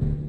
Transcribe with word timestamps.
Thank 0.00 0.12
you. 0.22 0.27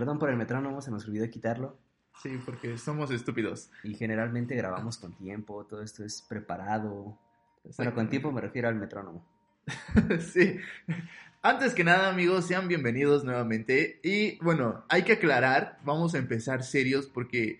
Perdón 0.00 0.18
por 0.18 0.30
el 0.30 0.36
metrónomo, 0.38 0.80
se 0.80 0.90
nos 0.90 1.06
olvidó 1.06 1.28
quitarlo. 1.28 1.76
Sí, 2.22 2.40
porque 2.46 2.78
somos 2.78 3.10
estúpidos. 3.10 3.70
Y 3.84 3.92
generalmente 3.92 4.54
grabamos 4.54 4.96
con 4.96 5.12
tiempo, 5.12 5.66
todo 5.66 5.82
esto 5.82 6.06
es 6.06 6.22
preparado. 6.22 7.18
Bueno, 7.76 7.94
con 7.94 8.08
tiempo 8.08 8.32
me 8.32 8.40
refiero 8.40 8.68
al 8.68 8.76
metrónomo. 8.76 9.22
sí. 10.32 10.56
Antes 11.42 11.74
que 11.74 11.84
nada, 11.84 12.08
amigos, 12.08 12.46
sean 12.46 12.66
bienvenidos 12.66 13.24
nuevamente. 13.24 14.00
Y 14.02 14.42
bueno, 14.42 14.86
hay 14.88 15.02
que 15.02 15.12
aclarar, 15.12 15.78
vamos 15.84 16.14
a 16.14 16.18
empezar 16.18 16.62
serios 16.62 17.06
porque 17.06 17.58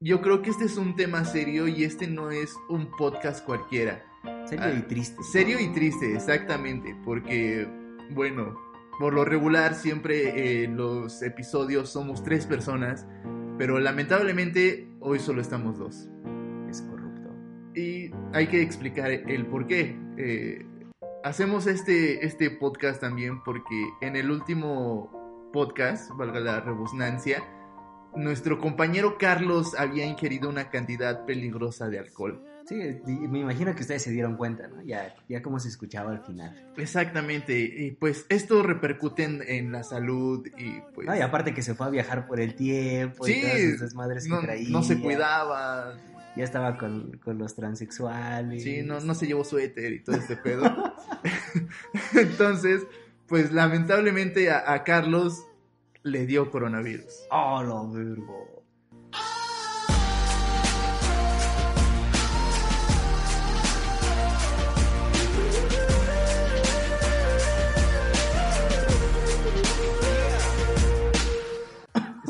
yo 0.00 0.22
creo 0.22 0.42
que 0.42 0.50
este 0.50 0.64
es 0.64 0.78
un 0.78 0.96
tema 0.96 1.24
serio 1.24 1.68
y 1.68 1.84
este 1.84 2.08
no 2.08 2.32
es 2.32 2.56
un 2.68 2.90
podcast 2.96 3.44
cualquiera. 3.44 4.04
Serio 4.46 4.76
y 4.76 4.82
triste. 4.82 5.22
Serio 5.22 5.60
y 5.60 5.72
triste, 5.72 6.16
exactamente, 6.16 6.96
porque, 7.04 7.68
bueno, 8.10 8.65
por 8.98 9.12
lo 9.12 9.24
regular 9.24 9.74
siempre 9.74 10.64
en 10.64 10.76
los 10.76 11.22
episodios 11.22 11.90
somos 11.90 12.22
tres 12.22 12.46
personas, 12.46 13.06
pero 13.58 13.78
lamentablemente 13.78 14.88
hoy 15.00 15.18
solo 15.18 15.40
estamos 15.40 15.78
dos. 15.78 16.08
Es 16.68 16.82
corrupto. 16.82 17.30
Y 17.74 18.10
hay 18.32 18.46
que 18.46 18.62
explicar 18.62 19.10
el 19.10 19.46
por 19.46 19.66
qué. 19.66 19.98
Eh, 20.16 20.66
hacemos 21.24 21.66
este, 21.66 22.24
este 22.24 22.50
podcast 22.50 23.00
también 23.00 23.42
porque 23.44 23.88
en 24.00 24.16
el 24.16 24.30
último 24.30 25.50
podcast, 25.52 26.10
valga 26.16 26.40
la 26.40 26.60
rebusnancia, 26.60 27.42
nuestro 28.14 28.58
compañero 28.58 29.18
Carlos 29.18 29.74
había 29.78 30.06
ingerido 30.06 30.48
una 30.48 30.70
cantidad 30.70 31.26
peligrosa 31.26 31.88
de 31.88 31.98
alcohol. 31.98 32.42
Sí, 32.66 32.74
me 33.06 33.40
imagino 33.40 33.74
que 33.76 33.82
ustedes 33.82 34.02
se 34.02 34.10
dieron 34.10 34.36
cuenta, 34.36 34.66
¿no? 34.66 34.82
Ya, 34.82 35.14
ya 35.28 35.40
cómo 35.40 35.60
se 35.60 35.68
escuchaba 35.68 36.10
al 36.10 36.24
final. 36.24 36.70
Exactamente, 36.76 37.58
y 37.60 37.92
pues 37.92 38.26
esto 38.28 38.62
repercute 38.62 39.22
en, 39.22 39.42
en 39.46 39.70
la 39.70 39.84
salud 39.84 40.44
y 40.58 40.80
pues... 40.92 41.06
No, 41.06 41.16
y 41.16 41.20
aparte 41.20 41.54
que 41.54 41.62
se 41.62 41.74
fue 41.74 41.86
a 41.86 41.90
viajar 41.90 42.26
por 42.26 42.40
el 42.40 42.54
tiempo 42.56 43.24
sí, 43.24 43.34
y 43.38 43.40
todas 43.42 43.56
esas 43.56 43.94
madres 43.94 44.26
no, 44.26 44.40
que 44.40 44.46
traía. 44.46 44.68
no 44.68 44.82
se 44.82 44.98
cuidaba. 44.98 45.96
Ya 46.36 46.44
estaba 46.44 46.76
con, 46.76 47.18
con 47.18 47.38
los 47.38 47.54
transexuales. 47.54 48.62
Sí, 48.62 48.82
no, 48.82 49.00
no 49.00 49.14
se 49.14 49.26
llevó 49.26 49.44
suéter 49.44 49.92
y 49.92 50.00
todo 50.00 50.16
este 50.16 50.36
pedo. 50.36 50.64
Entonces, 52.14 52.82
pues 53.26 53.52
lamentablemente 53.52 54.50
a, 54.50 54.72
a 54.72 54.82
Carlos 54.82 55.46
le 56.02 56.26
dio 56.26 56.50
coronavirus. 56.50 57.26
¡Oh, 57.30 57.62
lo 57.62 57.90
vergo! 57.90 58.55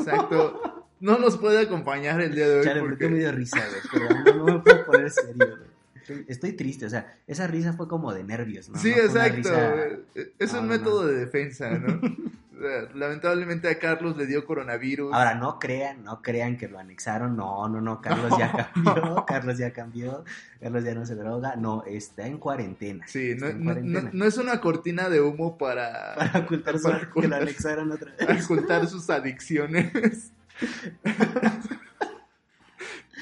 Exacto. 0.07 0.85
No 0.99 1.19
nos 1.19 1.37
puede 1.37 1.61
acompañar 1.61 2.19
el 2.21 2.33
día 2.33 2.47
de 2.47 2.59
hoy. 2.59 2.65
Chale, 2.65 2.81
porque... 2.81 3.07
me 3.07 3.19
dio 3.19 3.31
risa, 3.31 3.63
güey. 3.69 3.81
Pero 4.23 4.37
no, 4.37 4.45
no 4.45 4.53
me 4.53 4.59
puedo 4.59 4.85
poner 4.85 5.11
serio, 5.11 5.35
güey. 5.37 5.76
Estoy, 6.07 6.25
estoy 6.29 6.53
triste, 6.53 6.85
o 6.85 6.89
sea, 6.89 7.17
esa 7.27 7.47
risa 7.47 7.73
fue 7.73 7.87
como 7.89 8.13
de 8.13 8.23
nervios, 8.23 8.69
¿no? 8.69 8.77
Sí, 8.79 8.91
No 8.95 9.01
exacto. 9.03 9.35
risa- 9.37 9.99
Es 10.39 10.53
un 10.53 10.67
método 10.67 11.01
no. 11.03 11.07
de 11.09 11.15
defensa, 11.19 11.69
¿no? 11.71 11.99
O 12.57 12.59
sea, 12.59 12.89
Lamentablemente 12.95 13.69
a 13.69 13.77
Carlos 13.77 14.17
le 14.17 14.25
dio 14.25 14.43
coronavirus. 14.43 15.13
Ahora, 15.13 15.35
no 15.35 15.59
crean, 15.59 16.03
no 16.03 16.23
crean 16.23 16.57
que 16.57 16.67
lo 16.67 16.79
anexaron. 16.79 17.35
No, 17.37 17.69
no, 17.69 17.81
no. 17.81 18.01
Carlos 18.01 18.33
ya 18.35 18.51
cambió. 18.73 19.25
Carlos 19.27 19.57
ya 19.59 19.71
cambió. 19.73 20.25
Carlos 20.59 20.83
ya 20.83 20.95
no 20.95 21.05
se 21.05 21.13
droga. 21.13 21.55
No, 21.55 21.83
está 21.85 22.25
en 22.25 22.39
cuarentena. 22.39 23.05
Sí, 23.07 23.35
no, 23.37 23.45
Está 23.45 23.49
en 23.51 23.59
no- 23.59 23.63
cuarentena. 23.65 24.01
no- 24.01 24.09
no 24.11 24.25
es 24.25 24.37
una 24.39 24.59
cortina 24.59 25.07
de 25.07 25.21
humo 25.21 25.55
para, 25.59 26.15
Para 26.15 26.39
ocultar 26.39 26.79
su- 26.79 26.83
para 26.85 26.99
que 27.01 27.05
lo 27.05 27.11
ocultar- 27.11 27.41
anexaron 27.43 27.91
otra 27.91 28.11
vez. 28.27 28.45
ocultar 28.45 28.87
sus 28.87 29.07
adicciones. 29.11 30.31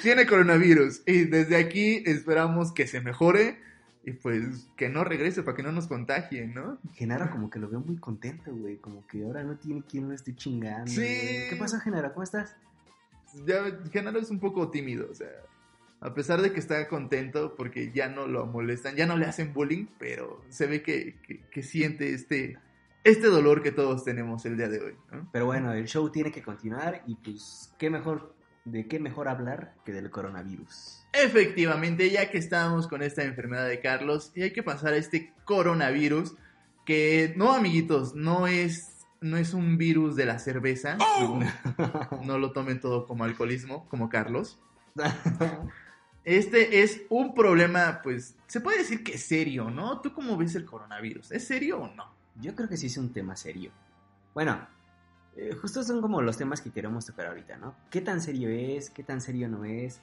Tiene 0.02 0.26
coronavirus 0.26 1.02
y 1.06 1.26
desde 1.26 1.56
aquí 1.58 2.04
esperamos 2.06 2.72
que 2.72 2.88
se 2.88 3.02
mejore 3.02 3.60
y 4.04 4.12
pues 4.12 4.68
que 4.76 4.88
no 4.90 5.04
regrese 5.04 5.42
para 5.42 5.58
que 5.58 5.64
no 5.64 5.72
nos 5.72 5.88
contagien, 5.88 6.54
¿no? 6.54 6.78
Genaro 6.94 7.32
como 7.32 7.50
que 7.50 7.60
lo 7.60 7.70
veo 7.70 7.80
muy 7.80 7.98
contento, 7.98 8.54
güey. 8.54 8.78
Como 8.78 9.06
que 9.08 9.24
ahora 9.24 9.44
no 9.44 9.58
tiene 9.58 9.84
quien 9.90 10.08
lo 10.10 10.14
esté 10.14 10.36
chingando. 10.36 10.88
Sí. 10.92 10.98
güey. 10.98 11.50
¿Qué 11.50 11.56
pasó, 11.58 11.80
Genaro? 11.80 12.14
¿Cómo 12.14 12.24
estás? 12.24 12.56
Ya 13.46 13.64
Genaro 13.92 14.20
es 14.20 14.30
un 14.30 14.40
poco 14.40 14.70
tímido, 14.70 15.08
o 15.12 15.14
sea, 15.16 15.28
a 16.00 16.14
pesar 16.14 16.42
de 16.42 16.54
que 16.54 16.60
está 16.60 16.88
contento 16.88 17.56
porque 17.56 17.92
ya 17.94 18.08
no 18.08 18.28
lo 18.28 18.46
molestan, 18.46 18.96
ya 18.96 19.06
no 19.08 19.18
le 19.18 19.26
hacen 19.26 19.54
bullying, 19.54 19.88
pero 19.98 20.42
se 20.50 20.68
ve 20.68 20.82
que, 20.84 21.16
que- 21.26 21.42
que 21.52 21.64
siente 21.64 22.14
este, 22.14 22.58
este 23.04 23.28
dolor 23.28 23.62
que 23.64 23.72
todos 23.72 24.04
tenemos 24.06 24.46
el 24.46 24.56
día 24.56 24.70
de 24.70 24.80
hoy, 24.82 24.94
¿no? 25.12 25.28
Pero 25.34 25.48
bueno, 25.48 25.74
el 25.74 25.86
show 25.88 26.10
tiene 26.12 26.32
que 26.32 26.42
continuar 26.44 27.04
y 27.08 27.16
pues, 27.16 27.74
¿qué 27.78 27.90
mejor, 27.90 28.34
de 28.66 28.88
qué 28.88 29.00
mejor 29.00 29.28
hablar 29.28 29.74
que 29.86 29.94
del 29.94 30.10
coronavirus? 30.10 31.06
Efectivamente, 31.14 32.10
ya 32.10 32.30
que 32.30 32.38
estamos 32.38 32.88
con 32.88 33.02
esta 33.02 33.24
enfermedad 33.24 33.68
de 33.68 33.80
Carlos, 33.80 34.32
y 34.36 34.42
hay 34.42 34.52
que 34.52 34.64
pasar 34.64 34.94
a 34.94 34.98
este 34.98 35.34
coronavirus, 35.46 36.36
que 36.86 37.34
no, 37.38 37.54
amiguitos, 37.54 38.16
no 38.16 38.48
es, 38.48 39.06
no 39.22 39.38
es 39.38 39.54
un 39.54 39.78
virus 39.78 40.16
de 40.16 40.26
la 40.26 40.40
cerveza, 40.40 40.98
no, 40.98 41.40
no 42.24 42.38
lo 42.38 42.52
tomen 42.52 42.80
todo 42.80 43.08
como 43.08 43.24
alcoholismo, 43.24 43.88
como 43.88 44.10
Carlos. 44.10 44.60
Este 46.26 46.82
es 46.82 47.04
un 47.10 47.36
problema, 47.36 48.00
pues, 48.02 48.36
se 48.48 48.60
puede 48.60 48.80
decir 48.80 49.04
que 49.04 49.14
es 49.14 49.28
serio, 49.28 49.70
¿no? 49.70 50.02
¿Tú 50.02 50.12
cómo 50.12 50.36
ves 50.36 50.56
el 50.56 50.66
coronavirus? 50.66 51.32
¿Es 51.32 51.46
serio 51.46 51.78
o 51.84 51.88
no? 51.94 52.12
Yo 52.42 52.56
creo 52.56 52.68
que 52.68 52.78
sí 52.78 52.88
es 52.88 52.98
un 52.98 53.14
tema 53.14 53.36
serio. 53.36 53.70
Bueno, 54.34 54.68
eh, 55.36 55.54
justo 55.62 55.84
son 55.84 56.02
como 56.02 56.22
los 56.22 56.38
temas 56.38 56.62
que 56.62 56.72
queremos 56.72 57.06
tocar 57.06 57.28
ahorita, 57.28 57.58
¿no? 57.58 57.76
¿Qué 57.90 58.02
tan 58.02 58.22
serio 58.22 58.50
es? 58.50 58.90
¿Qué 58.90 59.04
tan 59.04 59.22
serio 59.22 59.48
no 59.50 59.66
es? 59.66 60.00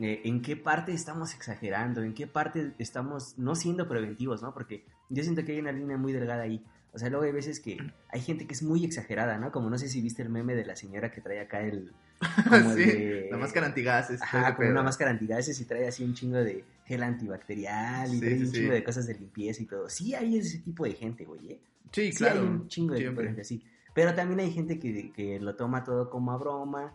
Eh, 0.00 0.22
¿En 0.24 0.42
qué 0.42 0.56
parte 0.56 0.92
estamos 0.92 1.34
exagerando? 1.34 2.02
¿En 2.02 2.12
qué 2.14 2.26
parte 2.26 2.72
estamos 2.78 3.38
no 3.38 3.54
siendo 3.54 3.88
preventivos, 3.88 4.42
¿no? 4.42 4.52
Porque 4.52 4.84
yo 5.08 5.22
siento 5.22 5.44
que 5.44 5.52
hay 5.52 5.58
una 5.60 5.72
línea 5.72 5.96
muy 5.96 6.12
delgada 6.12 6.42
ahí. 6.42 6.62
O 6.92 6.98
sea, 6.98 7.10
luego 7.10 7.24
hay 7.24 7.32
veces 7.32 7.60
que 7.60 7.76
hay 8.08 8.20
gente 8.20 8.46
que 8.46 8.54
es 8.54 8.62
muy 8.62 8.84
exagerada, 8.84 9.38
¿no? 9.38 9.52
Como 9.52 9.68
no 9.70 9.76
sé 9.78 9.88
si 9.88 10.00
viste 10.00 10.22
el 10.22 10.28
meme 10.30 10.54
de 10.54 10.64
la 10.64 10.76
señora 10.76 11.10
que 11.10 11.20
trae 11.20 11.40
acá 11.40 11.60
el... 11.60 11.92
Como 12.48 12.70
el 12.72 12.76
sí, 12.76 12.84
de- 12.90 13.28
la 13.30 13.36
máscara 13.36 13.66
antigases. 13.66 14.22
Ajá, 14.22 14.54
como 14.56 14.68
una 14.68 14.76
pedo. 14.76 14.84
máscara 14.84 15.10
antigases 15.10 15.60
y 15.60 15.64
trae 15.66 15.86
así 15.88 16.02
un 16.04 16.14
chingo 16.14 16.38
de 16.38 16.64
gel 16.86 17.02
antibacterial 17.02 18.08
y 18.08 18.14
Sí, 18.14 18.20
trae 18.20 18.36
sí, 18.36 18.40
un 18.40 18.46
sí. 18.46 18.52
chingo 18.54 18.72
de 18.72 18.84
cosas 18.84 19.06
de 19.06 19.14
limpieza 19.14 19.62
y 19.62 19.66
todo. 19.66 19.88
Sí 19.90 20.14
hay 20.14 20.38
ese 20.38 20.58
tipo 20.60 20.84
de 20.84 20.92
gente, 20.92 21.24
güey, 21.26 21.52
¿eh? 21.52 21.60
Sí, 21.92 22.12
Sí 22.12 22.18
claro. 22.18 22.40
hay 22.40 22.46
un 22.46 22.68
chingo 22.68 22.94
de 22.94 23.00
gente 23.02 23.40
así. 23.42 23.62
Pero 23.96 24.14
también 24.14 24.40
hay 24.40 24.52
gente 24.52 24.78
que, 24.78 25.10
que 25.10 25.40
lo 25.40 25.56
toma 25.56 25.82
todo 25.82 26.10
como 26.10 26.30
a 26.32 26.36
broma, 26.36 26.92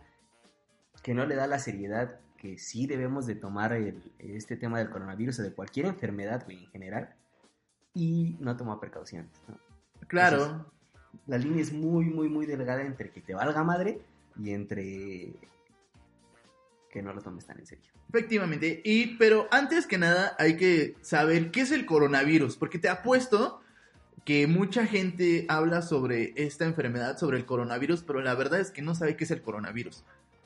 que 1.02 1.14
no 1.14 1.26
le 1.26 1.34
da 1.34 1.48
la 1.48 1.58
seriedad 1.58 2.20
que 2.38 2.58
sí 2.58 2.86
debemos 2.86 3.26
de 3.26 3.34
tomar 3.34 3.72
el- 3.72 4.12
este 4.18 4.56
tema 4.56 4.78
del 4.78 4.88
coronavirus 4.88 5.40
o 5.40 5.42
de 5.42 5.52
cualquier 5.52 5.86
enfermedad, 5.86 6.44
güey, 6.44 6.62
en 6.64 6.70
general, 6.70 7.14
y 7.92 8.36
no 8.38 8.56
toma 8.56 8.78
precauciones, 8.78 9.32
¿no? 9.48 9.58
Claro. 10.06 10.70
La 11.26 11.38
línea 11.38 11.60
es 11.60 11.72
muy, 11.72 12.04
muy, 12.04 12.28
muy 12.28 12.46
delgada 12.46 12.82
entre 12.82 13.10
que 13.10 13.20
te 13.20 13.34
valga 13.34 13.64
madre 13.64 14.00
y 14.38 14.50
entre 14.52 15.32
que 16.88 17.02
no 17.02 17.12
lo 17.12 17.20
tomes 17.20 17.46
tan 17.46 17.58
en 17.58 17.66
serio. 17.66 17.90
Efectivamente. 18.10 18.80
Y, 18.84 19.16
pero 19.16 19.48
antes 19.50 19.88
que 19.88 19.98
nada, 19.98 20.36
hay 20.38 20.56
que 20.56 20.94
saber 21.00 21.50
qué 21.50 21.62
es 21.62 21.72
el 21.72 21.84
coronavirus. 21.84 22.56
Porque 22.56 22.78
te 22.78 22.88
apuesto 22.88 23.61
que 24.24 24.46
mucha 24.46 24.86
gente 24.86 25.46
habla 25.48 25.82
sobre 25.82 26.32
esta 26.36 26.64
enfermedad, 26.64 27.18
sobre 27.18 27.38
el 27.38 27.44
coronavirus, 27.44 28.02
pero 28.02 28.20
la 28.20 28.34
verdad 28.34 28.60
es 28.60 28.70
que 28.70 28.82
no 28.82 28.94
sabe 28.94 29.16
qué 29.16 29.24
es 29.24 29.30
el 29.30 29.42
coronavirus. 29.42 30.04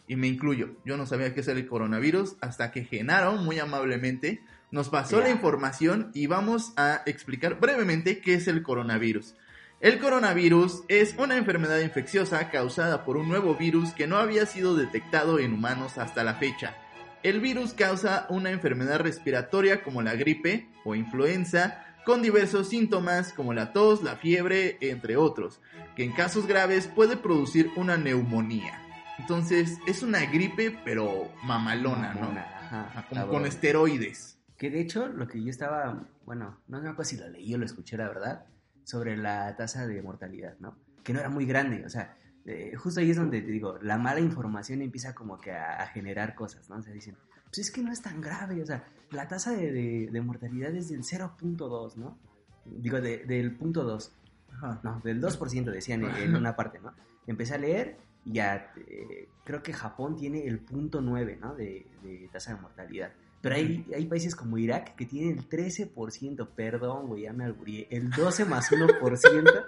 Y 0.08 0.16
me 0.16 0.28
incluyo. 0.28 0.70
Yo 0.84 0.96
no 0.96 1.06
sabía 1.06 1.34
qué 1.34 1.40
es 1.40 1.48
el 1.48 1.66
coronavirus 1.66 2.36
hasta 2.40 2.70
que 2.70 2.84
Genaro, 2.84 3.32
muy 3.36 3.58
amablemente, 3.58 4.40
nos 4.70 4.88
pasó 4.88 5.20
la 5.20 5.30
información 5.30 6.10
y 6.14 6.26
vamos 6.26 6.72
a 6.76 7.02
explicar 7.06 7.60
brevemente 7.60 8.20
qué 8.20 8.34
es 8.34 8.48
el 8.48 8.62
coronavirus. 8.62 9.34
El 9.80 9.98
coronavirus 9.98 10.84
es 10.88 11.14
una 11.18 11.36
enfermedad 11.36 11.80
infecciosa 11.80 12.50
causada 12.50 13.04
por 13.04 13.18
un 13.18 13.28
nuevo 13.28 13.54
virus 13.56 13.92
que 13.92 14.06
no 14.06 14.16
había 14.16 14.46
sido 14.46 14.74
detectado 14.74 15.38
en 15.38 15.52
humanos 15.52 15.98
hasta 15.98 16.24
la 16.24 16.34
fecha. 16.34 16.74
El 17.22 17.40
virus 17.40 17.74
causa 17.74 18.26
una 18.30 18.50
enfermedad 18.50 19.00
respiratoria 19.00 19.82
como 19.82 20.00
la 20.00 20.14
gripe 20.14 20.68
o 20.84 20.94
influenza, 20.94 21.84
con 22.06 22.22
diversos 22.22 22.68
síntomas 22.68 23.32
como 23.32 23.52
la 23.52 23.72
tos, 23.72 24.04
la 24.04 24.14
fiebre, 24.16 24.78
entre 24.80 25.16
otros, 25.16 25.60
que 25.96 26.04
en 26.04 26.12
casos 26.12 26.46
graves 26.46 26.86
puede 26.86 27.16
producir 27.16 27.72
una 27.74 27.96
neumonía. 27.96 28.80
Entonces 29.18 29.78
es 29.88 30.04
una 30.04 30.24
gripe 30.24 30.78
pero 30.84 31.32
mamalona, 31.42 32.14
¿no? 32.14 32.28
Ajá, 32.28 33.06
Como 33.08 33.26
con 33.26 33.44
esteroides. 33.44 34.38
Que 34.56 34.70
de 34.70 34.80
hecho, 34.80 35.08
lo 35.08 35.26
que 35.26 35.42
yo 35.42 35.50
estaba, 35.50 36.06
bueno, 36.24 36.60
no 36.68 36.80
me 36.80 36.88
acuerdo 36.88 37.10
si 37.10 37.16
lo 37.16 37.28
leí 37.28 37.52
o 37.54 37.58
lo 37.58 37.66
escuché, 37.66 37.96
la 37.96 38.06
verdad, 38.06 38.46
sobre 38.84 39.16
la 39.16 39.56
tasa 39.56 39.84
de 39.84 40.00
mortalidad, 40.00 40.56
¿no? 40.60 40.78
Que 41.02 41.12
no 41.12 41.18
era 41.18 41.28
muy 41.28 41.44
grande, 41.44 41.84
o 41.84 41.90
sea, 41.90 42.16
eh, 42.44 42.76
justo 42.76 43.00
ahí 43.00 43.10
es 43.10 43.16
donde 43.16 43.42
te 43.42 43.50
digo, 43.50 43.78
la 43.82 43.98
mala 43.98 44.20
información 44.20 44.80
empieza 44.80 45.12
como 45.12 45.40
que 45.40 45.50
a, 45.50 45.82
a 45.82 45.88
generar 45.88 46.36
cosas, 46.36 46.70
¿no? 46.70 46.76
O 46.76 46.82
sea, 46.82 46.92
dicen, 46.92 47.16
pues 47.46 47.58
es 47.58 47.70
que 47.72 47.82
no 47.82 47.90
es 47.90 48.00
tan 48.00 48.20
grave, 48.20 48.62
o 48.62 48.66
sea, 48.66 48.84
la 49.10 49.28
tasa 49.28 49.52
de, 49.52 49.72
de- 49.72 50.08
de 50.10 50.20
mortalidad 50.20 50.74
es 50.74 50.88
del 50.88 51.02
0.2, 51.02 51.96
¿no? 51.96 52.18
Digo, 52.64 53.00
de- 53.00 53.24
del 53.24 53.54
punto 53.56 53.84
2, 53.84 54.12
Ajá. 54.52 54.80
no, 54.82 55.00
del 55.04 55.20
2% 55.22 55.64
decían 55.70 56.04
en, 56.04 56.14
en 56.16 56.36
una 56.36 56.56
parte, 56.56 56.80
¿no? 56.80 56.92
Empecé 57.26 57.54
a 57.54 57.58
leer 57.58 57.96
y 58.24 58.32
ya 58.34 58.72
eh, 58.76 59.28
creo 59.44 59.62
que 59.62 59.72
Japón 59.72 60.16
tiene 60.16 60.46
el 60.46 60.58
punto 60.58 61.00
9, 61.00 61.38
¿no? 61.40 61.54
De, 61.54 61.86
tasa 62.32 62.54
de 62.54 62.60
mortalidad. 62.60 63.12
Pero 63.40 63.54
hay, 63.54 63.86
hay 63.94 64.06
países 64.06 64.34
como 64.34 64.58
Irak 64.58 64.96
que 64.96 65.06
tienen 65.06 65.38
el 65.38 65.48
13%, 65.48 66.48
perdón, 66.56 67.06
güey, 67.06 67.22
ya 67.22 67.32
me 67.32 67.44
alburié, 67.44 67.86
el 67.90 68.10
12 68.10 68.44
más 68.46 68.70
1% 68.72 69.64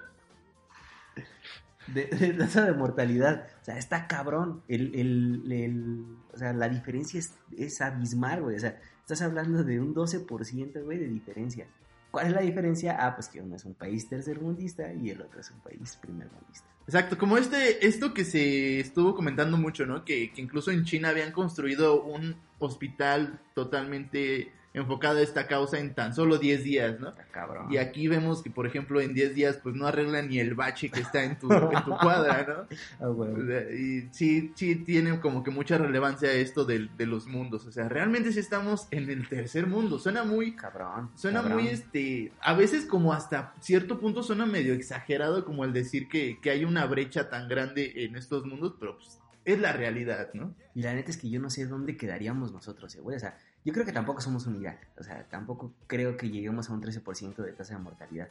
de, 1.89 2.07
de 2.07 2.33
tasa 2.35 2.65
de 2.67 2.73
mortalidad. 2.73 3.47
O 3.61 3.65
sea, 3.65 3.79
está 3.79 4.07
cabrón. 4.09 4.63
El, 4.69 4.95
el, 4.95 5.53
el- 5.53 6.17
o 6.33 6.37
sea, 6.37 6.53
la 6.53 6.69
diferencia 6.69 7.19
es, 7.21 7.35
es 7.57 7.81
abismal, 7.81 8.43
güey. 8.43 8.57
O 8.57 8.61
sea, 8.61 8.81
estás 9.09 9.23
hablando 9.23 9.65
de 9.65 9.81
un 9.81 9.95
12%, 9.95 10.85
güey, 10.85 10.99
de 10.99 11.09
diferencia. 11.09 11.67
¿Cuál 12.11 12.27
es 12.27 12.33
la 12.35 12.43
diferencia? 12.43 12.99
Ah, 13.01 13.15
pues 13.15 13.29
que 13.29 13.41
uno 13.41 13.57
es 13.57 13.65
un 13.65 13.73
país 13.73 14.07
tercermundista 14.07 14.93
y 14.93 15.09
el 15.09 15.23
otro 15.23 15.41
es 15.41 15.51
un 15.51 15.61
país 15.61 15.97
primermundista. 15.97 16.67
Exacto, 16.87 17.17
como 17.17 17.39
este, 17.39 17.87
esto 17.87 18.13
que 18.13 18.27
se 18.27 18.81
estuvo 18.81 19.15
comentando 19.15 19.57
mucho, 19.57 19.87
¿no? 19.87 20.05
Que, 20.05 20.31
que 20.31 20.43
incluso 20.43 20.71
en 20.71 20.85
China 20.85 21.09
habían 21.09 21.33
construido 21.33 22.03
un 22.03 22.37
hospital 22.59 23.41
totalmente 23.55 24.53
enfocado 24.79 25.19
a 25.19 25.23
esta 25.23 25.47
causa 25.47 25.79
en 25.79 25.95
tan 25.95 26.15
solo 26.15 26.39
10 26.39 26.65
días, 26.65 27.01
¿no? 27.01 27.11
Está 27.11 27.25
cabrón. 27.25 27.73
Y 27.73 27.77
aquí 27.77 28.09
vemos 28.09 28.43
que, 28.43 28.51
por 28.51 28.67
ejemplo, 28.67 29.01
en 29.01 29.15
10 29.15 29.35
días, 29.35 29.59
pues 29.63 29.75
no 29.75 29.87
arreglan 29.87 30.29
ni 30.29 30.39
el 30.39 30.55
bache 30.55 30.91
que 30.91 31.01
está 31.01 31.25
en 31.25 31.39
tu, 31.39 31.53
en 31.53 31.85
tu 31.85 31.97
cuadra, 31.97 32.47
¿no? 32.47 32.77
Ah, 33.05 33.09
güey. 33.09 33.31
O 33.33 33.47
sea, 33.47 33.71
Y 33.71 34.09
sí, 34.13 34.53
sí 34.55 34.77
tiene 34.77 35.21
como 35.21 35.43
que 35.43 35.51
mucha 35.51 35.79
relevancia 35.79 36.33
esto 36.33 36.65
de, 36.65 36.89
los 37.07 37.27
mundos. 37.27 37.67
O 37.67 37.73
sea, 37.73 37.89
realmente 37.89 38.33
sí 38.33 38.41
estamos 38.41 38.89
en 38.91 39.11
el 39.11 39.29
tercer 39.29 39.67
mundo. 39.67 39.99
Suena 39.99 40.25
muy, 40.25 40.55
Cabrón. 40.55 41.11
Suena 41.15 41.41
cabrón. 41.41 41.63
muy, 41.63 41.69
este, 41.69 42.33
a 42.41 42.55
veces 42.55 42.85
como 42.85 43.13
hasta 43.13 43.55
cierto 43.61 43.99
punto 43.99 44.23
suena 44.23 44.47
medio 44.47 44.75
exagerado 44.75 45.45
como 45.45 45.65
el 45.65 45.73
decir 45.73 46.09
que, 46.09 46.39
que 46.41 46.51
hay 46.51 46.65
una 46.65 46.87
brecha 46.87 47.31
tan 47.31 47.49
grande 47.49 48.05
en 48.05 48.17
estos 48.17 48.45
mundos, 48.45 48.75
pero 48.79 48.97
pues 48.97 49.19
es 49.53 49.59
la 49.59 49.73
realidad, 49.73 50.29
¿no? 50.35 50.55
Y 50.75 50.83
la 50.83 50.93
neta 50.93 51.11
es 51.11 51.17
que 51.17 51.31
yo 51.31 51.41
no 51.41 51.49
sé 51.49 51.67
dónde 51.67 51.97
quedaríamos 51.97 52.53
nosotros, 52.53 52.95
eh, 52.95 53.01
güey. 53.01 53.17
O 53.17 53.21
sea, 53.21 53.39
yo 53.69 53.75
creo 53.75 53.85
que 53.85 53.93
tampoco 53.93 54.23
somos 54.23 54.47
un 54.47 54.57
Irak. 54.57 54.79
O 54.99 55.03
sea, 55.03 55.25
tampoco 55.29 55.75
creo 55.87 56.17
que 56.17 56.31
lleguemos 56.31 56.71
a 56.71 56.73
un 56.73 56.81
13% 56.81 57.37
de 57.37 57.53
tasa 57.53 57.77
de 57.77 57.81
mortalidad. 57.83 58.31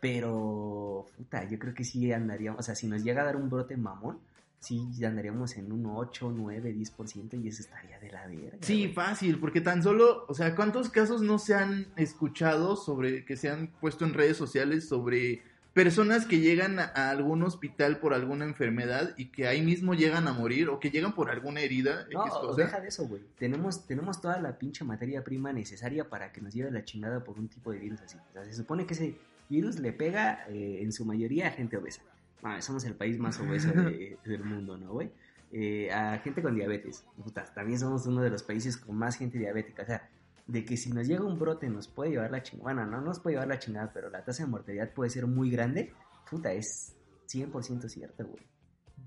Pero, 0.00 1.06
puta, 1.16 1.48
yo 1.48 1.60
creo 1.60 1.72
que 1.72 1.84
sí 1.84 2.12
andaríamos. 2.12 2.58
O 2.58 2.62
sea, 2.64 2.74
si 2.74 2.88
nos 2.88 3.04
llega 3.04 3.22
a 3.22 3.24
dar 3.24 3.36
un 3.36 3.48
brote 3.48 3.76
mamón, 3.76 4.18
sí 4.58 4.84
andaríamos 5.04 5.56
en 5.58 5.70
un 5.70 5.86
8, 5.86 6.34
9, 6.36 6.74
10% 6.74 7.40
y 7.40 7.46
eso 7.46 7.62
estaría 7.62 8.00
de 8.00 8.10
la 8.10 8.26
verga. 8.26 8.58
Sí, 8.62 8.80
güey. 8.80 8.92
fácil, 8.92 9.38
porque 9.38 9.60
tan 9.60 9.80
solo, 9.80 10.24
o 10.26 10.34
sea, 10.34 10.56
¿cuántos 10.56 10.90
casos 10.90 11.22
no 11.22 11.38
se 11.38 11.54
han 11.54 11.86
escuchado 11.94 12.74
sobre, 12.74 13.24
que 13.24 13.36
se 13.36 13.50
han 13.50 13.68
puesto 13.80 14.04
en 14.04 14.12
redes 14.12 14.36
sociales 14.36 14.88
sobre 14.88 15.44
personas 15.74 16.24
que 16.24 16.38
llegan 16.40 16.78
a, 16.78 16.84
a 16.94 17.10
algún 17.10 17.42
hospital 17.42 17.98
por 17.98 18.14
alguna 18.14 18.44
enfermedad 18.44 19.12
y 19.16 19.26
que 19.26 19.46
ahí 19.48 19.60
mismo 19.60 19.94
llegan 19.94 20.28
a 20.28 20.32
morir 20.32 20.68
o 20.68 20.80
que 20.80 20.90
llegan 20.90 21.14
por 21.14 21.30
alguna 21.30 21.60
herida? 21.60 22.06
No, 22.12 22.22
cosa? 22.24 22.62
deja 22.62 22.80
de 22.80 22.88
eso, 22.88 23.06
güey. 23.06 23.22
Tenemos, 23.38 23.86
tenemos 23.86 24.20
toda 24.20 24.40
la 24.40 24.56
pinche 24.58 24.84
materia 24.84 25.22
prima 25.24 25.52
necesaria 25.52 26.08
para 26.08 26.32
que 26.32 26.40
nos 26.40 26.54
lleve 26.54 26.70
la 26.70 26.84
chingada 26.84 27.22
por 27.24 27.38
un 27.38 27.48
tipo 27.48 27.72
de 27.72 27.78
virus 27.80 28.00
así. 28.00 28.16
O 28.30 28.32
sea, 28.32 28.44
se 28.44 28.54
supone 28.54 28.86
que 28.86 28.94
ese 28.94 29.18
virus 29.50 29.78
le 29.80 29.92
pega 29.92 30.46
eh, 30.48 30.78
en 30.80 30.92
su 30.92 31.04
mayoría 31.04 31.48
a 31.48 31.50
gente 31.50 31.76
obesa. 31.76 32.02
Bueno, 32.40 32.62
somos 32.62 32.84
el 32.84 32.94
país 32.94 33.18
más 33.18 33.38
obeso 33.40 33.70
de- 33.72 34.16
del 34.24 34.44
mundo, 34.44 34.78
¿no, 34.78 34.92
güey? 34.92 35.10
Eh, 35.52 35.90
a 35.92 36.18
gente 36.18 36.40
con 36.42 36.54
diabetes. 36.54 37.04
Puta, 37.22 37.44
también 37.52 37.78
somos 37.78 38.06
uno 38.06 38.22
de 38.22 38.30
los 38.30 38.42
países 38.42 38.76
con 38.76 38.96
más 38.96 39.16
gente 39.16 39.38
diabética. 39.38 39.82
O 39.82 39.86
sea, 39.86 40.08
de 40.46 40.64
que 40.64 40.76
si 40.76 40.90
nos 40.90 41.06
llega 41.06 41.24
un 41.24 41.38
brote 41.38 41.68
nos 41.68 41.88
puede 41.88 42.10
llevar 42.10 42.30
la 42.30 42.42
chingada. 42.42 42.74
Bueno, 42.74 42.86
no 42.86 43.00
nos 43.00 43.20
puede 43.20 43.34
llevar 43.36 43.48
la 43.48 43.58
chingada, 43.58 43.90
pero 43.92 44.10
la 44.10 44.24
tasa 44.24 44.44
de 44.44 44.50
mortalidad 44.50 44.92
puede 44.92 45.10
ser 45.10 45.26
muy 45.26 45.50
grande. 45.50 45.92
Puta, 46.30 46.52
es 46.52 46.94
100% 47.26 47.88
cierto, 47.88 48.26
güey. 48.26 48.44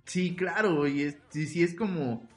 Sí, 0.05 0.35
claro, 0.35 0.87
y 0.87 1.03
es, 1.03 1.17
sí, 1.29 1.45
sí 1.45 1.63
es 1.63 1.75
como, 1.75 2.27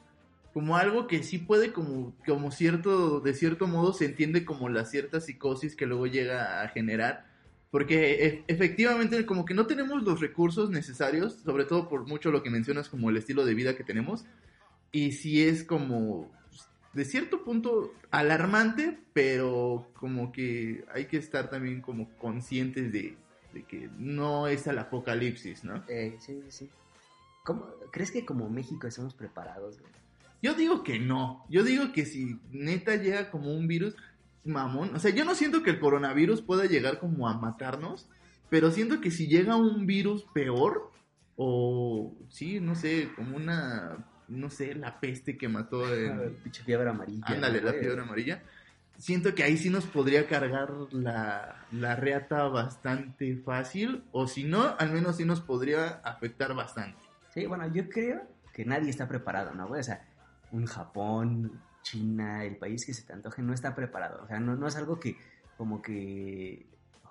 como 0.53 0.77
algo 0.77 1.07
que 1.07 1.23
sí 1.23 1.37
puede 1.37 1.71
como, 1.71 2.13
como 2.25 2.51
cierto, 2.51 3.19
de 3.19 3.33
cierto 3.33 3.67
modo 3.67 3.93
se 3.93 4.05
entiende 4.05 4.45
como 4.45 4.69
la 4.69 4.85
cierta 4.85 5.19
psicosis 5.19 5.75
que 5.75 5.85
luego 5.85 6.07
llega 6.07 6.61
a 6.61 6.67
generar, 6.69 7.25
porque 7.69 8.25
e- 8.25 8.43
efectivamente 8.47 9.25
como 9.25 9.45
que 9.45 9.53
no 9.53 9.67
tenemos 9.67 10.03
los 10.03 10.19
recursos 10.19 10.69
necesarios, 10.69 11.35
sobre 11.43 11.65
todo 11.65 11.89
por 11.89 12.07
mucho 12.07 12.31
lo 12.31 12.43
que 12.43 12.49
mencionas 12.49 12.89
como 12.89 13.09
el 13.09 13.17
estilo 13.17 13.45
de 13.45 13.53
vida 13.53 13.75
que 13.75 13.83
tenemos, 13.83 14.25
y 14.91 15.13
sí 15.13 15.43
es 15.43 15.63
como, 15.63 16.31
de 16.93 17.05
cierto 17.05 17.43
punto, 17.43 17.93
alarmante, 18.09 18.99
pero 19.13 19.87
como 19.93 20.31
que 20.31 20.85
hay 20.93 21.05
que 21.05 21.17
estar 21.17 21.49
también 21.49 21.81
como 21.81 22.09
conscientes 22.17 22.91
de, 22.91 23.15
de 23.53 23.63
que 23.63 23.89
no 23.97 24.47
es 24.47 24.67
el 24.67 24.77
apocalipsis, 24.77 25.63
¿no? 25.63 25.83
Eh, 25.87 26.17
sí, 26.19 26.43
sí. 26.49 26.69
¿Cómo, 27.43 27.67
¿Crees 27.91 28.11
que 28.11 28.25
como 28.25 28.49
México 28.49 28.87
estamos 28.87 29.13
preparados, 29.13 29.79
güey? 29.79 29.91
Yo 30.41 30.53
digo 30.53 30.83
que 30.83 30.99
no. 30.99 31.45
Yo 31.49 31.63
digo 31.63 31.91
que 31.93 32.05
si 32.05 32.39
neta 32.51 32.95
llega 32.95 33.29
como 33.29 33.53
un 33.53 33.67
virus 33.67 33.95
mamón. 34.43 34.95
O 34.95 34.99
sea, 34.99 35.11
yo 35.11 35.23
no 35.23 35.35
siento 35.35 35.63
que 35.63 35.69
el 35.69 35.79
coronavirus 35.79 36.41
pueda 36.41 36.65
llegar 36.65 36.99
como 36.99 37.29
a 37.29 37.37
matarnos. 37.37 38.07
Pero 38.49 38.71
siento 38.71 39.01
que 39.01 39.11
si 39.11 39.27
llega 39.27 39.55
un 39.55 39.85
virus 39.85 40.23
peor. 40.33 40.91
O 41.35 42.13
sí, 42.29 42.59
no 42.59 42.75
sé, 42.75 43.09
como 43.15 43.37
una. 43.37 44.05
No 44.31 44.49
sé, 44.49 44.75
la 44.75 44.99
peste 44.99 45.37
que 45.37 45.47
mató. 45.47 45.93
en- 45.95 46.35
Pinche 46.43 46.63
fiebre 46.63 46.89
amarilla. 46.89 47.25
Ándale, 47.27 47.61
¿no, 47.61 47.67
la 47.67 47.73
fiebre 47.73 48.01
amarilla. 48.01 48.41
Siento 48.97 49.33
que 49.33 49.43
ahí 49.43 49.57
sí 49.57 49.69
nos 49.69 49.85
podría 49.85 50.27
cargar 50.27 50.71
la, 50.91 51.65
la 51.71 51.95
reata 51.95 52.47
bastante 52.47 53.35
fácil. 53.37 54.03
O 54.11 54.27
si 54.27 54.43
no, 54.43 54.75
al 54.77 54.91
menos 54.91 55.17
sí 55.17 55.25
nos 55.25 55.41
podría 55.41 56.01
afectar 56.03 56.53
bastante. 56.53 56.99
Sí, 57.33 57.45
bueno, 57.45 57.67
yo 57.73 57.89
creo 57.89 58.21
que 58.53 58.65
nadie 58.65 58.89
está 58.89 59.07
preparado, 59.07 59.53
¿no, 59.53 59.67
güey? 59.67 59.79
O 59.81 59.83
sea, 59.83 60.05
un 60.51 60.65
Japón, 60.65 61.61
China, 61.81 62.43
el 62.43 62.57
país 62.57 62.85
que 62.85 62.93
se 62.93 63.03
te 63.03 63.13
antoje, 63.13 63.41
no 63.41 63.53
está 63.53 63.73
preparado. 63.73 64.23
O 64.23 64.27
sea, 64.27 64.39
no, 64.39 64.55
no 64.55 64.67
es 64.67 64.75
algo 64.75 64.99
que 64.99 65.17
como 65.57 65.81
que 65.81 66.65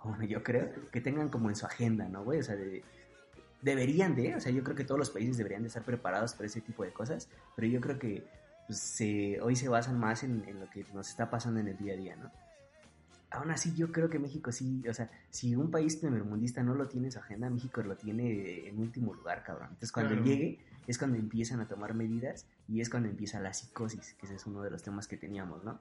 bueno, 0.04 0.24
yo 0.28 0.42
creo, 0.42 0.70
que 0.90 1.00
tengan 1.00 1.28
como 1.28 1.48
en 1.48 1.56
su 1.56 1.66
agenda, 1.66 2.08
¿no, 2.08 2.24
güey? 2.24 2.40
O 2.40 2.42
sea, 2.42 2.56
de, 2.56 2.82
deberían 3.62 4.14
de, 4.14 4.34
o 4.34 4.40
sea, 4.40 4.52
yo 4.52 4.62
creo 4.62 4.76
que 4.76 4.84
todos 4.84 4.98
los 4.98 5.10
países 5.10 5.36
deberían 5.36 5.62
de 5.62 5.68
estar 5.68 5.84
preparados 5.84 6.34
para 6.34 6.46
ese 6.46 6.60
tipo 6.60 6.82
de 6.84 6.92
cosas, 6.92 7.28
pero 7.56 7.68
yo 7.68 7.80
creo 7.80 7.98
que 7.98 8.26
pues, 8.66 8.78
se, 8.78 9.40
hoy 9.40 9.56
se 9.56 9.68
basan 9.68 9.98
más 9.98 10.22
en, 10.22 10.44
en, 10.46 10.60
lo 10.60 10.70
que 10.70 10.84
nos 10.94 11.08
está 11.08 11.30
pasando 11.30 11.60
en 11.60 11.68
el 11.68 11.76
día 11.76 11.94
a 11.94 11.96
día, 11.96 12.16
¿no? 12.16 12.30
Aún 13.32 13.50
así, 13.52 13.72
yo 13.76 13.92
creo 13.92 14.10
que 14.10 14.18
México 14.18 14.50
sí, 14.50 14.82
o 14.88 14.94
sea, 14.94 15.08
si 15.30 15.54
un 15.54 15.70
país 15.70 15.96
primermundista 15.96 16.64
no 16.64 16.74
lo 16.74 16.88
tiene 16.88 17.08
en 17.08 17.12
su 17.12 17.20
agenda, 17.20 17.48
México 17.48 17.80
lo 17.80 17.96
tiene 17.96 18.66
en 18.66 18.78
último 18.78 19.14
lugar, 19.14 19.44
cabrón. 19.44 19.68
Entonces, 19.68 19.92
cuando 19.92 20.14
claro. 20.14 20.26
llegue, 20.26 20.58
es 20.88 20.98
cuando 20.98 21.16
empiezan 21.16 21.60
a 21.60 21.68
tomar 21.68 21.94
medidas 21.94 22.46
y 22.66 22.80
es 22.80 22.90
cuando 22.90 23.08
empieza 23.08 23.38
la 23.38 23.54
psicosis, 23.54 24.14
que 24.14 24.26
ese 24.26 24.34
es 24.34 24.46
uno 24.46 24.62
de 24.62 24.70
los 24.70 24.82
temas 24.82 25.06
que 25.06 25.16
teníamos, 25.16 25.62
¿no? 25.62 25.78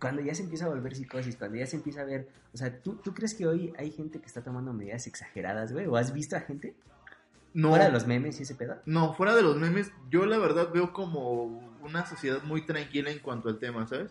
Cuando 0.00 0.22
ya 0.22 0.34
se 0.34 0.42
empieza 0.42 0.64
a 0.64 0.68
volver 0.68 0.96
psicosis, 0.96 1.36
cuando 1.36 1.58
ya 1.58 1.66
se 1.66 1.76
empieza 1.76 2.00
a 2.00 2.04
ver, 2.04 2.28
o 2.52 2.56
sea, 2.56 2.82
¿tú, 2.82 2.96
¿tú 2.96 3.14
crees 3.14 3.34
que 3.34 3.46
hoy 3.46 3.72
hay 3.78 3.92
gente 3.92 4.18
que 4.18 4.26
está 4.26 4.42
tomando 4.42 4.72
medidas 4.72 5.06
exageradas, 5.06 5.72
güey? 5.72 5.86
¿O 5.86 5.96
has 5.96 6.12
visto 6.12 6.34
a 6.34 6.40
gente? 6.40 6.74
No. 7.54 7.70
¿Fuera 7.70 7.86
de 7.86 7.92
los 7.92 8.06
memes 8.06 8.38
y 8.40 8.44
ese 8.44 8.54
pedo? 8.54 8.76
No, 8.86 9.14
fuera 9.14 9.34
de 9.34 9.42
los 9.42 9.56
memes, 9.56 9.90
yo 10.10 10.26
la 10.26 10.38
verdad 10.38 10.70
veo 10.72 10.92
como 10.92 11.44
una 11.82 12.06
sociedad 12.06 12.42
muy 12.44 12.64
tranquila 12.64 13.10
en 13.10 13.18
cuanto 13.18 13.48
al 13.48 13.58
tema, 13.58 13.86
¿sabes? 13.86 14.10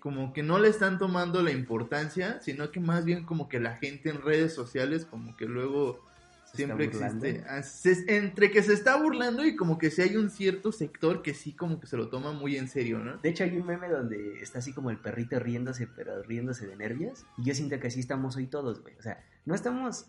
Como 0.00 0.32
que 0.34 0.42
no 0.42 0.58
le 0.58 0.68
están 0.68 0.98
tomando 0.98 1.40
la 1.42 1.50
importancia, 1.50 2.40
sino 2.42 2.70
que 2.70 2.80
más 2.80 3.04
bien 3.04 3.24
como 3.24 3.48
que 3.48 3.58
la 3.60 3.76
gente 3.76 4.10
en 4.10 4.20
redes 4.20 4.54
sociales 4.54 5.06
como 5.06 5.34
que 5.36 5.46
luego 5.46 6.04
Se 6.44 6.58
siempre 6.58 6.84
existe. 6.84 7.42
ah, 7.48 7.62
entre 8.08 8.50
que 8.50 8.62
se 8.62 8.74
está 8.74 8.96
burlando 8.96 9.46
y 9.46 9.56
como 9.56 9.78
que 9.78 9.90
sí 9.90 10.02
hay 10.02 10.16
un 10.16 10.28
cierto 10.28 10.72
sector 10.72 11.22
que 11.22 11.32
sí 11.32 11.54
como 11.54 11.80
que 11.80 11.86
se 11.86 11.96
lo 11.96 12.08
toma 12.10 12.32
muy 12.32 12.56
en 12.58 12.68
serio, 12.68 12.98
¿no? 12.98 13.16
De 13.16 13.30
hecho, 13.30 13.44
hay 13.44 13.56
un 13.56 13.66
meme 13.66 13.88
donde 13.88 14.42
está 14.42 14.58
así 14.58 14.74
como 14.74 14.90
el 14.90 14.98
perrito 14.98 15.38
riéndose, 15.38 15.86
pero 15.86 16.22
riéndose 16.22 16.66
de 16.66 16.76
nervios. 16.76 17.24
Y 17.38 17.44
yo 17.44 17.54
siento 17.54 17.80
que 17.80 17.86
así 17.86 18.00
estamos 18.00 18.36
hoy 18.36 18.46
todos, 18.46 18.82
güey. 18.82 18.94
O 18.98 19.02
sea, 19.02 19.24
no 19.46 19.54
estamos. 19.54 20.06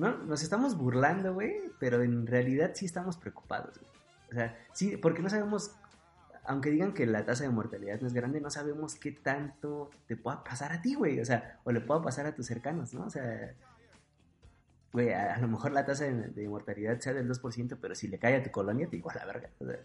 No, 0.00 0.16
nos 0.16 0.42
estamos 0.42 0.78
burlando, 0.78 1.34
güey, 1.34 1.60
pero 1.78 2.02
en 2.02 2.26
realidad 2.26 2.70
sí 2.72 2.86
estamos 2.86 3.18
preocupados, 3.18 3.78
güey. 3.78 3.92
O 4.30 4.34
sea, 4.34 4.56
sí, 4.72 4.96
porque 4.96 5.20
no 5.20 5.28
sabemos. 5.28 5.72
Aunque 6.46 6.70
digan 6.70 6.94
que 6.94 7.04
la 7.04 7.26
tasa 7.26 7.44
de 7.44 7.50
mortalidad 7.50 8.00
no 8.00 8.06
es 8.06 8.14
grande, 8.14 8.40
no 8.40 8.50
sabemos 8.50 8.94
qué 8.94 9.12
tanto 9.12 9.90
te 10.08 10.16
pueda 10.16 10.42
pasar 10.42 10.72
a 10.72 10.80
ti, 10.80 10.94
güey. 10.94 11.20
O 11.20 11.24
sea, 11.26 11.60
o 11.64 11.70
le 11.70 11.82
pueda 11.82 12.00
pasar 12.00 12.24
a 12.24 12.34
tus 12.34 12.46
cercanos, 12.46 12.94
¿no? 12.94 13.04
O 13.04 13.10
sea, 13.10 13.54
güey, 14.90 15.12
a, 15.12 15.36
lo 15.38 15.48
mejor 15.48 15.72
la 15.72 15.84
tasa 15.84 16.04
de, 16.04 16.28
de 16.28 16.48
mortalidad 16.48 16.98
sea 16.98 17.12
del 17.12 17.28
2%, 17.28 17.76
pero 17.78 17.94
si 17.94 18.08
le 18.08 18.18
cae 18.18 18.36
a 18.36 18.42
tu 18.42 18.50
colonia, 18.50 18.88
te 18.88 18.96
igual 18.96 19.18
a 19.18 19.26
la 19.26 19.32
verga. 19.34 19.50
O 19.58 19.66
sea, 19.66 19.80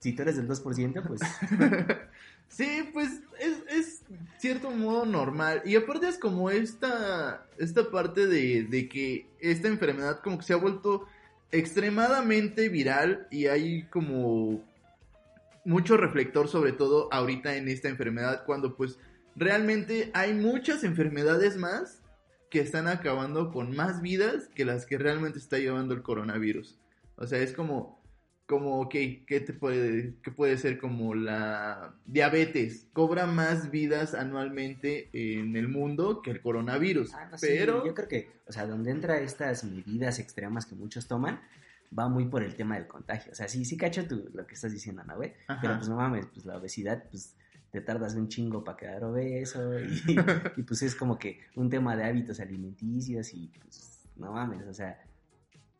si 0.00 0.12
tú 0.12 0.22
eres 0.22 0.36
del 0.36 0.48
2%, 0.48 1.06
pues 1.06 1.20
Sí, 2.48 2.88
pues 2.92 3.20
es, 3.38 3.62
es 3.68 4.02
cierto 4.38 4.70
modo 4.70 5.04
normal. 5.04 5.62
Y 5.64 5.76
aparte 5.76 6.08
es 6.08 6.18
como 6.18 6.50
esta, 6.50 7.46
esta 7.58 7.90
parte 7.90 8.26
de, 8.26 8.64
de 8.64 8.88
que 8.88 9.26
esta 9.38 9.68
enfermedad 9.68 10.20
como 10.22 10.38
que 10.38 10.44
se 10.44 10.54
ha 10.54 10.56
vuelto 10.56 11.06
extremadamente 11.52 12.68
viral 12.68 13.26
y 13.30 13.46
hay 13.46 13.84
como 13.84 14.64
mucho 15.64 15.96
reflector 15.96 16.48
sobre 16.48 16.72
todo 16.72 17.08
ahorita 17.12 17.56
en 17.56 17.68
esta 17.68 17.88
enfermedad 17.88 18.44
cuando 18.46 18.76
pues 18.76 18.98
realmente 19.36 20.10
hay 20.14 20.34
muchas 20.34 20.84
enfermedades 20.84 21.56
más 21.56 22.02
que 22.50 22.60
están 22.60 22.88
acabando 22.88 23.52
con 23.52 23.74
más 23.76 24.00
vidas 24.00 24.48
que 24.54 24.64
las 24.64 24.86
que 24.86 24.98
realmente 24.98 25.38
está 25.38 25.58
llevando 25.58 25.94
el 25.94 26.02
coronavirus. 26.02 26.78
O 27.16 27.26
sea, 27.26 27.40
es 27.40 27.52
como, 27.52 27.97
como, 28.48 28.80
ok, 28.80 28.94
¿qué, 29.26 29.42
te 29.44 29.52
puede, 29.52 30.14
qué 30.22 30.30
puede 30.30 30.56
ser 30.56 30.78
como 30.78 31.14
la 31.14 31.94
diabetes? 32.06 32.86
Cobra 32.94 33.26
más 33.26 33.70
vidas 33.70 34.14
anualmente 34.14 35.10
en 35.12 35.54
el 35.54 35.68
mundo 35.68 36.22
que 36.22 36.30
el 36.30 36.40
coronavirus. 36.40 37.12
Ah, 37.12 37.28
no, 37.30 37.36
sí, 37.36 37.46
pero, 37.46 37.84
yo 37.84 37.94
creo 37.94 38.08
que, 38.08 38.30
o 38.46 38.52
sea, 38.52 38.66
donde 38.66 38.90
entra 38.90 39.20
estas 39.20 39.64
medidas 39.64 40.18
extremas 40.18 40.64
que 40.64 40.74
muchos 40.74 41.06
toman, 41.06 41.40
va 41.96 42.08
muy 42.08 42.24
por 42.24 42.42
el 42.42 42.54
tema 42.54 42.76
del 42.76 42.86
contagio. 42.86 43.32
O 43.32 43.34
sea, 43.34 43.48
sí, 43.48 43.66
sí 43.66 43.76
cacho 43.76 44.06
tú 44.06 44.30
lo 44.32 44.46
que 44.46 44.54
estás 44.54 44.72
diciendo, 44.72 45.04
¿no, 45.04 45.16
güey? 45.16 45.34
Pero 45.60 45.76
pues 45.76 45.88
no 45.90 45.96
mames, 45.96 46.24
pues 46.32 46.46
la 46.46 46.56
obesidad, 46.56 47.04
pues 47.10 47.36
te 47.70 47.82
tardas 47.82 48.14
un 48.14 48.28
chingo 48.28 48.64
para 48.64 48.78
quedar 48.78 49.04
obeso 49.04 49.78
y, 49.78 50.00
y, 50.56 50.62
pues 50.62 50.80
es 50.80 50.94
como 50.94 51.18
que 51.18 51.38
un 51.54 51.68
tema 51.68 51.94
de 51.96 52.04
hábitos 52.04 52.40
alimenticios 52.40 53.34
y 53.34 53.52
pues 53.60 54.08
no 54.16 54.32
mames, 54.32 54.66
o 54.66 54.72
sea, 54.72 54.98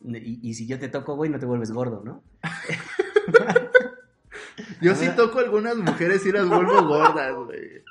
y, 0.00 0.50
y 0.50 0.52
si 0.52 0.66
yo 0.66 0.78
te 0.78 0.88
toco, 0.88 1.16
güey, 1.16 1.30
no 1.30 1.38
te 1.38 1.46
vuelves 1.46 1.72
gordo, 1.72 2.02
¿no? 2.04 2.22
yo 4.80 4.94
sí 4.94 5.08
toco 5.16 5.38
a 5.38 5.42
algunas 5.42 5.76
mujeres 5.76 6.24
y 6.26 6.32
las 6.32 6.48
vuelvo 6.48 6.86
gordas, 6.86 7.34
güey. 7.34 7.82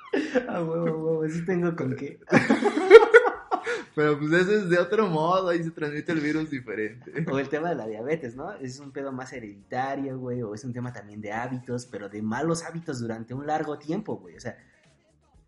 A 0.48 0.64
huevo, 0.64 0.98
huevo, 0.98 1.30
sí 1.30 1.46
tengo 1.46 1.76
con 1.76 1.96
qué. 1.96 2.20
Pero 3.96 4.20
pues 4.20 4.32
ese 4.32 4.58
es 4.58 4.70
de 4.70 4.78
otro 4.78 5.08
modo, 5.08 5.50
ahí 5.50 5.64
se 5.64 5.72
transmite 5.72 6.12
el 6.12 6.20
virus 6.20 6.52
diferente. 6.52 7.12
O 7.32 7.40
el 7.40 7.50
tema 7.50 7.70
de 7.70 7.76
la 7.76 7.88
diabetes, 7.88 8.36
¿no? 8.36 8.54
Es 8.54 8.80
un 8.80 8.92
pedo 8.92 9.12
más 9.12 9.34
hereditario, 9.34 10.20
güey, 10.20 10.44
o 10.44 10.54
es 10.54 10.64
un 10.64 10.72
tema 10.72 10.94
también 10.94 11.20
de 11.20 11.32
hábitos, 11.32 11.88
pero 11.88 12.08
de 12.08 12.22
malos 12.22 12.64
hábitos 12.64 13.00
durante 13.00 13.34
un 13.34 13.48
largo 13.48 13.80
tiempo, 13.80 14.18
güey. 14.18 14.36
O 14.36 14.40
sea, 14.40 14.56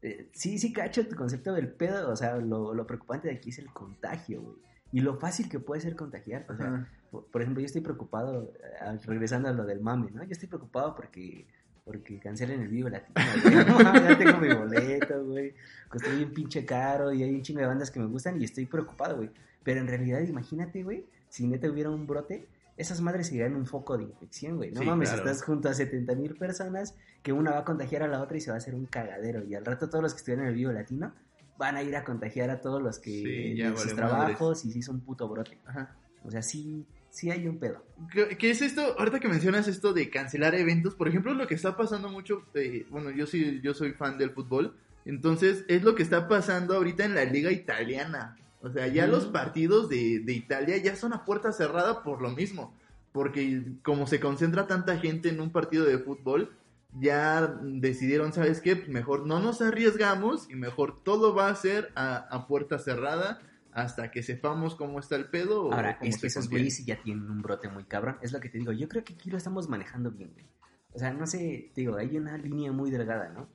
eh, 0.01 0.29
sí, 0.33 0.57
sí 0.57 0.73
cacho 0.73 1.07
tu 1.07 1.15
concepto 1.15 1.53
del 1.53 1.67
pedo, 1.67 2.09
o 2.09 2.15
sea, 2.15 2.37
lo, 2.37 2.73
lo 2.73 2.87
preocupante 2.87 3.27
de 3.27 3.35
aquí 3.35 3.51
es 3.51 3.59
el 3.59 3.71
contagio, 3.71 4.41
güey. 4.41 4.57
Y 4.91 5.01
lo 5.01 5.17
fácil 5.17 5.49
que 5.49 5.59
puede 5.59 5.81
ser 5.81 5.95
contagiar. 5.95 6.45
O 6.49 6.55
sea, 6.55 6.87
por, 7.11 7.25
por 7.25 7.41
ejemplo, 7.41 7.61
yo 7.61 7.65
estoy 7.67 7.81
preocupado, 7.81 8.53
eh, 8.63 8.97
regresando 9.05 9.49
a 9.49 9.53
lo 9.53 9.65
del 9.65 9.81
mame, 9.81 10.11
¿no? 10.11 10.23
Yo 10.23 10.31
estoy 10.31 10.47
preocupado 10.47 10.95
porque 10.95 11.45
porque 11.85 12.19
cancelen 12.19 12.61
el 12.61 12.67
vivo 12.67 12.87
latino, 12.87 13.19
güey. 13.43 13.55
No, 13.65 13.93
ya 13.95 14.15
tengo 14.15 14.37
mi 14.37 14.53
boleto, 14.53 15.25
güey. 15.25 15.55
Costó 15.87 16.11
bien 16.15 16.31
pinche 16.33 16.63
caro 16.63 17.11
y 17.11 17.23
hay 17.23 17.33
un 17.33 17.41
chingo 17.41 17.61
de 17.61 17.65
bandas 17.65 17.89
que 17.89 17.99
me 17.99 18.05
gustan 18.05 18.39
y 18.39 18.45
estoy 18.45 18.67
preocupado, 18.67 19.15
güey. 19.17 19.31
Pero 19.63 19.79
en 19.81 19.87
realidad, 19.87 20.21
imagínate, 20.21 20.83
güey, 20.83 21.07
si 21.29 21.47
neta 21.47 21.67
hubiera 21.67 21.89
un 21.89 22.05
brote, 22.05 22.47
esas 22.77 23.01
madres 23.01 23.27
serían 23.27 23.55
un 23.55 23.65
foco 23.65 23.97
de 23.97 24.03
infección, 24.03 24.57
güey. 24.57 24.71
No 24.71 24.81
Sí, 24.81 24.85
mames, 24.85 25.09
claro. 25.09 25.25
estás 25.27 25.43
junto 25.43 25.67
a 25.67 25.73
70 25.73 26.13
mil 26.13 26.35
personas 26.35 26.95
que 27.23 27.33
una 27.33 27.51
va 27.51 27.59
a 27.59 27.65
contagiar 27.65 28.03
a 28.03 28.07
la 28.07 28.21
otra 28.21 28.37
y 28.37 28.41
se 28.41 28.51
va 28.51 28.55
a 28.55 28.59
hacer 28.59 28.75
un 28.75 28.85
cagadero. 28.85 29.43
Y 29.43 29.55
al 29.55 29.65
rato 29.65 29.89
todos 29.89 30.03
los 30.03 30.13
que 30.13 30.19
estuvieran 30.19 30.45
en 30.45 30.49
el 30.51 30.55
vivo 30.55 30.71
latino 30.71 31.11
van 31.59 31.75
a 31.75 31.83
ir 31.83 31.95
a 31.95 32.03
contagiar 32.03 32.49
a 32.49 32.59
todos 32.61 32.81
los 32.81 32.97
que 32.97 33.11
Sí, 33.11 33.55
ya 33.55 33.69
sus 33.75 33.93
vale 33.93 33.95
trabajos 33.95 34.65
y 34.65 34.71
se 34.71 34.79
hizo 34.79 34.91
un 34.91 35.01
puto 35.01 35.27
brote. 35.27 35.59
Ajá. 35.67 35.93
O 36.23 36.31
sea, 36.31 36.41
sí, 36.41 36.85
sí 37.11 37.29
hay 37.29 37.47
un 37.47 37.59
pedo. 37.59 37.83
¿Qué, 38.11 38.37
qué 38.37 38.49
es 38.49 38.61
esto? 38.63 38.95
Ahorita 38.97 39.19
que 39.19 39.27
mencionas 39.27 39.67
esto 39.67 39.93
de 39.93 40.09
cancelar 40.09 40.55
eventos, 40.55 40.95
por 40.95 41.07
ejemplo, 41.07 41.33
lo 41.33 41.45
que 41.47 41.53
está 41.55 41.77
pasando 41.77 42.09
mucho, 42.09 42.43
eh, 42.55 42.85
bueno, 42.89 43.11
yo 43.11 43.27
sí, 43.27 43.59
yo 43.61 43.73
soy 43.73 43.91
fan 43.91 44.17
del 44.17 44.31
fútbol, 44.31 44.75
entonces 45.05 45.65
es 45.67 45.83
lo 45.83 45.95
que 45.95 46.03
está 46.03 46.27
pasando 46.27 46.75
ahorita 46.75 47.03
en 47.05 47.13
la 47.13 47.25
liga 47.25 47.51
italiana. 47.51 48.37
O 48.61 48.69
sea, 48.71 48.87
ya 48.87 49.07
Mm. 49.07 49.11
los 49.11 49.25
partidos 49.27 49.89
de, 49.89 50.19
de 50.19 50.33
Italia 50.33 50.77
ya 50.77 50.95
son 50.95 51.13
a 51.13 51.23
puerta 51.25 51.51
cerrada 51.51 52.03
por 52.03 52.21
lo 52.21 52.29
mismo, 52.31 52.73
porque 53.11 53.63
como 53.83 54.07
se 54.07 54.19
concentra 54.19 54.67
tanta 54.67 54.97
gente 54.97 55.29
en 55.29 55.39
un 55.41 55.51
partido 55.51 55.85
de 55.85 55.97
fútbol, 55.99 56.51
ya 56.93 57.47
decidieron, 57.61 58.33
¿sabes 58.33 58.61
qué? 58.61 58.75
Pues 58.75 58.89
mejor 58.89 59.25
no 59.25 59.39
nos 59.39 59.61
arriesgamos 59.61 60.49
y 60.49 60.55
mejor 60.55 61.03
todo 61.03 61.35
va 61.35 61.49
a 61.49 61.55
ser 61.55 61.91
a, 61.95 62.17
a 62.17 62.47
puerta 62.47 62.79
cerrada 62.79 63.41
hasta 63.71 64.11
que 64.11 64.23
sepamos 64.23 64.75
cómo 64.75 64.99
está 64.99 65.15
el 65.15 65.25
pedo. 65.25 65.65
o 65.65 65.73
Ahora, 65.73 65.97
cómo 65.97 66.09
es 66.09 66.19
que 66.19 66.27
esos 66.27 66.49
güeyes 66.49 66.85
ya 66.85 67.01
tienen 67.01 67.29
un 67.29 67.41
brote 67.41 67.69
muy 67.69 67.83
cabrón. 67.85 68.17
Es 68.21 68.31
lo 68.31 68.39
que 68.39 68.49
te 68.49 68.57
digo. 68.57 68.71
Yo 68.71 68.87
creo 68.89 69.03
que 69.03 69.13
aquí 69.13 69.29
lo 69.29 69.37
estamos 69.37 69.69
manejando 69.69 70.11
bien, 70.11 70.31
güey. 70.33 70.45
O 70.91 70.99
sea, 70.99 71.13
no 71.13 71.27
sé, 71.27 71.71
te 71.73 71.81
digo, 71.81 71.95
hay 71.95 72.17
una 72.17 72.37
línea 72.37 72.71
muy 72.71 72.89
delgada, 72.89 73.29
¿no? 73.29 73.47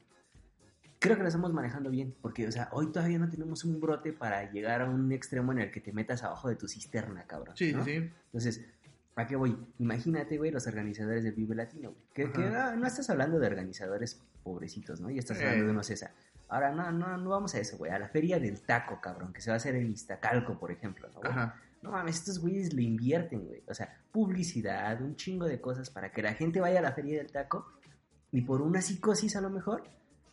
Creo 1.00 1.17
que 1.17 1.23
lo 1.23 1.29
estamos 1.29 1.53
manejando 1.53 1.91
bien, 1.91 2.14
porque, 2.23 2.47
o 2.47 2.53
sea, 2.53 2.71
hoy 2.73 2.91
todavía 2.91 3.19
no 3.19 3.29
tenemos 3.29 3.64
un 3.64 3.79
brote 3.81 4.12
para 4.12 4.50
llegar 4.50 4.81
a 4.81 4.88
un 4.88 5.12
extremo 5.12 5.53
en 5.53 5.59
el 5.59 5.71
que 5.71 5.81
te 5.81 5.93
metas 5.93 6.23
abajo 6.23 6.49
de 6.49 6.57
tu 6.57 6.67
cisterna, 6.67 7.25
cabrón. 7.26 7.55
Sí, 7.57 7.73
¿no? 7.75 7.85
sí, 7.85 7.91
sí. 7.91 8.11
Entonces, 8.26 8.64
¿a 9.16 9.26
qué 9.26 9.37
voy? 9.37 9.56
Imagínate, 9.78 10.37
güey, 10.38 10.50
los 10.50 10.66
organizadores 10.66 11.25
del 11.25 11.35
Vive 11.35 11.54
Latino, 11.54 11.90
güey. 11.92 12.33
Que, 12.33 12.42
ah, 12.47 12.75
no 12.76 12.87
estás 12.87 13.09
hablando 13.11 13.38
de 13.38 13.47
organizadores 13.47 14.21
pobrecitos, 14.42 15.00
¿no? 15.00 15.11
Y 15.11 15.18
estás 15.18 15.38
Eh. 15.38 15.44
hablando 15.44 15.66
de 15.66 15.71
unos 15.73 15.90
esa. 15.90 16.12
Ahora, 16.49 16.73
no, 16.73 16.92
no, 16.92 17.16
no 17.16 17.30
vamos 17.30 17.54
a 17.54 17.59
eso, 17.59 17.76
güey. 17.78 17.90
A 17.90 17.99
la 17.99 18.09
feria 18.09 18.38
del 18.38 18.61
taco, 18.61 19.00
cabrón, 19.00 19.33
que 19.33 19.40
se 19.40 19.50
va 19.50 19.54
a 19.54 19.56
hacer 19.56 19.75
en 19.76 19.90
Iztacalco, 19.90 20.59
por 20.59 20.71
ejemplo, 20.71 21.09
¿no? 21.14 21.21
güey? 21.21 21.33
Ajá. 21.33 21.61
No 21.83 21.90
mames, 21.90 22.16
estos 22.16 22.38
güeyes 22.38 22.73
le 22.73 22.83
invierten, 22.83 23.44
güey. 23.47 23.62
O 23.68 23.75
sea, 23.75 24.00
publicidad, 24.11 25.00
un 25.02 25.16
chingo 25.16 25.47
de 25.47 25.61
cosas 25.61 25.90
para 25.90 26.11
que 26.12 26.23
la 26.23 26.35
gente 26.35 26.61
vaya 26.61 26.78
a 26.78 26.83
la 26.83 26.92
feria 26.92 27.18
del 27.18 27.30
taco 27.30 27.66
y 28.30 28.40
por 28.42 28.62
una 28.62 28.80
psicosis 28.80 29.37
a 29.37 29.40
lo 29.40 29.50
mejor, 29.50 29.85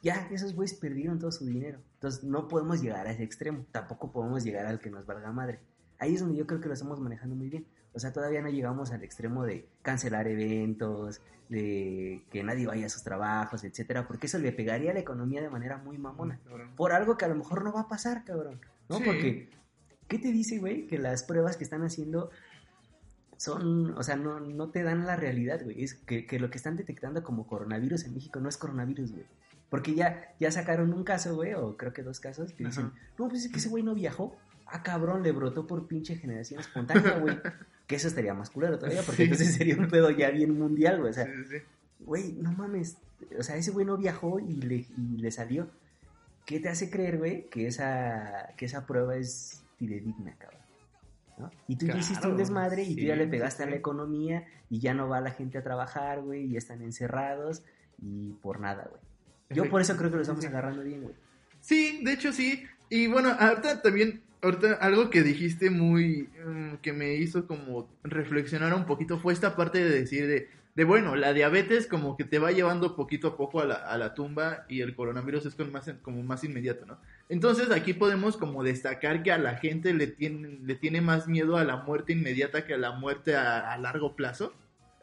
ya 0.01 0.27
esos 0.31 0.55
güeyes 0.55 0.77
perdieron 0.79 1.19
todo 1.19 1.31
su 1.31 1.45
dinero. 1.45 1.79
Entonces 1.95 2.23
no 2.23 2.47
podemos 2.47 2.81
llegar 2.81 3.05
a 3.07 3.11
ese 3.11 3.23
extremo. 3.23 3.65
Tampoco 3.71 4.11
podemos 4.11 4.43
llegar 4.43 4.65
al 4.65 4.79
que 4.79 4.89
nos 4.89 5.05
valga 5.05 5.31
madre. 5.31 5.59
Ahí 5.99 6.15
es 6.15 6.21
donde 6.21 6.37
yo 6.37 6.47
creo 6.47 6.59
que 6.61 6.67
lo 6.67 6.73
estamos 6.73 6.99
manejando 6.99 7.35
muy 7.35 7.49
bien. 7.49 7.65
O 7.93 7.99
sea, 7.99 8.13
todavía 8.13 8.41
no 8.41 8.49
llegamos 8.49 8.91
al 8.91 9.03
extremo 9.03 9.43
de 9.43 9.67
cancelar 9.81 10.27
eventos, 10.27 11.21
de 11.49 12.23
que 12.31 12.43
nadie 12.43 12.65
vaya 12.65 12.85
a 12.85 12.89
sus 12.89 13.03
trabajos, 13.03 13.65
etcétera, 13.65 14.07
porque 14.07 14.27
eso 14.27 14.39
le 14.39 14.53
pegaría 14.53 14.91
a 14.91 14.93
la 14.93 15.01
economía 15.01 15.41
de 15.41 15.49
manera 15.49 15.77
muy 15.77 15.97
mamona 15.97 16.39
por 16.77 16.93
algo 16.93 17.17
que 17.17 17.25
a 17.25 17.27
lo 17.27 17.35
mejor 17.35 17.63
no 17.65 17.73
va 17.73 17.81
a 17.81 17.87
pasar, 17.89 18.23
cabrón. 18.23 18.61
¿No? 18.87 18.99
Sí. 18.99 19.03
Porque, 19.03 19.49
¿qué 20.07 20.17
te 20.17 20.31
dice, 20.31 20.59
güey? 20.59 20.87
Que 20.87 20.97
las 20.97 21.23
pruebas 21.23 21.57
que 21.57 21.65
están 21.65 21.83
haciendo 21.83 22.29
son, 23.35 23.97
o 23.97 24.03
sea, 24.03 24.15
no, 24.15 24.39
no 24.39 24.69
te 24.69 24.81
dan 24.83 25.05
la 25.05 25.17
realidad, 25.17 25.61
güey. 25.61 25.83
Es 25.83 25.95
que, 25.95 26.25
que 26.25 26.39
lo 26.39 26.49
que 26.49 26.57
están 26.57 26.77
detectando 26.77 27.21
como 27.21 27.47
coronavirus 27.47 28.05
en 28.05 28.13
México 28.13 28.39
no 28.39 28.47
es 28.47 28.55
coronavirus, 28.55 29.11
güey. 29.11 29.25
Porque 29.69 29.93
ya, 29.93 30.33
ya 30.39 30.51
sacaron 30.51 30.93
un 30.93 31.03
caso, 31.03 31.35
güey, 31.35 31.53
o 31.53 31.75
creo 31.75 31.91
que 31.91 32.03
dos 32.03 32.21
casos, 32.21 32.53
que 32.53 32.65
dicen, 32.65 32.91
no, 33.17 33.27
pues 33.27 33.45
es 33.45 33.51
que 33.51 33.57
ese 33.57 33.69
güey 33.69 33.83
no 33.83 33.93
viajó. 33.93 34.37
ah, 34.67 34.83
cabrón, 34.83 35.23
le 35.23 35.31
brotó 35.33 35.67
por 35.67 35.87
pinche 35.87 36.15
generación 36.15 36.61
espontánea, 36.61 37.19
güey. 37.19 37.37
que 37.91 37.97
eso 37.97 38.07
estaría 38.07 38.33
más 38.33 38.49
culero 38.49 38.79
todavía, 38.79 39.01
porque 39.03 39.17
Sí. 39.17 39.23
entonces 39.23 39.53
sería 39.57 39.75
un 39.77 39.87
pedo 39.87 40.09
ya 40.09 40.31
bien 40.31 40.57
mundial, 40.57 40.97
güey. 40.99 41.11
O 41.11 41.13
sea, 41.13 41.25
Sí, 41.25 41.31
sí, 41.43 41.57
sí. 41.59 41.63
güey, 41.99 42.31
no 42.33 42.51
mames. 42.53 42.97
O 43.37 43.43
sea, 43.43 43.55
ese 43.57 43.69
güey 43.71 43.85
no 43.85 43.97
viajó 43.97 44.39
y 44.39 44.53
le, 44.61 44.75
y 44.97 45.17
le 45.17 45.29
salió. 45.31 45.69
¿Qué 46.45 46.59
te 46.59 46.69
hace 46.69 46.89
creer, 46.89 47.17
güey, 47.19 47.47
que 47.49 47.67
esa, 47.67 48.53
que 48.57 48.65
esa 48.65 48.85
prueba 48.87 49.15
es 49.15 49.63
fidedigna, 49.77 50.35
cabrón? 50.37 50.61
¿No? 51.37 51.51
Y 51.67 51.75
tú 51.75 51.85
ya 51.85 51.97
hiciste 51.97 52.27
un 52.27 52.37
desmadre 52.37 52.83
y 52.83 52.95
tú 52.95 53.01
ya 53.03 53.15
le 53.15 53.27
pegaste 53.27 53.63
a 53.63 53.65
la 53.67 53.75
economía 53.75 54.45
y 54.69 54.79
ya 54.79 54.93
no 54.93 55.07
va 55.07 55.21
la 55.21 55.31
gente 55.31 55.57
a 55.57 55.63
trabajar, 55.63 56.21
güey, 56.21 56.45
y 56.45 56.51
ya 56.53 56.57
están 56.57 56.81
encerrados 56.81 57.63
y 58.01 58.31
por 58.41 58.59
nada, 58.59 58.87
güey. 58.89 59.01
Yo 59.51 59.69
por 59.69 59.81
eso 59.81 59.95
creo 59.97 60.09
que 60.09 60.15
lo 60.15 60.21
estamos 60.21 60.45
agarrando 60.45 60.81
bien, 60.83 61.03
güey. 61.03 61.15
Sí, 61.59 62.01
de 62.03 62.13
hecho 62.13 62.31
sí. 62.31 62.63
Y 62.91 63.07
bueno, 63.07 63.33
ahorita 63.39 63.81
también, 63.81 64.21
ahorita 64.41 64.73
algo 64.73 65.09
que 65.09 65.23
dijiste 65.23 65.69
muy, 65.69 66.27
mm, 66.45 66.75
que 66.81 66.91
me 66.91 67.13
hizo 67.13 67.47
como 67.47 67.89
reflexionar 68.03 68.73
un 68.73 68.85
poquito 68.85 69.17
fue 69.17 69.31
esta 69.31 69.55
parte 69.55 69.81
de 69.81 69.89
decir 69.89 70.27
de, 70.27 70.49
de 70.75 70.83
bueno, 70.83 71.15
la 71.15 71.31
diabetes 71.31 71.87
como 71.87 72.17
que 72.17 72.25
te 72.25 72.37
va 72.37 72.51
llevando 72.51 72.97
poquito 72.97 73.29
a 73.29 73.37
poco 73.37 73.61
a 73.61 73.65
la, 73.65 73.75
a 73.75 73.97
la 73.97 74.13
tumba 74.13 74.65
y 74.67 74.81
el 74.81 74.93
coronavirus 74.93 75.45
es 75.45 75.55
con 75.55 75.71
más, 75.71 75.89
como 76.01 76.21
más 76.21 76.43
inmediato, 76.43 76.85
¿no? 76.85 76.99
Entonces 77.29 77.71
aquí 77.71 77.93
podemos 77.93 78.35
como 78.35 78.61
destacar 78.61 79.23
que 79.23 79.31
a 79.31 79.37
la 79.37 79.55
gente 79.55 79.93
le 79.93 80.07
tiene, 80.07 80.59
le 80.61 80.75
tiene 80.75 80.99
más 80.99 81.29
miedo 81.29 81.55
a 81.55 81.63
la 81.63 81.77
muerte 81.77 82.11
inmediata 82.11 82.65
que 82.65 82.73
a 82.73 82.77
la 82.77 82.91
muerte 82.91 83.37
a, 83.37 83.77
largo 83.77 84.17
plazo. 84.17 84.53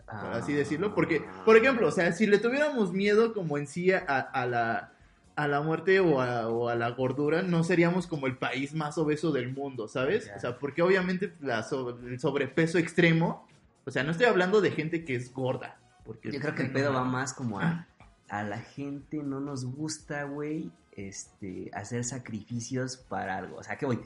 por 0.04 0.34
así 0.34 0.52
decirlo, 0.52 0.94
porque, 0.94 1.22
por 1.46 1.56
ejemplo, 1.56 1.88
o 1.88 1.90
sea, 1.90 2.12
si 2.12 2.26
le 2.26 2.36
tuviéramos 2.36 2.92
miedo 2.92 3.32
como 3.32 3.56
en 3.56 3.66
sí 3.66 3.92
a, 3.92 3.98
a 3.98 4.44
la, 4.44 4.92
a 5.38 5.46
la 5.48 5.60
muerte 5.62 6.00
o 6.00 6.20
a, 6.20 6.48
o 6.48 6.68
a 6.68 6.74
la 6.74 6.90
gordura, 6.90 7.42
no 7.42 7.62
seríamos 7.62 8.06
como 8.06 8.26
el 8.26 8.36
país 8.36 8.74
más 8.74 8.98
obeso 8.98 9.30
del 9.32 9.52
mundo, 9.52 9.86
¿sabes? 9.88 10.30
O 10.36 10.40
sea, 10.40 10.58
porque 10.58 10.82
obviamente 10.82 11.32
la 11.40 11.62
so- 11.62 11.98
el 12.00 12.18
sobrepeso 12.18 12.78
extremo, 12.78 13.46
o 13.86 13.90
sea, 13.90 14.02
no 14.02 14.10
estoy 14.10 14.26
hablando 14.26 14.60
de 14.60 14.70
gente 14.72 15.04
que 15.04 15.14
es 15.14 15.32
gorda. 15.32 15.78
Porque, 16.04 16.32
Yo 16.32 16.40
creo 16.40 16.54
que 16.54 16.62
el 16.62 16.72
pedo 16.72 16.92
va 16.92 17.04
más 17.04 17.32
como 17.34 17.60
a, 17.60 17.86
a 18.28 18.42
la 18.42 18.58
gente 18.58 19.18
no 19.22 19.40
nos 19.40 19.64
gusta, 19.64 20.24
güey, 20.24 20.70
este, 20.92 21.70
hacer 21.72 22.02
sacrificios 22.04 22.96
para 22.96 23.36
algo. 23.36 23.56
O 23.58 23.62
sea, 23.62 23.76
que, 23.76 23.86
güey, 23.86 24.00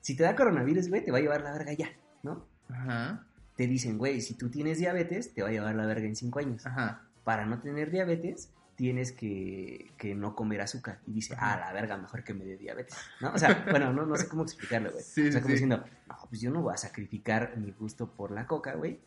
si 0.00 0.14
te 0.16 0.24
da 0.24 0.36
coronavirus, 0.36 0.88
güey, 0.88 1.04
te 1.04 1.10
va 1.10 1.18
a 1.18 1.20
llevar 1.22 1.40
la 1.42 1.52
verga 1.52 1.72
ya, 1.72 1.88
¿no? 2.22 2.44
Ajá, 2.68 3.24
Te 3.56 3.66
dicen, 3.66 3.96
güey, 3.96 4.20
si 4.20 4.34
tú 4.34 4.50
tienes 4.50 4.78
diabetes, 4.78 5.32
te 5.32 5.42
va 5.42 5.48
a 5.48 5.52
llevar 5.52 5.74
la 5.74 5.86
verga 5.86 6.06
en 6.06 6.16
cinco 6.16 6.38
años. 6.40 6.66
ajá. 6.66 7.02
Para 7.24 7.46
no 7.46 7.60
tener 7.60 7.90
diabetes, 7.90 8.50
tienes 8.76 9.12
que, 9.12 9.90
que 9.96 10.14
no 10.14 10.34
comer 10.36 10.60
azúcar. 10.60 11.00
Y 11.06 11.12
dice, 11.12 11.34
ah, 11.38 11.56
la 11.58 11.72
verga, 11.72 11.96
mejor 11.96 12.22
que 12.22 12.34
me 12.34 12.44
dé 12.44 12.56
diabetes, 12.56 12.96
¿no? 13.20 13.32
O 13.32 13.38
sea, 13.38 13.64
bueno, 13.70 13.92
no, 13.92 14.06
no 14.06 14.16
sé 14.16 14.28
cómo 14.28 14.42
explicarlo, 14.42 14.92
güey. 14.92 15.02
Sí, 15.02 15.28
o 15.28 15.32
sea, 15.32 15.40
como 15.40 15.48
sí. 15.48 15.52
diciendo, 15.54 15.84
no, 16.08 16.16
pues 16.28 16.40
yo 16.40 16.50
no 16.50 16.62
voy 16.62 16.74
a 16.74 16.76
sacrificar 16.76 17.56
mi 17.56 17.72
gusto 17.72 18.12
por 18.12 18.30
la 18.30 18.46
coca, 18.46 18.74
güey, 18.74 19.00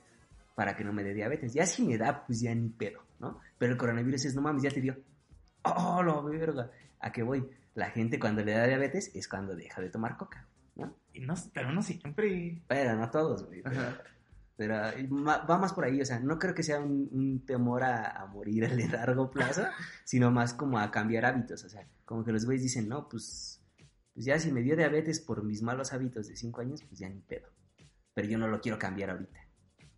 para 0.56 0.76
que 0.76 0.84
no 0.84 0.92
me 0.92 1.04
dé 1.04 1.14
diabetes. 1.14 1.54
Ya 1.54 1.66
si 1.66 1.84
me 1.84 1.98
da, 1.98 2.26
pues 2.26 2.42
ya 2.42 2.54
ni 2.54 2.70
pedo, 2.70 3.02
¿no? 3.20 3.40
Pero 3.58 3.72
el 3.72 3.78
coronavirus 3.78 4.26
es, 4.26 4.36
no 4.36 4.42
mames, 4.42 4.64
ya 4.64 4.72
te 4.72 4.82
dio. 4.82 4.98
Oh, 5.62 6.02
la 6.04 6.20
verga. 6.22 6.72
¿A 7.00 7.12
qué 7.12 7.24
voy? 7.24 7.48
La 7.76 7.92
gente 7.92 8.20
cuando 8.20 8.44
le 8.44 8.54
da 8.54 8.66
diabetes 8.66 9.12
es 9.16 9.28
cuando 9.28 9.56
deja 9.56 9.82
de 9.82 9.90
tomar 9.90 10.18
coca, 10.18 10.46
¿no? 10.76 10.96
Y 11.14 11.22
no, 11.22 11.36
pero 11.54 11.72
no 11.72 11.82
siempre. 11.82 12.62
Pero 12.68 12.96
no 12.96 13.10
todos, 13.10 13.46
güey. 13.46 13.62
Pero. 13.62 13.82
Pero, 14.60 14.76
ma- 15.10 15.38
va 15.46 15.58
más 15.58 15.72
por 15.72 15.86
ahí, 15.86 16.02
o 16.02 16.06
sea, 16.06 16.20
no 16.20 16.38
creo 16.38 16.54
que 16.54 16.64
sea 16.64 16.80
un, 16.82 17.08
un 17.14 17.46
temor 17.46 17.82
a, 17.84 18.12
a 18.12 18.26
morir 18.26 18.66
a 18.66 18.68
largo 18.98 19.32
plazo, 19.32 19.64
sino 20.04 20.32
más 20.32 20.54
como 20.54 20.78
a 20.80 20.92
cambiar 20.92 21.24
hábitos, 21.26 21.64
o 21.64 21.70
sea, 21.70 21.88
como 22.04 22.26
que 22.26 22.34
los 22.34 22.44
güeyes 22.46 22.64
dicen, 22.64 22.90
no, 22.90 23.08
pues, 23.08 23.62
pues 24.14 24.26
ya 24.26 24.38
si 24.38 24.52
me 24.52 24.62
dio 24.62 24.76
diabetes 24.76 25.22
por 25.22 25.44
mis 25.46 25.62
malos 25.62 25.94
hábitos 25.94 26.28
de 26.28 26.36
5 26.36 26.60
años, 26.60 26.84
pues 26.84 27.00
ya 27.00 27.08
ni 27.08 27.22
pedo. 27.22 27.48
Pero 28.14 28.28
yo 28.28 28.38
no 28.38 28.50
lo 28.50 28.60
quiero 28.60 28.78
cambiar 28.78 29.12
ahorita. 29.12 29.40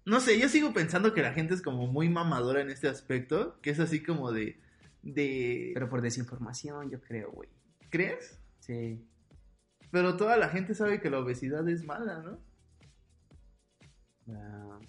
No 0.06 0.20
sé, 0.20 0.40
yo 0.40 0.48
sigo 0.48 0.74
pensando 0.74 1.14
que 1.16 1.24
la 1.24 1.34
gente 1.34 1.56
es 1.56 1.64
como 1.64 1.88
muy 1.88 2.08
mamadora 2.10 2.62
en 2.62 2.70
este 2.70 2.88
aspecto, 2.88 3.60
que 3.62 3.72
es 3.72 3.80
así 3.80 4.04
como 4.04 4.32
de... 4.32 4.62
de... 5.02 5.72
Pero 5.74 5.90
por 5.90 6.02
desinformación, 6.02 6.92
yo 6.92 7.02
creo, 7.02 7.32
güey. 7.32 7.50
¿Crees? 7.90 8.40
Sí. 8.60 9.04
Pero 9.90 10.18
toda 10.18 10.38
la 10.38 10.50
gente 10.50 10.76
sabe 10.76 11.02
que 11.02 11.10
la 11.10 11.20
obesidad 11.20 11.68
es 11.68 11.84
mala, 11.84 12.20
¿no? 12.22 12.40
Ah, 14.30 14.80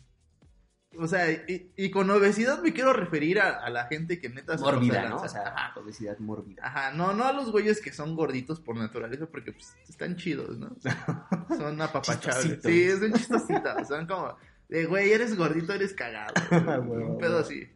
O 0.99 1.06
sea, 1.09 1.30
y, 1.33 1.73
y 1.76 1.91
con 1.91 2.11
obesidad 2.11 2.63
me 2.63 2.73
quiero 2.75 2.93
referir 2.93 3.41
a, 3.41 3.59
a 3.65 3.71
la 3.71 3.87
gente 3.87 4.21
que 4.21 4.28
neta 4.28 4.59
se 4.59 4.65
mórbida, 4.65 5.09
¿no? 5.09 5.17
O 5.23 5.28
sea, 5.28 5.49
Ajá. 5.49 5.80
obesidad 5.80 6.19
mórbida. 6.19 6.67
Ajá, 6.67 6.93
no, 6.93 7.15
no 7.15 7.25
a 7.25 7.33
los 7.33 7.50
güeyes 7.50 7.80
que 7.80 7.93
son 7.93 8.15
gorditos 8.15 8.61
por 8.61 8.76
naturaleza 8.76 9.26
porque 9.26 9.52
pues, 9.52 9.75
están 9.89 10.17
chidos, 10.17 10.59
¿no? 10.59 10.76
Son 11.56 11.80
apapachables. 11.80 12.61
Sí, 12.63 12.91
son 12.91 13.13
chistositos. 13.15 13.89
Son 13.89 14.06
como, 14.06 14.37
de 14.69 14.85
güey, 14.87 15.13
eres 15.13 15.37
gordito, 15.37 15.73
eres 15.73 15.95
cagado. 15.95 16.35
güey". 16.50 16.61
Huevo, 16.89 17.13
Un 17.15 17.19
pedo 17.19 17.39
así. 17.39 17.69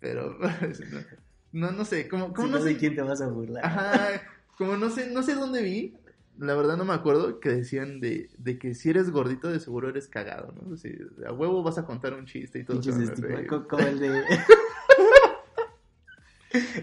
Pero, 0.00 0.38
no, 1.52 1.72
no 1.72 1.84
sé, 1.84 2.06
como, 2.08 2.28
no 2.28 2.46
no 2.46 2.58
sé. 2.58 2.64
de 2.70 2.76
quién 2.76 2.94
te 2.94 3.02
vas 3.02 3.20
a 3.22 3.28
burlar. 3.28 3.64
Ajá, 3.64 4.22
como 4.58 4.76
no 4.76 4.90
sé, 4.90 5.10
no 5.10 5.22
sé 5.22 5.34
dónde 5.34 5.62
vi, 5.62 5.96
la 6.38 6.54
verdad 6.54 6.76
no 6.76 6.84
me 6.84 6.94
acuerdo, 6.94 7.40
que 7.40 7.48
decían 7.50 8.00
de, 8.00 8.30
de 8.38 8.58
que 8.58 8.74
si 8.74 8.90
eres 8.90 9.10
gordito 9.10 9.48
de 9.48 9.60
seguro 9.60 9.88
eres 9.88 10.08
cagado, 10.08 10.52
¿no? 10.52 10.76
Si 10.76 10.96
a 11.26 11.32
huevo 11.32 11.62
vas 11.62 11.78
a 11.78 11.84
contar 11.84 12.14
un 12.14 12.26
chiste 12.26 12.60
y 12.60 12.64
todo. 12.64 12.80
Reír. 12.82 13.46
co- 13.46 13.66
como 13.68 13.86
el 13.86 13.98
de... 13.98 14.24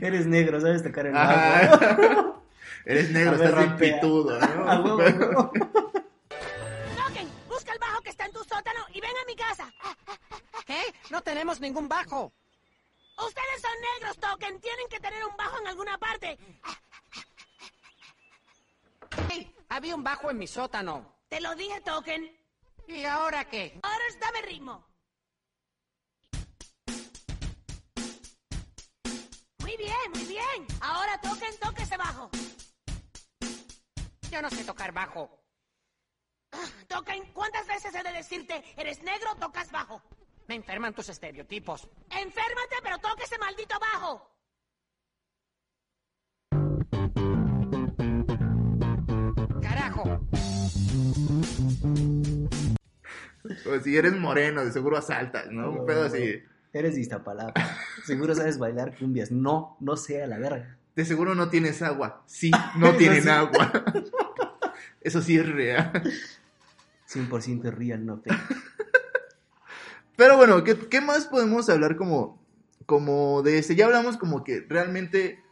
Eres 0.02 0.28
negro, 0.28 0.62
¿sabes 0.62 0.84
tocar 0.84 1.08
el 1.08 1.14
bajo? 1.14 2.44
Eres 2.86 3.10
negro, 3.12 3.34
estás 3.36 3.58
bien 3.58 3.78
pitudo, 3.78 4.40
¿no? 4.40 4.46
a 4.70 4.82
huevo. 4.82 5.52
Token, 5.52 7.28
busca 7.50 7.74
el 7.74 7.80
bajo 7.80 8.02
que 8.02 8.10
está 8.10 8.26
en 8.26 8.32
tu 8.32 8.40
sótano 8.44 8.82
y 8.94 9.02
ven 9.02 9.10
a 9.10 9.26
mi 9.26 9.36
casa. 9.36 9.74
¿Qué? 10.68 10.82
No 11.10 11.22
tenemos 11.22 11.60
ningún 11.60 11.88
bajo. 11.90 12.32
Ustedes 13.18 13.62
son 13.62 13.72
negros, 14.00 14.18
Token. 14.20 14.60
Tienen 14.60 14.88
que 14.90 15.00
tener 15.00 15.24
un 15.26 15.36
bajo 15.36 15.58
en 15.60 15.68
alguna 15.68 15.98
parte. 15.98 16.38
Hey, 19.30 19.56
había 19.70 19.96
un 19.96 20.04
bajo 20.04 20.30
en 20.32 20.38
mi 20.38 20.48
sótano. 20.48 21.20
Te 21.28 21.42
lo 21.42 21.56
dije, 21.56 21.82
Token. 21.82 22.38
¿Y 22.88 23.04
ahora 23.06 23.46
qué? 23.46 23.80
Ahora 23.82 24.04
dame 24.20 24.42
ritmo. 24.44 24.86
Muy 29.60 29.78
bien, 29.78 30.12
muy 30.14 30.26
bien. 30.26 30.68
Ahora 30.82 31.20
Token, 31.22 31.58
toque 31.60 31.84
ese 31.84 31.98
bajo. 31.98 32.30
Yo 34.30 34.42
no 34.42 34.50
sé 34.50 34.64
tocar 34.64 34.92
bajo. 34.92 35.42
Token, 36.88 37.32
¿cuántas 37.34 37.68
veces 37.68 37.94
he 37.96 38.04
de 38.04 38.12
decirte, 38.12 38.64
eres 38.78 39.02
negro, 39.02 39.36
tocas 39.36 39.72
bajo? 39.72 40.02
Me 40.48 40.56
enferman 40.56 40.94
tus 40.94 41.10
estereotipos. 41.10 41.88
Enférmate, 42.10 42.76
pero 42.84 43.00
toque 43.00 43.24
ese 43.24 43.38
maldito 43.38 43.80
bajo. 43.80 44.35
O 53.66 53.80
si 53.84 53.96
eres 53.96 54.18
moreno, 54.18 54.66
de 54.66 54.72
seguro 54.72 54.98
asaltas, 54.98 55.52
¿no? 55.52 55.72
Un 55.72 55.86
pedo 55.86 56.06
así. 56.06 56.42
Eres 56.74 56.96
de 56.96 57.02
Iztapalapa. 57.02 57.62
Seguro 58.04 58.36
sabes 58.36 58.58
bailar 58.58 58.98
cumbias. 58.98 59.32
No, 59.32 59.78
no 59.80 59.96
sé 59.96 60.24
a 60.24 60.28
la 60.28 60.38
verga. 60.38 60.78
De 60.96 61.06
seguro 61.06 61.36
no 61.36 61.50
tienes 61.50 61.82
agua. 61.82 62.24
Sí, 62.26 62.52
no 62.78 62.94
tienen 62.96 63.24
sí. 63.24 63.30
agua. 63.30 63.72
Eso 65.02 65.22
sí 65.22 65.38
es 65.38 65.48
real. 65.48 65.92
100% 67.08 67.72
real, 67.72 68.06
no 68.06 68.18
fake. 68.18 68.36
Pero 70.18 70.38
bueno, 70.38 70.64
¿qué, 70.64 70.78
qué 70.78 71.02
más 71.02 71.28
podemos 71.28 71.70
hablar 71.70 71.96
como, 71.98 72.42
como 72.86 73.42
de 73.44 73.60
ese? 73.60 73.76
Ya 73.76 73.86
hablamos 73.86 74.18
como 74.18 74.44
que 74.44 74.66
realmente... 74.68 75.44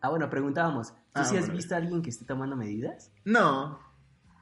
Ah, 0.00 0.10
bueno, 0.10 0.28
preguntábamos. 0.30 0.90
¿Tú 0.92 0.94
Ah, 1.14 1.24
sí 1.24 1.36
has 1.36 1.42
bueno. 1.46 1.54
visto 1.56 1.74
a 1.74 1.78
alguien 1.78 2.02
que 2.02 2.10
esté 2.10 2.24
tomando 2.24 2.54
medidas? 2.56 3.10
No. 3.24 3.78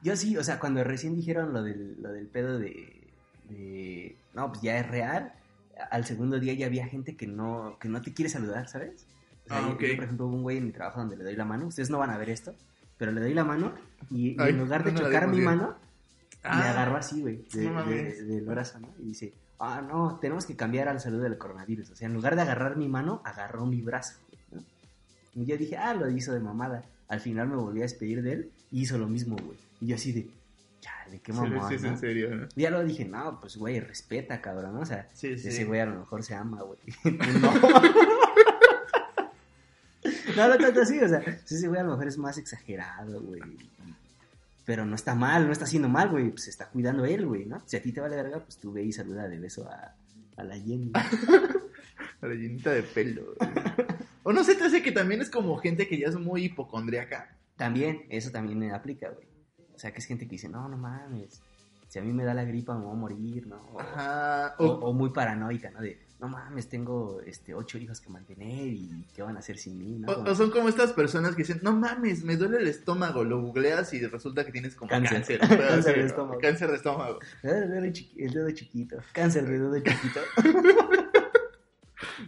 Yo 0.03 0.15
sí, 0.15 0.35
o 0.37 0.43
sea, 0.43 0.59
cuando 0.59 0.83
recién 0.83 1.15
dijeron 1.15 1.53
lo 1.53 1.63
del, 1.63 2.01
lo 2.01 2.09
del 2.11 2.27
pedo 2.27 2.59
de, 2.59 3.01
de, 3.49 4.15
No, 4.33 4.49
pues 4.49 4.61
ya 4.61 4.77
es 4.79 4.87
real. 4.87 5.33
Al 5.91 6.05
segundo 6.05 6.39
día 6.39 6.53
ya 6.53 6.65
había 6.67 6.85
gente 6.87 7.15
que 7.15 7.25
no, 7.27 7.77
que 7.79 7.87
no 7.89 8.01
te 8.01 8.13
quiere 8.13 8.29
saludar, 8.29 8.67
¿sabes? 8.67 9.05
O 9.45 9.49
sea, 9.49 9.57
Ah, 9.59 9.69
yo- 9.69 9.75
por 9.77 9.83
ejemplo, 9.85 10.27
hubo 10.27 10.35
un 10.35 10.43
güey 10.43 10.57
en 10.57 10.65
mi 10.65 10.71
trabajo 10.71 10.99
donde 10.99 11.17
le 11.17 11.23
doy 11.23 11.35
la 11.35 11.45
mano. 11.45 11.67
Ustedes 11.67 11.89
no 11.89 11.97
van 11.99 12.09
a 12.11 12.17
ver 12.17 12.29
esto, 12.29 12.53
pero 12.97 13.11
le 13.11 13.21
doy 13.21 13.33
la 13.33 13.43
mano 13.43 13.73
y, 14.09 14.39
en 14.41 14.57
lugar 14.57 14.83
de 14.83 14.91
no 14.91 14.99
chocar 14.99 15.27
mi 15.27 15.37
bien. 15.37 15.45
mano, 15.45 15.75
me 16.43 16.49
Ah. 16.49 16.71
agarró 16.71 16.97
así, 16.97 17.21
güey, 17.21 17.45
de- 17.53 17.69
No 17.69 17.85
de- 17.85 18.23
del 18.23 18.45
brazo, 18.45 18.79
¿no? 18.79 18.89
Y 18.99 19.03
dice, 19.07 19.33
ah, 19.59 19.81
no, 19.81 20.17
tenemos 20.21 20.45
que 20.45 20.55
cambiar 20.55 20.87
al 20.89 20.99
saludo 20.99 21.23
del 21.23 21.37
coronavirus. 21.37 21.89
O 21.91 21.95
sea, 21.95 22.07
en 22.07 22.13
lugar 22.13 22.35
de 22.35 22.41
agarrar 22.43 22.75
mi 22.77 22.87
mano, 22.87 23.21
agarró 23.25 23.65
mi 23.65 23.81
brazo, 23.81 24.19
¿no? 24.51 24.61
Y 25.35 25.45
yo 25.45 25.57
dije, 25.57 25.77
ah, 25.77 25.93
lo 25.93 26.09
hizo 26.09 26.33
de 26.33 26.39
mamada. 26.39 26.83
Al 27.07 27.19
final 27.19 27.47
me 27.47 27.55
volví 27.55 27.79
a 27.79 27.83
despedir 27.83 28.21
de 28.21 28.33
él 28.33 28.51
y 28.71 28.81
hizo 28.81 28.97
lo 28.97 29.07
mismo, 29.07 29.35
güey. 29.37 29.57
Y 29.83 29.87
yo 29.87 29.95
así 29.95 30.13
de, 30.13 30.29
chale, 30.79 31.19
qué 31.19 31.33
Sí, 31.33 31.37
mamón, 31.39 31.69
sí, 31.69 31.75
¿no? 31.81 31.89
en 31.89 31.97
serio, 31.97 32.33
¿no? 32.33 32.47
Y 32.55 32.61
ya 32.61 32.69
luego 32.69 32.85
dije, 32.85 33.03
no, 33.03 33.37
pues, 33.41 33.57
güey, 33.57 33.81
respeta, 33.81 34.39
cabrón, 34.41 34.75
¿no? 34.75 34.79
O 34.79 34.85
sea, 34.85 35.09
Sí, 35.13 35.37
sí. 35.37 35.49
ese 35.49 35.65
güey 35.65 35.81
a 35.81 35.85
lo 35.85 35.99
mejor 35.99 36.23
se 36.23 36.35
ama, 36.35 36.61
güey. 36.61 36.79
no. 37.41 37.53
no, 40.37 40.47
no 40.47 40.57
tanto 40.57 40.81
así, 40.81 40.99
o 40.99 41.07
sea, 41.09 41.19
ese 41.19 41.67
güey 41.67 41.79
a 41.79 41.83
lo 41.83 41.91
mejor 41.91 42.07
es 42.07 42.17
más 42.17 42.37
exagerado, 42.37 43.21
güey. 43.21 43.41
Pero 44.65 44.85
no 44.85 44.95
está 44.95 45.13
mal, 45.15 45.45
no 45.45 45.51
está 45.51 45.65
haciendo 45.65 45.89
mal, 45.89 46.07
güey. 46.09 46.29
Pues 46.29 46.43
se 46.43 46.49
está 46.49 46.69
cuidando 46.69 47.03
él, 47.03 47.25
güey, 47.25 47.43
¿no? 47.45 47.61
Si 47.65 47.75
a 47.75 47.81
ti 47.81 47.91
te 47.91 47.99
vale 47.99 48.15
verga, 48.15 48.39
pues 48.39 48.57
tú 48.57 48.71
ve 48.71 48.83
y 48.83 48.93
saluda 48.93 49.27
de 49.27 49.37
beso 49.37 49.67
a, 49.69 49.93
a 50.37 50.43
la 50.43 50.55
Jenny. 50.55 50.91
La 52.21 52.33
llenita 52.33 52.71
de 52.71 52.83
pelo. 52.83 53.35
güey. 53.35 53.49
o 54.23 54.31
no 54.31 54.43
sé, 54.45 54.55
te 54.55 54.63
hace 54.63 54.81
que 54.81 54.93
también 54.93 55.21
es 55.21 55.29
como 55.29 55.57
gente 55.57 55.89
que 55.89 55.97
ya 55.97 56.07
es 56.07 56.15
muy 56.15 56.45
hipocondriaca. 56.45 57.35
También, 57.57 58.05
eso 58.09 58.31
también 58.31 58.57
me 58.57 58.71
aplica, 58.71 59.09
güey. 59.09 59.27
O 59.75 59.79
sea, 59.79 59.91
que 59.91 59.99
es 59.99 60.05
gente 60.05 60.25
que 60.25 60.31
dice, 60.31 60.49
no, 60.49 60.67
no 60.69 60.77
mames. 60.77 61.41
Si 61.89 61.99
a 61.99 62.01
mí 62.01 62.11
me 62.11 62.23
da 62.23 62.33
la 62.33 62.43
gripa, 62.43 62.75
me 62.75 62.85
voy 62.85 62.93
a 62.93 62.99
morir, 62.99 63.45
¿no? 63.47 63.57
O, 63.73 63.79
Ajá. 63.79 64.55
o- 64.57 64.65
O, 64.65 64.89
o 64.89 64.93
muy 64.93 65.11
paranoica, 65.11 65.69
¿no? 65.71 65.79
De, 65.81 65.99
no 66.19 66.27
mames, 66.29 66.69
tengo 66.69 67.19
este, 67.25 67.53
ocho 67.53 67.77
hijos 67.77 67.99
que 67.99 68.09
mantener 68.09 68.67
y 68.67 69.05
¿qué 69.13 69.21
van 69.21 69.35
a 69.35 69.39
hacer 69.39 69.57
sin 69.57 69.77
mí? 69.77 69.99
¿no? 69.99 70.11
o- 70.11 70.35
son 70.35 70.49
como 70.51 70.69
estas 70.69 70.93
personas 70.93 71.35
que 71.35 71.43
dicen, 71.43 71.59
no 71.61 71.73
mames, 71.75 72.23
me 72.23 72.37
duele 72.37 72.57
el 72.57 72.67
estómago. 72.67 73.23
Lo 73.23 73.41
googleas 73.41 73.93
y 73.93 73.99
resulta 74.07 74.45
que 74.45 74.51
tienes 74.51 74.73
como 74.75 74.89
Cáncer. 74.89 75.37
cáncer. 75.37 75.39
Cáncer 75.67 75.95
de 75.97 76.05
estómago. 76.05 76.39
Cáncer 76.41 76.69
de 76.71 76.75
estómago. 76.77 77.19
El 77.43 77.69
dedo, 77.69 77.85
chiqui- 77.87 78.13
el 78.17 78.33
dedo 78.33 78.51
chiquito. 78.51 78.97
Cáncer 79.11 79.45
de 79.45 79.59
dedo 79.59 79.75
chiquito. 79.79 80.19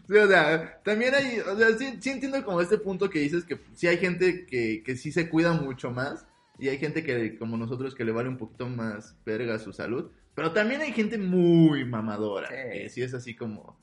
Sí, 0.07 0.15
o 0.17 0.27
sea, 0.27 0.81
también 0.83 1.13
hay, 1.15 1.39
o 1.39 1.57
sea, 1.57 1.75
sí, 1.77 1.97
sí 1.99 2.09
entiendo 2.11 2.43
como 2.45 2.61
este 2.61 2.77
punto 2.77 3.09
que 3.09 3.19
dices 3.19 3.43
que 3.43 3.59
sí 3.73 3.87
hay 3.87 3.97
gente 3.97 4.45
que, 4.45 4.83
que 4.85 4.95
sí 4.95 5.11
se 5.11 5.29
cuida 5.29 5.53
mucho 5.53 5.89
más 5.91 6.25
y 6.59 6.69
hay 6.69 6.77
gente 6.77 7.03
que, 7.03 7.37
como 7.37 7.57
nosotros, 7.57 7.95
que 7.95 8.05
le 8.05 8.11
vale 8.11 8.29
un 8.29 8.37
poquito 8.37 8.67
más 8.69 9.17
verga 9.25 9.59
su 9.59 9.73
salud, 9.73 10.11
pero 10.33 10.51
también 10.51 10.81
hay 10.81 10.91
gente 10.91 11.17
muy 11.17 11.85
mamadora, 11.85 12.47
Sí. 12.49 12.55
que 12.71 12.89
sí 12.89 13.01
es 13.01 13.13
así 13.13 13.35
como 13.35 13.79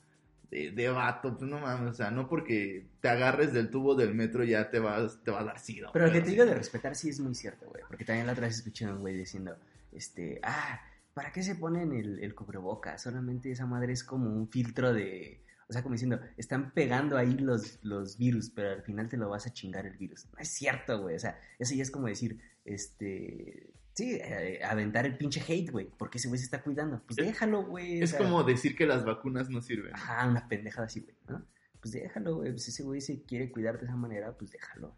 de, 0.51 0.71
de 0.71 0.89
vato, 0.89 1.35
pues 1.37 1.49
no 1.49 1.59
mames, 1.59 1.91
o 1.91 1.93
sea, 1.95 2.11
no 2.11 2.27
porque 2.29 2.85
te 3.01 3.09
agarres 3.09 3.53
del 3.53 3.69
tubo 3.71 3.95
del 3.95 4.13
metro 4.13 4.43
ya 4.43 4.69
te 4.69 4.77
vas, 4.79 5.23
te 5.23 5.31
va 5.31 5.41
a 5.41 5.43
dar 5.45 5.59
sida. 5.59 5.89
Pero 5.91 6.05
lo 6.05 6.11
que 6.11 6.17
pero 6.19 6.25
te 6.25 6.31
digo 6.31 6.45
de 6.45 6.53
respetar 6.53 6.95
sí 6.95 7.09
es 7.09 7.19
muy 7.19 7.33
cierto, 7.33 7.65
güey. 7.67 7.83
Porque 7.87 8.05
también 8.05 8.27
la 8.27 8.33
otra 8.33 8.45
vez 8.47 8.57
escuché 8.57 8.85
a 8.85 8.91
un 8.93 8.99
güey 8.99 9.15
diciendo, 9.15 9.55
este, 9.91 10.39
ah, 10.43 10.79
¿para 11.15 11.31
qué 11.31 11.41
se 11.41 11.55
ponen 11.55 11.91
el, 11.93 12.19
el 12.23 12.35
cubrebocas? 12.35 13.01
Solamente 13.01 13.49
esa 13.51 13.65
madre 13.65 13.93
es 13.93 14.03
como 14.03 14.29
un 14.29 14.47
filtro 14.47 14.93
de... 14.93 15.41
O 15.69 15.73
sea, 15.73 15.81
como 15.81 15.93
diciendo, 15.93 16.19
están 16.37 16.71
pegando 16.71 17.17
ahí 17.17 17.35
los, 17.37 17.79
los 17.83 18.17
virus, 18.17 18.51
pero 18.51 18.71
al 18.73 18.83
final 18.83 19.09
te 19.09 19.17
lo 19.17 19.29
vas 19.29 19.47
a 19.47 19.53
chingar 19.53 19.87
el 19.87 19.97
virus. 19.97 20.27
No 20.31 20.37
es 20.39 20.49
cierto, 20.49 21.01
güey. 21.01 21.15
O 21.15 21.19
sea, 21.19 21.39
eso 21.57 21.73
ya 21.73 21.81
es 21.81 21.89
como 21.89 22.07
decir, 22.07 22.37
este... 22.65 23.69
Sí, 23.95 24.13
eh, 24.15 24.59
aventar 24.65 25.05
el 25.05 25.17
pinche 25.17 25.39
hate, 25.47 25.69
güey. 25.69 25.87
Porque 25.99 26.17
ese 26.17 26.27
güey 26.27 26.39
se 26.39 26.45
está 26.45 26.63
cuidando. 26.63 27.03
Pues 27.05 27.19
Es- 27.19 27.27
déjalo, 27.27 27.63
güey. 27.63 28.01
o 28.01 28.03
Es 28.03 28.09
sea, 28.11 28.19
como 28.19 28.43
decir 28.43 28.75
que 28.75 28.87
las 28.87 29.05
vacunas 29.05 29.49
no 29.49 29.61
sirven. 29.61 29.93
Ajá, 29.93 30.27
una 30.27 30.47
pendejada 30.47 30.87
así, 30.87 31.01
güey, 31.01 31.15
¿no? 31.27 31.45
Pues 31.79 31.91
déjalo, 31.93 32.37
güey. 32.37 32.51
Pues 32.51 32.67
ese 32.67 32.81
güey 32.81 33.01
se 33.01 33.21
quiere 33.23 33.51
cuidar 33.51 33.77
de 33.79 33.85
esa 33.85 33.95
manera, 33.95 34.35
pues 34.35 34.51
déjalo. 34.51 34.97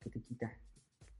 ¿Qué 0.00 0.10
te 0.10 0.20
quita? 0.22 0.52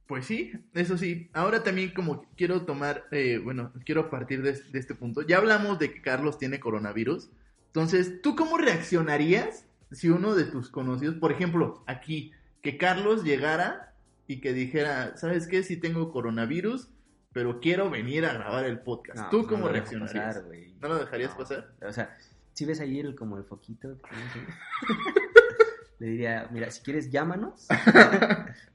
Pues 0.07 0.27
sí, 0.27 0.53
eso 0.75 0.99
sí. 0.99 1.31
Ahora 1.33 1.63
también 1.63 1.95
como 1.95 2.27
quiero 2.37 2.67
tomar, 2.67 3.05
eh, 3.13 3.39
bueno, 3.39 3.73
quiero 3.87 4.11
partir 4.11 4.43
de, 4.43 4.53
de 4.53 4.79
este 4.79 4.95
punto. 4.95 5.23
Ya 5.23 5.39
hablamos 5.39 5.79
de 5.79 5.93
que 5.95 6.03
Carlos 6.03 6.37
tiene 6.37 6.61
coronavirus. 6.61 7.31
Entonces, 7.69 8.21
¿tú 8.21 8.35
cómo 8.37 8.59
reaccionarías 8.59 9.65
si 9.93 10.09
uno 10.11 10.35
de 10.35 10.45
tus 10.45 10.69
conocidos, 10.69 11.15
por 11.17 11.33
ejemplo, 11.33 11.83
aquí, 11.87 12.33
que 12.61 12.77
Carlos 12.77 13.25
llegara 13.25 13.90
y 14.31 14.41
que 14.41 14.53
dijera, 14.53 15.17
¿sabes 15.17 15.49
qué? 15.49 15.65
Sí 15.65 15.77
tengo 15.77 16.13
coronavirus, 16.13 16.89
pero 17.33 17.59
quiero 17.59 17.91
venir 17.91 18.25
a 18.25 18.33
grabar 18.33 18.65
el 18.65 18.79
podcast. 18.79 19.19
No, 19.19 19.29
¿Tú 19.29 19.39
pues 19.39 19.49
cómo 19.49 19.67
no 19.67 19.73
reaccionarías? 19.73 20.37
pasar. 20.37 20.53
¿No 20.81 20.89
lo 20.89 20.99
dejarías 21.01 21.33
No, 21.33 21.39
pasar? 21.39 21.75
O 21.85 21.93
sea, 21.93 22.17
si 22.53 22.65
ves 22.65 22.79
ahí 22.79 23.01
el, 23.01 23.17
como 23.17 23.39
el 23.39 23.43
foquito, 23.43 23.99
le 25.99 26.07
diría, 26.07 26.49
mira, 26.53 26.71
si 26.71 26.81
quieres 26.81 27.11
llámanos, 27.11 27.67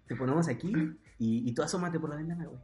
te 0.08 0.16
ponemos 0.18 0.50
aquí 0.50 0.74
y, 1.20 1.50
y 1.50 1.54
tú 1.54 1.64
asómate 1.64 2.02
por 2.02 2.10
la 2.10 2.18
ventana, 2.18 2.48
güey. 2.48 2.60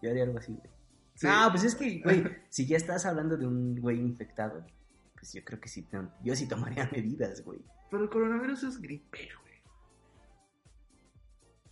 Yo 0.00 0.10
haría 0.10 0.22
algo 0.22 0.38
así, 0.38 0.52
güey. 0.52 0.70
Sí. 1.16 1.26
No, 1.26 1.48
pues 1.50 1.64
es 1.64 1.74
que, 1.74 2.00
güey, 2.00 2.22
si 2.48 2.64
ya 2.64 2.76
estás 2.76 3.06
hablando 3.06 3.36
de 3.36 3.44
un 3.48 3.74
güey 3.80 3.98
infectado, 3.98 4.64
pues 5.14 5.32
yo 5.32 5.42
creo 5.42 5.58
que 5.60 5.68
sí, 5.68 5.84
yo 6.22 6.36
sí 6.36 6.46
tomaría 6.46 6.88
medidas, 6.92 7.42
güey. 7.42 7.58
Pero 7.90 8.04
el 8.04 8.08
coronavirus 8.08 8.62
es 8.62 8.80
gripe, 8.80 9.30
güey. 9.42 9.54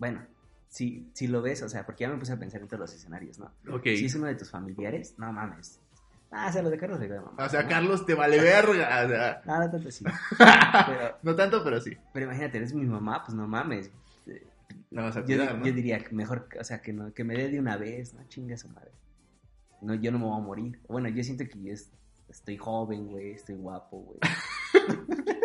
Bueno, 0.01 0.32
si, 0.73 1.11
si 1.13 1.27
lo 1.27 1.43
ves, 1.43 1.63
o 1.63 1.69
sea, 1.69 1.85
porque 1.85 2.05
ya 2.05 2.09
me 2.09 2.17
puse 2.17 2.33
a 2.33 2.39
pensar 2.39 2.63
en 2.63 2.67
todos 2.67 2.81
los 2.81 2.95
escenarios, 2.95 3.39
¿no? 3.39 3.53
Ok. 3.71 3.83
Si 3.85 4.07
es 4.07 4.15
uno 4.15 4.27
de 4.27 4.37
tus 4.37 4.51
familiares, 4.51 5.15
no 5.19 5.31
mames. 5.31 5.79
Ah, 6.31 6.47
o 6.49 6.53
sea, 6.53 6.63
lo 6.63 6.71
de 6.71 6.79
Carlos 6.79 6.99
le 6.99 7.09
queda 7.09 7.21
mamá. 7.21 7.45
O 7.45 7.49
sea, 7.51 7.63
¿no? 7.65 7.69
Carlos 7.69 8.07
te 8.07 8.15
vale 8.15 8.41
verga. 8.41 9.05
O 9.05 9.09
sea, 9.09 9.43
No, 9.47 9.59
no 9.59 9.71
tanto 9.71 9.89
así. 9.89 10.03
Pero, 10.39 11.19
no 11.23 11.37
tanto, 11.37 11.63
pero 11.63 11.79
sí. 11.79 11.95
pero 12.15 12.25
imagínate, 12.25 12.57
eres 12.57 12.73
mi 12.73 12.87
mamá, 12.87 13.23
pues 13.23 13.35
no 13.37 13.47
mames. 13.47 13.91
La 14.91 15.03
vas 15.03 15.17
a 15.17 15.21
Yo, 15.21 15.27
cuidar, 15.27 15.59
¿no? 15.59 15.67
yo 15.67 15.73
diría 15.75 16.03
mejor, 16.11 16.49
o 16.59 16.65
sea, 16.65 16.81
que, 16.81 16.95
no, 16.95 17.13
que 17.13 17.23
me 17.25 17.35
dé 17.35 17.49
de 17.51 17.61
una 17.61 17.77
vez, 17.77 18.15
¿no? 18.15 18.25
Chinga 18.29 18.57
su 18.57 18.69
madre. 18.71 18.93
No, 19.83 19.95
yo 19.95 20.11
no 20.11 20.19
me 20.19 20.25
voy 20.25 20.39
a 20.41 20.43
morir. 20.43 20.81
Bueno, 20.89 21.11
yo 21.11 21.23
siento 21.23 21.45
que 21.45 21.63
yo 21.63 21.73
es- 21.73 21.91
estoy 22.31 22.57
joven, 22.57 23.09
güey, 23.09 23.33
estoy 23.33 23.57
guapo, 23.57 23.99
güey. 23.99 24.19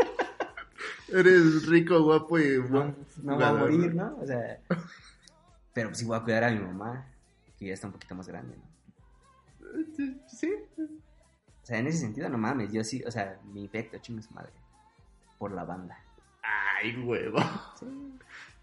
Eres 1.10 1.66
rico, 1.68 2.02
guapo 2.04 2.38
y 2.40 2.58
buen 2.60 2.96
No 3.24 3.38
me 3.38 3.44
voy 3.44 3.44
a 3.44 3.54
morir, 3.54 3.96
¿no? 3.96 4.18
O 4.22 4.26
sea, 4.26 4.60
pero 5.78 5.94
sí 5.94 6.06
voy 6.06 6.18
a 6.18 6.24
cuidar 6.24 6.44
a 6.44 6.50
mi 6.50 6.58
mamá, 6.58 7.06
que 7.60 7.68
ya 7.68 7.76
está 7.76 7.86
un 7.86 7.94
poquito 7.94 8.16
más 8.16 8.28
grande, 8.28 8.58
¿no? 8.58 8.63
Sí. 10.28 10.52
O 10.76 11.66
sea, 11.68 11.78
en 11.78 11.86
ese 11.86 12.00
sentido, 12.00 12.28
no 12.30 12.40
mames, 12.40 12.72
yo 12.74 12.84
sí, 12.84 13.04
o 13.06 13.12
sea, 13.12 13.40
me 13.54 13.60
infecto, 13.60 14.00
chinga 14.00 14.24
su 14.24 14.34
madre. 14.34 14.54
Por 15.38 15.52
la 15.52 15.66
banda. 15.66 16.00
Ay, 16.42 17.00
huevo. 17.04 17.38
Sí. 17.80 17.86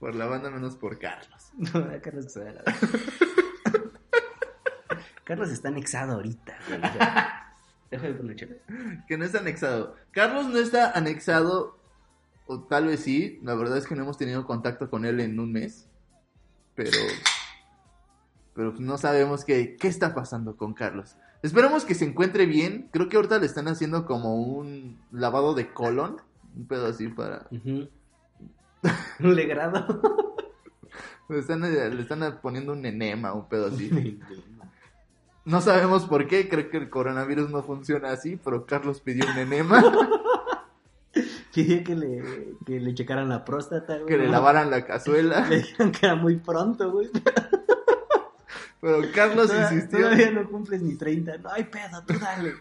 Por 0.00 0.16
la 0.16 0.26
banda 0.26 0.50
menos 0.50 0.74
por 0.74 0.98
Carlos. 0.98 1.52
No, 1.56 1.78
a 1.78 2.00
Carlos 2.02 2.32
se 2.32 2.52
la 2.52 2.64
Carlos 5.22 5.50
está 5.50 5.68
anexado 5.68 6.14
ahorita, 6.14 6.58
güey. 6.66 8.16
poner. 8.16 8.60
Que 9.06 9.16
no 9.16 9.24
está 9.24 9.38
anexado. 9.38 9.94
Carlos 10.10 10.48
no 10.48 10.58
está 10.58 10.90
anexado, 10.90 11.78
o 12.48 12.64
tal 12.64 12.88
vez 12.88 13.04
sí. 13.04 13.38
La 13.44 13.54
verdad 13.54 13.78
es 13.78 13.86
que 13.86 13.94
no 13.94 14.02
hemos 14.02 14.18
tenido 14.18 14.44
contacto 14.48 14.90
con 14.90 15.04
él 15.04 15.20
en 15.20 15.38
un 15.38 15.52
mes. 15.52 15.88
Pero. 16.74 16.98
Pero 18.54 18.72
no 18.78 18.98
sabemos 18.98 19.44
qué, 19.44 19.76
qué 19.76 19.88
está 19.88 20.14
pasando 20.14 20.56
con 20.56 20.74
Carlos. 20.74 21.16
Esperamos 21.42 21.84
que 21.84 21.94
se 21.94 22.04
encuentre 22.04 22.46
bien. 22.46 22.88
Creo 22.92 23.08
que 23.08 23.16
ahorita 23.16 23.38
le 23.38 23.46
están 23.46 23.68
haciendo 23.68 24.06
como 24.06 24.36
un 24.36 24.98
lavado 25.10 25.54
de 25.54 25.72
colon. 25.72 26.16
Un 26.56 26.66
pedo 26.66 26.86
así 26.86 27.08
para. 27.08 27.46
Ujú. 27.50 27.88
Un 29.20 29.34
legrado. 29.34 30.34
Le 31.28 31.38
están, 31.38 31.62
le 31.62 32.00
están 32.00 32.38
poniendo 32.42 32.72
un 32.72 32.84
enema, 32.84 33.32
un 33.32 33.48
pedo 33.48 33.68
así. 33.68 34.20
No 35.44 35.60
sabemos 35.60 36.04
por 36.06 36.26
qué, 36.26 36.48
creo 36.48 36.70
que 36.70 36.76
el 36.76 36.90
coronavirus 36.90 37.50
no 37.50 37.62
funciona 37.62 38.10
así, 38.10 38.36
pero 38.42 38.66
Carlos 38.66 39.00
pidió 39.00 39.24
un 39.30 39.38
enema, 39.38 39.82
Quería 41.54 41.84
que 41.84 41.94
le, 41.94 42.22
que 42.66 42.80
le 42.80 42.94
checaran 42.94 43.28
la 43.28 43.44
próstata, 43.44 43.94
güey. 43.94 44.06
que 44.06 44.18
le 44.18 44.28
lavaran 44.28 44.70
la 44.70 44.84
cazuela, 44.84 45.46
Le 45.48 45.58
dijeron 45.58 45.92
que 45.92 46.06
era 46.06 46.16
muy 46.16 46.36
pronto, 46.36 46.90
güey. 46.90 47.08
pero 48.80 49.00
Carlos 49.14 49.46
Toda- 49.48 49.72
insistió. 49.72 50.00
Todavía 50.00 50.30
no 50.32 50.48
cumples 50.50 50.82
ni 50.82 50.96
30. 50.96 51.38
No 51.38 51.50
hay 51.52 51.64
pedo, 51.64 52.02
tú 52.06 52.14
dale. 52.18 52.54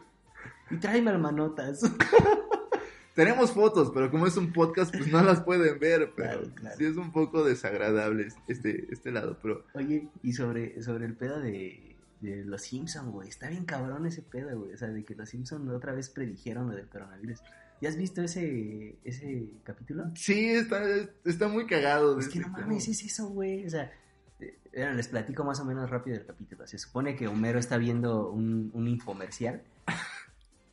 Y 0.69 0.77
tráeme 0.77 1.11
almanotas. 1.11 1.81
Tenemos 3.15 3.51
fotos, 3.51 3.91
pero 3.93 4.09
como 4.09 4.25
es 4.25 4.37
un 4.37 4.51
podcast, 4.51 4.91
pues 4.95 5.11
no 5.11 5.21
las 5.21 5.41
pueden 5.41 5.77
ver, 5.77 6.13
pero 6.15 6.39
Claro, 6.41 6.51
claro. 6.55 6.75
sí 6.77 6.85
es 6.85 6.97
un 6.97 7.11
poco 7.11 7.43
desagradable 7.43 8.29
este, 8.47 8.87
este 8.91 9.11
lado, 9.11 9.37
pero 9.39 9.65
Oye, 9.75 10.07
y 10.23 10.33
sobre, 10.33 10.81
sobre 10.81 11.05
el 11.05 11.15
pedo 11.15 11.39
de, 11.39 11.95
de 12.21 12.43
los 12.43 12.63
Simpson, 12.63 13.11
güey. 13.11 13.29
Está 13.29 13.49
bien 13.49 13.65
cabrón 13.65 14.07
ese 14.07 14.23
pedo, 14.23 14.57
güey. 14.59 14.73
O 14.73 14.77
sea, 14.77 14.87
de 14.87 15.05
que 15.05 15.13
los 15.13 15.29
Simpson 15.29 15.69
otra 15.69 15.93
vez 15.93 16.09
predijeron 16.09 16.69
lo 16.69 16.75
del 16.75 16.87
coronavirus. 16.87 17.39
¿Ya 17.83 17.89
has 17.89 17.97
visto 17.97 18.21
ese, 18.21 18.97
ese 19.03 19.55
capítulo? 19.65 20.05
sí, 20.15 20.51
está, 20.51 20.81
está 21.25 21.49
muy 21.49 21.67
cagado. 21.67 22.17
Es 22.17 22.29
que 22.29 22.39
ese 22.39 22.47
no 22.47 22.53
mames, 22.53 22.87
es 22.87 23.03
eso, 23.03 23.27
güey. 23.27 23.65
O 23.65 23.69
sea, 23.69 23.91
eh, 24.39 24.57
bueno, 24.73 24.93
les 24.93 25.09
platico 25.09 25.43
más 25.43 25.59
o 25.59 25.65
menos 25.65 25.89
rápido 25.89 26.15
el 26.15 26.25
capítulo. 26.25 26.65
Se 26.65 26.77
supone 26.77 27.17
que 27.17 27.27
Homero 27.27 27.59
está 27.59 27.77
viendo 27.77 28.29
un, 28.29 28.71
un 28.73 28.87
infomercial 28.87 29.63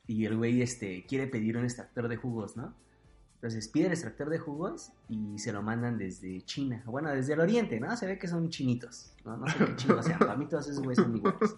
y 0.06 0.24
el 0.24 0.36
güey 0.36 0.62
este, 0.62 1.04
quiere 1.04 1.26
pedir 1.26 1.56
un 1.56 1.64
extractor 1.64 2.06
de 2.06 2.14
jugos, 2.14 2.56
¿no? 2.56 2.76
Entonces 3.34 3.66
pide 3.66 3.86
el 3.86 3.92
extractor 3.92 4.30
de 4.30 4.38
jugos 4.38 4.92
y 5.08 5.36
se 5.40 5.52
lo 5.52 5.62
mandan 5.62 5.98
desde 5.98 6.40
China. 6.42 6.80
Bueno, 6.86 7.10
desde 7.10 7.32
el 7.32 7.40
oriente, 7.40 7.80
¿no? 7.80 7.96
Se 7.96 8.06
ve 8.06 8.20
que 8.20 8.28
son 8.28 8.50
chinitos. 8.50 9.14
No, 9.24 9.36
no 9.36 9.48
sé 9.48 9.58
qué 9.58 9.74
chingos 9.74 10.04
sean. 10.04 10.20
Para 10.20 10.36
mí 10.36 10.46
todos 10.46 10.68
esos 10.68 10.84
güeyes 10.84 11.02
son 11.02 11.16
iguales. 11.16 11.56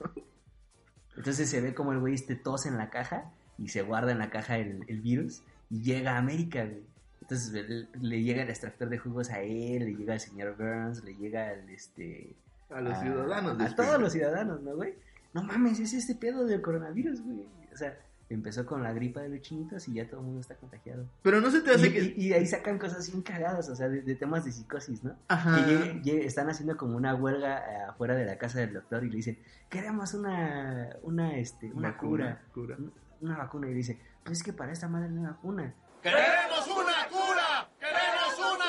Entonces 1.14 1.46
se 1.50 1.60
ve 1.60 1.74
como 1.74 1.92
el 1.92 1.98
güey 1.98 2.14
este 2.14 2.36
tos 2.36 2.64
en 2.64 2.78
la 2.78 2.88
caja 2.88 3.34
y 3.58 3.68
se 3.68 3.82
guarda 3.82 4.12
en 4.12 4.18
la 4.18 4.30
caja 4.30 4.58
el, 4.58 4.84
el 4.88 5.00
virus 5.00 5.42
y 5.70 5.82
llega 5.82 6.12
a 6.14 6.18
América, 6.18 6.64
güey. 6.64 6.82
Entonces 7.22 7.52
le, 7.52 7.86
le 8.00 8.22
llega 8.22 8.42
el 8.42 8.50
extractor 8.50 8.88
de 8.88 8.98
jugos 8.98 9.30
a 9.30 9.40
él, 9.42 9.84
le 9.84 9.94
llega 9.94 10.14
al 10.14 10.20
señor 10.20 10.56
Burns, 10.56 11.02
le 11.04 11.14
llega 11.14 11.50
al 11.50 11.68
este... 11.70 12.34
A 12.70 12.80
los 12.80 12.98
ciudadanos. 12.98 13.60
A, 13.60 13.64
de 13.68 13.74
todos 13.74 14.00
los 14.00 14.12
ciudadanos, 14.12 14.60
¿no, 14.62 14.74
güey? 14.76 14.94
No 15.32 15.42
mames, 15.42 15.78
es 15.80 15.92
este 15.94 16.14
pedo 16.14 16.44
del 16.46 16.60
coronavirus, 16.60 17.22
güey. 17.22 17.46
O 17.72 17.76
sea, 17.76 17.96
empezó 18.28 18.66
con 18.66 18.82
la 18.82 18.92
gripa 18.92 19.20
de 19.20 19.28
los 19.28 19.40
chinitos 19.40 19.86
y 19.88 19.94
ya 19.94 20.06
todo 20.08 20.20
el 20.20 20.26
mundo 20.26 20.40
está 20.40 20.56
contagiado. 20.56 21.06
Pero 21.22 21.40
no 21.40 21.50
se 21.50 21.60
te 21.60 21.70
hace 21.70 21.88
Y, 21.88 21.92
que... 21.92 22.00
y- 22.16 22.26
y 22.28 22.32
ahí 22.32 22.46
sacan 22.46 22.78
cosas 22.78 23.08
bien 23.10 23.22
cagadas, 23.22 23.68
o 23.68 23.76
sea, 23.76 23.88
de, 23.88 24.02
de 24.02 24.14
temas 24.16 24.44
de 24.44 24.52
psicosis, 24.52 25.04
¿no? 25.04 25.14
Ajá. 25.28 25.64
Que 26.02 26.24
están 26.26 26.50
haciendo 26.50 26.76
como 26.76 26.96
una 26.96 27.14
huelga 27.14 27.58
eh, 27.58 27.82
afuera 27.90 28.14
de 28.14 28.24
la 28.26 28.36
casa 28.36 28.58
del 28.60 28.72
doctor 28.74 29.04
y 29.04 29.10
le 29.10 29.16
dicen, 29.16 29.38
queremos 29.70 30.12
una, 30.14 30.96
una, 31.02 31.36
este, 31.38 31.70
una 31.72 31.90
Vacuna, 31.92 32.40
cura, 32.52 32.76
cura. 32.76 32.76
Una 33.22 33.38
vacuna. 33.38 33.68
Y 33.70 33.74
dice, 33.74 33.98
pues 34.24 34.38
es 34.38 34.44
que 34.44 34.52
para 34.52 34.72
esta 34.72 34.88
madre 34.88 35.08
no 35.08 35.20
hay 35.20 35.26
vacuna. 35.34 35.74
¡Queremos 36.02 36.66
una 36.66 37.08
cura! 37.08 37.70
¡Queremos 37.78 38.38
una 38.38 38.68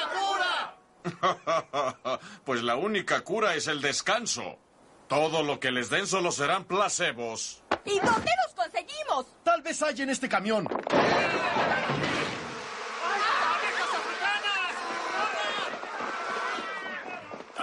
cura! 1.23 2.19
pues 2.45 2.63
la 2.63 2.75
única 2.75 3.21
cura 3.21 3.55
es 3.55 3.67
el 3.67 3.81
descanso. 3.81 4.59
Todo 5.07 5.43
lo 5.43 5.59
que 5.59 5.71
les 5.71 5.89
den 5.89 6.07
solo 6.07 6.31
serán 6.31 6.65
placebos. 6.65 7.63
¿Y 7.85 7.99
dónde 7.99 8.31
los 8.45 8.53
conseguimos? 8.55 9.25
Tal 9.43 9.61
vez 9.61 9.81
hay 9.81 10.01
en 10.01 10.09
este 10.09 10.29
camión. 10.29 10.67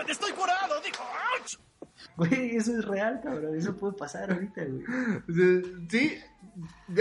¡Estoy 0.09 0.33
curado! 0.33 0.81
¡Dijo! 0.81 1.05
¡Auch! 1.05 1.71
Güey, 2.17 2.57
eso 2.57 2.77
es 2.77 2.85
real, 2.85 3.21
cabrón, 3.23 3.57
eso 3.57 3.77
puede 3.77 3.95
pasar 3.95 4.31
ahorita, 4.31 4.63
güey. 4.65 4.85
Sí, 5.89 6.21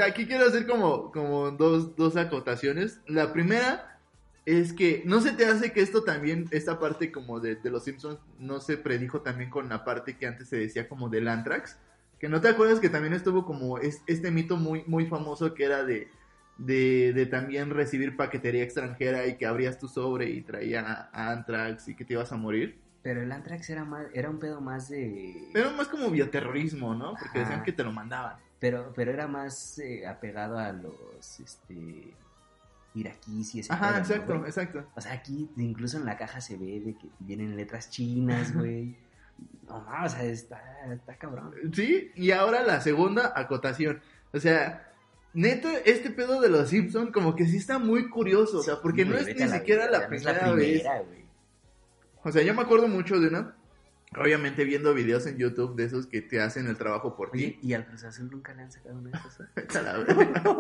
aquí 0.06 0.26
quiero 0.26 0.46
hacer 0.48 0.66
como, 0.68 1.12
como 1.12 1.52
dos, 1.52 1.96
dos 1.96 2.16
acotaciones. 2.18 3.00
La 3.08 3.34
primera 3.34 4.00
es 4.46 4.74
que 4.74 5.04
no 5.06 5.22
se 5.22 5.32
te 5.34 5.46
hace 5.46 5.72
que 5.72 5.82
esto 5.82 6.04
también, 6.04 6.48
esta 6.52 6.80
parte 6.80 7.12
como 7.12 7.40
de, 7.40 7.56
de 7.56 7.70
los 7.70 7.84
Simpsons, 7.84 8.20
no 8.40 8.60
se 8.60 8.78
predijo 8.78 9.22
también 9.22 9.50
con 9.50 9.70
la 9.70 9.84
parte 9.86 10.18
que 10.18 10.28
antes 10.28 10.50
se 10.50 10.58
decía 10.58 10.88
como 10.88 11.10
del 11.10 11.28
Antrax. 11.28 11.78
Que 12.20 12.30
no 12.30 12.42
te 12.42 12.50
acuerdas 12.50 12.80
que 12.80 12.90
también 12.90 13.14
estuvo 13.14 13.46
como 13.46 13.78
es- 13.78 14.02
este 14.08 14.32
mito 14.32 14.58
muy, 14.58 14.84
muy 14.88 15.06
famoso 15.06 15.54
que 15.54 15.64
era 15.66 15.84
de, 15.84 16.10
de, 16.58 17.14
de 17.14 17.26
también 17.28 17.70
recibir 17.70 18.18
paquetería 18.18 18.64
extranjera 18.64 19.26
y 19.28 19.38
que 19.38 19.46
abrías 19.46 19.80
tu 19.80 19.88
sobre 19.88 20.30
y 20.30 20.42
traía 20.42 21.10
a 21.14 21.32
Antrax 21.32 21.88
y 21.88 21.96
que 21.96 22.04
te 22.04 22.14
ibas 22.14 22.32
a 22.34 22.38
morir. 22.38 22.78
Pero 23.02 23.22
el 23.22 23.32
Antrax 23.32 23.70
era 23.70 23.86
más, 23.86 24.08
era 24.14 24.30
un 24.30 24.40
pedo 24.40 24.60
más 24.60 24.90
de... 24.90 25.50
Pero 25.54 25.72
más 25.72 25.88
como 25.88 26.10
bioterrorismo, 26.10 26.94
¿no? 26.94 27.12
Porque 27.12 27.40
Ajá. 27.40 27.40
decían 27.40 27.64
que 27.64 27.72
te 27.72 27.84
lo 27.86 27.94
mandaban. 27.94 28.36
Pero, 28.60 28.92
pero 28.96 29.12
era 29.12 29.28
más 29.28 29.80
eh, 29.80 30.06
apegado 30.06 30.58
a 30.58 30.72
los, 30.74 31.40
este, 31.40 32.14
iraquíes 32.94 33.56
y 33.56 33.60
ese 33.62 33.70
pedo, 33.70 33.78
Ajá, 33.78 33.92
¿no, 33.92 33.98
exacto, 34.00 34.46
exacto. 34.46 34.86
O 34.96 35.02
sea, 35.02 35.14
aquí 35.14 35.50
incluso 35.58 35.98
en 35.98 36.06
la 36.06 36.18
caja 36.18 36.42
se 36.42 36.58
ve 36.58 36.80
de 36.80 36.96
que 36.96 37.10
vienen 37.20 37.56
letras 37.56 37.90
chinas, 37.90 38.54
güey. 38.54 38.98
No, 39.68 39.82
no, 39.84 40.06
o 40.06 40.10
sea, 40.10 40.24
está, 40.26 40.62
está 40.92 41.16
cabrón. 41.16 41.54
Sí, 41.74 42.12
y 42.16 42.32
ahora 42.32 42.64
la 42.64 42.82
segunda 42.82 43.32
acotación. 43.36 44.02
O 44.34 44.40
sea, 44.40 44.92
neta, 45.34 45.72
este 45.86 46.10
pedo 46.10 46.42
de 46.42 46.50
los 46.50 46.70
Simpson 46.70 47.12
como 47.12 47.36
que 47.36 47.46
sí 47.46 47.58
está 47.58 47.80
muy 47.80 48.10
curioso. 48.10 48.60
O 48.60 48.64
sea, 48.64 48.82
porque 48.82 49.04
Sí, 49.04 49.10
no 49.10 49.18
es 49.18 49.28
ni 49.28 49.48
siquiera 49.48 49.90
la 49.90 50.08
primera, 50.08 50.52
vez. 50.54 50.84
O 52.24 52.32
sea, 52.32 52.44
yo 52.44 52.54
me 52.54 52.62
acuerdo 52.62 52.88
mucho 52.88 53.20
de 53.20 53.28
una. 53.28 53.56
Obviamente 54.18 54.64
viendo 54.64 54.94
videos 54.94 55.26
en 55.28 55.38
YouTube 55.38 55.76
de 55.76 55.84
esos 55.86 56.08
que 56.08 56.22
te 56.22 56.42
hacen 56.42 56.68
el 56.68 56.78
trabajo 56.78 57.16
por 57.16 57.30
ti. 57.32 57.60
¿y 57.62 57.74
al 57.74 57.86
Cruz 57.86 58.04
Azul 58.04 58.30
nunca 58.32 58.54
le 58.54 58.64
han 58.64 58.72
sacado 58.72 58.98
una 58.98 59.12
de 59.12 59.18
esas? 59.18 59.48
Vete 59.56 59.78
a 59.78 59.82
la 59.84 59.98
verga. 60.00 60.44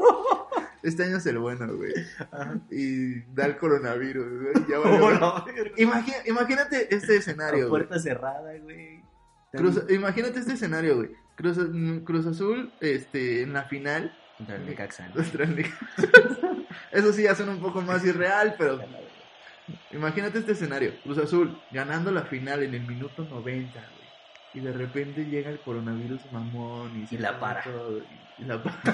Este 0.81 1.03
año 1.03 1.17
es 1.17 1.25
el 1.25 1.39
bueno, 1.39 1.67
güey. 1.75 1.91
Y 2.71 3.19
da 3.33 3.47
el 3.47 3.57
coronavirus, 3.57 4.41
güey. 4.43 4.53
Ya. 4.69 4.79
Oh, 4.79 5.11
no, 5.11 5.45
verga. 5.45 5.75
Imagi- 5.75 6.21
imagínate 6.27 6.95
este 6.95 7.17
escenario, 7.17 7.65
A 7.65 7.67
güey. 7.67 7.81
puerta 7.83 7.99
cerrada, 7.99 8.57
güey. 8.59 9.03
Cruz- 9.51 9.83
imagínate 9.89 10.39
este 10.39 10.53
escenario, 10.53 10.95
güey. 10.95 11.09
Cruz, 11.35 11.57
Cruz 12.05 12.25
Azul, 12.27 12.71
este, 12.79 13.41
en 13.41 13.51
la 13.53 13.63
final, 13.63 14.15
Contra 14.37 14.55
el 14.55 14.65
Necaxa. 14.67 15.11
Eso 16.91 17.11
sí 17.13 17.23
ya 17.23 17.35
suena 17.35 17.51
un 17.51 17.59
poco 17.61 17.81
más 17.81 18.05
irreal, 18.05 18.55
pero 18.57 18.79
imagínate 19.91 20.39
este 20.39 20.53
escenario. 20.53 20.93
Cruz 21.03 21.17
Azul 21.17 21.59
ganando 21.71 22.11
la 22.11 22.23
final 22.23 22.63
en 22.63 22.73
el 22.73 22.87
minuto 22.87 23.23
90, 23.23 23.71
güey. 23.73 23.89
Y 24.53 24.59
de 24.61 24.73
repente 24.73 25.25
llega 25.25 25.49
el 25.49 25.59
coronavirus 25.59 26.21
mamón 26.31 27.01
y, 27.01 27.07
se 27.07 27.15
Y 27.15 27.17
la 27.19 27.39
para. 27.39 27.63
todo, 27.63 27.99
y, 27.99 28.43
y 28.43 28.45
la 28.45 28.63
para. 28.63 28.81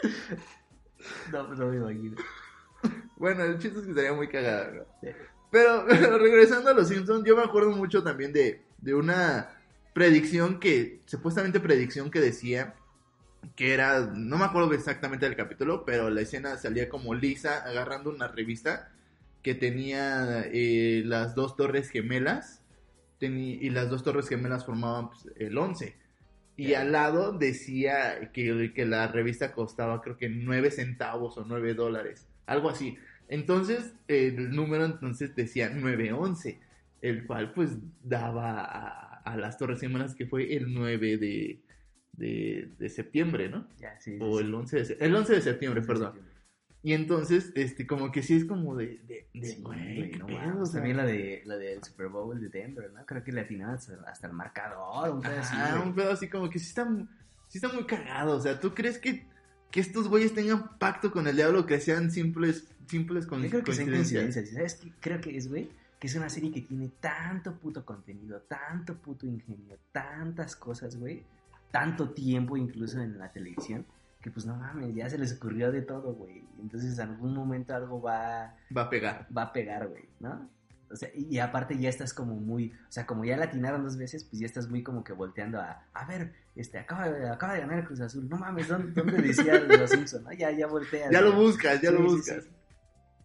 No, 1.32 1.48
no 1.48 1.66
me 1.66 1.76
imagino. 1.76 2.16
Bueno, 3.16 3.44
el 3.44 3.58
chiste 3.58 3.78
es 3.78 3.84
que 3.84 3.90
estaría 3.90 4.12
muy 4.12 4.28
cagada, 4.28 4.70
¿no? 4.70 4.82
Sí. 5.00 5.08
Pero, 5.50 5.84
pero 5.88 6.18
regresando 6.18 6.70
a 6.70 6.74
los 6.74 6.88
Simpsons, 6.88 7.24
yo 7.24 7.36
me 7.36 7.42
acuerdo 7.42 7.70
mucho 7.70 8.02
también 8.02 8.32
de, 8.32 8.62
de 8.78 8.94
una 8.94 9.50
predicción 9.94 10.60
que, 10.60 11.02
supuestamente 11.06 11.60
predicción 11.60 12.10
que 12.10 12.20
decía 12.20 12.74
que 13.54 13.72
era, 13.74 14.00
no 14.00 14.38
me 14.38 14.44
acuerdo 14.44 14.72
exactamente 14.72 15.26
del 15.26 15.36
capítulo, 15.36 15.84
pero 15.84 16.10
la 16.10 16.22
escena 16.22 16.56
salía 16.56 16.88
como 16.88 17.14
Lisa 17.14 17.58
agarrando 17.64 18.10
una 18.10 18.28
revista 18.28 18.90
que 19.42 19.54
tenía 19.54 20.44
eh, 20.52 21.02
las 21.04 21.34
dos 21.34 21.56
torres 21.56 21.90
gemelas 21.90 22.62
y 23.20 23.70
las 23.70 23.88
dos 23.88 24.02
torres 24.02 24.28
gemelas 24.28 24.66
formaban 24.66 25.08
pues, 25.08 25.28
el 25.36 25.56
11. 25.56 25.94
Y 26.56 26.74
al 26.74 26.92
lado 26.92 27.32
decía 27.32 28.30
que, 28.32 28.72
que 28.74 28.86
la 28.86 29.08
revista 29.08 29.52
costaba 29.52 30.02
creo 30.02 30.16
que 30.16 30.28
9 30.28 30.70
centavos 30.70 31.38
o 31.38 31.44
9 31.46 31.74
dólares, 31.74 32.26
algo 32.46 32.70
así. 32.70 32.98
Entonces 33.28 33.92
el 34.08 34.50
número 34.50 34.84
entonces 34.84 35.34
decía 35.36 35.70
911, 35.70 36.60
el 37.02 37.26
cual 37.26 37.52
pues 37.52 37.70
daba 38.02 38.64
a, 38.64 39.20
a 39.20 39.36
las 39.36 39.58
torres 39.58 39.80
gemelas 39.80 40.14
que 40.14 40.26
fue 40.26 40.56
el 40.56 40.72
9 40.72 41.18
de, 41.18 41.60
de, 42.16 42.74
de 42.78 42.88
septiembre, 42.88 43.48
¿no? 43.48 43.68
Ya, 43.78 43.98
sí. 44.00 44.18
O 44.20 44.40
el 44.40 44.54
11 44.54 44.84
de, 44.84 44.96
el 45.00 45.14
11 45.14 45.34
de 45.34 45.40
septiembre, 45.40 45.82
perdón. 45.82 46.14
Y 46.82 46.92
entonces, 46.92 47.50
este, 47.56 47.84
como 47.84 48.12
que 48.12 48.22
sí 48.22 48.36
es 48.36 48.44
como 48.44 48.76
de, 48.76 49.00
de, 49.08 49.28
de, 49.34 49.46
Sí, 49.48 49.60
güey, 49.60 50.12
no 50.12 50.26
pedo, 50.26 50.62
o 50.62 50.66
sea. 50.66 50.74
También 50.74 50.96
la 50.96 51.04
de 51.04 51.42
la 51.44 51.56
del 51.56 51.82
Super 51.82 52.06
Bowl 52.08 52.40
de 52.40 52.48
Denver, 52.48 52.92
¿no? 52.92 53.04
Creo 53.04 53.24
que 53.24 53.32
le 53.32 53.40
atinaban 53.40 53.74
hasta, 53.74 54.26
el 54.28 54.32
marcador, 54.32 55.10
un 55.10 55.20
pedo 55.20 55.40
así, 55.40 55.56
güey. 55.56 55.82
un 55.82 55.94
pedo 55.96 56.12
así 56.12 56.28
como 56.28 56.48
que 56.48 56.60
sí 56.60 56.68
está, 56.68 56.88
sí 57.48 57.58
está 57.58 57.72
muy 57.72 57.86
cagado. 57.86 58.36
O 58.36 58.40
sea, 58.40 58.60
¿tú 58.60 58.72
crees 58.72 58.98
que, 58.98 59.26
que 59.72 59.80
estos 59.80 60.08
güeyes 60.08 60.32
tengan 60.32 60.78
pacto 60.78 61.10
con 61.10 61.26
el 61.26 61.34
diablo 61.34 61.66
que 61.66 61.80
sean 61.80 62.12
simples, 62.12 62.68
simples 62.86 63.26
con, 63.26 63.42
Yo 63.42 63.50
creo 63.50 63.64
que 63.64 63.72
coincidencias. 63.72 64.50
¿Sabes 64.50 64.74
qué? 64.76 64.92
Creo 65.00 65.20
que 65.20 65.36
es, 65.36 65.48
güey, 65.48 65.68
que 65.98 66.06
es 66.06 66.14
una 66.14 66.28
serie 66.28 66.52
que 66.52 66.60
tiene 66.60 66.90
tanto 67.00 67.54
puto 67.58 67.84
contenido, 67.84 68.42
tanto 68.42 68.94
puto 68.96 69.26
ingenio, 69.26 69.78
tantas 69.90 70.54
cosas, 70.54 70.96
güey, 70.96 71.24
tanto 71.78 72.10
tiempo 72.10 72.56
incluso 72.56 73.00
en 73.00 73.18
la 73.18 73.30
televisión, 73.32 73.84
que 74.22 74.30
pues 74.30 74.46
no 74.46 74.56
mames, 74.56 74.94
ya 74.94 75.10
se 75.10 75.18
les 75.18 75.34
ocurrió 75.34 75.70
de 75.70 75.82
todo, 75.82 76.14
güey. 76.14 76.42
Entonces 76.60 76.98
en 76.98 77.10
algún 77.10 77.34
momento 77.34 77.74
algo 77.74 78.00
va, 78.00 78.54
Va 78.74 78.82
a 78.82 78.90
pegar. 78.90 79.26
va 79.36 79.42
a 79.42 79.52
pegar, 79.52 79.86
güey, 79.88 80.08
¿no? 80.20 80.48
O 80.90 80.96
sea, 80.96 81.10
y, 81.14 81.38
aparte 81.38 81.76
ya 81.76 81.88
estás 81.88 82.14
como 82.14 82.34
muy, 82.36 82.72
o 82.88 82.92
sea, 82.92 83.06
como 83.06 83.24
ya 83.24 83.36
la 83.36 83.46
atinaron 83.46 83.82
dos 83.82 83.96
veces, 83.96 84.24
pues 84.24 84.38
ya 84.40 84.46
estás 84.46 84.68
muy 84.70 84.82
como 84.84 85.02
que 85.04 85.12
volteando 85.12 85.60
a, 85.60 85.82
a 85.92 86.06
ver, 86.06 86.32
este, 86.54 86.78
acaba 86.78 87.10
de, 87.10 87.28
acaba 87.28 87.54
de 87.54 87.60
ganar 87.60 87.80
el 87.80 87.84
Cruz 87.84 88.00
Azul, 88.00 88.28
no 88.28 88.38
mames, 88.38 88.68
¿dónde, 88.68 88.92
dónde 88.92 89.20
decía 89.20 89.58
los 89.60 89.90
Simpson? 89.90 90.22
¿no? 90.24 90.32
Ya, 90.32 90.50
ya 90.52 90.66
volteas. 90.68 91.10
Ya 91.10 91.20
lo 91.20 91.32
buscas, 91.34 91.80
ya 91.82 91.90
Sí, 91.90 91.94
lo 91.96 92.02
buscas. 92.04 92.44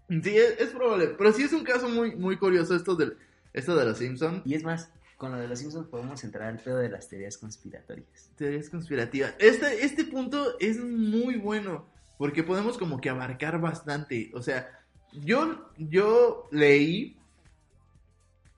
sí. 0.10 0.22
Sí, 0.24 0.38
es, 0.38 0.60
es 0.60 0.70
probable. 0.72 1.16
Pero 1.18 1.32
sí 1.32 1.44
es 1.44 1.54
un 1.54 1.64
caso 1.64 1.88
muy, 1.88 2.16
muy 2.16 2.36
curioso 2.38 2.76
esto, 2.76 2.96
del, 2.96 3.16
esto 3.54 3.76
de 3.78 3.86
los 3.86 3.98
Simpsons. 3.98 4.42
Y 4.44 4.56
es 4.56 4.64
más, 4.64 4.92
con 5.22 5.34
lo 5.34 5.38
de 5.38 5.48
los 5.48 5.60
Simpsons 5.60 5.88
podemos 5.88 6.24
entrar 6.24 6.50
al 6.50 6.58
pedo 6.58 6.78
de 6.78 6.90
las 6.90 7.08
teorías 7.08 7.38
conspiratorias. 7.38 8.32
Teorías 8.38 8.72
conspirativas. 8.72 9.36
Este, 9.38 9.86
este 9.86 10.04
punto 10.06 10.58
es 10.60 10.80
muy 10.80 11.36
bueno. 11.36 11.86
Porque 12.18 12.42
podemos 12.42 12.76
como 12.80 13.00
que 13.00 13.12
abarcar 13.12 13.62
bastante. 13.62 14.32
O 14.34 14.42
sea, 14.42 14.68
yo, 15.14 15.72
yo 15.78 16.50
leí. 16.52 17.20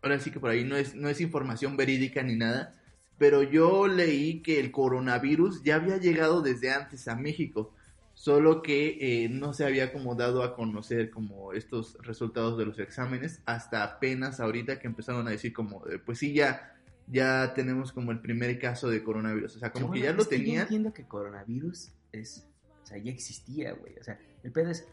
Ahora 0.01 0.21
sí 0.21 0.31
que 0.31 0.39
por 0.39 0.51
ahí 0.51 0.63
no 0.63 0.77
es, 0.77 0.95
no 0.95 1.09
es 1.09 1.19
información 1.19 1.75
verídica 1.75 2.23
ni 2.23 2.37
nada. 2.37 2.73
Pero 3.17 3.43
yo 3.43 3.89
leí 3.89 4.41
que 4.41 4.61
el 4.61 4.71
coronavirus 4.71 5.63
ya 5.63 5.75
había 5.75 5.97
llegado 5.97 6.41
desde 6.41 6.71
antes 6.71 7.09
a 7.09 7.15
México. 7.17 7.73
Solo 8.13 8.61
que 8.61 9.23
eh, 9.25 9.29
no 9.29 9.53
se 9.53 9.65
había 9.65 9.91
como 9.91 10.15
dado 10.15 10.43
a 10.43 10.55
conocer 10.55 11.09
como 11.09 11.53
estos 11.53 11.97
resultados 12.01 12.57
de 12.57 12.65
los 12.65 12.79
exámenes. 12.79 13.41
Hasta 13.45 13.83
apenas 13.83 14.39
ahorita 14.39 14.79
que 14.79 14.87
empezaron 14.87 15.27
a 15.27 15.31
decir 15.31 15.51
como, 15.51 15.85
eh, 15.87 15.99
pues 15.99 16.19
sí, 16.19 16.33
ya, 16.33 16.75
ya 17.07 17.53
tenemos 17.53 17.91
como 17.91 18.11
el 18.11 18.19
primer 18.21 18.57
caso 18.59 18.89
de 18.89 19.03
coronavirus. 19.03 19.55
O 19.55 19.59
sea, 19.59 19.71
como 19.71 19.91
Que 19.91 20.01
ya 20.01 20.11
lo 20.11 20.17
que 20.19 20.23
Yo 20.23 20.29
tenían. 20.29 20.61
entiendo 20.63 20.93
que 20.93 21.05
coronavirus 21.05 21.91
es, 22.11 22.47
o 22.83 22.85
sea, 22.85 22.97
ya 22.97 23.11
existía, 23.11 23.73
güey. 23.73 23.97
O 23.99 24.03
sea, 24.03 24.19
el 24.43 24.51
pedo 24.51 24.69
es, 24.69 24.87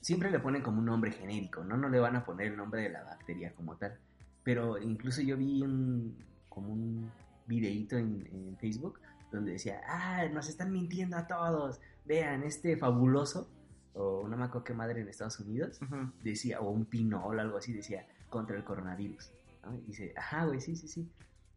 siempre 0.00 0.30
le 0.30 0.38
ponen 0.38 0.62
como 0.62 0.78
un 0.78 0.86
nombre 0.86 1.10
genérico, 1.10 1.64
¿no? 1.64 1.76
No 1.76 1.88
le 1.88 1.98
van 1.98 2.16
a 2.16 2.24
poner 2.24 2.46
el 2.46 2.56
nombre 2.56 2.82
de 2.82 2.90
la 2.90 3.02
bacteria 3.02 3.52
como 3.54 3.76
tal. 3.76 3.98
Pero 4.44 4.78
incluso 4.80 5.20
yo 5.20 5.36
vi 5.36 5.62
un, 5.62 6.16
como 6.48 6.72
un 6.72 7.10
videíto 7.46 7.98
en, 7.98 8.26
en 8.32 8.56
Facebook 8.58 9.00
donde 9.32 9.52
decía, 9.52 9.80
ah, 9.88 10.24
nos 10.32 10.48
están 10.48 10.72
mintiendo 10.72 11.16
a 11.16 11.26
todos. 11.26 11.80
Vean, 12.06 12.44
este 12.44 12.76
fabuloso, 12.76 13.50
o 13.94 14.26
no 14.28 14.36
me 14.36 14.44
acuerdo 14.44 14.64
qué 14.64 14.74
madre 14.74 15.00
en 15.00 15.08
Estados 15.08 15.40
Unidos, 15.40 15.80
Ajá. 15.82 16.12
decía, 16.22 16.60
o 16.60 16.70
un 16.70 16.84
pinol, 16.86 17.40
algo 17.40 17.58
así, 17.58 17.72
decía, 17.72 18.06
contra 18.28 18.56
el 18.56 18.64
coronavirus. 18.64 19.32
¿no? 19.64 19.74
Y 19.74 19.80
dice, 19.82 20.12
ajá, 20.16 20.44
güey, 20.44 20.60
sí, 20.60 20.76
sí, 20.76 20.88
sí. 20.88 21.10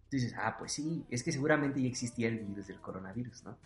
dices, 0.09 0.33
ah, 0.37 0.55
pues 0.57 0.71
sí, 0.71 1.05
es 1.09 1.23
que 1.23 1.31
seguramente 1.31 1.81
ya 1.81 1.87
existía 1.87 2.27
el 2.27 2.39
virus 2.39 2.67
del 2.67 2.81
coronavirus, 2.81 3.43
¿no? 3.43 3.57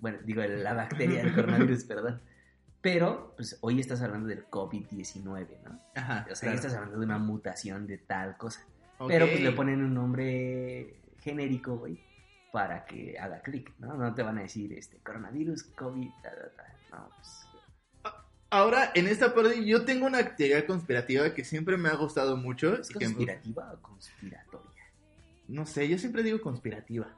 Bueno, 0.00 0.18
digo, 0.24 0.42
la 0.42 0.74
bacteria 0.74 1.22
del 1.24 1.34
coronavirus, 1.34 1.84
perdón. 1.84 2.20
Pero, 2.82 3.32
pues 3.36 3.56
hoy 3.62 3.80
estás 3.80 4.02
hablando 4.02 4.28
del 4.28 4.44
COVID-19, 4.50 5.62
¿no? 5.64 5.78
Ajá. 5.94 6.26
O 6.30 6.34
sea, 6.34 6.50
ya 6.50 6.56
estás 6.56 6.74
hablando 6.74 6.98
de 6.98 7.04
una 7.06 7.18
mutación 7.18 7.86
de 7.86 7.96
tal 7.96 8.36
cosa. 8.36 8.60
Ok. 8.98 9.08
Pero 9.08 9.26
pues 9.26 9.40
le 9.40 9.52
ponen 9.52 9.82
un 9.82 9.94
nombre 9.94 11.00
genérico, 11.20 11.78
güey, 11.78 11.98
para 12.54 12.84
que 12.86 13.18
haga 13.18 13.42
clic, 13.42 13.72
¿no? 13.80 13.94
No 13.94 14.14
te 14.14 14.22
van 14.22 14.38
a 14.38 14.42
decir, 14.42 14.72
este, 14.74 14.98
coronavirus, 14.98 15.64
COVID, 15.74 16.08
ta, 16.22 16.30
ta, 16.30 16.50
ta. 16.56 16.96
No, 16.96 17.08
pues... 17.16 18.12
Ahora, 18.48 18.92
en 18.94 19.08
esta 19.08 19.34
parte, 19.34 19.64
yo 19.64 19.84
tengo 19.84 20.06
una 20.06 20.36
teoría 20.36 20.64
conspirativa 20.64 21.34
que 21.34 21.44
siempre 21.44 21.76
me 21.76 21.88
ha 21.88 21.96
gustado 21.96 22.36
mucho. 22.36 22.78
¿Es 22.78 22.90
y 22.90 22.94
que- 22.94 23.06
conspirativa 23.06 23.72
o 23.72 23.82
conspiratoria? 23.82 24.70
no 25.48 25.66
sé, 25.66 25.88
yo 25.88 25.98
siempre 25.98 26.22
digo 26.22 26.40
conspirativa. 26.40 27.08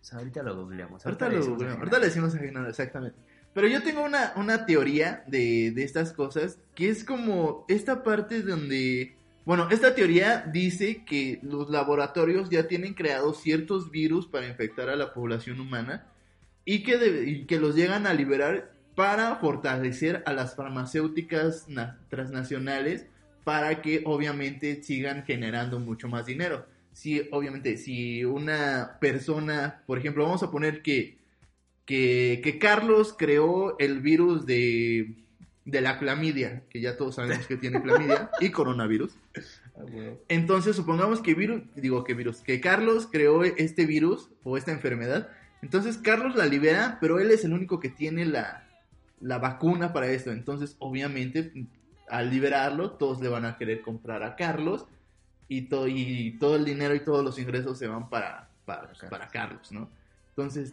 O 0.00 0.04
sea, 0.04 0.20
ahorita 0.20 0.44
lo 0.44 0.54
googleamos. 0.54 1.04
Ahorita, 1.04 1.28
le 1.28 1.38
lo, 1.38 1.58
Genaro. 1.58 1.78
ahorita 1.78 1.98
le 1.98 2.06
decimos 2.06 2.34
a 2.36 2.38
Genaro, 2.38 2.68
exactamente. 2.68 3.18
Pero 3.52 3.66
yo 3.66 3.82
tengo 3.82 4.04
una, 4.04 4.32
una 4.36 4.64
teoría 4.64 5.24
de, 5.26 5.72
de 5.72 5.82
estas 5.82 6.12
cosas 6.12 6.60
que 6.76 6.88
es 6.88 7.02
como 7.02 7.64
esta 7.66 8.04
parte 8.04 8.42
donde... 8.42 9.17
Bueno, 9.48 9.66
esta 9.70 9.94
teoría 9.94 10.44
dice 10.52 11.04
que 11.06 11.38
los 11.42 11.70
laboratorios 11.70 12.50
ya 12.50 12.68
tienen 12.68 12.92
creados 12.92 13.40
ciertos 13.40 13.90
virus 13.90 14.26
para 14.26 14.46
infectar 14.46 14.90
a 14.90 14.94
la 14.94 15.14
población 15.14 15.58
humana 15.58 16.06
y 16.66 16.82
que, 16.82 17.46
que 17.48 17.58
los 17.58 17.74
llegan 17.74 18.06
a 18.06 18.12
liberar 18.12 18.74
para 18.94 19.36
fortalecer 19.36 20.22
a 20.26 20.34
las 20.34 20.54
farmacéuticas 20.54 21.66
na- 21.66 21.98
transnacionales 22.10 23.06
para 23.42 23.80
que 23.80 24.02
obviamente 24.04 24.82
sigan 24.82 25.24
generando 25.24 25.80
mucho 25.80 26.08
más 26.08 26.26
dinero. 26.26 26.66
Si 26.92 27.26
obviamente 27.30 27.78
si 27.78 28.26
una 28.26 28.98
persona, 29.00 29.80
por 29.86 29.96
ejemplo, 29.96 30.24
vamos 30.24 30.42
a 30.42 30.50
poner 30.50 30.82
que 30.82 31.16
que, 31.86 32.42
que 32.44 32.58
Carlos 32.58 33.14
creó 33.18 33.78
el 33.78 34.00
virus 34.00 34.44
de, 34.44 35.14
de 35.64 35.80
la 35.80 35.98
clamidia, 35.98 36.64
que 36.68 36.82
ya 36.82 36.98
todos 36.98 37.14
sabemos 37.14 37.46
que 37.46 37.56
tiene 37.56 37.80
clamidia, 37.80 38.30
y 38.40 38.50
coronavirus. 38.50 39.16
Ah. 39.78 40.14
Entonces, 40.28 40.76
supongamos 40.76 41.20
que 41.20 41.34
virus, 41.34 41.62
digo 41.74 42.04
que 42.04 42.14
virus, 42.14 42.40
que 42.40 42.60
Carlos 42.60 43.08
creó 43.10 43.44
este 43.44 43.86
virus 43.86 44.30
o 44.44 44.56
esta 44.56 44.72
enfermedad. 44.72 45.28
Entonces, 45.62 45.98
Carlos 45.98 46.36
la 46.36 46.46
libera, 46.46 46.98
pero 47.00 47.18
él 47.18 47.30
es 47.30 47.44
el 47.44 47.52
único 47.52 47.80
que 47.80 47.88
tiene 47.88 48.24
la, 48.24 48.66
la 49.20 49.38
vacuna 49.38 49.92
para 49.92 50.08
esto. 50.08 50.30
Entonces, 50.32 50.76
obviamente, 50.78 51.52
al 52.08 52.30
liberarlo, 52.30 52.92
todos 52.92 53.20
le 53.20 53.28
van 53.28 53.44
a 53.44 53.56
querer 53.56 53.82
comprar 53.82 54.22
a 54.22 54.36
Carlos 54.36 54.86
y, 55.48 55.62
to- 55.62 55.88
y 55.88 56.36
todo 56.38 56.56
el 56.56 56.64
dinero 56.64 56.94
y 56.94 57.00
todos 57.00 57.24
los 57.24 57.38
ingresos 57.38 57.78
se 57.78 57.86
van 57.88 58.08
para, 58.08 58.48
para, 58.64 58.88
Para 58.92 59.10
para, 59.10 59.28
Carlos. 59.28 59.68
Carlos, 59.68 59.72
¿no? 59.72 59.90
Entonces, 60.30 60.72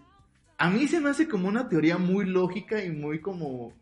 a 0.58 0.70
mí 0.70 0.88
se 0.88 1.00
me 1.00 1.10
hace 1.10 1.28
como 1.28 1.48
una 1.48 1.68
teoría 1.68 1.98
muy 1.98 2.26
lógica 2.26 2.84
y 2.84 2.92
muy 2.92 3.20
como 3.20 3.74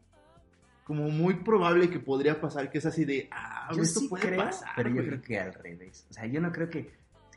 como 0.84 1.10
muy 1.10 1.36
probable 1.36 1.89
que 1.89 2.00
podría 2.00 2.39
pasar 2.41 2.69
que 2.69 2.78
es 2.78 2.86
así 2.86 3.06
de 3.06 3.28
ah 3.32 3.69
Yo 3.76 3.84
esto 3.84 4.02
sí 4.02 4.08
puede 4.08 4.28
creo, 4.28 4.46
pasar 4.46 4.69
pero 4.76 4.89
yo 4.89 4.96
güey". 4.96 5.08
creo 5.08 5.22
que 5.22 5.39
al 5.39 5.54
revés. 5.54 6.06
O 6.10 6.13
sea, 6.13 6.26
yo 6.26 6.41
no 6.41 6.52
creo 6.52 6.69
que, 6.69 6.91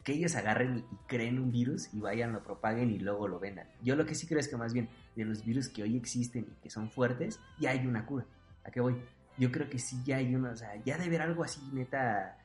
que 0.05 0.13
ellos 0.13 0.35
agarren 0.37 0.79
y 0.91 0.97
creen 1.07 1.39
un 1.39 1.51
virus 1.51 1.93
y 1.95 2.01
vayan, 2.01 2.33
lo 2.33 2.43
propaguen 2.43 2.91
y 2.91 2.99
luego 2.99 3.29
lo 3.29 3.39
vendan. 3.39 3.67
Yo 3.83 3.97
lo 3.97 4.05
que 4.07 4.15
sí 4.15 4.27
creo 4.27 4.41
es 4.41 4.49
que 4.49 4.57
más 4.57 4.73
bien 4.73 4.89
de 5.15 5.25
los 5.25 5.45
virus 5.45 5.69
que 5.69 5.83
hoy 5.83 5.97
existen 5.97 6.47
y 6.51 6.63
que 6.63 6.71
son 6.71 6.91
fuertes, 6.91 7.41
ya 7.59 7.71
hay 7.71 7.87
una 7.87 8.05
cura. 8.05 8.25
¿A 8.65 8.71
qué 8.71 8.81
voy? 8.81 8.97
Yo 9.39 9.53
creo 9.53 9.69
que 9.69 9.79
sí 9.79 10.01
ya 10.05 10.17
hay 10.17 10.35
una, 10.35 10.51
o 10.51 10.57
sea, 10.57 10.75
ya 10.85 10.99
de 10.99 11.05
haber 11.05 11.23
algo 11.23 11.45
así, 11.45 11.61
neta, 11.73 12.39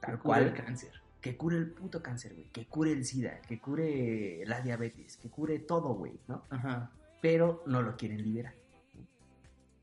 tal 0.00 0.12
Que 0.14 0.18
cure 0.22 0.22
cual, 0.22 0.42
el 0.44 0.54
cáncer 0.54 0.90
que 1.20 1.36
cure 1.36 1.58
el 1.58 1.70
puto 1.72 2.02
cáncer, 2.02 2.32
güey, 2.32 2.46
que 2.46 2.64
cure 2.64 2.92
el 2.92 3.04
SIDA, 3.04 3.42
que 3.42 3.60
cure 3.60 4.42
la 4.46 4.62
diabetes, 4.62 5.18
que 5.18 5.28
cure 5.28 5.58
todo, 5.58 5.92
güey, 5.92 6.18
¿no? 6.28 6.44
ajá 6.48 6.90
pero 7.20 7.62
no 7.66 7.82
lo 7.82 7.96
quieren 7.96 8.22
liberar. 8.22 8.54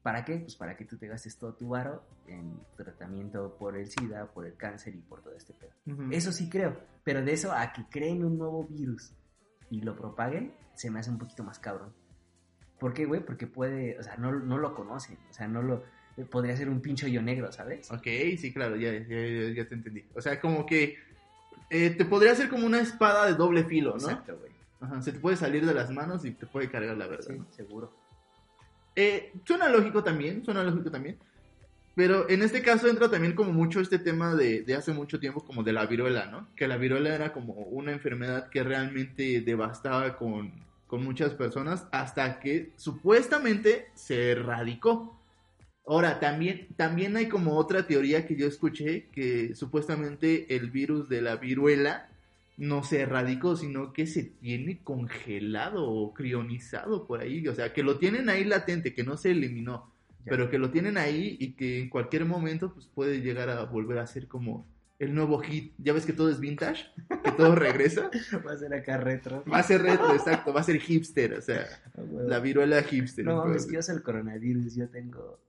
¿Para 0.07 0.23
qué? 0.23 0.37
Pues 0.37 0.55
para 0.55 0.77
que 0.77 0.85
tú 0.85 0.95
te 0.97 1.05
gastes 1.05 1.37
todo 1.37 1.53
tu 1.53 1.67
varo 1.67 2.01
en 2.27 2.57
tratamiento 2.77 3.57
por 3.59 3.75
el 3.75 3.87
SIDA, 3.91 4.31
por 4.31 4.45
el 4.45 4.55
cáncer 4.55 4.95
y 4.95 4.99
por 5.01 5.21
todo 5.21 5.33
este 5.35 5.53
pedo. 5.53 5.71
Eso 6.13 6.31
sí 6.31 6.49
creo, 6.49 6.79
pero 7.03 7.21
de 7.21 7.33
eso 7.33 7.51
a 7.51 7.73
que 7.73 7.83
creen 7.89 8.23
un 8.23 8.37
nuevo 8.37 8.63
virus 8.63 9.11
y 9.69 9.81
lo 9.81 9.97
propaguen, 9.97 10.53
se 10.75 10.89
me 10.89 10.99
hace 11.01 11.09
un 11.09 11.17
poquito 11.17 11.43
más 11.43 11.59
cabrón. 11.59 11.91
¿Por 12.79 12.93
qué, 12.93 13.03
güey? 13.03 13.19
Porque 13.25 13.47
puede, 13.47 13.99
o 13.99 14.03
sea, 14.03 14.15
no, 14.15 14.31
no 14.31 14.57
lo 14.57 14.73
conocen, 14.73 15.17
o 15.29 15.33
sea, 15.33 15.49
no 15.49 15.61
lo, 15.61 15.83
podría 16.31 16.55
ser 16.55 16.69
un 16.69 16.79
pincho 16.79 17.05
hoyo 17.07 17.21
negro, 17.21 17.51
¿sabes? 17.51 17.91
Ok, 17.91 18.07
sí, 18.37 18.53
claro, 18.53 18.77
ya, 18.77 18.93
ya, 18.93 18.99
ya- 18.99 19.53
ya 19.53 19.67
te 19.67 19.75
entendí. 19.75 20.05
O 20.15 20.21
sea, 20.21 20.39
como 20.39 20.65
que 20.65 20.95
eh, 21.69 21.89
te 21.89 22.05
podría 22.05 22.33
ser 22.33 22.47
como 22.47 22.65
una 22.65 22.79
espada 22.79 23.25
de 23.25 23.33
doble 23.33 23.65
filo, 23.65 23.89
¿no? 23.97 24.09
Exacto, 24.09 24.37
güey. 24.37 24.53
Ajá, 24.79 25.01
se 25.01 25.11
te 25.11 25.19
puede 25.19 25.35
salir 25.35 25.65
de 25.65 25.73
las 25.73 25.91
manos 25.91 26.23
y 26.23 26.31
te 26.31 26.45
puede 26.45 26.69
cargar 26.71 26.95
la 26.95 27.07
verdad. 27.07 27.25
Sí, 27.27 27.39
¿no? 27.39 27.51
seguro. 27.51 28.06
Eh, 28.99 29.31
suena 29.45 29.69
lógico 29.69 30.03
también, 30.03 30.43
suena 30.43 30.63
lógico 30.63 30.89
también. 30.89 31.19
Pero 31.95 32.27
en 32.29 32.41
este 32.41 32.63
caso 32.63 32.87
entra 32.87 33.09
también 33.09 33.35
como 33.35 33.53
mucho 33.53 33.79
este 33.79 33.99
tema 33.99 34.33
de, 34.33 34.63
de 34.63 34.75
hace 34.75 34.91
mucho 34.91 35.19
tiempo 35.19 35.45
como 35.45 35.61
de 35.63 35.71
la 35.71 35.85
viruela, 35.85 36.25
¿no? 36.25 36.47
Que 36.55 36.67
la 36.67 36.77
viruela 36.77 37.13
era 37.13 37.31
como 37.31 37.53
una 37.53 37.91
enfermedad 37.91 38.49
que 38.49 38.63
realmente 38.63 39.41
devastaba 39.41 40.17
con, 40.17 40.51
con 40.87 41.03
muchas 41.03 41.33
personas 41.35 41.85
hasta 41.91 42.39
que 42.39 42.71
supuestamente 42.75 43.91
se 43.93 44.31
erradicó. 44.31 45.19
Ahora, 45.85 46.19
también, 46.19 46.67
también 46.75 47.15
hay 47.17 47.29
como 47.29 47.55
otra 47.55 47.85
teoría 47.85 48.25
que 48.25 48.35
yo 48.35 48.47
escuché 48.47 49.09
que 49.11 49.53
supuestamente 49.53 50.55
el 50.55 50.71
virus 50.71 51.07
de 51.07 51.21
la 51.21 51.35
viruela 51.35 52.06
no 52.57 52.83
se 52.83 53.01
erradicó, 53.01 53.55
sino 53.55 53.93
que 53.93 54.07
se 54.07 54.23
tiene 54.23 54.83
congelado 54.83 55.87
o 55.89 56.13
crionizado 56.13 57.05
por 57.07 57.21
ahí. 57.21 57.47
O 57.47 57.53
sea, 57.55 57.71
que 57.71 57.83
lo 57.83 57.97
tienen 57.99 58.29
ahí 58.29 58.43
latente, 58.43 58.93
que 58.93 59.03
no 59.03 59.15
se 59.15 59.31
eliminó, 59.31 59.93
Ya. 60.25 60.31
pero 60.31 60.49
que 60.49 60.57
lo 60.57 60.71
tienen 60.71 60.97
ahí 60.97 61.37
y 61.39 61.53
que 61.53 61.79
en 61.81 61.89
cualquier 61.89 62.25
momento 62.25 62.73
pues, 62.73 62.87
puede 62.87 63.21
llegar 63.21 63.49
a 63.49 63.63
volver 63.65 63.99
a 63.99 64.07
ser 64.07 64.27
como 64.27 64.67
el 64.99 65.13
nuevo 65.13 65.37
hit. 65.39 65.73
Ya 65.77 65.93
ves 65.93 66.07
que 66.07 66.13
todo 66.13 66.31
es 66.31 66.39
vintage, 66.39 66.85
que 67.23 67.31
todo 67.33 67.53
regresa. 67.55 68.09
Va 68.45 68.53
a 68.53 68.57
ser 68.57 68.73
acá 68.73 68.97
retro. 68.97 69.43
Va 69.45 69.59
a 69.59 69.63
ser 69.63 69.83
retro, 69.83 70.11
exacto, 70.15 70.51
va 70.51 70.61
a 70.61 70.63
ser 70.63 70.79
hipster, 70.79 71.33
o 71.35 71.41
sea, 71.41 71.67
Ah, 71.95 72.01
la 72.25 72.39
viruela 72.39 72.81
hipster. 72.81 73.23
No 73.25 73.37
mames, 73.37 73.67
que 73.67 73.75
yo 73.75 73.81
soy 73.83 73.97
el 73.97 74.01
coronavirus, 74.03 74.73
yo 74.75 74.89
tengo 74.89 75.39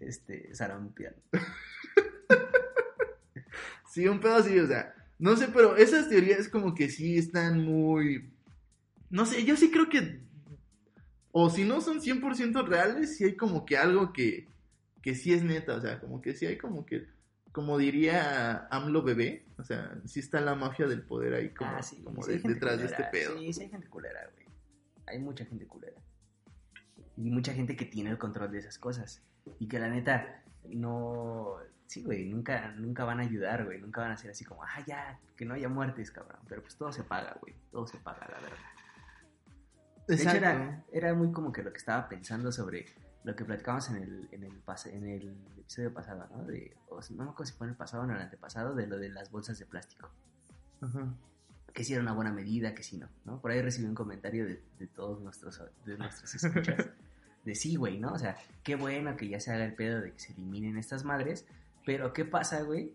este 0.00 0.54
sarampión. 0.54 1.14
Sí, 3.90 4.08
un 4.08 4.18
pedo 4.18 4.34
así, 4.36 4.58
o 4.58 4.66
sea, 4.66 4.92
no 5.18 5.36
sé, 5.36 5.48
pero 5.48 5.76
esas 5.76 6.08
teorías 6.08 6.48
como 6.48 6.74
que 6.74 6.88
sí 6.90 7.16
están 7.18 7.64
muy... 7.64 8.32
No 9.10 9.26
sé, 9.26 9.44
yo 9.44 9.56
sí 9.56 9.70
creo 9.70 9.88
que... 9.88 10.20
O 11.32 11.50
si 11.50 11.64
no 11.64 11.80
son 11.80 12.00
100% 12.00 12.66
reales, 12.66 13.16
sí 13.16 13.24
hay 13.24 13.36
como 13.36 13.64
que 13.64 13.76
algo 13.76 14.12
que, 14.12 14.48
que 15.02 15.14
sí 15.14 15.32
es 15.32 15.42
neta, 15.42 15.74
o 15.76 15.80
sea, 15.80 16.00
como 16.00 16.20
que 16.20 16.34
sí 16.34 16.46
hay 16.46 16.58
como 16.58 16.84
que... 16.86 17.06
Como 17.52 17.78
diría 17.78 18.66
AMLO 18.70 19.02
bebé, 19.02 19.46
o 19.58 19.62
sea, 19.64 19.96
sí 20.06 20.18
está 20.18 20.40
la 20.40 20.56
mafia 20.56 20.88
del 20.88 21.02
poder 21.02 21.34
ahí 21.34 21.50
como, 21.50 21.70
Ah, 21.70 21.82
sí, 21.82 22.02
como 22.02 22.20
sí 22.22 22.30
de- 22.30 22.34
hay 22.36 22.42
gente 22.42 22.54
detrás 22.54 22.78
de 22.80 22.86
este 22.86 23.04
pedo. 23.12 23.38
Sí, 23.38 23.52
sí 23.52 23.62
hay 23.62 23.68
gente 23.68 23.88
culera, 23.88 24.28
güey. 24.34 24.46
Hay 25.06 25.20
mucha 25.20 25.44
gente 25.44 25.64
culera. 25.68 25.96
Y 27.16 27.30
mucha 27.30 27.52
gente 27.54 27.76
que 27.76 27.84
tiene 27.84 28.10
el 28.10 28.18
control 28.18 28.50
de 28.50 28.58
esas 28.58 28.76
cosas. 28.78 29.22
Y 29.60 29.68
que 29.68 29.78
la 29.78 29.88
neta 29.88 30.42
no... 30.68 31.58
Sí, 31.94 32.02
güey, 32.02 32.28
nunca, 32.28 32.72
nunca 32.72 33.04
van 33.04 33.20
a 33.20 33.22
ayudar, 33.22 33.64
güey. 33.66 33.80
Nunca 33.80 34.00
van 34.00 34.10
a 34.10 34.16
ser 34.16 34.32
así 34.32 34.44
como, 34.44 34.64
ah, 34.64 34.80
ya, 34.84 35.20
que 35.36 35.44
no 35.44 35.54
haya 35.54 35.68
muertes, 35.68 36.10
cabrón. 36.10 36.40
Pero 36.48 36.60
pues 36.60 36.74
todo 36.74 36.90
se 36.90 37.04
paga, 37.04 37.36
güey. 37.40 37.54
Todo 37.70 37.86
se 37.86 37.98
paga, 37.98 38.26
la 38.28 38.40
verdad. 38.40 38.58
De 40.08 40.14
hecho, 40.16 40.30
era, 40.30 40.82
era 40.90 41.14
muy 41.14 41.30
como 41.30 41.52
que 41.52 41.62
lo 41.62 41.70
que 41.72 41.78
estaba 41.78 42.08
pensando 42.08 42.50
sobre 42.50 42.86
lo 43.22 43.36
que 43.36 43.44
platicamos 43.44 43.88
en 43.90 43.96
el, 44.02 44.28
en 44.32 44.42
el, 44.42 44.64
pas- 44.64 44.90
en 44.92 45.06
el 45.06 45.36
episodio 45.56 45.94
pasado, 45.94 46.26
¿no? 46.34 46.42
De, 46.44 46.76
o 46.88 47.00
si- 47.00 47.14
no 47.14 47.22
me 47.24 47.30
acuerdo 47.30 47.52
si 47.52 47.56
fue 47.56 47.68
en 47.68 47.70
el 47.70 47.76
pasado 47.76 48.02
o 48.02 48.06
en 48.06 48.10
el 48.16 48.20
antepasado, 48.22 48.74
de 48.74 48.88
lo 48.88 48.98
de 48.98 49.10
las 49.10 49.30
bolsas 49.30 49.56
de 49.60 49.66
plástico. 49.66 50.10
Ajá. 50.80 51.06
Que 51.72 51.84
si 51.84 51.92
era 51.92 52.02
una 52.02 52.12
buena 52.12 52.32
medida, 52.32 52.74
que 52.74 52.82
si 52.82 52.98
no, 52.98 53.08
¿no? 53.24 53.40
Por 53.40 53.52
ahí 53.52 53.62
recibí 53.62 53.86
un 53.86 53.94
comentario 53.94 54.46
de, 54.46 54.60
de 54.80 54.86
todos 54.88 55.22
nuestros, 55.22 55.62
de 55.86 55.96
nuestros 55.96 56.34
escuchas. 56.34 56.88
de 57.44 57.54
sí, 57.54 57.76
güey, 57.76 57.98
¿no? 58.00 58.12
O 58.14 58.18
sea, 58.18 58.36
qué 58.64 58.74
bueno 58.74 59.16
que 59.16 59.28
ya 59.28 59.38
se 59.38 59.52
haga 59.52 59.64
el 59.64 59.74
pedo 59.74 60.00
de 60.00 60.12
que 60.12 60.18
se 60.18 60.32
eliminen 60.32 60.76
estas 60.76 61.04
madres, 61.04 61.46
pero 61.84 62.12
¿qué 62.12 62.24
pasa, 62.24 62.62
güey? 62.62 62.92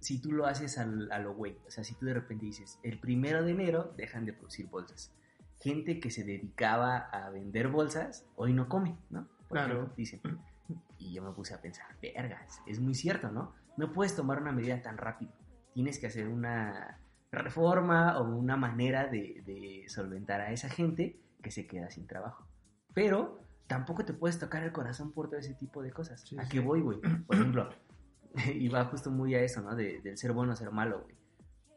Si 0.00 0.20
tú 0.20 0.32
lo 0.32 0.46
haces 0.46 0.76
al, 0.78 1.10
a 1.12 1.18
lo 1.18 1.34
güey, 1.34 1.58
o 1.66 1.70
sea, 1.70 1.82
si 1.84 1.94
tú 1.94 2.06
de 2.06 2.14
repente 2.14 2.44
dices, 2.46 2.78
el 2.82 2.98
primero 2.98 3.42
de 3.42 3.52
enero 3.52 3.94
dejan 3.96 4.26
de 4.26 4.32
producir 4.34 4.68
bolsas. 4.68 5.12
Gente 5.60 5.98
que 5.98 6.10
se 6.10 6.24
dedicaba 6.24 6.96
a 6.98 7.30
vender 7.30 7.68
bolsas, 7.68 8.26
hoy 8.36 8.52
no 8.52 8.68
come, 8.68 8.98
¿no? 9.10 9.26
Por 9.48 9.58
Claro. 9.58 9.72
ejemplo, 9.74 9.94
dicen. 9.96 10.20
Y 10.98 11.12
yo 11.14 11.22
me 11.22 11.32
puse 11.32 11.54
a 11.54 11.60
pensar, 11.60 11.86
vergas, 12.02 12.60
es 12.66 12.80
muy 12.80 12.94
cierto, 12.94 13.30
¿no? 13.30 13.54
No 13.76 13.92
puedes 13.92 14.14
tomar 14.14 14.40
una 14.40 14.52
medida 14.52 14.80
tan 14.82 14.96
rápido. 14.98 15.32
Tienes 15.72 15.98
que 15.98 16.06
hacer 16.06 16.28
una 16.28 17.00
reforma 17.32 18.18
o 18.18 18.24
una 18.24 18.56
manera 18.56 19.06
de, 19.06 19.42
de 19.44 19.84
solventar 19.88 20.40
a 20.40 20.52
esa 20.52 20.68
gente 20.68 21.18
que 21.42 21.50
se 21.50 21.66
queda 21.66 21.90
sin 21.90 22.06
trabajo. 22.06 22.46
Pero 22.94 23.40
tampoco 23.66 24.04
te 24.04 24.12
puedes 24.12 24.38
tocar 24.38 24.62
el 24.62 24.72
corazón 24.72 25.12
por 25.12 25.28
todo 25.28 25.38
ese 25.40 25.54
tipo 25.54 25.82
de 25.82 25.90
cosas. 25.92 26.20
Sí, 26.22 26.36
¿A 26.38 26.44
sí. 26.44 26.50
qué 26.52 26.60
voy, 26.60 26.80
güey? 26.80 27.00
Por 27.26 27.36
ejemplo, 27.36 27.68
y 28.54 28.68
va 28.68 28.84
justo 28.86 29.10
muy 29.10 29.34
a 29.34 29.42
eso, 29.42 29.62
¿no? 29.62 29.74
De- 29.74 30.00
del 30.00 30.18
ser 30.18 30.32
bueno, 30.32 30.54
ser 30.56 30.70
malo, 30.70 31.02
güey. 31.02 31.14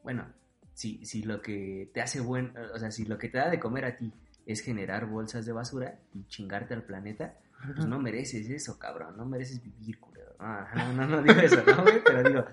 Bueno, 0.04 0.26
si, 0.74 1.06
si 1.06 1.24
lo 1.24 1.42
que 1.42 1.90
te 1.94 2.02
hace 2.02 2.20
buen, 2.20 2.54
o 2.74 2.78
sea, 2.80 2.92
si 2.92 3.06
lo 3.06 3.18
que 3.18 3.30
te 3.30 3.38
da 3.38 3.50
de 3.50 3.60
comer 3.60 3.86
a 3.86 3.96
ti 3.98 4.14
es 4.46 4.62
generar 4.62 5.06
bolsas 5.08 5.46
de 5.46 5.52
basura 5.52 6.00
y 6.14 6.26
chingarte 6.28 6.74
al 6.74 6.84
planeta, 6.84 7.36
pues 7.76 7.88
no 7.88 8.00
mereces 8.00 8.50
eso, 8.50 8.78
cabrón, 8.78 9.18
no 9.18 9.26
mereces 9.26 9.62
vivir, 9.62 10.00
culero. 10.00 10.36
No, 10.40 10.94
no, 10.94 11.08
no 11.08 11.22
digo 11.24 11.40
eso, 11.42 11.62
¿no, 11.66 11.82
güey? 11.84 12.02
Pero 12.06 12.24
digo, 12.24 12.46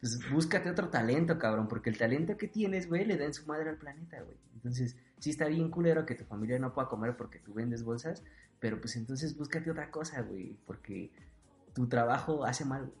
pues 0.00 0.18
búscate 0.30 0.70
otro 0.70 0.88
talento, 0.88 1.38
cabrón, 1.38 1.68
porque 1.68 1.90
el 1.90 1.98
talento 1.98 2.36
que 2.36 2.48
tienes, 2.48 2.88
güey, 2.88 3.04
le 3.04 3.16
da 3.16 3.24
en 3.24 3.34
su 3.34 3.44
madre 3.46 3.68
al 3.70 3.76
planeta, 3.76 4.20
güey. 4.22 4.36
Entonces, 4.54 4.96
sí 5.18 5.30
está 5.30 5.46
bien 5.48 5.68
culero 5.70 6.06
que 6.06 6.14
tu 6.14 6.24
familia 6.24 6.58
no 6.58 6.72
pueda 6.72 6.88
comer 6.88 7.16
porque 7.16 7.40
tú 7.40 7.52
vendes 7.52 7.82
bolsas, 7.82 8.22
pero 8.60 8.80
pues 8.80 8.94
entonces 8.96 9.36
búscate 9.36 9.70
otra 9.70 9.90
cosa, 9.90 10.22
güey, 10.22 10.56
porque 10.66 11.10
tu 11.74 11.88
trabajo 11.88 12.44
hace 12.44 12.64
mal, 12.64 12.82
güey, 12.82 12.94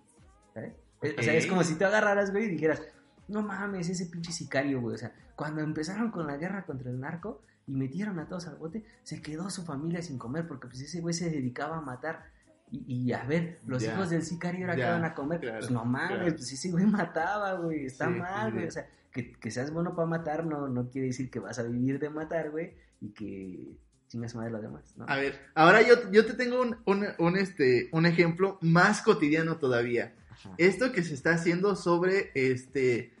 ¿sabes? 0.54 0.74
O 1.18 1.22
sea, 1.22 1.34
es 1.34 1.46
como 1.46 1.64
si 1.64 1.74
te 1.74 1.84
agarraras, 1.84 2.30
güey, 2.30 2.44
y 2.44 2.48
dijeras, 2.50 2.82
no 3.28 3.42
mames, 3.42 3.88
ese 3.88 4.06
pinche 4.06 4.32
sicario, 4.32 4.80
güey. 4.80 4.94
O 4.94 4.98
sea, 4.98 5.12
cuando 5.34 5.60
empezaron 5.62 6.10
con 6.10 6.26
la 6.26 6.36
guerra 6.36 6.64
contra 6.64 6.90
el 6.90 7.00
narco 7.00 7.42
y 7.66 7.74
metieron 7.74 8.18
a 8.18 8.28
todos 8.28 8.46
al 8.46 8.56
bote, 8.56 8.84
se 9.02 9.20
quedó 9.20 9.50
su 9.50 9.64
familia 9.64 10.02
sin 10.02 10.18
comer 10.18 10.46
porque 10.46 10.68
pues 10.68 10.80
ese 10.80 11.00
güey 11.00 11.14
se 11.14 11.30
dedicaba 11.30 11.78
a 11.78 11.80
matar. 11.80 12.24
Y, 12.70 13.06
y 13.08 13.12
a 13.12 13.24
ver, 13.24 13.60
los 13.66 13.82
hijos 13.82 14.10
del 14.10 14.22
sicario 14.22 14.70
ahora 14.70 14.92
van 14.92 15.04
a 15.04 15.14
comer. 15.14 15.40
claro, 15.40 15.58
pues 15.58 15.70
no 15.70 15.84
mames, 15.84 16.18
claro. 16.18 16.36
pues 16.36 16.52
ese 16.52 16.70
güey 16.70 16.86
mataba, 16.86 17.54
güey. 17.54 17.86
Está 17.86 18.06
Sí, 18.06 18.14
mal, 18.14 18.52
güey. 18.52 18.66
O 18.66 18.70
sea, 18.70 18.88
que, 19.10 19.32
que 19.32 19.50
seas 19.50 19.70
bueno 19.72 19.94
para 19.94 20.08
matar 20.08 20.46
no, 20.46 20.68
no 20.68 20.88
quiere 20.88 21.08
decir 21.08 21.30
que 21.30 21.38
vas 21.38 21.58
a 21.58 21.64
vivir 21.64 21.98
de 21.98 22.10
matar, 22.10 22.50
güey. 22.50 22.74
Y 23.00 23.10
que 23.10 23.76
chingas 24.08 24.34
madre 24.34 24.50
los 24.50 24.62
demás, 24.62 24.94
¿no? 24.96 25.06
A 25.08 25.16
ver, 25.16 25.38
ahora 25.54 25.82
yo, 25.82 26.10
yo 26.10 26.24
te 26.26 26.34
tengo 26.34 26.60
un, 26.60 26.76
un, 26.84 27.06
un, 27.18 27.36
este, 27.36 27.88
un 27.92 28.06
ejemplo 28.06 28.58
más 28.60 29.02
cotidiano 29.02 29.56
todavía. 29.56 30.14
Esto 30.58 30.92
que 30.92 31.02
se 31.02 31.14
está 31.14 31.32
haciendo 31.32 31.76
sobre 31.76 32.30
este 32.34 33.12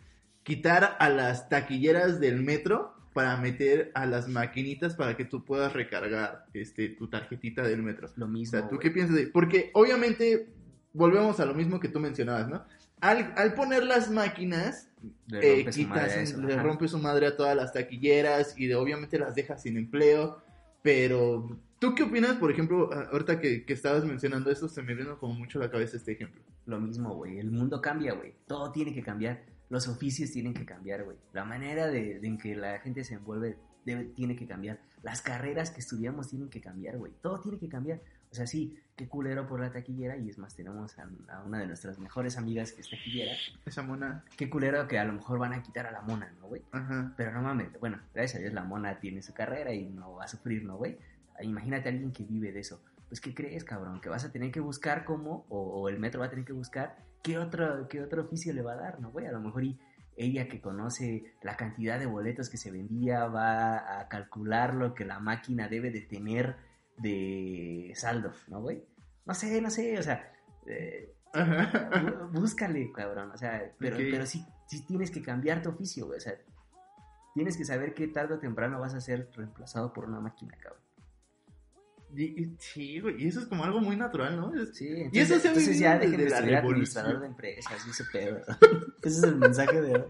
quitar 0.42 0.96
a 0.98 1.08
las 1.08 1.48
taquilleras 1.48 2.20
del 2.20 2.42
metro 2.42 2.94
para 3.12 3.36
meter 3.36 3.90
a 3.94 4.06
las 4.06 4.28
maquinitas 4.28 4.94
para 4.94 5.16
que 5.16 5.24
tú 5.24 5.44
puedas 5.44 5.72
recargar 5.72 6.46
este 6.54 6.88
tu 6.88 7.08
tarjetita 7.08 7.62
del 7.62 7.82
metro. 7.82 8.08
Lo 8.16 8.26
O 8.26 8.28
mismo. 8.28 8.58
sea, 8.58 8.68
¿tú 8.68 8.78
qué 8.78 8.90
piensas 8.90 9.16
de 9.16 9.26
Porque 9.26 9.70
obviamente 9.74 10.48
volvemos 10.92 11.38
a 11.40 11.44
lo 11.44 11.54
mismo 11.54 11.78
que 11.78 11.88
tú 11.88 12.00
mencionabas, 12.00 12.48
¿no? 12.48 12.64
Al, 13.00 13.34
al 13.36 13.54
poner 13.54 13.84
las 13.84 14.10
máquinas, 14.10 14.88
Le 15.26 15.60
eh, 15.60 15.66
quitas, 15.66 16.16
eso, 16.16 16.40
le 16.40 16.56
rompe 16.56 16.86
su 16.86 16.98
madre 16.98 17.26
a 17.26 17.36
todas 17.36 17.56
las 17.56 17.72
taquilleras 17.72 18.54
y 18.56 18.68
de, 18.68 18.76
obviamente 18.76 19.18
las 19.18 19.34
dejas 19.34 19.62
sin 19.62 19.76
empleo. 19.76 20.40
Pero, 20.82 21.58
¿tú 21.80 21.94
qué 21.94 22.04
opinas, 22.04 22.34
por 22.34 22.50
ejemplo, 22.50 22.90
ahorita 23.10 23.40
que, 23.40 23.64
que 23.64 23.72
estabas 23.72 24.04
mencionando 24.04 24.50
esto, 24.50 24.68
se 24.68 24.82
me 24.82 24.94
vino 24.94 25.18
como 25.18 25.34
mucho 25.34 25.58
a 25.58 25.62
la 25.62 25.70
cabeza 25.70 25.96
este 25.96 26.12
ejemplo? 26.12 26.40
Lo 26.66 26.80
mismo, 26.80 27.14
güey. 27.14 27.38
El 27.38 27.50
mundo 27.50 27.80
cambia, 27.80 28.14
güey. 28.14 28.34
Todo 28.46 28.70
tiene 28.72 28.92
que 28.92 29.02
cambiar. 29.02 29.44
Los 29.68 29.88
oficios 29.88 30.30
tienen 30.30 30.54
que 30.54 30.64
cambiar, 30.64 31.04
güey. 31.04 31.16
La 31.32 31.44
manera 31.44 31.88
de, 31.88 32.20
de 32.20 32.26
en 32.26 32.38
que 32.38 32.54
la 32.54 32.78
gente 32.78 33.04
se 33.04 33.14
envuelve 33.14 33.56
debe, 33.84 34.04
tiene 34.04 34.36
que 34.36 34.46
cambiar. 34.46 34.80
Las 35.02 35.22
carreras 35.22 35.70
que 35.70 35.80
estudiamos 35.80 36.28
tienen 36.28 36.48
que 36.48 36.60
cambiar, 36.60 36.98
güey. 36.98 37.12
Todo 37.22 37.40
tiene 37.40 37.58
que 37.58 37.68
cambiar. 37.68 38.00
O 38.30 38.34
sea, 38.34 38.46
sí, 38.46 38.78
qué 38.96 39.08
culero 39.08 39.46
por 39.46 39.60
la 39.60 39.70
taquillera. 39.72 40.16
Y 40.16 40.30
es 40.30 40.38
más, 40.38 40.54
tenemos 40.54 40.98
a, 40.98 41.08
a 41.28 41.42
una 41.42 41.58
de 41.58 41.66
nuestras 41.66 41.98
mejores 41.98 42.38
amigas 42.38 42.72
que 42.72 42.82
es 42.82 42.90
taquillera. 42.90 43.32
Esa 43.66 43.82
mona. 43.82 44.24
Qué 44.36 44.48
culero 44.48 44.86
que 44.86 44.98
a 44.98 45.04
lo 45.04 45.12
mejor 45.14 45.38
van 45.38 45.52
a 45.52 45.62
quitar 45.62 45.86
a 45.86 45.90
la 45.90 46.02
mona, 46.02 46.32
¿no, 46.40 46.46
güey? 46.48 46.62
Ajá. 46.70 47.12
Pero 47.16 47.32
no 47.32 47.42
mames, 47.42 47.68
bueno, 47.80 48.00
gracias 48.14 48.36
a 48.36 48.42
Dios 48.42 48.54
la 48.54 48.64
mona 48.64 49.00
tiene 49.00 49.22
su 49.22 49.34
carrera 49.34 49.74
y 49.74 49.88
no 49.88 50.14
va 50.14 50.24
a 50.24 50.28
sufrir, 50.28 50.64
¿no, 50.64 50.76
güey? 50.76 50.96
Imagínate 51.42 51.88
a 51.88 51.92
alguien 51.92 52.12
que 52.12 52.24
vive 52.24 52.52
de 52.52 52.60
eso. 52.60 52.82
Pues, 53.12 53.20
¿qué 53.20 53.34
crees, 53.34 53.62
cabrón? 53.62 54.00
Que 54.00 54.08
vas 54.08 54.24
a 54.24 54.32
tener 54.32 54.50
que 54.50 54.60
buscar 54.60 55.04
cómo, 55.04 55.44
o, 55.50 55.58
o 55.58 55.90
el 55.90 55.98
metro 55.98 56.20
va 56.20 56.28
a 56.28 56.30
tener 56.30 56.46
que 56.46 56.54
buscar 56.54 56.96
qué 57.22 57.36
otro, 57.36 57.86
qué 57.86 58.00
otro 58.00 58.22
oficio 58.22 58.54
le 58.54 58.62
va 58.62 58.72
a 58.72 58.76
dar, 58.76 59.00
¿no, 59.00 59.10
güey? 59.10 59.26
A 59.26 59.32
lo 59.32 59.38
mejor 59.38 59.64
y 59.64 59.78
ella 60.16 60.48
que 60.48 60.62
conoce 60.62 61.34
la 61.42 61.54
cantidad 61.54 61.98
de 61.98 62.06
boletos 62.06 62.48
que 62.48 62.56
se 62.56 62.70
vendía 62.70 63.26
va 63.26 64.00
a 64.00 64.08
calcular 64.08 64.72
lo 64.72 64.94
que 64.94 65.04
la 65.04 65.18
máquina 65.18 65.68
debe 65.68 65.90
de 65.90 66.00
tener 66.00 66.56
de 66.96 67.92
saldo, 67.96 68.32
¿no, 68.48 68.62
güey? 68.62 68.82
No 69.26 69.34
sé, 69.34 69.60
no 69.60 69.68
sé, 69.68 69.98
o 69.98 70.02
sea, 70.02 70.32
eh, 70.66 71.12
búscale, 72.32 72.92
cabrón. 72.92 73.32
O 73.32 73.36
sea, 73.36 73.72
pero, 73.78 73.98
pero 73.98 74.24
sí, 74.24 74.42
sí 74.66 74.86
tienes 74.86 75.10
que 75.10 75.20
cambiar 75.20 75.60
tu 75.60 75.68
oficio, 75.68 76.06
güey. 76.06 76.16
O 76.16 76.22
sea, 76.22 76.32
tienes 77.34 77.58
que 77.58 77.66
saber 77.66 77.92
que 77.92 78.08
tarde 78.08 78.36
o 78.36 78.38
temprano 78.38 78.80
vas 78.80 78.94
a 78.94 79.02
ser 79.02 79.28
reemplazado 79.36 79.92
por 79.92 80.06
una 80.06 80.18
máquina, 80.18 80.56
cabrón. 80.56 80.81
Y- 82.14 82.42
y- 82.42 82.56
sí, 82.58 83.00
güey, 83.00 83.22
y 83.24 83.28
eso 83.28 83.40
es 83.40 83.46
como 83.46 83.64
algo 83.64 83.80
muy 83.80 83.96
natural, 83.96 84.36
¿no? 84.36 84.52
Sí, 84.72 85.08
Y 85.12 85.18
eso 85.18 85.38
se 85.38 85.48
entonces 85.48 85.68
vivido 85.68 85.80
ya 85.80 85.98
dejen 85.98 86.10
de 86.18 86.24
revolución. 86.28 86.58
administrador 86.64 87.20
de 87.20 87.26
empresas 87.26 87.86
ese 87.88 88.04
pedo. 88.12 88.38
Ese 89.02 89.18
es 89.18 89.22
el 89.24 89.36
mensaje 89.36 89.80
de 89.80 89.94
hoy. 89.94 90.04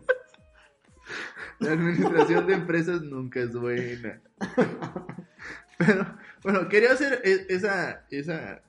La 1.60 1.72
administración 1.72 2.46
de 2.46 2.54
empresas 2.54 3.02
nunca 3.02 3.40
es 3.40 3.52
buena. 3.52 4.20
Pero, 5.78 6.16
bueno, 6.42 6.68
quería 6.68 6.92
hacer 6.92 7.20
e- 7.24 7.46
esa, 7.48 8.04
esa, 8.10 8.62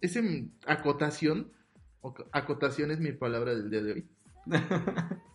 esa 0.00 0.20
acotación. 0.66 1.50
o- 2.02 2.14
Acotación 2.32 2.90
es 2.90 3.00
mi 3.00 3.12
palabra 3.12 3.54
del 3.54 3.70
día 3.70 3.82
de 3.82 3.92
hoy. 3.92 4.08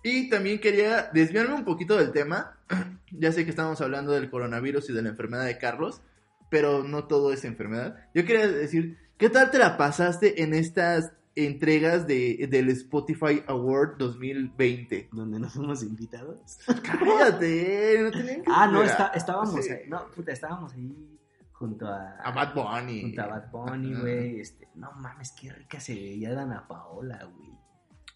Y 0.03 0.29
también 0.29 0.59
quería 0.59 1.09
desviarme 1.13 1.55
un 1.55 1.65
poquito 1.65 1.97
del 1.97 2.11
tema. 2.11 2.57
Ya 3.17 3.31
sé 3.31 3.45
que 3.45 3.49
estamos 3.51 3.79
hablando 3.79 4.11
del 4.11 4.29
coronavirus 4.29 4.89
y 4.89 4.93
de 4.93 5.01
la 5.01 5.09
enfermedad 5.09 5.45
de 5.45 5.57
Carlos, 5.57 6.01
pero 6.49 6.83
no 6.83 7.05
todo 7.05 7.31
es 7.33 7.43
enfermedad. 7.45 7.97
Yo 8.13 8.25
quería 8.25 8.47
decir, 8.47 8.97
¿qué 9.17 9.29
tal 9.29 9.51
te 9.51 9.57
la 9.57 9.77
pasaste 9.77 10.43
en 10.43 10.53
estas 10.53 11.11
entregas 11.35 12.07
de, 12.07 12.47
del 12.49 12.69
Spotify 12.69 13.43
Award 13.47 13.97
2020? 13.97 15.09
Donde 15.11 15.39
no 15.39 15.49
fuimos 15.49 15.83
invitados. 15.83 16.57
Cállate, 16.83 17.99
no 18.03 18.11
tenían 18.11 18.43
que 18.43 18.51
Ah, 18.51 18.67
no, 18.67 18.83
está- 18.83 19.11
estábamos 19.15 19.63
Sí. 19.65 19.71
ahí. 19.71 19.89
No, 19.89 20.05
puta, 20.15 20.31
estábamos 20.31 20.73
ahí 20.73 20.95
junto 21.51 21.87
a. 21.87 22.17
A 22.23 22.31
Bad 22.31 22.53
Bunny. 22.53 23.01
Junto 23.01 23.21
a 23.21 23.27
Bad 23.27 23.51
Bunny, 23.51 23.93
güey. 23.95 24.39
Este, 24.39 24.67
no 24.75 24.91
mames, 24.93 25.31
qué 25.39 25.51
rica 25.51 25.79
se 25.79 25.93
veía 25.93 26.33
Dana 26.33 26.67
Paola, 26.67 27.23
güey. 27.35 27.49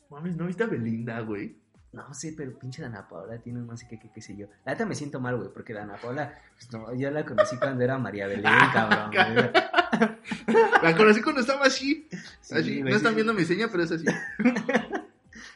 Mames, 0.10 0.36
¿no 0.36 0.48
viste 0.48 0.64
a 0.64 0.68
Belinda, 0.68 1.20
güey? 1.22 1.56
No 1.92 2.14
sé, 2.14 2.34
pero 2.38 2.58
pinche 2.58 2.84
Dana 2.84 3.08
Paola 3.08 3.40
tiene 3.40 3.60
un 3.60 3.68
no 3.68 3.76
sé 3.76 3.88
qué, 3.90 4.00
qué, 4.00 4.12
qué 4.12 4.22
sé 4.22 4.36
yo. 4.36 4.46
La 4.64 4.74
neta 4.74 4.86
me 4.86 4.94
siento 4.94 5.20
mal, 5.20 5.36
güey, 5.38 5.50
porque 5.52 5.74
Dana 5.74 5.96
Paola, 6.00 6.40
pues 6.54 6.72
no, 6.72 6.94
yo 6.94 7.10
la 7.10 7.26
conocí 7.26 7.58
cuando 7.58 7.84
era 7.84 7.98
María 7.98 8.28
Belén, 8.28 8.44
cabrón. 8.74 9.12
güey. 9.12 9.52
La 10.84 10.96
conocí 10.96 11.22
cuando 11.22 11.42
estaba 11.42 11.66
así. 11.66 12.08
Sí, 12.42 12.56
así. 12.56 12.82
güey, 12.82 12.92
no 12.92 12.98
están 12.98 13.16
viendo 13.16 13.34
mi 13.34 13.44
seña, 13.44 13.68
pero 13.72 13.84
es 13.84 13.92
así. 13.92 14.06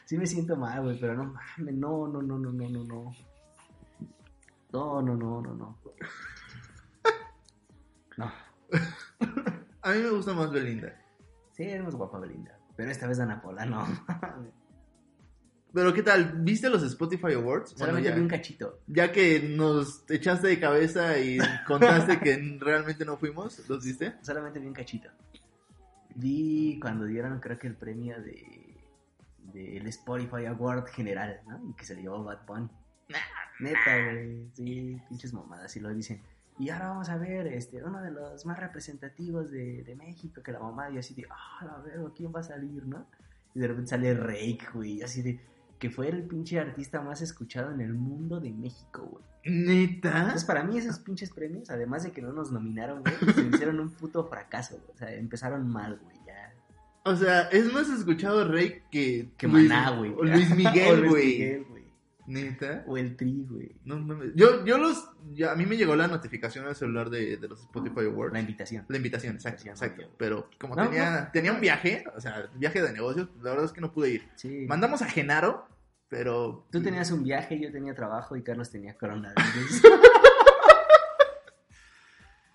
Sí 0.06 0.18
me 0.18 0.26
siento 0.26 0.54
mal, 0.54 0.82
güey, 0.82 1.00
pero 1.00 1.14
no 1.14 1.24
mames, 1.24 1.74
no, 1.76 2.06
no, 2.08 2.20
no, 2.20 2.38
no, 2.38 2.52
no, 2.52 2.68
no, 2.68 2.84
no. 2.84 3.14
No, 4.70 5.00
no, 5.02 5.16
no, 5.16 5.40
no, 5.40 5.54
no. 5.54 5.78
No. 8.16 8.30
A 9.82 9.92
mí 9.92 9.98
me 9.98 10.10
gusta 10.10 10.34
más 10.34 10.50
Belinda. 10.52 10.94
Sí, 11.52 11.64
eres 11.64 11.94
guapa, 11.94 12.18
Belinda. 12.18 12.56
Pero 12.76 12.90
esta 12.90 13.06
vez 13.06 13.18
Dana 13.18 13.40
Paola, 13.40 13.64
no. 13.64 13.86
Pero 15.74 15.92
¿qué 15.92 16.02
tal? 16.04 16.32
¿Viste 16.42 16.70
los 16.70 16.82
Spotify 16.84 17.32
Awards? 17.32 17.72
Bueno, 17.74 17.78
Solamente 17.78 18.08
ya, 18.08 18.14
vi 18.14 18.20
un 18.22 18.28
cachito. 18.28 18.78
ya 18.86 19.10
que 19.10 19.40
nos 19.40 20.08
echaste 20.08 20.46
de 20.46 20.60
cabeza 20.60 21.18
y 21.18 21.38
contaste 21.66 22.20
que 22.20 22.58
realmente 22.60 23.04
no 23.04 23.16
fuimos, 23.16 23.68
¿los 23.68 23.84
viste? 23.84 24.14
Solamente 24.22 24.60
vi 24.60 24.66
un 24.68 24.72
cachito. 24.72 25.08
Vi 26.14 26.78
cuando 26.80 27.06
dieron, 27.06 27.40
creo 27.40 27.58
que 27.58 27.66
el 27.66 27.74
premio 27.74 28.20
de 28.22 28.64
del 29.52 29.86
Spotify 29.88 30.46
Award 30.46 30.86
general, 30.88 31.40
¿no? 31.46 31.70
Y 31.70 31.74
que 31.74 31.84
se 31.84 31.94
le 31.94 32.02
llevó 32.02 32.24
Bad 32.24 32.44
Bunny. 32.46 32.68
Neta, 33.60 34.02
güey. 34.02 34.48
Sí, 34.52 35.00
pinches 35.08 35.32
mamadas, 35.32 35.76
y 35.76 35.80
lo 35.80 35.90
dicen. 35.90 36.20
Y 36.58 36.70
ahora 36.70 36.88
vamos 36.88 37.08
a 37.08 37.16
ver, 37.18 37.46
este, 37.48 37.82
uno 37.82 38.00
de 38.02 38.10
los 38.10 38.46
más 38.46 38.58
representativos 38.58 39.50
de, 39.50 39.82
de 39.82 39.94
México, 39.94 40.42
que 40.42 40.52
la 40.52 40.58
mamá, 40.60 40.90
y 40.90 40.98
así 40.98 41.14
de, 41.14 41.26
ah, 41.30 41.64
la 41.64 41.78
verga, 41.78 42.10
¿quién 42.16 42.32
va 42.34 42.40
a 42.40 42.44
salir, 42.44 42.84
no? 42.86 43.06
Y 43.54 43.60
de 43.60 43.68
repente 43.68 43.90
sale 43.90 44.14
Rake, 44.14 44.66
güey, 44.72 45.02
así 45.02 45.22
de, 45.22 45.40
que 45.84 45.90
fue 45.90 46.08
el 46.08 46.22
pinche 46.22 46.58
artista 46.58 47.02
más 47.02 47.20
escuchado 47.20 47.70
en 47.70 47.82
el 47.82 47.92
mundo 47.92 48.40
de 48.40 48.50
México, 48.50 49.02
güey. 49.12 49.22
¿Neta? 49.44 50.16
Entonces, 50.18 50.44
para 50.46 50.64
mí, 50.64 50.78
esos 50.78 50.98
pinches 50.98 51.28
premios, 51.28 51.68
además 51.68 52.04
de 52.04 52.10
que 52.10 52.22
no 52.22 52.32
nos 52.32 52.50
nominaron, 52.50 53.02
güey, 53.02 53.34
se 53.34 53.42
hicieron 53.42 53.80
un 53.80 53.90
puto 53.90 54.26
fracaso, 54.26 54.78
güey. 54.78 54.90
O 54.94 54.96
sea, 54.96 55.12
empezaron 55.14 55.68
mal, 55.68 56.00
güey, 56.02 56.16
ya. 56.26 56.54
O 57.04 57.14
sea, 57.14 57.42
es 57.50 57.70
más 57.70 57.90
escuchado 57.90 58.48
Rey 58.48 58.80
que... 58.90 59.28
Que 59.36 59.46
Luis- 59.46 59.68
Maná, 59.68 59.90
güey. 59.90 60.10
O 60.16 60.24
Luis 60.24 60.48
Miguel, 60.56 61.06
güey. 61.06 61.66
¿Neta? 62.26 62.82
O 62.86 62.96
el 62.96 63.14
Tri, 63.18 63.44
güey. 63.50 63.76
No 63.84 63.98
mames. 64.00 64.30
Yo, 64.34 64.64
yo 64.64 64.78
los... 64.78 65.10
a 65.46 65.54
mí 65.56 65.66
me 65.66 65.76
llegó 65.76 65.94
la 65.94 66.08
notificación 66.08 66.66
al 66.66 66.74
celular 66.74 67.10
de, 67.10 67.36
de 67.36 67.48
los 67.48 67.60
Spotify 67.60 68.06
Awards. 68.06 68.32
La 68.32 68.40
invitación. 68.40 68.86
La 68.88 68.96
invitación, 68.96 69.34
exacto, 69.34 69.60
Invitación, 69.66 69.90
exacto. 69.90 70.14
Pero 70.16 70.48
como 70.58 70.74
No, 70.74 70.84
tenía, 70.84 71.20
no. 71.20 71.28
tenía 71.34 71.52
un 71.52 71.60
viaje, 71.60 72.06
o 72.16 72.20
sea, 72.22 72.48
viaje 72.54 72.80
de 72.80 72.90
negocios, 72.94 73.28
la 73.42 73.50
verdad 73.50 73.66
es 73.66 73.72
que 73.72 73.82
no 73.82 73.92
pude 73.92 74.08
ir. 74.12 74.28
Sí. 74.36 74.64
Mandamos 74.66 75.02
a 75.02 75.06
Genaro, 75.10 75.68
pero... 76.08 76.66
Tú 76.70 76.82
tenías 76.82 77.10
un 77.10 77.22
viaje, 77.22 77.60
yo 77.60 77.72
tenía 77.72 77.94
trabajo 77.94 78.36
y 78.36 78.42
Carlos 78.42 78.70
tenía 78.70 78.96
coronavirus. 78.96 79.82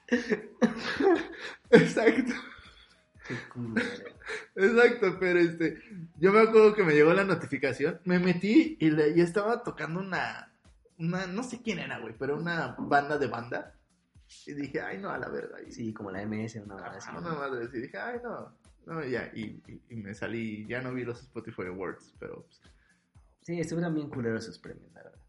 Exacto. 1.71 2.33
Qué. 3.27 3.37
Exacto, 4.55 5.17
pero 5.19 5.39
este, 5.39 5.81
yo 6.17 6.31
me 6.31 6.41
acuerdo 6.41 6.73
que 6.73 6.83
me 6.83 6.93
llegó 6.93 7.13
la 7.13 7.23
notificación, 7.23 7.99
me 8.05 8.19
metí 8.19 8.77
y, 8.79 8.89
le, 8.91 9.15
y 9.15 9.21
estaba 9.21 9.63
tocando 9.63 9.99
una, 9.99 10.53
una, 10.97 11.27
no 11.27 11.43
sé 11.43 11.61
quién 11.61 11.79
era, 11.79 11.99
güey, 11.99 12.15
pero 12.17 12.37
una 12.37 12.75
banda 12.77 13.17
de 13.17 13.27
banda. 13.27 13.75
Y 14.45 14.53
dije, 14.53 14.81
ay, 14.81 14.99
no, 14.99 15.09
a 15.09 15.17
la 15.17 15.29
verdad. 15.29 15.57
Y, 15.67 15.71
Sí, 15.71 15.93
como 15.93 16.11
la 16.11 16.23
MS, 16.25 16.55
una 16.57 16.75
así. 16.87 17.09
Ajá, 17.09 17.19
una 17.19 17.33
madre 17.33 17.65
así, 17.65 17.79
dije, 17.79 17.97
ay, 17.97 18.19
no, 18.23 18.55
no, 18.85 19.03
ya, 19.05 19.31
y, 19.33 19.61
y, 19.67 19.81
y 19.89 19.95
me 19.95 20.13
salí, 20.13 20.67
ya 20.67 20.81
no 20.81 20.93
vi 20.93 21.03
los 21.03 21.21
Spotify 21.21 21.67
Awards, 21.67 22.13
pero 22.19 22.43
pues, 22.45 22.61
Sí, 23.49 23.59
estuvieron 23.59 23.95
bien 23.95 24.09
culeros 24.09 24.43
esos 24.43 24.59
premios, 24.59 24.91
la 24.93 25.01
verdad. 25.01 25.19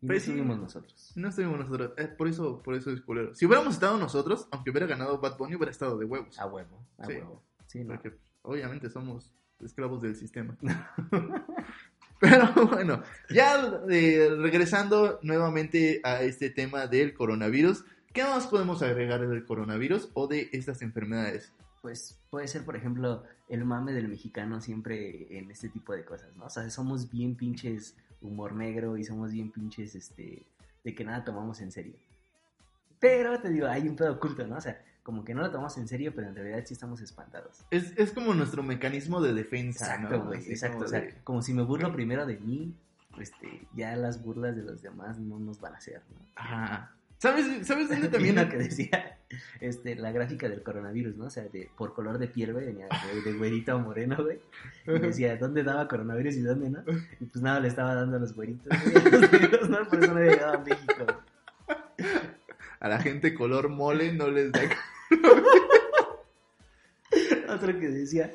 Y 0.00 0.06
Pues 0.06 0.22
no 0.22 0.24
sí. 0.24 0.30
estuvimos 0.30 0.58
nosotros. 0.58 1.12
no 1.14 1.28
estuvimos 1.28 1.58
nosotros, 1.58 1.92
eh, 1.98 2.06
por 2.08 2.26
eso, 2.26 2.62
por 2.62 2.74
eso 2.74 2.90
es 2.90 3.02
culero. 3.02 3.34
Si 3.34 3.44
hubiéramos 3.44 3.74
estado 3.74 3.98
nosotros, 3.98 4.48
aunque 4.50 4.70
hubiera 4.70 4.86
ganado 4.86 5.18
Bad 5.20 5.36
Bunny, 5.36 5.54
hubiera 5.56 5.70
estado 5.70 5.98
de 5.98 6.06
huevos. 6.06 6.38
A 6.38 6.46
huevo, 6.46 6.86
a 6.96 7.04
Sí. 7.04 7.12
huevo. 7.12 7.42
Sí. 7.66 7.84
Porque 7.84 8.14
obviamente 8.40 8.88
somos 8.88 9.30
esclavos 9.60 10.00
del 10.00 10.16
sistema. 10.16 10.56
Pero 12.20 12.50
bueno, 12.66 13.02
ya 13.28 13.80
eh, 13.90 14.28
regresando 14.38 15.18
nuevamente 15.22 16.00
a 16.02 16.22
este 16.22 16.48
tema 16.48 16.86
del 16.86 17.12
coronavirus, 17.12 17.84
¿qué 18.14 18.22
más 18.24 18.46
podemos 18.46 18.80
agregar 18.82 19.28
del 19.28 19.44
coronavirus 19.44 20.08
o 20.14 20.26
de 20.28 20.48
estas 20.52 20.80
enfermedades? 20.80 21.52
Pues 21.84 22.18
puede 22.30 22.48
ser, 22.48 22.64
por 22.64 22.76
ejemplo, 22.76 23.24
el 23.50 23.66
mame 23.66 23.92
del 23.92 24.08
mexicano 24.08 24.58
siempre 24.62 25.36
en 25.36 25.50
este 25.50 25.68
tipo 25.68 25.92
de 25.92 26.02
cosas, 26.02 26.34
¿no? 26.34 26.46
O 26.46 26.48
sea, 26.48 26.70
somos 26.70 27.10
bien 27.10 27.34
pinches 27.34 27.94
humor 28.22 28.54
negro 28.54 28.96
y 28.96 29.04
somos 29.04 29.32
bien 29.32 29.52
pinches, 29.52 29.94
este, 29.94 30.46
de 30.82 30.94
que 30.94 31.04
nada 31.04 31.24
tomamos 31.26 31.60
en 31.60 31.70
serio. 31.70 31.92
Pero 33.00 33.38
te 33.38 33.50
digo, 33.50 33.66
hay 33.66 33.86
un 33.86 33.96
pedo 33.96 34.14
oculto, 34.14 34.46
¿no? 34.46 34.56
O 34.56 34.60
sea, 34.62 34.82
como 35.02 35.26
que 35.26 35.34
no 35.34 35.42
lo 35.42 35.50
tomamos 35.50 35.76
en 35.76 35.86
serio, 35.86 36.14
pero 36.16 36.28
en 36.28 36.34
realidad 36.34 36.64
sí 36.64 36.72
estamos 36.72 37.02
espantados. 37.02 37.66
Es, 37.70 37.92
es 37.98 38.12
como 38.12 38.32
nuestro 38.32 38.62
mecanismo 38.62 39.20
de 39.20 39.34
defensa, 39.34 39.94
Exacto, 39.96 40.24
güey, 40.24 40.40
exacto. 40.50 40.76
como 40.76 40.86
O 40.86 40.88
sea, 40.88 41.00
de- 41.02 41.14
como 41.22 41.42
si 41.42 41.52
me 41.52 41.64
burlo 41.64 41.92
primero 41.92 42.24
de 42.24 42.38
mí, 42.38 42.74
este, 43.18 43.68
ya 43.74 43.94
las 43.96 44.22
burlas 44.22 44.56
de 44.56 44.62
los 44.62 44.80
demás 44.80 45.18
no 45.18 45.38
nos 45.38 45.60
van 45.60 45.74
a 45.74 45.76
hacer, 45.76 46.00
¿no? 46.10 46.26
Ajá. 46.36 46.94
¿Sabes, 47.24 47.66
¿Sabes 47.66 47.88
dónde 47.88 48.08
También 48.08 48.36
lo 48.36 48.46
que 48.50 48.58
decía 48.58 49.16
este, 49.58 49.94
la 49.94 50.12
gráfica 50.12 50.46
del 50.46 50.62
coronavirus, 50.62 51.16
¿no? 51.16 51.24
O 51.24 51.30
sea, 51.30 51.44
de, 51.44 51.70
por 51.74 51.94
color 51.94 52.18
de 52.18 52.28
piel, 52.28 52.52
güey, 52.52 52.66
venía 52.66 52.86
de, 52.86 53.22
de 53.22 53.38
güerito 53.38 53.72
a 53.72 53.78
moreno, 53.78 54.18
güey. 54.22 54.40
Y 54.86 54.98
decía, 55.00 55.34
¿dónde 55.38 55.62
daba 55.62 55.88
coronavirus 55.88 56.34
y 56.36 56.42
dónde 56.42 56.68
no? 56.68 56.84
Y 57.20 57.24
pues 57.24 57.42
nada, 57.42 57.60
le 57.60 57.68
estaba 57.68 57.94
dando 57.94 58.18
a 58.18 58.20
los 58.20 58.34
güeritos, 58.34 58.66
güey, 58.84 58.94
a 58.94 59.08
los 59.08 59.32
negros, 59.32 59.70
¿no? 59.70 59.88
Por 59.88 60.04
eso 60.04 60.12
no 60.12 60.18
había 60.18 60.32
llegado 60.32 60.52
a 60.52 60.58
México. 60.58 61.06
A 62.80 62.88
la 62.90 63.00
gente 63.00 63.32
color 63.32 63.70
mole 63.70 64.12
no 64.12 64.28
les 64.28 64.52
da... 64.52 64.60
Otro 67.64 67.80
que 67.80 67.88
decía, 67.88 68.30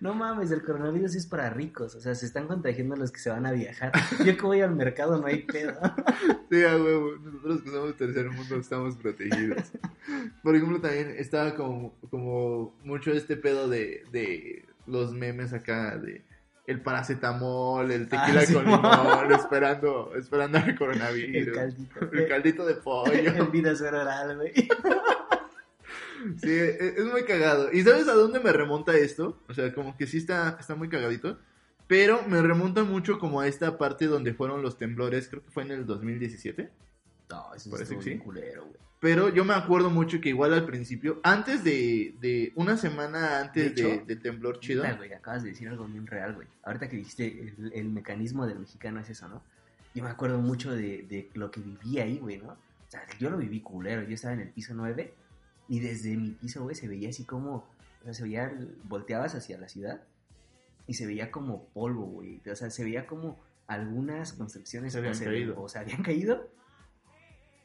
no 0.00 0.14
mames, 0.14 0.50
el 0.50 0.62
coronavirus 0.62 1.14
es 1.14 1.26
para 1.26 1.48
ricos, 1.48 1.94
o 1.94 2.00
sea, 2.00 2.14
se 2.14 2.26
están 2.26 2.46
contagiando 2.46 2.96
los 2.96 3.10
que 3.10 3.18
se 3.18 3.30
van 3.30 3.46
a 3.46 3.52
viajar. 3.52 3.92
Yo 4.24 4.36
que 4.36 4.42
voy 4.42 4.60
al 4.60 4.74
mercado 4.74 5.18
no 5.18 5.26
hay 5.26 5.42
pedo. 5.42 5.72
Sí, 6.50 6.62
a 6.62 6.76
huevo. 6.76 7.16
Nosotros 7.16 7.62
que 7.62 7.70
somos 7.70 7.96
tercer 7.96 8.30
mundo 8.30 8.56
estamos 8.56 8.96
protegidos. 8.96 9.72
Por 10.42 10.54
ejemplo, 10.54 10.80
también 10.80 11.14
estaba 11.16 11.54
como, 11.56 11.98
como 12.10 12.76
mucho 12.84 13.10
este 13.10 13.36
pedo 13.36 13.68
de, 13.68 14.04
de 14.12 14.64
los 14.86 15.12
memes 15.12 15.52
acá 15.52 15.96
de 15.96 16.22
el 16.66 16.80
paracetamol, 16.80 17.90
el 17.90 18.08
tequila 18.08 18.40
Ah, 18.40 18.46
sí, 18.46 18.54
con 18.54 18.64
limón, 18.64 19.32
esperando, 19.32 20.12
esperando 20.16 20.58
al 20.58 20.74
coronavirus. 20.78 21.48
El 21.48 21.52
caldito. 21.52 22.00
El 22.12 22.28
caldito 22.28 22.66
de 22.66 22.74
pollo. 22.74 23.12
En 23.34 23.50
vida 23.50 23.72
oral, 23.72 24.36
güey. 24.36 24.52
Sí, 26.38 26.50
es, 26.50 26.80
es 26.98 27.04
muy 27.04 27.24
cagado. 27.24 27.72
¿Y 27.72 27.82
sabes 27.82 28.08
a 28.08 28.14
dónde 28.14 28.40
me 28.40 28.52
remonta 28.52 28.96
esto? 28.96 29.42
O 29.48 29.54
sea, 29.54 29.72
como 29.74 29.96
que 29.96 30.06
sí 30.06 30.18
está, 30.18 30.56
está 30.58 30.74
muy 30.74 30.88
cagadito. 30.88 31.38
Pero 31.86 32.22
me 32.26 32.40
remonta 32.40 32.82
mucho 32.84 33.18
como 33.18 33.40
a 33.40 33.46
esta 33.48 33.76
parte 33.76 34.06
donde 34.06 34.32
fueron 34.32 34.62
los 34.62 34.78
temblores, 34.78 35.28
creo 35.28 35.44
que 35.44 35.50
fue 35.50 35.64
en 35.64 35.70
el 35.72 35.86
2017. 35.86 36.70
No, 37.30 37.54
eso 37.54 37.70
Parece 37.70 37.96
que 37.98 38.02
sí. 38.02 38.18
culero, 38.18 38.62
güey. 38.64 38.76
Pero 39.00 39.28
yo 39.28 39.44
me 39.44 39.52
acuerdo 39.52 39.90
mucho 39.90 40.18
que 40.18 40.30
igual 40.30 40.54
al 40.54 40.64
principio, 40.64 41.20
antes 41.24 41.62
de, 41.62 42.14
de 42.22 42.52
una 42.54 42.78
semana 42.78 43.40
antes 43.40 43.74
De 43.74 43.82
de- 43.82 43.98
del 44.06 44.22
temblor 44.22 44.60
chido, 44.60 44.82
Neta, 44.82 44.96
güey, 44.96 45.12
acabas 45.12 45.42
de 45.42 45.50
decir 45.50 45.68
algo 45.68 45.84
bien 45.86 46.06
real, 46.06 46.34
güey. 46.36 46.48
Ahorita 46.62 46.88
que 46.88 46.96
dijiste 46.96 47.52
el, 47.58 47.72
el 47.74 47.90
mecanismo 47.90 48.46
del 48.46 48.60
mexicano 48.60 49.00
es 49.00 49.10
eso, 49.10 49.28
¿no? 49.28 49.42
Yo 49.94 50.02
me 50.04 50.08
acuerdo 50.08 50.38
mucho 50.38 50.72
de, 50.72 51.02
de 51.06 51.28
lo 51.34 51.50
que 51.50 51.60
viví 51.60 51.98
ahí, 51.98 52.16
güey, 52.18 52.38
¿no? 52.38 52.48
O 52.52 52.56
sea, 52.88 53.02
yo 53.18 53.28
lo 53.28 53.36
viví 53.36 53.60
culero. 53.60 54.02
Yo 54.04 54.14
estaba 54.14 54.32
en 54.32 54.40
el 54.40 54.48
piso 54.48 54.72
9 54.74 55.12
y 55.68 55.80
desde 55.80 56.16
mi 56.16 56.30
piso, 56.30 56.62
güey, 56.62 56.74
se 56.74 56.88
veía 56.88 57.08
así 57.08 57.24
como... 57.24 57.66
O 58.00 58.04
sea, 58.04 58.14
se 58.14 58.22
veía... 58.22 58.52
Volteabas 58.84 59.34
hacia 59.34 59.58
la 59.58 59.68
ciudad 59.68 60.02
y 60.86 60.94
se 60.94 61.06
veía 61.06 61.30
como 61.30 61.66
polvo, 61.68 62.04
güey. 62.06 62.42
O 62.50 62.54
sea, 62.54 62.70
se 62.70 62.84
veía 62.84 63.06
como 63.06 63.38
algunas 63.66 64.34
construcciones 64.34 64.92
Se 64.92 64.98
habían 64.98 65.16
o, 65.16 65.24
caído. 65.24 65.62
o 65.62 65.68
se 65.68 65.78
habían 65.78 66.02
caído 66.02 66.50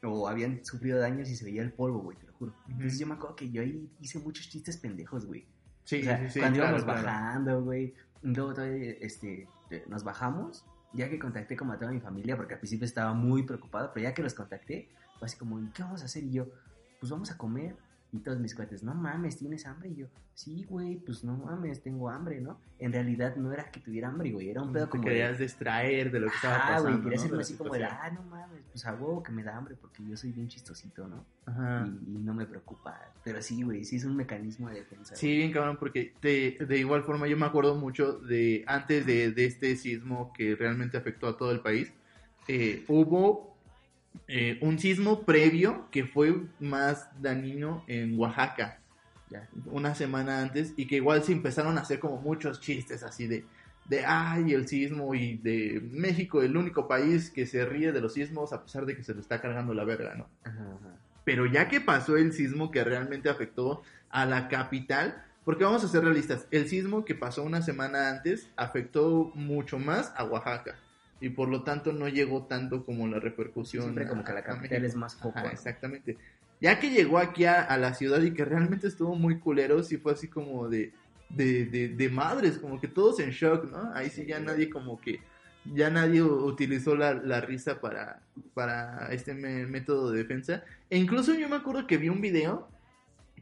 o 0.02 0.28
habían 0.28 0.64
sufrido 0.64 0.98
daños 0.98 1.28
y 1.28 1.36
se 1.36 1.44
veía 1.44 1.62
el 1.62 1.72
polvo, 1.72 2.00
güey, 2.00 2.16
te 2.16 2.26
lo 2.26 2.32
juro. 2.34 2.54
Entonces 2.68 2.98
yo 2.98 3.06
me 3.06 3.14
acuerdo 3.14 3.36
que 3.36 3.50
yo 3.50 3.62
ahí 3.62 3.90
hice 4.00 4.18
muchos 4.18 4.48
chistes 4.48 4.76
pendejos, 4.76 5.26
güey. 5.26 5.46
sí, 5.84 6.00
O 6.00 6.04
sea, 6.04 6.18
sí, 6.18 6.30
sí, 6.30 6.40
cuando 6.40 6.58
claro, 6.58 6.78
íbamos 6.78 6.84
claro. 6.84 7.06
bajando, 7.06 7.62
güey. 7.62 7.94
Luego 8.22 8.54
todavía, 8.54 8.92
este, 9.00 9.48
nos 9.88 10.04
bajamos. 10.04 10.64
Ya 10.92 11.08
que 11.08 11.18
contacté 11.18 11.56
como 11.56 11.72
a 11.72 11.78
toda 11.78 11.92
mi 11.92 12.00
familia, 12.00 12.36
porque 12.36 12.54
al 12.54 12.60
principio 12.60 12.84
estaba 12.84 13.12
muy 13.12 13.44
preocupado, 13.44 13.92
pero 13.94 14.04
ya 14.04 14.14
que 14.14 14.22
los 14.22 14.34
contacté, 14.34 14.88
fue 15.18 15.26
así 15.26 15.36
como, 15.38 15.60
¿y 15.60 15.68
qué 15.70 15.82
vamos 15.82 16.02
a 16.02 16.06
hacer? 16.06 16.24
Y 16.24 16.32
yo, 16.32 16.48
pues 16.98 17.10
vamos 17.12 17.30
a 17.30 17.36
comer. 17.36 17.76
Y 18.12 18.18
todos 18.18 18.40
mis 18.40 18.56
cuates, 18.56 18.82
no 18.82 18.92
mames, 18.92 19.36
¿tienes 19.36 19.64
hambre? 19.66 19.90
Y 19.90 19.94
yo, 19.94 20.06
sí, 20.34 20.64
güey, 20.68 20.96
pues 20.96 21.22
no 21.22 21.36
mames, 21.36 21.80
tengo 21.80 22.10
hambre, 22.10 22.40
¿no? 22.40 22.58
En 22.80 22.92
realidad 22.92 23.36
no 23.36 23.52
era 23.52 23.70
que 23.70 23.78
tuviera 23.78 24.08
hambre, 24.08 24.32
güey, 24.32 24.48
era 24.50 24.62
un 24.62 24.72
pedo 24.72 24.86
Te 24.86 24.90
como... 24.90 25.04
de- 25.04 25.10
querías 25.10 25.38
distraer 25.38 26.10
de 26.10 26.18
lo 26.18 26.26
que 26.28 26.34
estaba 26.34 26.56
Ah, 26.56 26.66
pasando. 26.70 26.88
güey, 26.90 27.02
quería 27.02 27.16
¿no? 27.16 27.20
hacerme 27.22 27.36
De 27.36 27.42
así 27.42 27.54
como 27.54 27.74
de, 27.74 27.84
ah, 27.84 28.10
no 28.12 28.22
mames, 28.24 28.62
pues 28.72 28.84
a 28.84 28.94
huevo 28.94 29.22
que 29.22 29.30
me 29.30 29.44
da 29.44 29.56
hambre 29.56 29.76
porque 29.80 30.02
yo 30.04 30.16
soy 30.16 30.32
bien 30.32 30.48
chistosito, 30.48 31.06
¿no? 31.06 31.24
Ajá. 31.46 31.86
Y, 31.86 32.16
y 32.16 32.18
no 32.18 32.34
me 32.34 32.46
preocupa. 32.46 32.98
Pero 33.22 33.40
sí, 33.42 33.62
güey, 33.62 33.84
sí 33.84 33.96
es 33.96 34.04
un 34.04 34.16
mecanismo 34.16 34.68
de 34.70 34.76
defensa. 34.80 35.14
Sí, 35.14 35.36
bien 35.36 35.52
cabrón, 35.52 35.76
porque 35.78 36.12
de, 36.20 36.58
de 36.66 36.78
igual 36.78 37.04
forma 37.04 37.28
yo 37.28 37.36
me 37.36 37.46
acuerdo 37.46 37.76
mucho 37.76 38.14
de 38.18 38.64
antes 38.66 39.06
de, 39.06 39.30
de 39.30 39.44
este 39.44 39.76
sismo 39.76 40.32
que 40.32 40.56
realmente 40.56 40.96
afectó 40.96 41.28
a 41.28 41.36
todo 41.36 41.52
el 41.52 41.60
país, 41.60 41.92
eh, 42.48 42.84
hubo 42.88 43.56
eh, 44.28 44.58
un 44.60 44.78
sismo 44.78 45.22
previo 45.22 45.88
que 45.90 46.04
fue 46.04 46.42
más 46.60 47.08
dañino 47.20 47.84
en 47.88 48.18
Oaxaca, 48.18 48.78
Ya. 49.30 49.48
una 49.66 49.94
semana 49.94 50.40
antes, 50.40 50.72
y 50.76 50.86
que 50.86 50.96
igual 50.96 51.22
se 51.22 51.32
empezaron 51.32 51.78
a 51.78 51.82
hacer 51.82 51.98
como 52.00 52.20
muchos 52.20 52.60
chistes 52.60 53.02
así 53.02 53.26
de, 53.26 53.44
de 53.86 54.04
ay, 54.04 54.52
el 54.54 54.66
sismo 54.68 55.14
y 55.14 55.36
de 55.36 55.80
México, 55.92 56.42
el 56.42 56.56
único 56.56 56.86
país 56.88 57.30
que 57.30 57.46
se 57.46 57.64
ríe 57.64 57.92
de 57.92 58.00
los 58.00 58.14
sismos 58.14 58.52
a 58.52 58.62
pesar 58.62 58.86
de 58.86 58.96
que 58.96 59.02
se 59.04 59.14
lo 59.14 59.20
está 59.20 59.40
cargando 59.40 59.74
la 59.74 59.84
verga, 59.84 60.14
¿no? 60.16 60.28
Ajá, 60.44 60.60
ajá. 60.60 60.96
Pero 61.24 61.46
ya 61.46 61.68
que 61.68 61.80
pasó 61.80 62.16
el 62.16 62.32
sismo 62.32 62.70
que 62.70 62.82
realmente 62.82 63.28
afectó 63.28 63.82
a 64.10 64.26
la 64.26 64.48
capital, 64.48 65.22
porque 65.44 65.64
vamos 65.64 65.84
a 65.84 65.88
ser 65.88 66.02
realistas, 66.04 66.46
el 66.50 66.68
sismo 66.68 67.04
que 67.04 67.14
pasó 67.14 67.42
una 67.42 67.62
semana 67.62 68.10
antes 68.10 68.48
afectó 68.56 69.30
mucho 69.34 69.78
más 69.78 70.12
a 70.16 70.24
Oaxaca 70.24 70.76
y 71.20 71.30
por 71.30 71.48
lo 71.48 71.62
tanto 71.62 71.92
no 71.92 72.08
llegó 72.08 72.46
tanto 72.46 72.84
como 72.84 73.06
la 73.06 73.20
repercusión. 73.20 73.84
Siempre 73.84 74.06
como 74.08 74.22
a- 74.22 74.24
que 74.24 74.32
la 74.32 74.42
capital 74.42 74.84
es 74.84 74.94
más. 74.96 75.16
Ajá, 75.22 75.42
¿no? 75.42 75.48
exactamente. 75.50 76.16
Ya 76.60 76.78
que 76.78 76.90
llegó 76.90 77.18
aquí 77.18 77.44
a, 77.44 77.62
a 77.62 77.76
la 77.78 77.94
ciudad 77.94 78.20
y 78.22 78.32
que 78.34 78.44
realmente 78.44 78.86
estuvo 78.86 79.14
muy 79.14 79.38
culero, 79.38 79.82
sí 79.82 79.96
fue 79.96 80.12
así 80.12 80.28
como 80.28 80.68
de, 80.68 80.92
de, 81.30 81.64
de, 81.66 81.88
de 81.88 82.08
madres, 82.10 82.58
como 82.58 82.80
que 82.80 82.88
todos 82.88 83.20
en 83.20 83.30
shock, 83.30 83.70
¿no? 83.70 83.92
Ahí 83.94 84.10
sí 84.10 84.26
ya 84.26 84.40
nadie 84.40 84.68
como 84.68 85.00
que, 85.00 85.20
ya 85.74 85.88
nadie 85.90 86.22
utilizó 86.22 86.94
la, 86.96 87.14
la 87.14 87.40
risa 87.40 87.80
para, 87.80 88.22
para 88.54 89.08
este 89.12 89.32
me- 89.34 89.66
método 89.66 90.10
de 90.10 90.18
defensa. 90.18 90.64
E 90.90 90.98
incluso 90.98 91.34
yo 91.34 91.48
me 91.48 91.56
acuerdo 91.56 91.86
que 91.86 91.96
vi 91.96 92.08
un 92.08 92.20
video 92.20 92.68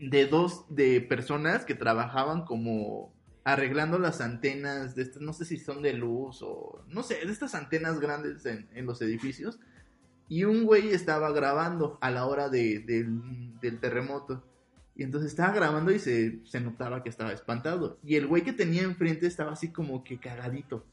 de 0.01 0.27
dos 0.27 0.65
de 0.69 1.01
personas 1.01 1.65
que 1.65 1.75
trabajaban 1.75 2.45
como 2.45 3.13
arreglando 3.53 3.99
las 3.99 4.21
antenas 4.21 4.95
de 4.95 5.03
estas, 5.03 5.23
no 5.23 5.33
sé 5.33 5.47
si 5.47 5.57
son 5.57 5.81
de 5.81 5.95
luz 5.95 6.41
o 6.43 6.85
no 6.89 7.03
sé, 7.03 7.25
de 7.25 7.33
estas 7.33 7.55
antenas 7.55 7.99
grandes 7.99 8.45
en, 8.45 8.69
los 8.85 9.01
edificios. 9.01 9.59
Y 10.29 10.45
un 10.45 10.65
güey 10.65 10.89
estaba 10.89 11.33
grabando 11.33 11.97
a 12.03 12.11
la 12.11 12.27
hora 12.27 12.51
de, 12.51 12.81
del, 12.81 13.59
del 13.61 13.81
terremoto. 13.81 14.45
Y 14.95 15.03
entonces 15.03 15.31
estaba 15.31 15.55
grabando 15.55 15.91
y 15.93 15.99
se, 15.99 16.45
se 16.45 16.61
notaba 16.61 17.03
que 17.03 17.09
estaba 17.09 17.33
espantado. 17.33 17.99
Y 18.05 18.17
el 18.17 18.27
güey 18.27 18.43
que 18.43 18.53
tenía 18.53 18.83
enfrente 18.83 19.27
estaba 19.27 19.53
así 19.53 19.73
como 19.73 20.05
que 20.05 20.21
cagadito. 20.21 20.85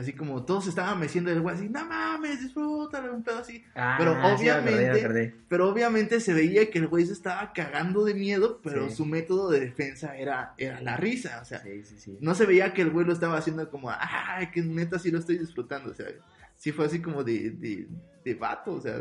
Así 0.00 0.14
como 0.14 0.44
todos 0.46 0.66
estaban 0.66 0.98
meciendo 0.98 1.30
el 1.30 1.40
güey 1.42 1.54
así, 1.54 1.68
no 1.68 1.84
mames, 1.84 2.40
disfrútalo, 2.40 3.14
un 3.14 3.22
pedo 3.22 3.38
así. 3.38 3.62
Ah, 3.74 3.96
Pero 3.98 4.12
acordé, 4.12 4.34
obviamente- 4.34 4.90
me 4.92 4.98
acordé. 5.00 5.34
Pero 5.48 5.68
obviamente 5.68 6.20
se 6.20 6.32
veía 6.32 6.70
que 6.70 6.78
el 6.78 6.88
güey 6.88 7.04
se 7.04 7.12
estaba 7.12 7.52
cagando 7.52 8.04
de 8.04 8.14
miedo, 8.14 8.60
pero 8.62 8.88
Sí. 8.88 8.96
su 8.96 9.04
método 9.04 9.50
de 9.50 9.60
defensa 9.60 10.16
era, 10.16 10.54
era 10.56 10.80
la 10.80 10.96
risa. 10.96 11.40
O 11.42 11.44
sea, 11.44 11.60
Sí, 11.62 11.84
sí, 11.84 11.96
sí. 11.98 12.18
no 12.20 12.34
se 12.34 12.46
veía 12.46 12.72
que 12.72 12.80
el 12.82 12.90
güey 12.90 13.04
lo 13.04 13.12
estaba 13.12 13.36
haciendo 13.36 13.68
como, 13.70 13.90
ay, 13.90 14.50
que 14.50 14.62
neta 14.62 14.98
sí 14.98 15.10
lo 15.10 15.18
estoy 15.18 15.36
disfrutando. 15.36 15.90
O 15.90 15.94
sea, 15.94 16.06
sí 16.56 16.72
fue 16.72 16.86
así 16.86 17.00
como 17.02 17.22
de, 17.22 17.50
de, 17.50 17.86
de 18.24 18.34
vato. 18.34 18.72
O 18.72 18.80
sea, 18.80 18.98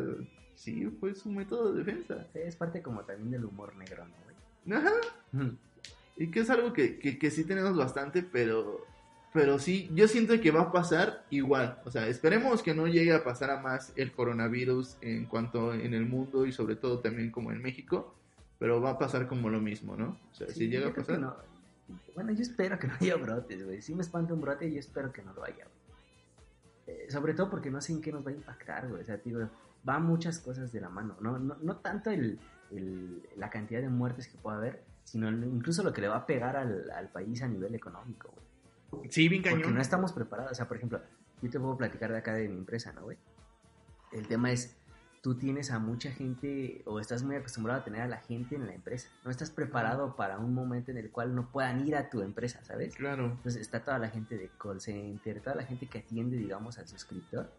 sí 0.56 0.86
fue 1.00 1.16
su 1.16 1.30
método 1.32 1.72
de 1.72 1.84
defensa. 1.84 2.28
Sí, 2.34 2.40
es 2.44 2.56
parte 2.58 2.82
como 2.82 3.02
también 3.06 3.32
del 3.32 3.46
humor 3.46 3.74
negro, 3.78 4.06
¿no, 4.06 4.16
güey? 4.26 4.78
Ajá. 4.78 4.92
Y 6.18 6.28
que 6.32 6.42
es 6.42 6.50
algo 6.50 6.74
que, 6.74 7.00
que, 7.00 7.18
que 7.18 7.32
sí 7.32 7.46
tenemos 7.46 7.78
bastante, 7.78 8.22
pero, 8.24 8.86
pero 9.34 9.60
sí, 9.60 9.90
yo 9.94 10.08
siento 10.08 10.40
que 10.42 10.52
va 10.52 10.62
a 10.62 10.72
pasar 10.72 11.26
igual. 11.30 11.80
O 11.86 11.92
sea, 11.92 12.08
esperemos 12.08 12.64
que 12.64 12.74
no 12.74 12.88
llegue 12.88 13.14
a 13.14 13.24
pasar 13.24 13.52
a 13.52 13.62
más 13.62 13.94
el 13.96 14.12
coronavirus 14.12 14.98
en 15.02 15.26
cuanto 15.26 15.74
en 15.74 15.94
el 15.94 16.06
mundo 16.06 16.46
y 16.46 16.52
sobre 16.52 16.76
todo 16.76 17.00
también 17.00 17.30
como 17.32 17.52
en 17.52 17.62
México, 17.62 18.16
pero 18.58 18.82
va 18.82 18.92
a 18.92 18.98
pasar 19.00 19.28
como 19.28 19.50
lo 19.50 19.60
mismo, 19.62 19.96
¿no? 19.96 20.18
O 20.32 20.36
sea, 20.36 20.48
Sí, 20.48 20.54
si 20.54 20.68
llega 20.70 20.90
a 20.90 20.94
pasar... 20.94 21.20
no. 21.20 21.36
Bueno, 22.14 22.32
yo 22.34 22.42
espero 22.42 22.78
que 22.78 22.88
no 22.88 22.94
haya 23.00 23.16
brotes, 23.16 23.66
güey. 23.66 23.82
Si 23.82 23.96
me 23.96 24.02
espanta 24.02 24.34
un 24.34 24.42
brote, 24.42 24.72
yo 24.72 24.80
espero 24.80 25.12
que 25.12 25.22
no 25.24 25.34
lo 25.34 25.44
haya. 25.44 25.66
Eh, 26.88 27.08
sobre 27.10 27.34
todo 27.34 27.50
porque 27.50 27.70
no 27.72 27.82
sé 27.82 27.94
en 27.94 28.02
qué 28.02 28.12
nos 28.12 28.26
va 28.26 28.32
a 28.32 28.34
impactar, 28.34 28.88
güey. 28.88 29.02
O 29.02 29.06
sea, 29.06 29.18
digo, 29.18 29.48
va 29.88 30.00
muchas 30.00 30.40
cosas 30.40 30.72
de 30.72 30.82
la 30.82 30.90
mano. 30.90 31.16
No, 31.22 31.38
no, 31.40 31.56
no 31.62 31.76
tanto 31.78 32.10
el, 32.12 32.40
el- 32.72 33.24
la 33.38 33.50
cantidad 33.50 33.82
de 33.82 33.90
muertes 33.90 34.28
que 34.28 34.38
pueda 34.38 34.58
haber, 34.58 34.84
sino 35.04 35.30
incluso 35.32 35.82
lo 35.84 35.94
que 35.94 36.02
le 36.02 36.08
va 36.08 36.18
a 36.18 36.26
pegar 36.26 36.56
al, 36.56 36.90
al 36.92 37.10
país 37.10 37.42
a 37.42 37.48
nivel 37.48 37.74
económico, 37.76 38.30
güey. 38.34 38.46
Sí, 39.10 39.28
bien 39.30 39.42
Porque 39.44 39.62
cañón. 39.62 39.76
no 39.76 39.82
estamos 39.82 40.14
preparados. 40.14 40.52
O 40.52 40.56
sea, 40.56 40.68
por 40.68 40.78
ejemplo, 40.78 41.02
yo 41.42 41.50
te 41.50 41.60
puedo 41.60 41.78
platicar 41.78 42.12
de 42.12 42.18
acá 42.18 42.34
de 42.34 42.48
mi 42.48 42.58
empresa, 42.58 42.92
¿no, 42.94 43.04
güey? 43.04 43.18
El 44.12 44.28
tema 44.28 44.52
es, 44.52 44.76
tú 45.22 45.36
tienes 45.36 45.72
a 45.72 45.80
mucha 45.80 46.12
gente 46.12 46.82
o 46.86 47.00
estás 47.00 47.24
muy 47.24 47.36
acostumbrado 47.36 47.82
a 47.82 47.84
tener 47.84 48.02
a 48.02 48.08
la 48.08 48.18
gente 48.18 48.56
en 48.56 48.66
la 48.66 48.74
empresa. 48.74 49.10
No 49.24 49.32
estás 49.32 49.52
preparado 49.52 50.16
para 50.16 50.40
un 50.40 50.54
momento 50.54 50.92
en 50.92 50.98
el 50.98 51.12
cual 51.12 51.36
no 51.36 51.52
puedan 51.52 51.88
ir 51.88 51.96
a 51.96 52.10
tu 52.10 52.22
empresa, 52.22 52.64
¿sabes? 52.64 52.96
Claro. 52.96 53.26
Entonces 53.26 53.62
está 53.62 53.84
toda 53.84 54.00
la 54.00 54.10
gente 54.10 54.38
de 54.38 54.50
call 54.58 54.82
center, 54.82 55.42
toda 55.42 55.56
la 55.56 55.64
gente 55.64 55.88
que 55.88 56.00
atiende, 56.00 56.38
digamos, 56.38 56.78
al 56.80 56.88
suscriptor. 56.88 57.52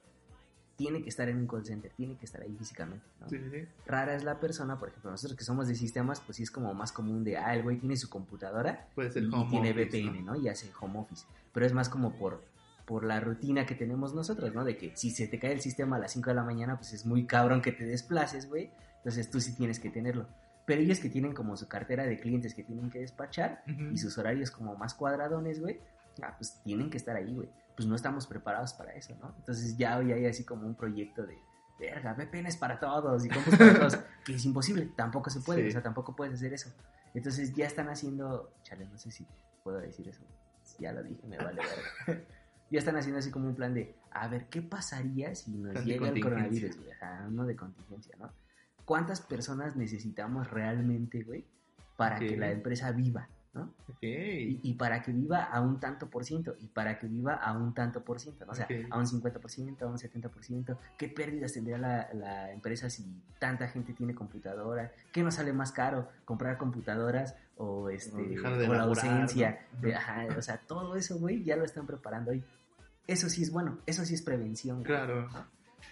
Tiene 0.81 1.03
que 1.03 1.11
estar 1.11 1.29
en 1.29 1.37
un 1.37 1.47
call 1.47 1.63
center, 1.67 1.93
tiene 1.95 2.17
que 2.17 2.25
estar 2.25 2.41
ahí 2.41 2.57
físicamente, 2.57 3.05
¿no? 3.21 3.29
Sí, 3.29 3.37
sí. 3.51 3.67
Rara 3.85 4.15
es 4.15 4.25
la 4.25 4.41
persona, 4.41 4.79
por 4.79 4.89
ejemplo, 4.89 5.11
nosotros 5.11 5.37
que 5.37 5.45
somos 5.45 5.69
de 5.69 5.75
sistemas, 5.75 6.21
pues 6.21 6.37
sí 6.37 6.43
es 6.43 6.51
como 6.51 6.73
más 6.73 6.91
común 6.91 7.23
de, 7.23 7.37
ah, 7.37 7.55
el 7.55 7.63
güey 7.63 7.77
tiene 7.77 7.99
su 7.99 8.09
computadora 8.09 8.89
Puede 8.95 9.11
ser 9.11 9.25
y 9.25 9.27
home 9.27 9.51
tiene 9.51 9.73
office, 9.73 10.03
VPN, 10.03 10.25
¿no? 10.25 10.33
¿no? 10.33 10.41
Y 10.41 10.49
hace 10.49 10.73
home 10.81 11.01
office. 11.01 11.27
Pero 11.53 11.67
es 11.67 11.75
más 11.75 11.91
como 11.91 12.15
por, 12.15 12.43
por 12.87 13.05
la 13.05 13.21
rutina 13.21 13.67
que 13.67 13.75
tenemos 13.75 14.15
nosotros, 14.15 14.55
¿no? 14.55 14.65
De 14.65 14.79
que 14.79 14.97
si 14.97 15.11
se 15.11 15.29
te 15.29 15.39
cae 15.39 15.53
el 15.53 15.61
sistema 15.61 15.97
a 15.97 15.99
las 15.99 16.13
5 16.13 16.31
de 16.31 16.35
la 16.37 16.45
mañana, 16.45 16.79
pues 16.79 16.95
es 16.95 17.05
muy 17.05 17.27
cabrón 17.27 17.61
que 17.61 17.73
te 17.73 17.85
desplaces, 17.85 18.49
güey. 18.49 18.71
Entonces 18.97 19.31
tú 19.31 19.39
sí 19.39 19.55
tienes 19.55 19.81
que 19.81 19.91
tenerlo. 19.91 20.29
Pero 20.65 20.81
ellos 20.81 20.99
que 20.99 21.11
tienen 21.11 21.35
como 21.35 21.59
su 21.59 21.69
cartera 21.69 22.05
de 22.05 22.19
clientes 22.19 22.55
que 22.55 22.63
tienen 22.63 22.89
que 22.89 23.01
despachar 23.01 23.63
Ujú. 23.71 23.91
y 23.93 23.99
sus 23.99 24.17
horarios 24.17 24.51
como 24.51 24.77
más 24.77 24.95
cuadradones, 24.95 25.61
güey, 25.61 25.79
ah, 26.23 26.35
pues 26.39 26.61
tienen 26.65 26.89
que 26.89 26.97
estar 26.97 27.17
ahí, 27.17 27.35
güey. 27.35 27.51
Pues 27.81 27.89
no 27.89 27.97
estamos 27.97 28.27
preparados 28.27 28.75
para 28.75 28.93
eso, 28.93 29.17
¿no? 29.23 29.35
Entonces 29.39 29.75
ya 29.79 29.97
hoy 29.97 30.13
hay 30.13 30.27
así 30.27 30.45
como 30.45 30.67
un 30.67 30.75
proyecto 30.75 31.25
de, 31.25 31.39
verga, 31.79 32.13
VPNs 32.13 32.59
para 32.59 32.79
todos 32.79 33.25
y 33.25 33.31
compras 33.31 33.57
para 33.57 33.75
todos, 33.79 33.97
que 34.27 34.35
es 34.35 34.45
imposible, 34.45 34.91
tampoco 34.95 35.31
se 35.31 35.41
puede, 35.41 35.63
Sí. 35.63 35.69
o 35.69 35.71
sea, 35.73 35.83
tampoco 35.83 36.15
puedes 36.15 36.35
hacer 36.35 36.53
eso. 36.53 36.71
Entonces 37.15 37.55
ya 37.55 37.67
están 37.67 37.89
haciendo, 37.89 38.53
chale, 38.65 38.85
no 38.85 38.99
sé 38.99 39.11
si 39.11 39.27
puedo 39.65 39.79
decir 39.79 40.07
eso, 40.09 40.21
ya 40.79 40.93
lo 40.93 41.03
dije, 41.03 41.27
me 41.27 41.39
vale 41.39 41.63
verga. 42.07 42.23
ya 42.71 42.79
están 42.79 42.97
haciendo 42.99 43.19
así 43.19 43.31
como 43.31 43.47
un 43.49 43.55
plan 43.55 43.73
de, 43.73 43.97
a 44.11 44.29
ver, 44.29 44.51
¿qué 44.51 44.61
pasaría 44.61 45.35
si 45.35 45.53
nos 45.53 45.73
Plan 45.73 45.85
llega 45.87 46.09
el 46.11 46.21
coronavirus, 46.21 46.77
güey? 46.77 46.91
Ajá, 46.93 47.25
uno 47.29 47.47
de 47.47 47.57
contingencia, 47.57 48.15
¿no? 48.19 48.31
¿Cuántas 48.85 49.23
personas 49.23 49.75
necesitamos 49.75 50.51
realmente, 50.51 51.23
güey, 51.23 51.47
para 51.97 52.19
que 52.19 52.37
la 52.37 52.51
empresa 52.51 52.93
viva, 52.93 53.31
¿no? 53.53 53.75
Y, 54.01 54.61
y 54.63 54.75
para 54.75 55.03
que 55.03 55.13
viva 55.13 55.43
a 55.45 55.61
un 55.61 55.81
tanto 55.81 56.09
por 56.09 56.25
ciento, 56.25 56.55
y 56.61 56.67
para 56.69 56.99
que 56.99 57.07
viva 57.09 57.35
a 57.35 57.53
un 57.57 57.75
tanto 57.75 58.03
por 58.05 58.21
ciento, 58.21 58.47
¿no? 58.47 58.53
O 58.53 58.55
sea, 58.55 58.69
a 58.91 58.99
un 58.99 59.07
50%, 59.07 59.83
a 59.83 59.87
un 59.87 59.97
70%. 59.99 60.79
¿Qué 60.97 61.09
pérdidas 61.09 61.53
tendría 61.53 61.77
la, 61.79 62.09
la 62.15 62.53
empresa 62.53 62.89
si 62.89 63.05
tanta 63.39 63.67
gente 63.69 63.93
tiene 63.93 64.15
computadora? 64.15 64.93
¿Qué 65.13 65.23
nos 65.23 65.35
sale 65.35 65.53
más 65.53 65.73
caro? 65.73 66.09
¿Comprar 66.25 66.59
computadoras 66.59 67.35
o, 67.57 67.91
este, 67.91 68.17
O 68.23 68.29
dejar 68.29 68.57
de 68.59 68.69
o 68.69 68.73
la 68.75 68.83
ausencia? 68.85 69.67
¿no? 69.75 69.81
de- 69.81 69.95
ajá, 69.97 70.27
o 70.39 70.43
sea, 70.43 70.59
todo 70.59 70.95
eso, 70.97 71.19
güey, 71.19 71.43
ya 71.45 71.57
lo 71.57 71.65
están 71.65 71.87
preparando 71.87 72.31
hoy. 72.31 72.45
Eso 73.07 73.29
sí 73.29 73.43
es 73.43 73.51
bueno, 73.51 73.79
eso 73.87 74.05
sí 74.05 74.15
es 74.15 74.23
prevención. 74.23 74.77
güey. 74.77 74.87
Claro. 74.87 75.29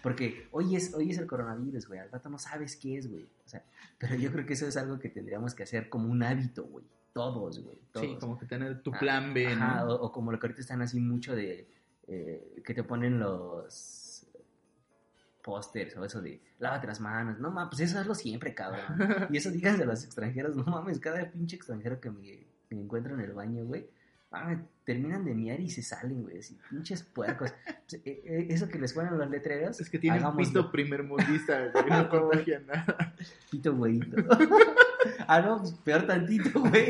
Porque 0.03 0.47
hoy 0.53 0.77
es, 0.77 0.95
hoy 0.95 1.11
es 1.11 1.19
el 1.19 1.27
coronavirus, 1.27 1.89
güey. 1.89 1.99
Al 1.99 2.11
rato 2.11 2.29
no 2.29 2.39
sabes 2.39 2.77
qué 2.77 2.99
es, 2.99 3.11
güey. 3.11 3.25
O 3.45 3.49
sea, 3.49 3.65
pero 3.99 4.15
yo 4.15 4.31
creo 4.31 4.47
que 4.47 4.53
eso 4.53 4.69
es 4.69 4.77
algo 4.77 4.99
que 5.01 5.09
tendríamos 5.09 5.55
que 5.55 5.65
hacer 5.65 5.89
como 5.89 6.09
un 6.09 6.23
hábito, 6.23 6.65
güey. 6.65 6.85
Todos, 7.19 7.63
güey. 7.65 7.77
Todos. 7.93 8.07
Sí, 8.07 8.17
como 8.21 8.39
que 8.39 8.47
tener 8.47 8.81
tu 8.83 8.93
Ah, 8.95 8.99
plan 9.01 9.35
B, 9.35 9.47
Ajá, 9.49 9.83
¿no? 9.85 9.95
o, 9.95 10.07
o 10.07 10.13
como 10.13 10.31
lo 10.31 10.39
que 10.39 10.47
ahorita 10.47 10.61
están 10.61 10.83
así 10.83 11.01
mucho 11.01 11.35
de 11.35 11.69
eh, 12.07 12.63
que 12.65 12.75
te 12.75 12.85
ponen 12.85 13.19
los 13.19 14.25
pósters 15.43 15.97
o 15.97 16.05
eso 16.05 16.21
de 16.21 16.41
lávate 16.59 16.87
las 16.87 17.01
manos. 17.01 17.39
No 17.39 17.51
mames, 17.51 17.71
pues 17.71 17.81
eso 17.91 17.99
hazlo 17.99 18.15
siempre, 18.15 18.55
cabrón. 18.55 18.83
y 19.31 19.37
eso 19.37 19.51
digas 19.51 19.79
de 19.79 19.87
los 19.87 20.05
extranjeros, 20.05 20.55
no 20.57 20.65
mames, 20.65 21.01
cada 21.01 21.31
pinche 21.31 21.57
extranjero 21.57 22.01
que 22.01 22.11
me, 22.11 22.47
me 22.71 22.81
encuentro 22.83 23.15
en 23.15 23.21
el 23.21 23.33
baño, 23.33 23.65
güey. 23.65 23.89
mames, 24.31 24.59
terminan 24.85 25.25
de 25.25 25.35
miar 25.35 25.59
y 25.61 25.71
se 25.71 25.83
salen, 25.83 26.23
güey, 26.23 26.39
así, 26.39 26.57
pinches 26.71 27.03
puercos. 27.03 27.53
Pues, 27.89 28.03
eh, 28.05 28.23
eh, 28.25 28.47
eso 28.51 28.69
que 28.69 28.79
les 28.79 28.93
ponen 28.93 29.17
los 29.19 29.29
letreros. 29.31 29.81
Es 29.81 29.89
que 29.91 29.99
tiene 29.99 30.25
un 30.25 30.37
pito 30.37 30.71
primer 30.71 31.03
mundista, 31.03 31.71
güey, 31.73 31.85
no 31.89 32.09
contagia 32.11 32.61
nada. 32.61 33.15
Pito 33.51 33.75
güeyito. 33.75 34.17
ah, 35.29 35.41
no, 35.41 35.59
pues 35.59 35.73
peor 35.85 36.07
tantito, 36.07 36.51
güey. 36.61 36.89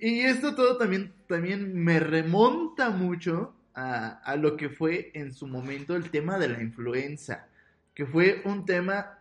Y, 0.00 0.20
esto 0.20 0.54
todo 0.54 0.76
también, 0.76 1.12
también 1.28 1.74
me 1.74 2.00
remonta 2.00 2.90
mucho 2.90 3.54
a, 3.74 4.20
a 4.24 4.36
lo 4.36 4.56
que 4.56 4.68
fue 4.68 5.10
en 5.14 5.32
su 5.32 5.46
momento 5.46 5.94
el 5.94 6.10
tema 6.10 6.38
de 6.38 6.48
la 6.48 6.62
influenza, 6.62 7.46
que 7.94 8.06
fue 8.06 8.42
un 8.44 8.64
tema, 8.64 9.18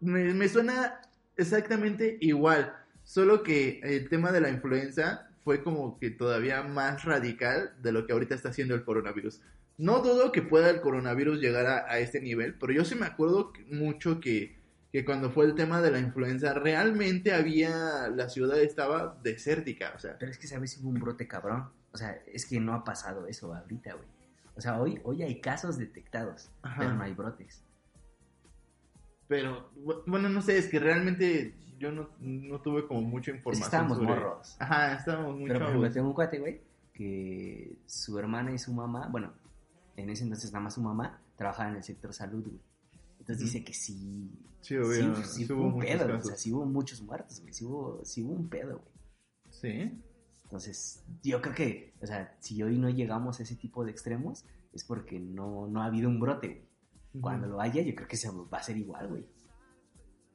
me, 0.00 0.32
me 0.34 0.48
suena 0.48 1.00
exactamente 1.36 2.18
igual, 2.20 2.74
solo 3.04 3.42
que 3.42 3.80
el 3.82 4.08
tema 4.08 4.32
de 4.32 4.40
la 4.40 4.50
influenza 4.50 5.28
fue 5.44 5.62
como 5.62 5.98
que 5.98 6.10
todavía 6.10 6.62
más 6.62 7.04
radical 7.04 7.72
de 7.82 7.92
lo 7.92 8.06
que 8.06 8.12
ahorita 8.12 8.34
está 8.34 8.50
haciendo 8.50 8.74
el 8.74 8.84
coronavirus. 8.84 9.40
No 9.76 10.00
dudo 10.00 10.32
que 10.32 10.42
pueda 10.42 10.70
el 10.70 10.80
coronavirus 10.80 11.40
llegar 11.40 11.66
a, 11.66 11.90
a 11.90 11.98
este 12.00 12.20
nivel, 12.20 12.54
pero 12.54 12.72
yo 12.72 12.84
sí 12.84 12.94
me 12.94 13.06
acuerdo 13.06 13.52
mucho 13.70 14.20
que, 14.20 14.57
que 14.92 15.04
cuando 15.04 15.30
fue 15.30 15.44
el 15.44 15.54
tema 15.54 15.80
de 15.82 15.90
la 15.90 15.98
influenza, 15.98 16.54
realmente 16.54 17.32
había, 17.34 18.08
la 18.08 18.28
ciudad 18.28 18.58
estaba 18.58 19.18
desértica, 19.22 19.92
o 19.94 19.98
sea, 19.98 20.16
Pero 20.18 20.30
es 20.30 20.38
que, 20.38 20.46
¿sabes? 20.46 20.78
Hubo 20.78 20.88
un 20.88 20.98
brote 21.00 21.26
cabrón. 21.28 21.70
O 21.92 21.96
sea, 21.98 22.12
es 22.26 22.46
que 22.46 22.58
no 22.60 22.74
ha 22.74 22.84
pasado 22.84 23.26
eso 23.26 23.54
ahorita, 23.54 23.94
güey. 23.94 24.08
O 24.56 24.60
sea, 24.60 24.80
hoy, 24.80 25.00
hoy 25.04 25.22
hay 25.22 25.40
casos 25.40 25.78
detectados, 25.78 26.50
Ajá. 26.62 26.76
pero 26.80 26.94
no 26.94 27.02
hay 27.04 27.12
brotes. 27.14 27.62
pero 29.26 29.70
bu- 29.76 30.02
bueno, 30.06 30.28
no 30.28 30.40
sé, 30.42 30.56
es 30.58 30.68
que 30.68 30.78
realmente 30.78 31.54
yo 31.78 31.92
no, 31.92 32.08
no 32.20 32.60
tuve 32.60 32.86
como 32.86 33.02
mucha 33.02 33.30
información. 33.30 33.64
estábamos 33.66 33.98
sobre- 33.98 34.08
morros. 34.14 34.56
Ajá, 34.58 34.94
estábamos 34.94 35.36
muy 35.36 35.48
Pero, 35.48 35.60
por 35.60 35.68
ejemplo, 35.68 35.92
tengo 35.92 36.08
un 36.08 36.14
cuate, 36.14 36.38
güey, 36.38 36.62
que 36.94 37.76
su 37.86 38.18
hermana 38.18 38.52
y 38.52 38.58
su 38.58 38.72
mamá, 38.72 39.08
bueno, 39.10 39.32
en 39.96 40.10
ese 40.10 40.24
entonces 40.24 40.50
nada 40.52 40.64
más 40.64 40.74
su 40.74 40.80
mamá, 40.80 41.20
trabajaban 41.36 41.72
en 41.72 41.76
el 41.78 41.84
sector 41.84 42.12
salud, 42.14 42.42
güey. 42.44 42.60
Entonces 43.28 43.52
dice 43.52 43.62
que 43.62 43.74
sí, 43.74 44.30
Sí, 44.62 44.74
obvio, 44.76 45.14
sí, 45.16 45.22
sí 45.22 45.44
sí 45.44 45.52
hubo 45.52 45.66
hubo 45.66 45.76
un 45.76 45.80
pedo, 45.80 46.16
o 46.16 46.22
sea, 46.22 46.34
sí 46.34 46.50
hubo 46.50 46.64
muchos 46.64 47.02
muertos, 47.02 47.42
güey, 47.42 47.52
sí 47.52 47.64
hubo, 47.66 48.02
sí 48.02 48.22
hubo 48.22 48.32
un 48.32 48.48
pedo, 48.48 48.78
güey. 48.78 48.92
Sí. 49.50 50.02
Entonces, 50.44 51.04
yo 51.22 51.42
creo 51.42 51.54
que, 51.54 51.94
o 52.00 52.06
sea, 52.06 52.34
si 52.40 52.62
hoy 52.62 52.78
no 52.78 52.88
llegamos 52.88 53.38
a 53.38 53.42
ese 53.42 53.54
tipo 53.54 53.84
de 53.84 53.90
extremos, 53.90 54.46
es 54.72 54.82
porque 54.82 55.20
no, 55.20 55.66
no 55.68 55.82
ha 55.82 55.86
habido 55.86 56.08
un 56.08 56.18
brote, 56.18 56.48
güey. 56.48 57.20
Cuando 57.20 57.48
Ujú. 57.48 57.56
lo 57.56 57.60
haya, 57.60 57.82
yo 57.82 57.94
creo 57.94 58.08
que 58.08 58.16
se 58.16 58.30
va 58.30 58.58
a 58.58 58.62
ser 58.62 58.78
igual, 58.78 59.08
güey. 59.08 59.26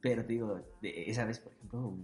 Pero 0.00 0.24
te 0.24 0.34
digo, 0.34 0.60
de 0.80 1.10
esa 1.10 1.24
vez, 1.24 1.40
por 1.40 1.52
ejemplo, 1.52 1.96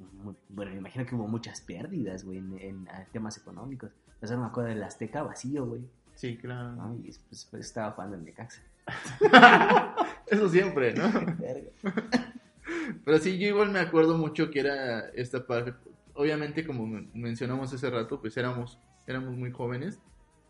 bueno, 0.49 0.72
me 0.72 0.78
imagino 0.78 1.07
que 1.07 1.14
hubo 1.14 1.28
muchas 1.28 1.61
pérdidas, 1.61 2.24
güey, 2.24 2.38
en, 2.38 2.59
en, 2.59 2.88
ah, 2.88 3.07
temas 3.12 3.38
económicos. 3.38 3.93
O 4.20 4.26
sea, 4.26 4.36
me 4.36 4.47
acuerdo 4.47 4.70
del 4.70 4.82
Azteca 4.82 5.22
vacío, 5.22 5.66
güey. 5.66 5.88
Sí, 6.14 6.36
claro. 6.36 6.72
¿no? 6.72 6.97
Y 6.97 7.03
después, 7.09 7.47
pues, 7.49 7.66
estaba 7.66 7.93
jugando 7.93 8.16
en 8.16 8.24
Necaxa. 8.24 8.62
Eso 10.31 10.49
siempre, 10.49 10.95
¿no? 10.95 11.11
Pero 13.05 13.18
sí, 13.18 13.39
yo 13.39 13.49
igual 13.49 13.70
me 13.70 13.81
acuerdo 13.81 14.16
mucho 14.16 14.51
que 14.51 14.61
era 14.61 15.09
esta 15.11 15.47
parte. 15.47 15.74
Obviamente, 16.14 16.66
como 16.66 16.87
men- 16.87 17.11
mencionamos 17.14 17.72
hace 17.72 17.91
rato, 17.91 18.20
pues 18.20 18.37
éramos, 18.37 18.78
éramos 19.07 19.37
muy 19.37 19.51
jóvenes. 19.51 20.01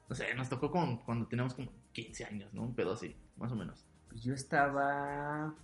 No 0.09 0.15
sé, 0.17 0.35
nos 0.35 0.49
tocó 0.49 0.71
con- 0.71 0.99
cuando 0.99 1.27
teníamos 1.29 1.55
como 1.55 1.73
15 1.93 2.25
años, 2.25 2.53
¿no? 2.53 2.63
Un 2.63 2.75
pedo 2.75 2.93
así, 2.93 3.17
más 3.37 3.53
o 3.53 3.57
menos. 3.57 3.87
Pues 4.09 4.23
yo 4.23 4.35
estaba 4.35 5.55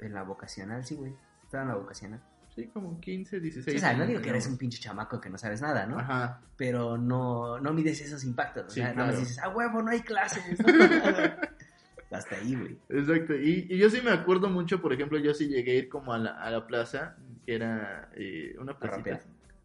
en 0.00 0.12
la 0.14 0.22
vocacional, 0.22 0.84
sí, 0.84 0.94
güey. 0.94 1.14
Estaba 1.44 1.62
en 1.64 1.68
la 1.68 1.74
vocacional. 1.76 2.22
Sí, 2.54 2.68
como 2.68 2.98
15, 3.00 3.38
16. 3.40 3.64
Sí, 3.72 3.76
o 3.76 3.80
sea, 3.80 3.92
no 3.94 4.06
digo 4.06 4.22
que 4.22 4.30
eres 4.30 4.46
un 4.46 4.56
pinche 4.56 4.78
chamaco 4.80 5.20
que 5.20 5.28
no 5.28 5.36
sabes 5.36 5.60
nada, 5.60 5.84
¿no? 5.86 5.98
Ajá. 5.98 6.40
Pero 6.56 6.96
no, 6.96 7.60
no 7.60 7.72
mides 7.74 8.00
esos 8.00 8.24
impactos. 8.24 8.64
O 8.66 8.70
Sí, 8.70 8.80
sea, 8.80 8.94
nada 8.94 9.08
más 9.08 9.20
dices, 9.20 9.38
ah, 9.42 9.50
huevo, 9.50 9.82
no 9.82 9.90
hay 9.90 10.00
clases. 10.00 10.58
Hasta 12.10 12.36
ahí, 12.36 12.54
güey. 12.54 12.78
Exacto, 12.88 13.34
y, 13.34 13.66
y 13.68 13.78
yo 13.78 13.90
sí 13.90 14.00
me 14.02 14.10
acuerdo 14.10 14.48
mucho, 14.48 14.80
por 14.80 14.92
ejemplo, 14.92 15.18
yo 15.18 15.34
sí 15.34 15.48
llegué 15.48 15.72
a 15.72 15.74
ir 15.76 15.88
como 15.88 16.12
a 16.12 16.18
la, 16.18 16.30
a 16.40 16.50
la 16.50 16.66
plaza, 16.66 17.16
que 17.44 17.54
era 17.54 18.10
eh, 18.14 18.54
una 18.60 18.78
placita. 18.78 19.20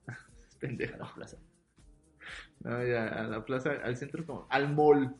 Pendejo. 0.59 0.95
A 0.95 0.97
la 0.97 1.13
plaza. 1.13 1.37
No, 2.63 2.85
ya, 2.85 3.07
a 3.07 3.23
la 3.23 3.45
plaza, 3.45 3.71
al 3.83 3.97
centro 3.97 4.25
como, 4.25 4.47
al 4.49 4.73
mall. 4.73 5.15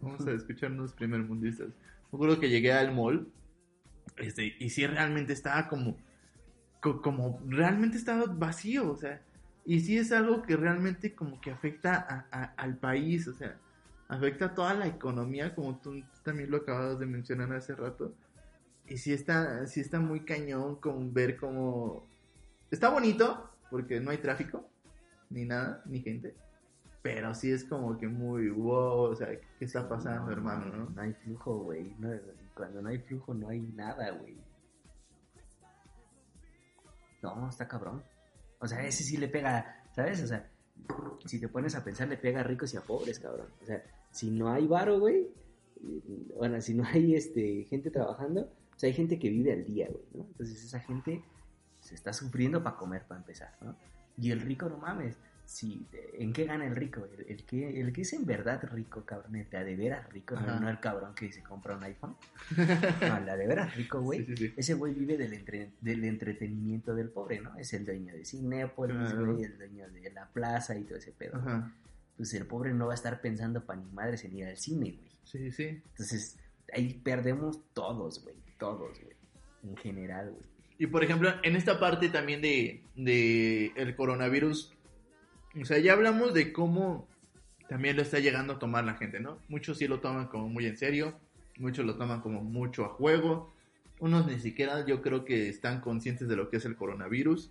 Vamos 0.00 0.26
a 0.26 0.32
escuchar 0.32 0.70
unos 0.72 0.92
primermundistas. 0.94 1.68
Me 1.68 2.16
acuerdo 2.16 2.40
que 2.40 2.48
llegué 2.48 2.72
al 2.72 2.94
mall, 2.94 3.30
este, 4.16 4.54
y 4.58 4.70
sí 4.70 4.86
realmente 4.86 5.32
estaba 5.32 5.68
como, 5.68 5.96
co- 6.80 7.02
como 7.02 7.40
realmente 7.46 7.96
está 7.98 8.24
vacío, 8.26 8.90
o 8.90 8.96
sea, 8.96 9.20
y 9.64 9.80
sí 9.80 9.98
es 9.98 10.12
algo 10.12 10.42
que 10.42 10.56
realmente 10.56 11.14
como 11.14 11.40
que 11.40 11.50
afecta 11.50 11.94
a- 11.94 12.26
a- 12.32 12.54
al 12.56 12.76
país, 12.78 13.28
o 13.28 13.34
sea, 13.34 13.58
afecta 14.08 14.46
a 14.46 14.54
toda 14.54 14.74
la 14.74 14.86
economía, 14.86 15.54
como 15.54 15.78
tú 15.78 16.02
también 16.22 16.50
lo 16.50 16.58
acabas 16.58 16.98
de 16.98 17.06
mencionar 17.06 17.52
hace 17.52 17.74
rato, 17.74 18.14
y 18.86 18.96
sí 18.96 19.12
está, 19.12 19.66
sí 19.66 19.80
está 19.80 20.00
muy 20.00 20.24
cañón 20.24 20.76
con 20.76 21.12
ver 21.12 21.36
cómo... 21.36 22.06
Está 22.70 22.88
bonito, 22.88 23.50
porque 23.70 24.00
no 24.00 24.10
hay 24.10 24.18
tráfico, 24.18 24.68
ni 25.30 25.44
nada, 25.44 25.82
ni 25.86 26.00
gente, 26.00 26.34
pero 27.02 27.34
sí 27.34 27.50
es 27.50 27.64
como 27.64 27.96
que 27.96 28.08
muy 28.08 28.50
wow, 28.50 29.10
o 29.10 29.14
sea, 29.14 29.28
¿qué 29.58 29.64
está 29.64 29.88
pasando, 29.88 30.26
No, 30.26 30.32
hermano, 30.32 30.66
no? 30.66 30.90
No 30.90 31.02
hay 31.02 31.12
flujo, 31.14 31.58
güey. 31.60 31.94
No, 31.98 32.10
cuando 32.54 32.82
no 32.82 32.88
hay 32.88 32.98
flujo 32.98 33.34
no 33.34 33.48
hay 33.48 33.60
nada, 33.60 34.10
güey. 34.10 34.36
No, 37.22 37.48
está 37.48 37.68
cabrón. 37.68 38.02
O 38.58 38.66
sea, 38.66 38.84
ese 38.84 39.04
sí 39.04 39.16
le 39.16 39.28
pega, 39.28 39.84
¿sabes? 39.94 40.22
O 40.22 40.26
sea, 40.26 40.50
si 41.24 41.40
te 41.40 41.48
pones 41.48 41.74
a 41.76 41.84
pensar, 41.84 42.08
le 42.08 42.16
pega 42.16 42.40
a 42.40 42.44
ricos 42.44 42.74
y 42.74 42.76
a 42.76 42.80
pobres, 42.80 43.20
cabrón. 43.20 43.48
O 43.62 43.64
sea, 43.64 43.82
si 44.18 44.30
no 44.30 44.50
hay 44.52 44.66
varo, 44.66 44.98
güey, 44.98 45.28
bueno, 46.36 46.60
si 46.60 46.74
no 46.74 46.84
hay 46.84 47.14
este 47.14 47.64
gente 47.64 47.90
trabajando, 47.90 48.42
o 48.42 48.78
sea, 48.78 48.88
hay 48.88 48.94
gente 48.94 49.18
que 49.18 49.30
vive 49.30 49.52
al 49.52 49.64
día, 49.64 49.88
güey, 49.90 50.04
¿no? 50.14 50.22
Entonces 50.30 50.62
esa 50.64 50.80
gente 50.80 51.22
se 51.80 51.94
está 51.94 52.12
sufriendo 52.12 52.62
para 52.62 52.76
comer, 52.76 53.02
para 53.06 53.20
empezar, 53.20 53.56
¿no? 53.60 53.76
Y 54.16 54.30
el 54.32 54.40
rico, 54.40 54.68
no 54.68 54.78
mames, 54.78 55.16
si, 55.44 55.86
¿en 56.14 56.32
qué 56.32 56.44
gana 56.44 56.66
el 56.66 56.74
rico? 56.76 57.06
El, 57.16 57.26
el 57.30 57.44
que, 57.44 57.80
el 57.80 57.92
que 57.92 58.02
es 58.02 58.12
en 58.12 58.26
verdad 58.26 58.60
rico, 58.72 59.04
cabrón, 59.06 59.36
el 59.36 59.48
de 59.48 59.76
veras 59.76 60.08
rico, 60.12 60.34
no, 60.34 60.60
no 60.60 60.68
el 60.68 60.78
cabrón 60.80 61.14
que 61.14 61.32
se 61.32 61.42
compra 61.42 61.76
un 61.76 61.84
iPhone. 61.84 62.16
No, 63.08 63.16
el 63.18 63.24
de 63.24 63.46
veras 63.46 63.74
rico, 63.76 64.00
güey. 64.02 64.26
Sí, 64.26 64.36
sí, 64.36 64.48
sí. 64.48 64.54
Ese 64.56 64.74
güey 64.74 64.92
vive 64.92 65.16
del, 65.16 65.32
entre- 65.32 65.70
del 65.80 66.04
entretenimiento 66.04 66.94
del 66.94 67.08
pobre, 67.10 67.40
¿no? 67.40 67.56
Es 67.56 67.72
el 67.72 67.86
dueño 67.86 68.12
de 68.12 68.24
Cinépolis, 68.24 68.96
Claro. 68.96 69.32
güey, 69.32 69.44
el 69.44 69.56
dueño 69.56 69.88
de 69.88 70.10
la 70.10 70.26
plaza 70.26 70.76
y 70.76 70.82
todo 70.82 70.98
ese 70.98 71.12
pedo. 71.12 71.36
Ajá. 71.38 71.72
Pues 72.18 72.34
el 72.34 72.46
pobre 72.46 72.74
no 72.74 72.88
va 72.88 72.92
a 72.92 72.96
estar 72.96 73.22
pensando 73.22 73.64
para 73.64 73.80
ni 73.80 73.90
madres 73.92 74.24
en 74.24 74.36
ir 74.36 74.44
al 74.44 74.58
cine, 74.58 74.92
güey. 74.92 75.10
Sí, 75.24 75.50
sí. 75.50 75.64
Entonces, 75.92 76.38
ahí 76.74 76.92
perdemos 76.94 77.60
todos, 77.72 78.22
güey. 78.22 78.34
Todos, 78.58 79.00
güey. 79.00 79.16
En 79.62 79.76
general, 79.78 80.32
güey. 80.32 80.44
Y 80.78 80.86
por 80.86 81.02
ejemplo, 81.02 81.32
en 81.42 81.56
esta 81.56 81.80
parte 81.80 82.08
también 82.10 82.42
de, 82.42 82.82
de 82.94 83.72
el 83.76 83.96
coronavirus, 83.96 84.72
o 85.60 85.64
sea, 85.64 85.78
ya 85.78 85.94
hablamos 85.94 86.34
de 86.34 86.52
cómo 86.52 87.08
también 87.68 87.96
lo 87.96 88.02
está 88.02 88.20
llegando 88.20 88.54
a 88.54 88.58
tomar 88.58 88.84
la 88.84 88.94
gente, 88.94 89.18
¿no? 89.18 89.38
Muchos 89.48 89.78
sí 89.78 89.88
lo 89.88 90.00
toman 90.00 90.28
como 90.28 90.48
muy 90.48 90.66
en 90.66 90.76
serio, 90.76 91.18
muchos 91.58 91.84
lo 91.84 91.96
toman 91.96 92.20
como 92.20 92.42
mucho 92.42 92.84
a 92.84 92.90
juego, 92.90 93.52
unos 94.00 94.26
ni 94.26 94.38
siquiera 94.38 94.86
yo 94.86 95.02
creo 95.02 95.24
que 95.24 95.48
están 95.48 95.80
conscientes 95.80 96.28
de 96.28 96.36
lo 96.36 96.48
que 96.48 96.58
es 96.58 96.64
el 96.64 96.76
coronavirus. 96.76 97.50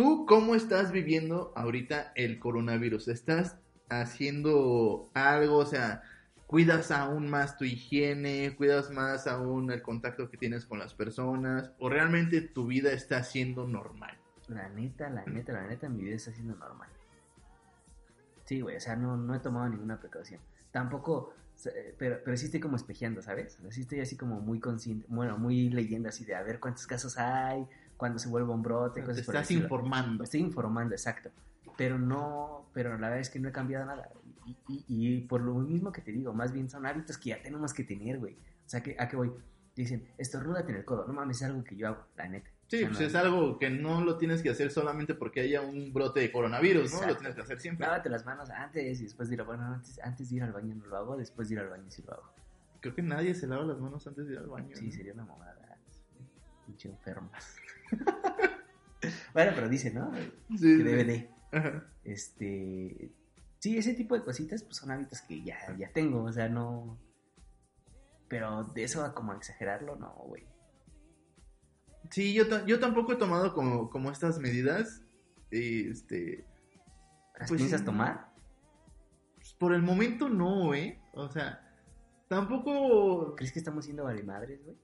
¿Tú 0.00 0.24
cómo 0.24 0.54
estás 0.54 0.92
viviendo 0.92 1.52
ahorita 1.54 2.12
el 2.14 2.38
coronavirus? 2.38 3.08
¿Estás 3.08 3.58
haciendo 3.90 5.10
algo? 5.12 5.58
O 5.58 5.66
sea, 5.66 6.02
¿cuidas 6.46 6.90
aún 6.90 7.28
más 7.28 7.58
tu 7.58 7.66
higiene? 7.66 8.56
¿Cuidas 8.56 8.90
más 8.90 9.26
aún 9.26 9.70
el 9.70 9.82
contacto 9.82 10.30
que 10.30 10.38
tienes 10.38 10.64
con 10.64 10.78
las 10.78 10.94
personas? 10.94 11.72
¿O 11.78 11.90
realmente 11.90 12.40
tu 12.40 12.66
vida 12.66 12.92
está 12.92 13.22
siendo 13.24 13.68
normal? 13.68 14.16
La 14.48 14.70
neta, 14.70 15.10
la 15.10 15.22
neta, 15.26 15.52
la 15.52 15.66
neta, 15.66 15.90
mi 15.90 16.04
vida 16.04 16.16
está 16.16 16.32
siendo 16.32 16.56
normal. 16.56 16.88
Sí, 18.46 18.62
güey, 18.62 18.76
o 18.76 18.80
sea, 18.80 18.96
no, 18.96 19.18
no 19.18 19.34
he 19.34 19.40
tomado 19.40 19.68
ninguna 19.68 20.00
precaución. 20.00 20.40
Tampoco, 20.70 21.34
eh, 21.66 21.94
pero, 21.98 22.20
pero 22.24 22.38
sí 22.38 22.46
estoy 22.46 22.60
como 22.60 22.76
espejeando, 22.76 23.20
¿sabes? 23.20 23.58
O 23.68 23.70
sí 23.70 23.82
estoy 23.82 24.00
así 24.00 24.16
como 24.16 24.40
muy 24.40 24.60
consciente, 24.60 25.04
bueno, 25.10 25.36
muy 25.36 25.68
leyendo 25.68 26.08
así 26.08 26.24
de 26.24 26.36
a 26.36 26.42
ver 26.42 26.58
cuántos 26.58 26.86
casos 26.86 27.18
hay, 27.18 27.68
cuándo 28.00 28.18
se 28.18 28.28
vuelve 28.28 28.50
un 28.52 28.62
brote, 28.62 29.00
Te 29.02 29.06
cosas 29.06 29.24
por 29.24 29.36
el 29.36 29.42
estás 29.42 29.50
informando. 29.52 30.24
Estoy 30.24 30.40
informando, 30.40 30.94
exacto. 30.94 31.30
Pero 31.76 31.98
no, 31.98 32.66
pero 32.72 32.90
la 32.98 33.08
verdad 33.08 33.20
es 33.20 33.30
que 33.30 33.38
no 33.38 33.48
he 33.48 33.52
cambiado 33.52 33.84
nada. 33.86 34.08
Y, 34.46 34.56
y- 34.68 34.84
y 34.88 35.20
por 35.20 35.42
lo 35.42 35.54
mismo 35.54 35.92
que 35.92 36.00
te 36.00 36.10
digo, 36.10 36.32
más 36.32 36.50
bien 36.52 36.68
son 36.68 36.86
hábitos 36.86 37.16
que 37.18 37.28
ya 37.30 37.42
tenemos 37.42 37.72
que 37.74 37.84
tener, 37.84 38.18
güey. 38.18 38.34
O 38.34 38.68
sea, 38.68 38.82
que, 38.82 38.96
¿a 38.98 39.06
qué 39.06 39.16
voy? 39.16 39.30
Dicen, 39.76 40.08
estornúdate 40.18 40.72
en 40.72 40.78
el 40.78 40.84
codo. 40.84 41.06
No 41.06 41.12
mames, 41.12 41.36
es 41.36 41.42
algo 41.44 41.62
que 41.62 41.76
yo 41.76 41.88
hago, 41.88 42.04
la 42.16 42.26
neta. 42.28 42.50
Sí, 42.68 42.76
O 42.76 42.78
sea, 42.80 42.88
pues 42.88 43.00
no- 43.00 43.06
es 43.06 43.14
algo 43.14 43.58
que 43.58 43.68
no 43.70 44.00
lo 44.02 44.16
tienes 44.16 44.42
que 44.42 44.48
hacer 44.50 44.70
solamente 44.70 45.14
porque 45.14 45.40
haya 45.40 45.60
un 45.60 45.92
brote 45.92 46.20
de 46.20 46.32
coronavirus, 46.32 46.84
¿no? 46.92 46.96
Lo 46.98 47.02
Exacto. 47.04 47.18
tienes 47.18 47.36
que 47.36 47.42
hacer 47.42 47.60
siempre. 47.60 47.86
Lávate 47.86 48.08
las 48.08 48.24
manos 48.24 48.48
antes 48.50 49.00
y 49.00 49.04
después 49.04 49.28
de 49.28 49.34
ir, 49.34 49.42
bueno, 49.42 49.64
antes, 49.64 50.00
antes 50.02 50.30
de 50.30 50.36
ir 50.36 50.42
al 50.42 50.52
baño 50.52 50.74
no 50.74 50.86
lo 50.86 50.96
hago, 50.96 51.16
después 51.16 51.48
de 51.48 51.54
ir 51.56 51.60
al 51.60 51.68
baño 51.68 51.84
sí 51.90 52.02
lo 52.06 52.14
hago. 52.14 52.32
Creo 52.80 52.94
que 52.94 53.02
nadie 53.02 53.34
se 53.34 53.46
lava 53.46 53.64
las 53.64 53.78
manos 53.78 54.06
antes 54.06 54.26
de 54.26 54.32
ir 54.34 54.38
al 54.38 54.46
baño. 54.46 54.74
Sí, 54.74 54.86
¿no? 54.86 54.92
sería 54.92 55.12
una 55.12 55.24
mamada. 55.26 55.56
Pinche 56.66 56.88
enfermo. 56.88 57.30
bueno, 59.34 59.52
pero 59.54 59.68
dice, 59.68 59.90
¿no? 59.92 60.12
Sí, 60.50 60.76
Que 60.78 60.84
debe 60.84 61.04
de. 61.04 61.30
Ajá. 61.52 61.84
Este. 62.04 63.12
Sí, 63.58 63.76
ese 63.76 63.94
tipo 63.94 64.14
de 64.14 64.24
cositas, 64.24 64.62
pues 64.62 64.76
son 64.76 64.90
hábitos 64.90 65.20
que 65.22 65.42
ya, 65.42 65.56
ya 65.78 65.92
tengo, 65.92 66.22
o 66.24 66.32
sea, 66.32 66.48
no. 66.48 66.98
Pero 68.28 68.64
de 68.64 68.84
eso 68.84 69.04
a 69.04 69.14
como 69.14 69.32
exagerarlo, 69.34 69.96
no, 69.96 70.14
güey. 70.26 70.46
Sí, 72.10 72.32
yo, 72.32 72.44
yo 72.66 72.80
tampoco 72.80 73.12
he 73.12 73.16
tomado 73.16 73.52
como, 73.54 73.90
como 73.90 74.10
estas 74.10 74.38
medidas. 74.38 75.02
Este, 75.50 76.44
¿Las 77.38 77.48
Pues 77.48 77.60
piensas 77.60 77.84
tomar? 77.84 78.30
pues, 79.36 79.52
por 79.54 79.74
el 79.74 79.82
momento 79.82 80.28
no, 80.28 80.74
¿eh? 80.74 81.00
O 81.12 81.28
sea, 81.28 81.60
tampoco 82.28 83.34
¿Crees 83.36 83.52
que 83.52 83.58
estamos 83.58 83.84
siendo 83.84 84.04
valemadres, 84.04 84.62
güey? 84.64 84.76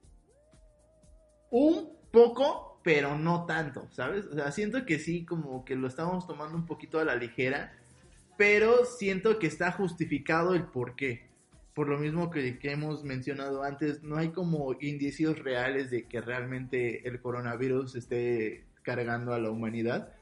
un 1.51 1.97
poco, 2.11 2.76
pero 2.87 3.19
no 3.19 3.47
tanto, 3.47 3.89
¿sabes? 3.91 4.27
O 4.27 4.35
sea, 4.35 4.53
siento 4.53 4.87
que 4.87 5.01
sí, 5.01 5.25
como 5.25 5.65
que 5.65 5.75
lo 5.75 5.89
estamos 5.89 6.25
tomando 6.25 6.57
un 6.57 6.67
poquito 6.67 7.01
a 7.01 7.05
la 7.05 7.17
ligera, 7.17 7.73
pero 8.39 8.85
siento 8.85 9.41
que 9.41 9.49
está 9.49 9.73
justificado 9.73 10.55
el 10.55 10.67
por 10.67 10.95
qué. 10.95 11.29
Por 11.75 11.89
lo 11.89 11.99
mismo 11.99 12.31
que, 12.31 12.61
que 12.61 12.71
hemos 12.71 13.03
mencionado 13.03 13.65
antes, 13.65 14.05
no 14.05 14.19
hay 14.19 14.29
como 14.29 14.77
indicios 14.81 15.37
reales 15.41 15.91
de 15.91 16.07
que 16.07 16.21
realmente 16.21 17.09
el 17.09 17.21
coronavirus 17.21 17.97
esté 17.97 18.67
cargando 18.83 19.35
a 19.35 19.41
la 19.41 19.51
humanidad. 19.51 20.13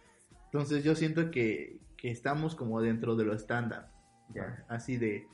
Entonces 0.46 0.82
yo 0.84 0.94
siento 0.94 1.30
que, 1.30 1.80
que 1.98 2.10
estamos 2.10 2.54
como 2.54 2.80
dentro 2.80 3.14
de 3.14 3.26
lo 3.26 3.34
estándar. 3.34 3.90
Ya. 4.34 4.64
Así 4.70 4.96
de, 4.96 5.26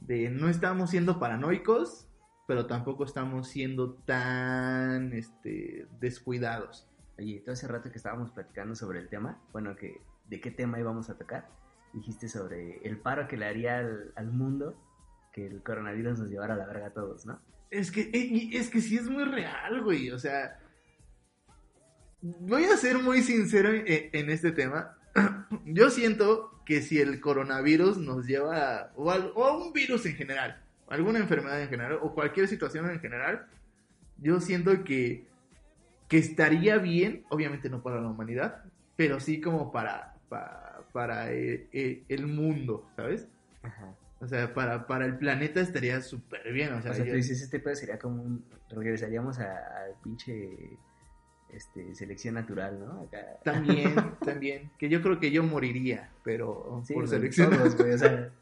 de 0.00 0.30
no 0.30 0.48
estamos 0.48 0.90
siendo 0.90 1.20
paranoicos, 1.20 2.08
pero 2.46 2.66
tampoco 2.66 3.04
estamos 3.04 3.48
siendo 3.48 3.94
tan 3.94 5.12
este, 5.12 5.86
descuidados. 6.00 6.88
Oye, 7.18 7.40
todo 7.40 7.52
hace 7.52 7.68
rato 7.68 7.90
que 7.90 7.98
estábamos 7.98 8.30
platicando 8.32 8.74
sobre 8.74 8.98
el 8.98 9.08
tema, 9.08 9.40
bueno, 9.52 9.76
que 9.76 10.00
de 10.28 10.40
qué 10.40 10.50
tema 10.50 10.78
íbamos 10.80 11.10
a 11.10 11.18
tocar, 11.18 11.48
dijiste 11.92 12.28
sobre 12.28 12.78
el 12.86 12.98
paro 12.98 13.28
que 13.28 13.36
le 13.36 13.46
haría 13.46 13.78
al, 13.78 14.12
al 14.16 14.30
mundo 14.32 14.76
que 15.32 15.46
el 15.46 15.62
coronavirus 15.62 16.18
nos 16.18 16.28
llevara 16.30 16.54
a 16.54 16.56
la 16.56 16.66
verga 16.66 16.86
a 16.88 16.92
todos, 16.92 17.26
¿no? 17.26 17.40
Es 17.70 17.90
que, 17.90 18.02
eh, 18.12 18.50
es 18.52 18.68
que 18.70 18.80
sí 18.82 18.96
es 18.96 19.08
muy 19.08 19.24
real, 19.24 19.82
güey. 19.82 20.10
O 20.10 20.18
sea, 20.18 20.58
voy 22.20 22.64
a 22.64 22.76
ser 22.76 22.98
muy 22.98 23.22
sincero 23.22 23.70
en, 23.70 23.84
en 23.86 24.30
este 24.30 24.52
tema. 24.52 24.96
Yo 25.64 25.90
siento 25.90 26.60
que 26.66 26.82
si 26.82 27.00
el 27.00 27.20
coronavirus 27.20 27.98
nos 27.98 28.26
lleva, 28.26 28.76
a- 28.80 28.92
o 28.94 29.10
a 29.10 29.56
un 29.56 29.72
virus 29.72 30.04
en 30.06 30.14
general, 30.16 30.62
alguna 30.92 31.18
enfermedad 31.18 31.60
en 31.62 31.68
general, 31.68 31.98
o 32.02 32.14
cualquier 32.14 32.48
situación 32.48 32.88
en 32.90 33.00
general, 33.00 33.46
yo 34.18 34.40
siento 34.40 34.84
que, 34.84 35.26
que 36.08 36.18
estaría 36.18 36.78
bien, 36.78 37.24
obviamente 37.30 37.68
no 37.70 37.82
para 37.82 38.00
la 38.00 38.08
humanidad, 38.08 38.62
pero 38.96 39.18
sí 39.20 39.40
como 39.40 39.72
para, 39.72 40.14
para, 40.28 40.80
para 40.92 41.32
eh, 41.32 41.66
eh, 41.72 42.04
el 42.08 42.26
mundo, 42.26 42.86
¿sabes? 42.96 43.26
Ajá. 43.62 43.94
O 44.20 44.26
sea, 44.28 44.54
para, 44.54 44.86
para 44.86 45.06
el 45.06 45.16
planeta 45.18 45.60
estaría 45.60 46.00
súper 46.00 46.52
bien. 46.52 46.72
O 46.74 46.82
sea, 46.82 46.92
O 46.92 46.94
sea, 46.94 47.04
yo- 47.04 47.10
tú 47.10 47.16
dices, 47.16 47.42
este 47.42 47.58
pedo 47.58 47.74
sería 47.74 47.98
como 47.98 48.22
un... 48.22 48.44
Regresaríamos 48.70 49.38
al 49.40 49.94
pinche... 50.04 50.78
Este, 51.48 51.94
selección 51.94 52.34
natural, 52.36 52.78
¿no? 52.78 53.00
Acá... 53.02 53.18
También, 53.44 53.94
también. 54.24 54.70
Que 54.78 54.88
yo 54.88 55.02
creo 55.02 55.18
que 55.18 55.30
yo 55.32 55.42
moriría, 55.42 56.10
pero 56.22 56.82
Sí, 56.86 56.94
por 56.94 57.08
selección. 57.08 57.50
todos, 57.50 57.76
güey, 57.76 57.92
o 57.92 57.98
sea... 57.98 58.30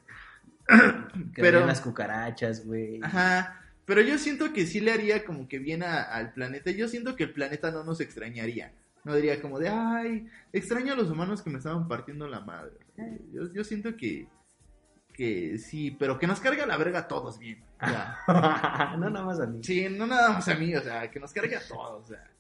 que 1.34 1.42
Pero- 1.42 1.66
las 1.66 1.80
cucarachas, 1.80 2.64
güey. 2.66 3.00
Ajá. 3.02 3.56
Pero 3.84 4.02
yo 4.02 4.18
siento 4.18 4.52
que 4.52 4.66
sí 4.66 4.80
le 4.80 4.92
haría 4.92 5.24
como 5.24 5.48
que 5.48 5.58
bien 5.58 5.82
a- 5.82 6.02
al 6.02 6.32
planeta. 6.32 6.70
Yo 6.70 6.86
siento 6.88 7.16
que 7.16 7.24
el 7.24 7.32
planeta 7.32 7.70
no 7.72 7.82
nos 7.84 8.00
extrañaría. 8.00 8.72
No 9.02 9.14
diría 9.14 9.40
como 9.40 9.58
de, 9.58 9.68
ay, 9.70 10.28
extraño 10.52 10.92
a 10.92 10.96
los 10.96 11.10
humanos 11.10 11.42
que 11.42 11.50
me 11.50 11.58
estaban 11.58 11.88
partiendo 11.88 12.28
la 12.28 12.40
madre. 12.40 12.72
Yo, 13.32 13.50
yo 13.52 13.64
siento 13.64 13.96
que, 13.96 14.28
que 15.14 15.56
sí, 15.58 15.90
pero 15.98 16.18
que 16.18 16.26
nos 16.26 16.38
cargue 16.38 16.60
a 16.62 16.66
la 16.66 16.76
verga 16.76 17.00
a 17.00 17.08
todos 17.08 17.38
bien. 17.38 17.64
O 17.82 17.86
sea, 17.86 18.18
no, 18.98 19.08
nada 19.10 19.24
más 19.24 19.40
a 19.40 19.46
mí. 19.46 19.60
sí, 19.64 19.88
no 19.90 20.06
nada 20.06 20.32
más 20.32 20.46
a 20.48 20.54
mí, 20.54 20.74
o 20.76 20.82
sea, 20.82 21.10
que 21.10 21.18
nos 21.18 21.32
cargue 21.32 21.56
a 21.56 21.66
todos. 21.66 22.04
O 22.04 22.06
sea. 22.06 22.30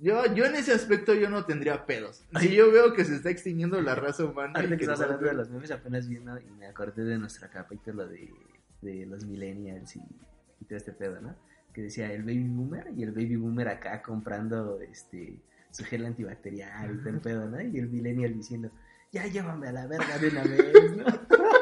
Yo, 0.00 0.34
yo 0.34 0.46
en 0.46 0.54
ese 0.54 0.72
aspecto 0.72 1.14
yo 1.14 1.28
no 1.28 1.44
tendría 1.44 1.84
pedos. 1.84 2.24
Si 2.40 2.54
yo 2.54 2.72
veo 2.72 2.94
que 2.94 3.04
se 3.04 3.16
está 3.16 3.28
extinguiendo 3.30 3.80
la 3.82 3.94
raza 3.94 4.24
humana. 4.24 4.54
Ahorita 4.56 4.76
que 4.76 4.84
estás 4.84 5.00
hablando 5.02 5.26
de 5.26 5.34
los 5.34 5.50
memes, 5.50 5.70
apenas 5.70 6.08
viendo 6.08 6.38
y 6.38 6.50
me 6.52 6.66
acordé 6.66 7.04
de 7.04 7.18
nuestro 7.18 7.48
capítulo 7.50 8.06
de, 8.06 8.32
de 8.80 9.04
los 9.06 9.26
millennials 9.26 9.96
y, 9.96 10.00
y 10.60 10.64
todo 10.64 10.78
este 10.78 10.92
pedo, 10.92 11.20
¿no? 11.20 11.36
Que 11.74 11.82
decía 11.82 12.10
el 12.12 12.22
baby 12.22 12.48
boomer 12.48 12.88
y 12.96 13.02
el 13.02 13.12
baby 13.12 13.36
boomer 13.36 13.68
acá 13.68 14.00
comprando 14.02 14.80
este 14.80 15.38
su 15.70 15.84
gel 15.84 16.04
antibacterial 16.06 16.94
y 16.94 16.98
todo 16.98 17.10
el 17.10 17.20
pedo, 17.20 17.48
¿no? 17.48 17.60
Y 17.60 17.78
el 17.78 17.88
millennial 17.88 18.34
diciendo, 18.34 18.70
ya 19.12 19.26
llévame 19.26 19.68
a 19.68 19.72
la 19.72 19.86
verga 19.86 20.18
de 20.18 20.28
una 20.28 20.42
vez, 20.42 20.96
¿no? 20.96 21.04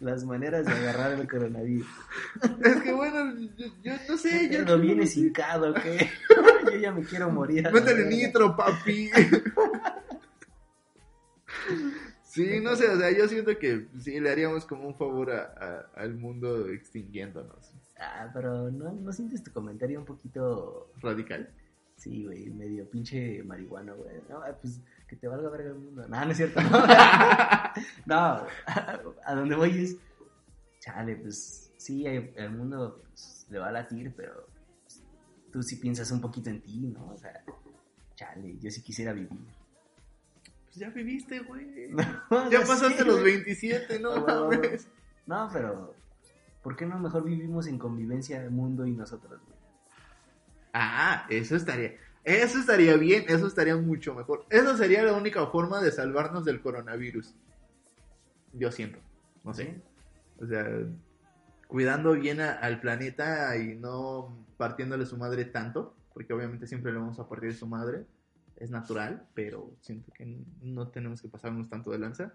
Las 0.00 0.24
maneras 0.24 0.64
de 0.64 0.72
agarrar 0.72 1.12
el 1.12 1.28
coronavirus. 1.28 1.86
Es 2.62 2.76
que 2.82 2.92
bueno, 2.92 3.34
yo, 3.56 3.66
yo 3.82 3.92
no 4.08 4.16
sé, 4.16 4.48
yo... 4.50 4.64
¿No 4.64 4.78
vienes 4.78 5.16
hincado, 5.16 5.74
¿qué? 5.74 6.08
Yo 6.70 6.76
ya 6.78 6.92
me 6.92 7.02
quiero 7.02 7.30
morir. 7.30 7.68
Métele 7.72 8.04
nitro, 8.06 8.54
papi. 8.56 9.10
Sí, 12.22 12.60
no 12.60 12.76
sé, 12.76 12.88
o 12.88 12.96
sea, 12.98 13.10
yo 13.10 13.26
siento 13.26 13.58
que 13.58 13.88
sí 13.98 14.20
le 14.20 14.30
haríamos 14.30 14.64
como 14.66 14.86
un 14.86 14.94
favor 14.94 15.32
a- 15.32 15.54
a- 15.58 16.00
al 16.00 16.14
mundo 16.14 16.68
extinguiéndonos. 16.68 17.72
Ah, 17.98 18.30
pero 18.32 18.70
¿no, 18.70 18.92
¿no 18.92 19.12
sientes 19.12 19.42
tu 19.42 19.50
comentario 19.50 19.98
un 19.98 20.04
poquito... 20.04 20.92
Radical. 21.00 21.48
Sí, 21.96 22.26
güey, 22.26 22.48
medio 22.50 22.88
pinche 22.88 23.42
marihuano, 23.42 23.96
güey. 23.96 24.16
No, 24.28 24.36
ah, 24.42 24.56
pues 24.60 24.78
que 25.08 25.16
te 25.16 25.26
valga 25.26 25.48
verga 25.48 25.70
el 25.70 25.76
mundo. 25.76 26.06
No, 26.06 26.24
no 26.24 26.30
es 26.30 26.36
cierto. 26.36 26.60
no, 28.06 28.46
a 29.24 29.34
donde 29.34 29.56
voy 29.56 29.84
es... 29.84 29.96
Chale, 30.80 31.16
pues 31.16 31.72
sí, 31.76 32.06
el 32.06 32.50
mundo 32.50 33.02
pues, 33.08 33.46
le 33.50 33.58
va 33.58 33.68
a 33.68 33.72
latir, 33.72 34.12
pero 34.14 34.46
pues, 34.82 35.02
tú 35.50 35.62
sí 35.62 35.76
piensas 35.76 36.10
un 36.12 36.20
poquito 36.20 36.50
en 36.50 36.60
ti, 36.60 36.86
¿no? 36.86 37.08
O 37.08 37.16
sea, 37.16 37.42
chale, 38.14 38.58
yo 38.58 38.70
sí 38.70 38.82
quisiera 38.82 39.12
vivir. 39.12 39.30
Pues 40.66 40.76
ya 40.76 40.90
viviste, 40.90 41.40
güey. 41.40 41.90
No, 42.30 42.50
Ya 42.50 42.60
pasaste 42.60 43.04
los 43.04 43.20
güey. 43.20 43.36
27, 43.36 43.98
no. 43.98 44.50
No, 45.26 45.50
pero 45.52 45.94
¿por 46.62 46.74
qué 46.74 46.86
no 46.86 46.98
mejor 46.98 47.22
vivimos 47.24 47.66
en 47.66 47.78
convivencia 47.78 48.42
el 48.42 48.50
mundo 48.50 48.86
y 48.86 48.92
nosotros, 48.92 49.40
güey? 49.44 49.58
Ah, 50.72 51.26
eso 51.28 51.56
estaría. 51.56 51.96
Eso 52.28 52.58
estaría 52.58 52.94
bien, 52.98 53.24
eso 53.26 53.46
estaría 53.46 53.74
mucho 53.74 54.14
mejor. 54.14 54.44
Eso 54.50 54.76
sería 54.76 55.02
la 55.02 55.14
única 55.14 55.46
forma 55.46 55.80
de 55.80 55.90
salvarnos 55.90 56.44
del 56.44 56.60
coronavirus. 56.60 57.34
Yo 58.52 58.70
siento. 58.70 58.98
No 59.44 59.54
sé. 59.54 59.80
O 60.38 60.46
sea, 60.46 60.68
cuidando 61.68 62.12
bien 62.12 62.40
al 62.40 62.80
planeta 62.80 63.56
y 63.56 63.76
no 63.76 64.46
partiéndole 64.58 65.06
su 65.06 65.16
madre 65.16 65.46
tanto, 65.46 65.96
porque 66.12 66.34
obviamente 66.34 66.66
siempre 66.66 66.92
le 66.92 66.98
vamos 66.98 67.18
a 67.18 67.26
partir 67.26 67.54
su 67.54 67.66
madre, 67.66 68.04
es 68.56 68.70
natural, 68.70 69.26
pero 69.32 69.72
siento 69.80 70.12
que 70.12 70.26
no 70.60 70.88
tenemos 70.88 71.22
que 71.22 71.28
pasarnos 71.28 71.70
tanto 71.70 71.90
de 71.90 71.98
lanza. 71.98 72.34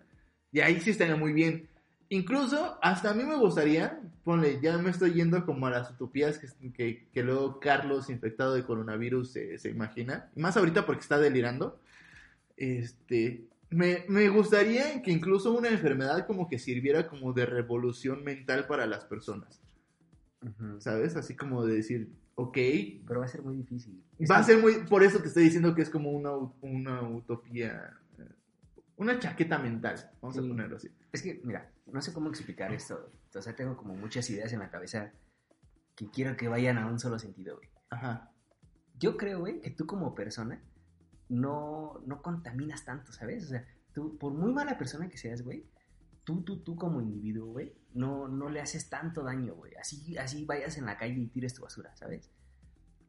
Y 0.52 0.62
ahí 0.62 0.80
sí 0.80 0.89
estaría 0.89 1.16
muy 1.16 1.34
bien. 1.34 1.70
Incluso, 2.10 2.78
hasta 2.82 3.12
a 3.12 3.14
mí 3.14 3.24
me 3.24 3.36
gustaría, 3.36 3.99
ponle, 4.24 4.60
ya 4.62 4.78
me 4.78 4.91
estoy 4.91 5.14
yendo 5.14 5.45
como 5.45 5.68
a 5.68 5.72
las 5.72 5.91
utopías 5.91 6.38
que, 6.38 6.47
que, 6.72 7.08
que 7.12 7.24
luego 7.24 7.60
Carlos, 7.60 8.10
infectado 8.10 8.54
de 8.54 8.64
coronavirus, 8.64 9.32
se, 9.32 9.58
se 9.58 9.70
imagina. 9.70 10.30
Más 10.36 10.56
ahorita 10.58 10.86
porque 10.86 11.01
está 11.01 11.18
delirando. 11.20 11.80
Este, 12.56 13.47
me, 13.74 14.06
me 14.08 14.30
gustaría 14.30 15.01
que 15.01 15.12
incluso 15.12 15.54
una 15.54 15.70
enfermedad 15.70 16.28
como 16.28 16.47
que 16.47 16.60
sirviera 16.60 17.08
como 17.08 17.34
de 17.34 17.45
revolución 17.45 18.24
mental 18.24 18.68
para 18.68 18.86
las 18.86 19.06
personas, 19.06 19.62
¿sabes? 20.80 21.16
Así 21.16 21.36
como 21.36 21.66
de 21.66 21.76
decir, 21.76 22.10
ok, 22.36 22.58
Pero 23.08 23.20
va 23.20 23.26
a 23.26 23.30
ser 23.30 23.41
muy 23.41 23.56
difícil. 23.56 24.01
va 24.30 24.38
a 24.38 24.43
ser 24.43 24.60
muy, 24.60 24.86
por 24.89 25.04
eso 25.04 25.20
te 25.20 25.28
estoy 25.28 25.43
diciendo 25.43 25.74
que 25.74 25.82
es 25.82 25.89
como 25.89 26.12
una, 26.12 26.32
una 26.62 27.01
utopía, 27.01 27.97
eh, 28.20 28.24
una 28.97 29.20
chaqueta 29.20 29.58
mental, 29.58 30.12
vamos 30.22 30.38
a 30.38 30.41
ponerlo 30.41 30.78
así. 30.78 30.89
Es 31.12 31.22
que, 31.22 31.41
mira, 31.43 31.70
no 31.86 32.02
sé 32.02 32.14
cómo 32.14 32.30
explicar 32.30 32.74
esto. 32.74 33.12
O 33.36 33.42
sea, 33.42 33.56
tengo 33.56 33.76
como 33.78 33.96
muchas 33.96 34.30
ideas 34.30 34.54
en 34.54 34.60
la 34.60 34.70
cabeza 34.70 35.12
que 35.96 36.10
quiero 36.10 36.36
que 36.38 36.48
vayan 36.48 36.78
a 36.78 36.88
un 36.88 37.00
solo 37.00 37.20
sentido, 37.20 37.58
güey. 37.58 37.70
Ajá. 37.90 38.32
Yo 38.98 39.18
creo, 39.18 39.40
güey, 39.40 39.62
que 39.62 39.72
tú 39.72 39.86
como 39.86 40.16
persona 40.16 40.62
no, 41.30 42.02
no 42.06 42.22
contaminas 42.22 42.86
tanto, 42.86 43.12
¿sabes? 43.12 43.46
O 43.46 43.48
sea, 43.48 43.66
tú, 43.94 44.18
por 44.18 44.34
muy 44.34 44.54
mala 44.54 44.78
persona 44.78 45.10
que 45.10 45.18
seas, 45.18 45.42
güey, 45.44 45.66
tú, 46.24 46.44
tú, 46.44 46.64
tú 46.64 46.76
como 46.76 47.02
individuo, 47.02 47.52
güey, 47.52 47.74
no, 47.94 48.28
no 48.28 48.50
le 48.50 48.62
haces 48.62 48.90
tanto 48.90 49.24
daño, 49.24 49.56
güey. 49.56 49.74
Así, 49.76 50.18
así 50.18 50.46
vayas 50.46 50.78
en 50.78 50.86
la 50.86 50.98
calle 50.98 51.20
y 51.20 51.28
tires 51.28 51.54
tu 51.54 51.64
basura, 51.64 51.96
¿sabes? 51.96 52.32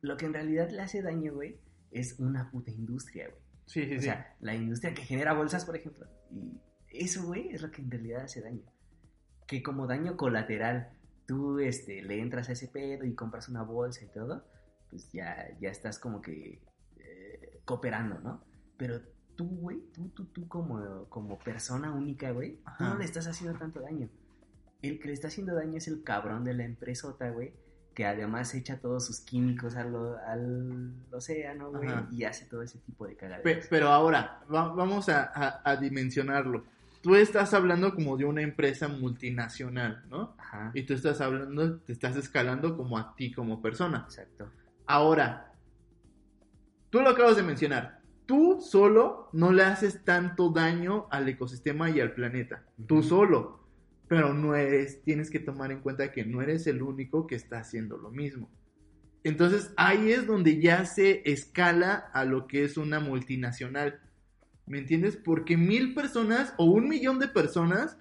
Lo 0.01 0.17
que 0.17 0.27
en 0.27 0.35
realidad 0.35 0.71
le 0.71 0.83
hace 0.83 1.03
daño, 1.03 1.35
güey, 1.35 1.61
es 1.91 2.19
una 2.19 2.51
puta 2.51 2.71
industria, 2.71 3.29
güey. 3.29 3.43
Sí, 3.67 3.85
sí, 3.85 3.97
O 3.97 4.01
sí. 4.01 4.05
sea, 4.05 4.37
la 4.41 4.55
industria 4.55 4.93
que 4.93 5.03
genera 5.03 5.33
bolsas, 5.33 5.65
por 5.65 5.77
ejemplo. 5.77 6.07
Y 6.31 6.61
eso, 6.95 7.25
güey, 7.25 7.49
es 7.51 7.63
lo 7.63 7.71
que 7.71 7.83
en 7.83 7.91
realidad 7.91 8.23
hace 8.25 8.41
daño. 8.41 8.63
Que 9.47 9.63
como 9.63 9.87
daño 9.87 10.17
colateral, 10.17 10.91
tú 11.27 11.59
este, 11.59 12.03
le 12.03 12.21
entras 12.21 12.49
a 12.49 12.53
ese 12.53 12.69
pedo 12.69 13.05
y 13.05 13.15
compras 13.15 13.49
una 13.49 13.63
bolsa 13.63 14.05
y 14.05 14.09
todo, 14.09 14.45
pues 14.91 15.11
ya, 15.13 15.49
ya 15.61 15.71
estás 15.71 15.99
como 15.99 16.21
que 16.23 16.63
eh, 16.99 17.61
cooperando, 17.65 18.19
¿no? 18.21 18.43
Pero 18.77 19.01
tú, 19.37 19.47
güey, 19.47 19.81
tú, 19.93 20.09
tú, 20.11 20.27
tú 20.27 20.49
como, 20.49 21.07
como 21.09 21.39
persona 21.39 21.93
única, 21.93 22.31
güey, 22.31 22.57
tú 22.79 22.85
no 22.85 22.99
le 22.99 23.05
estás 23.05 23.27
haciendo 23.27 23.59
tanto 23.59 23.81
daño. 23.81 24.09
El 24.83 24.99
que 25.01 25.09
le 25.09 25.15
está 25.15 25.29
haciendo 25.29 25.55
daño 25.55 25.79
es 25.79 25.89
el 25.89 26.03
cabrón 26.03 26.45
de 26.45 26.55
la 26.55 26.65
empresota, 26.65 27.31
güey, 27.31 27.53
que 27.95 28.07
además 28.07 28.55
echa 28.55 28.81
todos 28.81 29.07
sus 29.07 29.21
químicos 29.21 29.77
al, 29.77 29.95
al 30.27 30.95
océano, 31.13 31.71
güey, 31.71 31.89
y 32.13 32.25
hace 32.25 32.45
todo 32.47 32.63
ese 32.63 32.79
tipo 32.81 33.07
de 33.07 33.17
cagaderas. 33.17 33.43
Pe- 33.63 33.67
pero 33.71 33.89
ahora, 33.89 34.43
va- 34.53 34.73
vamos 34.75 35.09
a, 35.09 35.31
a- 35.35 35.61
a 35.65 35.77
dimensionarlo. 35.77 36.65
Tú 37.05 37.17
estás 37.17 37.53
hablando 37.53 37.95
como 37.95 38.17
de 38.17 38.25
una 38.25 38.41
empresa 38.41 38.89
multinacional, 38.89 40.03
¿no? 40.09 40.35
Ajá, 40.39 40.71
Y 40.73 40.85
tú 40.85 40.95
estás 40.95 41.21
hablando, 41.21 41.79
te 41.81 41.93
estás 41.93 42.17
escalando 42.17 42.79
como 42.79 42.97
a 42.97 43.15
ti 43.15 43.31
como 43.31 43.61
persona. 43.61 44.05
exacto. 44.07 44.51
Ahora, 44.87 45.53
tú 46.89 47.03
lo 47.03 47.11
acabas 47.11 47.37
de 47.37 47.43
mencionar. 47.43 48.01
Tú 48.25 48.59
solo 48.63 49.29
no 49.35 49.53
le 49.53 49.65
haces 49.65 50.03
tanto 50.03 50.49
daño 50.49 51.07
al 51.11 51.29
ecosistema 51.29 51.91
y 51.91 52.01
al 52.01 52.15
planeta. 52.15 52.65
Tú 52.87 53.03
solo. 53.03 53.61
Pero 54.09 54.33
no 54.33 54.55
eres, 54.55 55.03
tienes 55.03 55.29
que 55.29 55.41
tomar 55.41 55.73
en 55.73 55.81
cuenta 55.81 56.11
que 56.11 56.25
no 56.25 56.41
eres 56.41 56.67
el 56.67 56.81
único 56.81 57.27
que 57.27 57.35
está 57.35 57.59
haciendo 57.59 57.99
lo 57.99 58.11
mismo. 58.11 58.49
Entonces 59.25 59.75
ahí 59.77 60.11
es 60.11 60.27
donde 60.27 60.59
ya 60.59 60.87
se 60.87 61.21
escala 61.31 62.11
a 62.15 62.25
lo 62.25 62.47
que 62.47 62.65
es 62.65 62.79
una 62.79 62.99
multinacional. 62.99 64.01
¿Me 64.67 64.79
entiendes? 64.79 65.17
Porque 65.17 65.57
mil 65.57 65.95
personas 65.95 66.55
o 66.57 66.65
un 66.65 66.89
millón 66.89 67.19
de 67.19 67.29
personas 67.29 67.99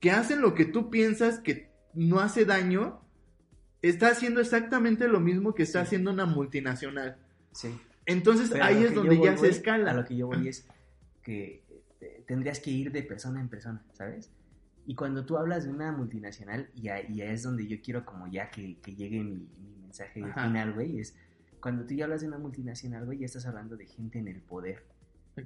que 0.00 0.10
hacen 0.10 0.40
lo 0.40 0.54
que 0.54 0.64
tú 0.64 0.90
piensas 0.90 1.38
que 1.40 1.70
no 1.94 2.20
hace 2.20 2.44
daño, 2.44 3.00
está 3.82 4.08
haciendo 4.08 4.40
exactamente 4.40 5.08
lo 5.08 5.20
mismo 5.20 5.54
que 5.54 5.62
está 5.62 5.80
Sí. 5.80 5.86
haciendo 5.86 6.10
una 6.12 6.26
multinacional. 6.26 7.16
Sí. 7.52 7.78
Entonces 8.06 8.50
Pero 8.50 8.64
ahí 8.64 8.82
es 8.84 8.94
donde 8.94 9.16
ya 9.16 9.30
voy, 9.32 9.38
se 9.38 9.48
escala. 9.48 9.90
A 9.90 9.94
lo 9.94 10.04
que 10.04 10.16
yo 10.16 10.26
voy 10.26 10.48
es 10.48 10.66
que 11.22 11.62
eh, 12.00 12.24
tendrías 12.26 12.60
que 12.60 12.70
ir 12.70 12.90
de 12.92 13.02
persona 13.02 13.40
en 13.40 13.48
persona, 13.48 13.82
¿sabes? 13.92 14.30
Y 14.86 14.96
cuando 14.96 15.24
tú 15.24 15.36
hablas 15.38 15.64
de 15.64 15.70
una 15.70 15.92
multinacional, 15.92 16.68
y 16.74 16.88
ahí 16.88 17.22
es 17.22 17.44
donde 17.44 17.66
yo 17.68 17.80
quiero 17.80 18.04
como 18.04 18.26
ya 18.26 18.50
que, 18.50 18.78
que 18.80 18.94
llegue 18.96 19.22
mi, 19.22 19.48
mi 19.60 19.76
mensaje 19.82 20.22
Ajá. 20.24 20.46
final, 20.48 20.72
güey, 20.72 20.98
es 20.98 21.14
cuando 21.60 21.84
tú 21.86 21.94
ya 21.94 22.04
hablas 22.06 22.22
de 22.22 22.26
una 22.26 22.38
multinacional, 22.38 23.04
güey, 23.06 23.18
ya 23.18 23.26
estás 23.26 23.46
hablando 23.46 23.76
de 23.76 23.86
gente 23.86 24.18
en 24.18 24.26
el 24.26 24.40
poder. 24.40 24.84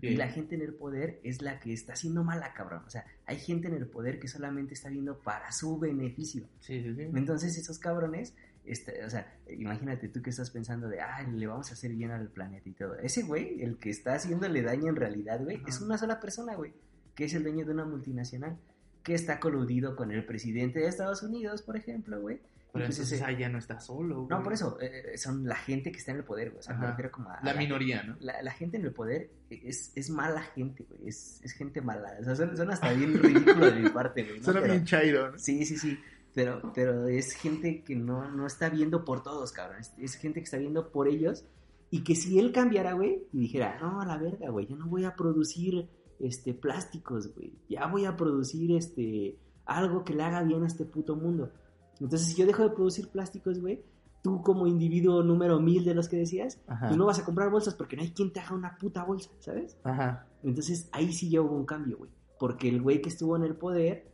Y 0.01 0.16
la 0.16 0.28
gente 0.28 0.57
en 0.57 0.62
el 0.62 0.74
poder 0.74 1.20
es 1.22 1.43
la 1.43 1.61
que 1.61 1.72
está 1.72 1.93
haciendo 1.93 2.24
mala, 2.24 2.53
cabrón. 2.55 2.82
O 2.87 2.91
sea, 2.91 3.05
hay 3.24 3.39
gente 3.39 3.68
en 3.68 3.74
el 3.74 3.87
poder 3.87 4.18
que 4.18 4.26
solamente 4.26 4.74
está 4.74 4.89
viendo 4.89 5.18
para 5.18 5.53
su 5.53 5.78
beneficio. 5.78 6.49
Sí, 6.61 6.82
sí, 6.82 6.95
sí. 6.95 7.03
Entonces 7.14 7.57
esos 7.57 7.78
cabrones, 7.78 8.34
este, 8.64 9.05
o 9.05 9.11
sea, 9.11 9.39
imagínate 9.49 10.09
tú 10.09 10.22
que 10.22 10.30
estás 10.30 10.51
pensando 10.51 10.89
de, 10.89 11.01
ah, 11.01 11.22
le 11.22 11.47
vamos 11.47 11.70
a 11.70 11.74
hacer 11.74 11.93
bien 11.93 12.11
al 12.11 12.28
planeta 12.28 12.68
y 12.68 12.72
todo. 12.72 12.97
Ese 12.99 13.22
güey, 13.22 13.62
el 13.62 13.78
que 13.78 13.91
está 13.91 14.14
haciéndole 14.14 14.62
daño 14.62 14.89
en 14.89 14.97
realidad, 14.97 15.41
güey, 15.43 15.59
Ajá. 15.59 15.68
es 15.68 15.80
una 15.80 15.97
sola 15.99 16.18
persona, 16.18 16.57
güey, 16.57 16.72
que 17.14 17.26
es 17.26 17.34
el 17.34 17.45
dueño 17.45 17.64
de 17.64 17.72
una 17.72 17.84
multinacional, 17.84 18.59
que 19.05 19.14
está 19.14 19.39
coludido 19.39 19.95
con 19.95 20.11
el 20.11 20.26
presidente 20.26 20.80
de 20.80 20.89
Estados 20.89 21.22
Unidos, 21.22 21.62
por 21.62 21.76
ejemplo, 21.76 22.20
güey. 22.20 22.41
Pero 22.77 22.91
entonces 22.91 23.22
ahí 23.22 23.37
ya 23.39 23.49
no 23.49 23.59
está 23.59 23.81
solo. 23.81 24.27
No, 24.31 24.43
por 24.43 24.53
eso, 24.53 24.79
eh, 24.81 25.16
son 25.18 25.47
la 25.47 25.57
gente 25.57 25.91
que 25.93 25.99
está 25.99 26.12
en 26.12 26.18
el 26.18 26.24
poder, 26.24 26.51
güey. 26.51 26.61
O 26.61 26.62
sea, 26.62 26.74
me 26.74 26.81
Ajá. 26.83 26.91
refiero 26.91 27.11
como 27.11 27.31
a... 27.31 27.35
a 27.35 27.45
La 27.45 27.55
minoría, 27.55 28.03
¿no? 28.03 28.16
la, 28.20 28.43
la 28.43 28.53
gente 28.53 28.77
en 28.77 28.85
el 28.85 28.93
poder 28.93 29.31
es, 29.51 29.93
es 29.95 30.11
mala 30.11 30.43
gente, 30.43 30.85
güey. 30.89 31.09
Es, 31.09 31.41
es 31.43 31.53
gente 31.53 31.81
mala. 31.81 32.14
O 32.20 32.24
sea, 32.24 32.37
son, 32.37 32.57
son 32.57 32.70
hasta 32.70 32.93
bien 32.93 33.18
ridículo 33.22 33.70
de 33.70 33.81
mi 33.81 33.89
parte, 33.91 34.22
güey. 34.24 34.39
¿no? 34.39 34.45
Suena 34.45 34.61
Pero- 34.61 34.72
bien 34.74 34.85
chairo, 34.85 35.33
¿no? 35.33 35.39
Sí, 35.39 35.64
sí, 35.64 35.77
sí. 35.77 35.99
Pero, 36.35 36.70
pero 36.74 37.07
es 37.09 37.33
gente 37.33 37.83
que 37.83 37.97
no, 37.97 38.31
no 38.31 38.47
está 38.47 38.68
viendo 38.68 39.05
por 39.05 39.22
todos, 39.22 39.53
cabrón. 39.53 39.81
Es, 39.81 39.93
es 39.99 40.14
gente 40.16 40.41
que 40.41 40.45
está 40.45 40.59
viendo 40.59 40.91
por 40.93 41.09
ellos. 41.09 41.45
Y 41.91 42.03
que 42.05 42.14
si 42.14 42.39
él 42.39 42.53
cambiara, 42.53 42.93
güey, 42.95 43.22
y 43.33 43.39
dijera, 43.41 43.79
no, 43.81 44.01
a 44.01 44.05
la 44.07 44.18
verga, 44.18 44.51
güey, 44.51 44.66
yo 44.66 44.77
no 44.77 44.87
voy 44.87 45.05
a 45.05 45.14
producir 45.14 45.89
este 46.18 46.53
plásticos, 46.53 47.33
güey. 47.35 47.53
Ya 47.68 47.87
voy 47.87 48.05
a 48.07 48.16
producir 48.16 48.77
este 48.77 49.39
algo 49.64 50.05
que 50.05 50.14
le 50.14 50.22
haga 50.24 50.43
bien 50.43 50.62
a 50.62 50.66
este 50.66 50.85
puto 50.85 51.16
mundo. 51.16 51.53
Entonces, 52.01 52.28
si 52.28 52.34
yo 52.34 52.47
dejo 52.47 52.62
de 52.62 52.70
producir 52.70 53.09
plásticos, 53.09 53.61
güey, 53.61 53.82
tú 54.22 54.42
como 54.42 54.66
individuo 54.66 55.22
número 55.22 55.61
mil 55.61 55.84
de 55.84 55.94
los 55.94 56.09
que 56.09 56.16
decías, 56.16 56.61
Ajá. 56.66 56.88
tú 56.88 56.97
no 56.97 57.07
vas 57.07 57.18
a 57.18 57.24
comprar 57.24 57.51
bolsas 57.51 57.74
porque 57.74 57.97
no 57.97 58.03
hay 58.03 58.11
quien 58.11 58.32
te 58.32 58.40
haga 58.40 58.55
una 58.55 58.76
puta 58.76 59.05
bolsa, 59.05 59.30
¿sabes? 59.38 59.78
Ajá. 59.84 60.26
Entonces 60.42 60.88
ahí 60.92 61.12
sí 61.12 61.30
ya 61.30 61.40
hubo 61.40 61.57
un 61.57 61.66
cambio, 61.66 61.99
güey. 61.99 62.11
Porque 62.38 62.68
el 62.68 62.82
güey 62.82 63.01
que 63.01 63.09
estuvo 63.09 63.36
en 63.36 63.44
el 63.44 63.57
poder 63.57 64.11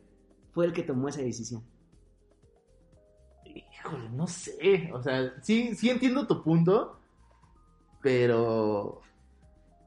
fue 0.51 0.65
el 0.65 0.73
que 0.73 0.83
tomó 0.83 1.09
esa 1.09 1.21
decisión. 1.21 1.63
Híjole, 3.45 4.09
no 4.11 4.27
sé. 4.27 4.89
O 4.93 5.01
sea, 5.01 5.33
sí, 5.41 5.75
sí 5.75 5.89
entiendo 5.89 6.25
tu 6.27 6.41
punto. 6.41 6.99
Pero 8.01 9.01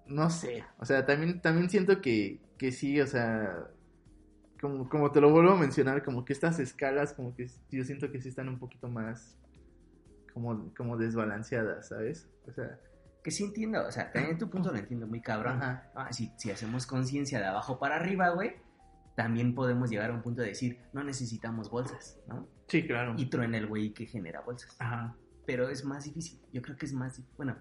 no 0.07 0.31
sé, 0.31 0.65
o 0.79 0.85
sea, 0.85 1.05
también, 1.05 1.41
también 1.41 1.69
siento 1.69 2.01
que, 2.01 2.41
que 2.59 2.73
sí, 2.73 3.01
o 3.01 3.07
sea, 3.07 3.69
como, 4.67 4.89
como 4.89 5.13
te 5.13 5.21
lo 5.21 5.31
vuelvo 5.31 5.53
a 5.53 5.57
mencionar, 5.57 6.03
como 6.03 6.25
que 6.25 6.33
estas 6.33 6.59
escalas, 6.59 7.13
como 7.13 7.35
que 7.35 7.49
yo 7.71 7.85
siento 7.85 8.11
que 8.11 8.21
sí 8.21 8.29
están 8.29 8.49
un 8.49 8.59
poquito 8.59 8.89
más 8.89 9.37
como, 10.35 10.75
como 10.75 10.97
desbalanceadas, 10.97 11.89
¿sabes? 11.89 12.29
O 12.47 12.53
sea, 12.53 12.79
Que 13.23 13.31
sí 13.31 13.45
entiendo, 13.45 13.87
o 13.87 13.93
sea, 13.93 14.13
también 14.13 14.39
tu 14.39 14.51
punto 14.51 14.71
lo 14.71 14.79
entiendo 14.79 15.07
muy 15.07 15.21
cabrón. 15.21 15.63
Ajá. 15.63 15.91
Ah, 15.95 16.13
si, 16.13 16.33
si 16.37 16.51
hacemos 16.51 16.87
conciencia 16.87 17.39
de 17.39 17.47
abajo 17.47 17.79
para 17.79 17.97
arriba, 17.97 18.31
güey, 18.31 18.55
también 19.15 19.55
podemos 19.55 19.91
llegar 19.91 20.11
a 20.11 20.15
un 20.15 20.23
punto 20.23 20.43
de 20.43 20.49
decir, 20.49 20.81
no 20.93 21.03
necesitamos 21.03 21.71
bolsas, 21.71 22.19
¿no? 22.27 22.49
sí, 22.69 22.87
claro. 22.87 23.15
Y 23.17 23.27
truena 23.27 23.59
el 23.59 23.67
güey 23.67 23.95
que 23.95 24.07
genera 24.07 24.41
bolsas. 24.41 24.77
Ajá. 24.79 25.17
Pero 25.47 25.69
es 25.69 25.85
más 25.85 26.05
difícil, 26.05 26.41
yo 26.53 26.61
creo 26.61 26.77
que 26.77 26.87
es 26.87 26.93
más 26.93 27.17
difícil. 27.17 27.37
Bueno, 27.37 27.57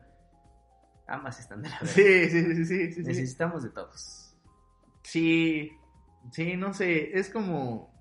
ambas 1.07 1.39
están 1.39 1.61
de 1.61 1.69
la 1.69 1.79
verga. 1.79 1.93
Sí, 1.93 2.29
sí, 2.29 2.43
sí, 2.43 2.55
sí, 2.55 2.65
sí, 2.65 2.93
sí. 2.93 3.03
Necesitamos 3.03 3.63
de 3.63 3.69
todos. 3.69 4.35
Sí, 5.03 5.71
sí, 6.31 6.55
no 6.57 6.73
sé, 6.73 7.17
es 7.17 7.29
como, 7.29 7.93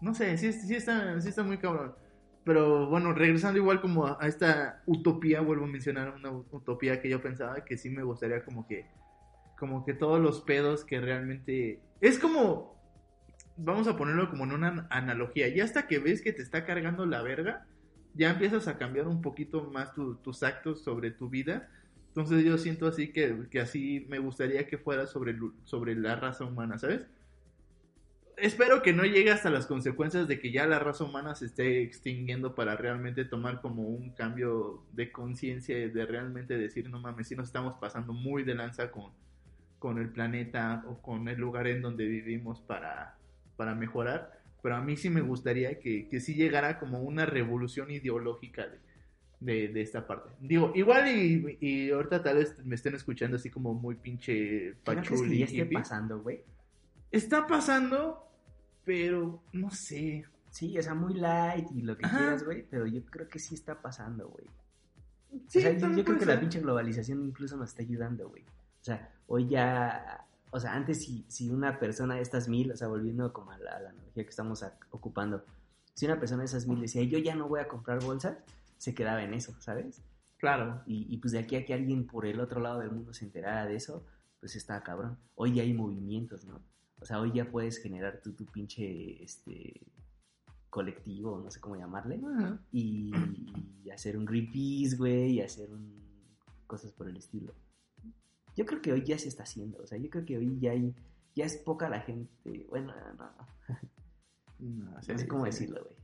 no 0.00 0.14
sé, 0.14 0.36
sí, 0.38 0.52
sí 0.52 0.74
está, 0.74 1.20
sí 1.20 1.28
está 1.28 1.42
muy 1.42 1.58
cabrón. 1.58 1.94
Pero 2.44 2.88
bueno, 2.88 3.12
regresando 3.12 3.58
igual 3.58 3.80
como 3.80 4.06
a, 4.06 4.18
esta 4.28 4.82
utopía, 4.86 5.40
vuelvo 5.40 5.64
a 5.64 5.68
mencionar 5.68 6.10
una 6.14 6.30
utopía 6.30 7.00
que 7.02 7.08
yo 7.10 7.20
pensaba 7.22 7.64
que 7.64 7.76
sí 7.78 7.90
me 7.90 8.02
gustaría 8.04 8.44
como 8.44 8.66
que, 8.66 8.88
como 9.56 9.84
que 9.84 9.94
todos 9.94 10.20
los 10.20 10.42
pedos 10.42 10.84
que 10.84 11.00
realmente, 11.00 11.80
es 12.00 12.18
como, 12.18 12.80
vamos 13.56 13.88
a 13.88 13.96
ponerlo 13.96 14.30
como 14.30 14.44
en 14.44 14.52
una 14.52 14.86
analogía, 14.90 15.48
ya 15.48 15.64
hasta 15.64 15.86
que 15.86 15.98
ves 15.98 16.22
que 16.22 16.32
te 16.32 16.42
está 16.42 16.64
cargando 16.66 17.06
la 17.06 17.22
verga, 17.22 17.66
ya 18.14 18.30
empiezas 18.30 18.68
a 18.68 18.78
cambiar 18.78 19.08
un 19.08 19.22
poquito 19.22 19.70
más 19.70 19.92
tu- 19.94 20.16
tus 20.18 20.42
actos 20.42 20.82
sobre 20.84 21.10
tu 21.10 21.28
vida. 21.30 21.70
Entonces 22.08 22.44
yo 22.44 22.58
siento 22.58 22.86
así 22.86 23.12
que, 23.12 23.48
que 23.50 23.60
así 23.60 24.06
me 24.08 24.18
gustaría 24.18 24.66
que 24.66 24.78
fuera 24.78 25.06
sobre, 25.06 25.36
sobre 25.64 25.94
la 25.96 26.16
raza 26.16 26.44
humana, 26.44 26.78
¿sabes? 26.78 27.06
Espero 28.36 28.82
que 28.82 28.92
no 28.92 29.04
llegue 29.04 29.30
hasta 29.30 29.48
las 29.48 29.66
consecuencias 29.66 30.28
de 30.28 30.38
que 30.38 30.52
ya 30.52 30.66
la 30.66 30.78
raza 30.78 31.04
humana 31.04 31.34
se 31.34 31.46
esté 31.46 31.82
extinguiendo 31.82 32.54
para 32.54 32.76
realmente 32.76 33.24
tomar 33.24 33.62
como 33.62 33.82
un 33.88 34.10
cambio 34.14 34.84
de 34.92 35.10
conciencia 35.10 35.78
y 35.78 35.90
de 35.90 36.04
realmente 36.06 36.58
decir, 36.58 36.90
no 36.90 37.00
mames, 37.00 37.28
si 37.28 37.34
nos 37.36 37.46
estamos 37.48 37.76
pasando 37.76 38.12
muy 38.12 38.42
de 38.44 38.54
lanza 38.54 38.90
con, 38.90 39.12
con 39.78 39.98
el 39.98 40.10
planeta 40.10 40.84
o 40.86 41.00
con 41.00 41.28
el 41.28 41.38
lugar 41.38 41.66
en 41.66 41.80
donde 41.80 42.04
vivimos 42.06 42.60
para, 42.60 43.16
para 43.56 43.74
mejorar. 43.74 44.38
Pero 44.62 44.76
a 44.76 44.82
mí 44.82 44.96
sí 44.96 45.08
me 45.08 45.22
gustaría 45.22 45.78
que, 45.78 46.06
que 46.08 46.20
sí 46.20 46.34
llegara 46.34 46.78
como 46.78 47.00
una 47.02 47.24
revolución 47.24 47.90
ideológica 47.90 48.66
de, 48.68 48.80
de, 49.40 49.68
de 49.68 49.80
esta 49.80 50.06
parte. 50.06 50.30
Digo, 50.40 50.72
igual 50.74 51.08
y, 51.08 51.56
y 51.60 51.90
ahorita 51.90 52.22
tal 52.22 52.36
vez 52.38 52.64
me 52.66 52.74
estén 52.74 52.94
escuchando 52.94 53.36
así 53.36 53.50
como 53.50 53.74
muy 53.74 53.94
pinche 53.96 54.76
¿No 54.90 55.02
crees 55.04 55.22
que 55.24 55.26
pachuli. 55.26 55.38
ya 55.38 55.44
esté 55.46 55.66
pasando, 55.66 56.20
güey? 56.20 56.44
Está 57.10 57.46
pasando, 57.46 58.25
pero 58.86 59.42
no 59.52 59.70
sé. 59.70 60.24
Sí, 60.50 60.78
o 60.78 60.82
sea, 60.82 60.94
muy 60.94 61.12
light 61.14 61.70
y 61.72 61.82
lo 61.82 61.98
que 61.98 62.06
Ajá. 62.06 62.16
quieras, 62.16 62.44
güey, 62.44 62.62
pero 62.70 62.86
yo 62.86 63.04
creo 63.04 63.28
que 63.28 63.38
sí 63.38 63.54
está 63.54 63.82
pasando, 63.82 64.28
güey. 64.28 64.46
Sí, 65.48 65.58
o 65.58 65.60
sea, 65.60 65.72
yo, 65.72 66.04
creo 66.04 66.18
que 66.18 66.24
la 66.24 66.40
pinche 66.40 66.60
globalización 66.60 67.22
incluso 67.22 67.58
nos 67.58 67.70
está 67.70 67.82
ayudando, 67.82 68.28
güey. 68.30 68.42
O 68.44 68.84
sea, 68.84 69.12
hoy 69.26 69.48
ya, 69.48 70.24
o 70.50 70.58
sea, 70.58 70.72
antes 70.74 71.04
si, 71.04 71.26
si 71.28 71.50
una 71.50 71.78
persona 71.78 72.14
de 72.14 72.22
estas 72.22 72.48
mil, 72.48 72.70
o 72.72 72.76
sea, 72.76 72.88
volviendo 72.88 73.32
como 73.34 73.50
a 73.50 73.58
la, 73.58 73.72
a 73.72 73.80
la 73.80 73.90
analogía 73.90 74.22
que 74.24 74.30
estamos 74.30 74.62
a- 74.62 74.78
ocupando, 74.90 75.44
si 75.92 76.06
una 76.06 76.18
persona 76.18 76.42
de 76.42 76.46
esas 76.46 76.66
mil 76.66 76.80
decía, 76.80 77.02
yo 77.02 77.18
ya 77.18 77.34
no 77.34 77.48
voy 77.48 77.60
a 77.60 77.68
comprar 77.68 78.02
bolsas, 78.02 78.38
se 78.78 78.94
quedaba 78.94 79.22
en 79.24 79.34
eso, 79.34 79.54
¿sabes? 79.60 80.00
Claro. 80.38 80.82
Y, 80.86 81.12
y 81.12 81.18
pues 81.18 81.32
de 81.32 81.40
aquí 81.40 81.56
a 81.56 81.64
que 81.66 81.74
alguien 81.74 82.06
por 82.06 82.24
el 82.24 82.40
otro 82.40 82.60
lado 82.60 82.78
del 82.78 82.92
mundo 82.92 83.12
se 83.12 83.24
enterara 83.26 83.66
de 83.66 83.76
eso, 83.76 84.06
pues 84.40 84.54
está 84.56 84.82
cabrón. 84.82 85.18
Hoy 85.34 85.54
ya 85.54 85.62
hay 85.64 85.74
movimientos, 85.74 86.44
¿no? 86.46 86.62
O 87.00 87.04
sea, 87.04 87.20
hoy 87.20 87.32
ya 87.34 87.50
puedes 87.50 87.78
generar 87.78 88.20
tu, 88.22 88.32
tu 88.32 88.46
pinche, 88.46 89.22
este, 89.22 89.80
colectivo, 90.70 91.40
no 91.42 91.50
sé 91.50 91.58
cómo 91.58 91.76
llamarle 91.76 92.20
y, 92.70 93.10
y 93.82 93.90
hacer 93.90 94.18
un 94.18 94.26
Greenpeace, 94.26 94.96
güey, 94.96 95.32
y 95.36 95.40
hacer 95.40 95.72
un, 95.72 96.02
cosas 96.66 96.92
por 96.92 97.08
el 97.08 97.16
estilo. 97.16 97.54
Yo 98.56 98.66
creo 98.66 98.82
que 98.82 98.92
hoy 98.92 99.02
ya 99.02 99.18
se 99.18 99.28
está 99.28 99.44
haciendo, 99.44 99.78
o 99.82 99.86
sea, 99.86 99.96
yo 99.98 100.10
creo 100.10 100.24
que 100.26 100.36
hoy 100.36 100.58
ya 100.58 100.72
hay, 100.72 100.94
ya 101.34 101.44
es 101.46 101.56
poca 101.56 101.88
la 101.88 102.00
gente, 102.00 102.66
bueno, 102.68 102.92
no, 103.16 103.30
No, 104.58 104.90
no 104.90 105.02
sí, 105.02 105.16
sé 105.16 105.26
cómo 105.26 105.44
sí. 105.44 105.50
decirlo, 105.50 105.82
güey. 105.84 105.96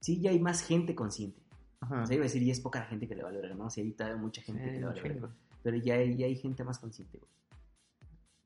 Sí, 0.00 0.20
ya 0.20 0.30
hay 0.30 0.40
más 0.40 0.62
gente 0.62 0.94
consciente. 0.94 1.42
Ajá. 1.80 2.02
O 2.02 2.06
sea, 2.06 2.16
iba 2.16 2.24
a 2.24 2.28
decir, 2.28 2.42
ya 2.42 2.52
es 2.52 2.60
poca 2.60 2.80
la 2.80 2.86
gente 2.86 3.06
que 3.08 3.14
le 3.14 3.22
vale 3.22 3.40
verga, 3.40 3.54
¿no? 3.54 3.68
Sí, 3.68 3.82
hay 3.82 3.92
todavía 3.92 4.20
mucha 4.20 4.40
gente 4.42 4.62
Sí, 4.64 4.70
que 4.70 4.80
le 4.80 5.14
chingo. 5.14 5.28
Pero 5.62 5.76
ya 5.76 5.94
hay, 5.94 6.16
ya 6.16 6.26
hay 6.26 6.36
gente 6.36 6.64
más 6.64 6.78
consciente, 6.78 7.18
güey. 7.18 7.30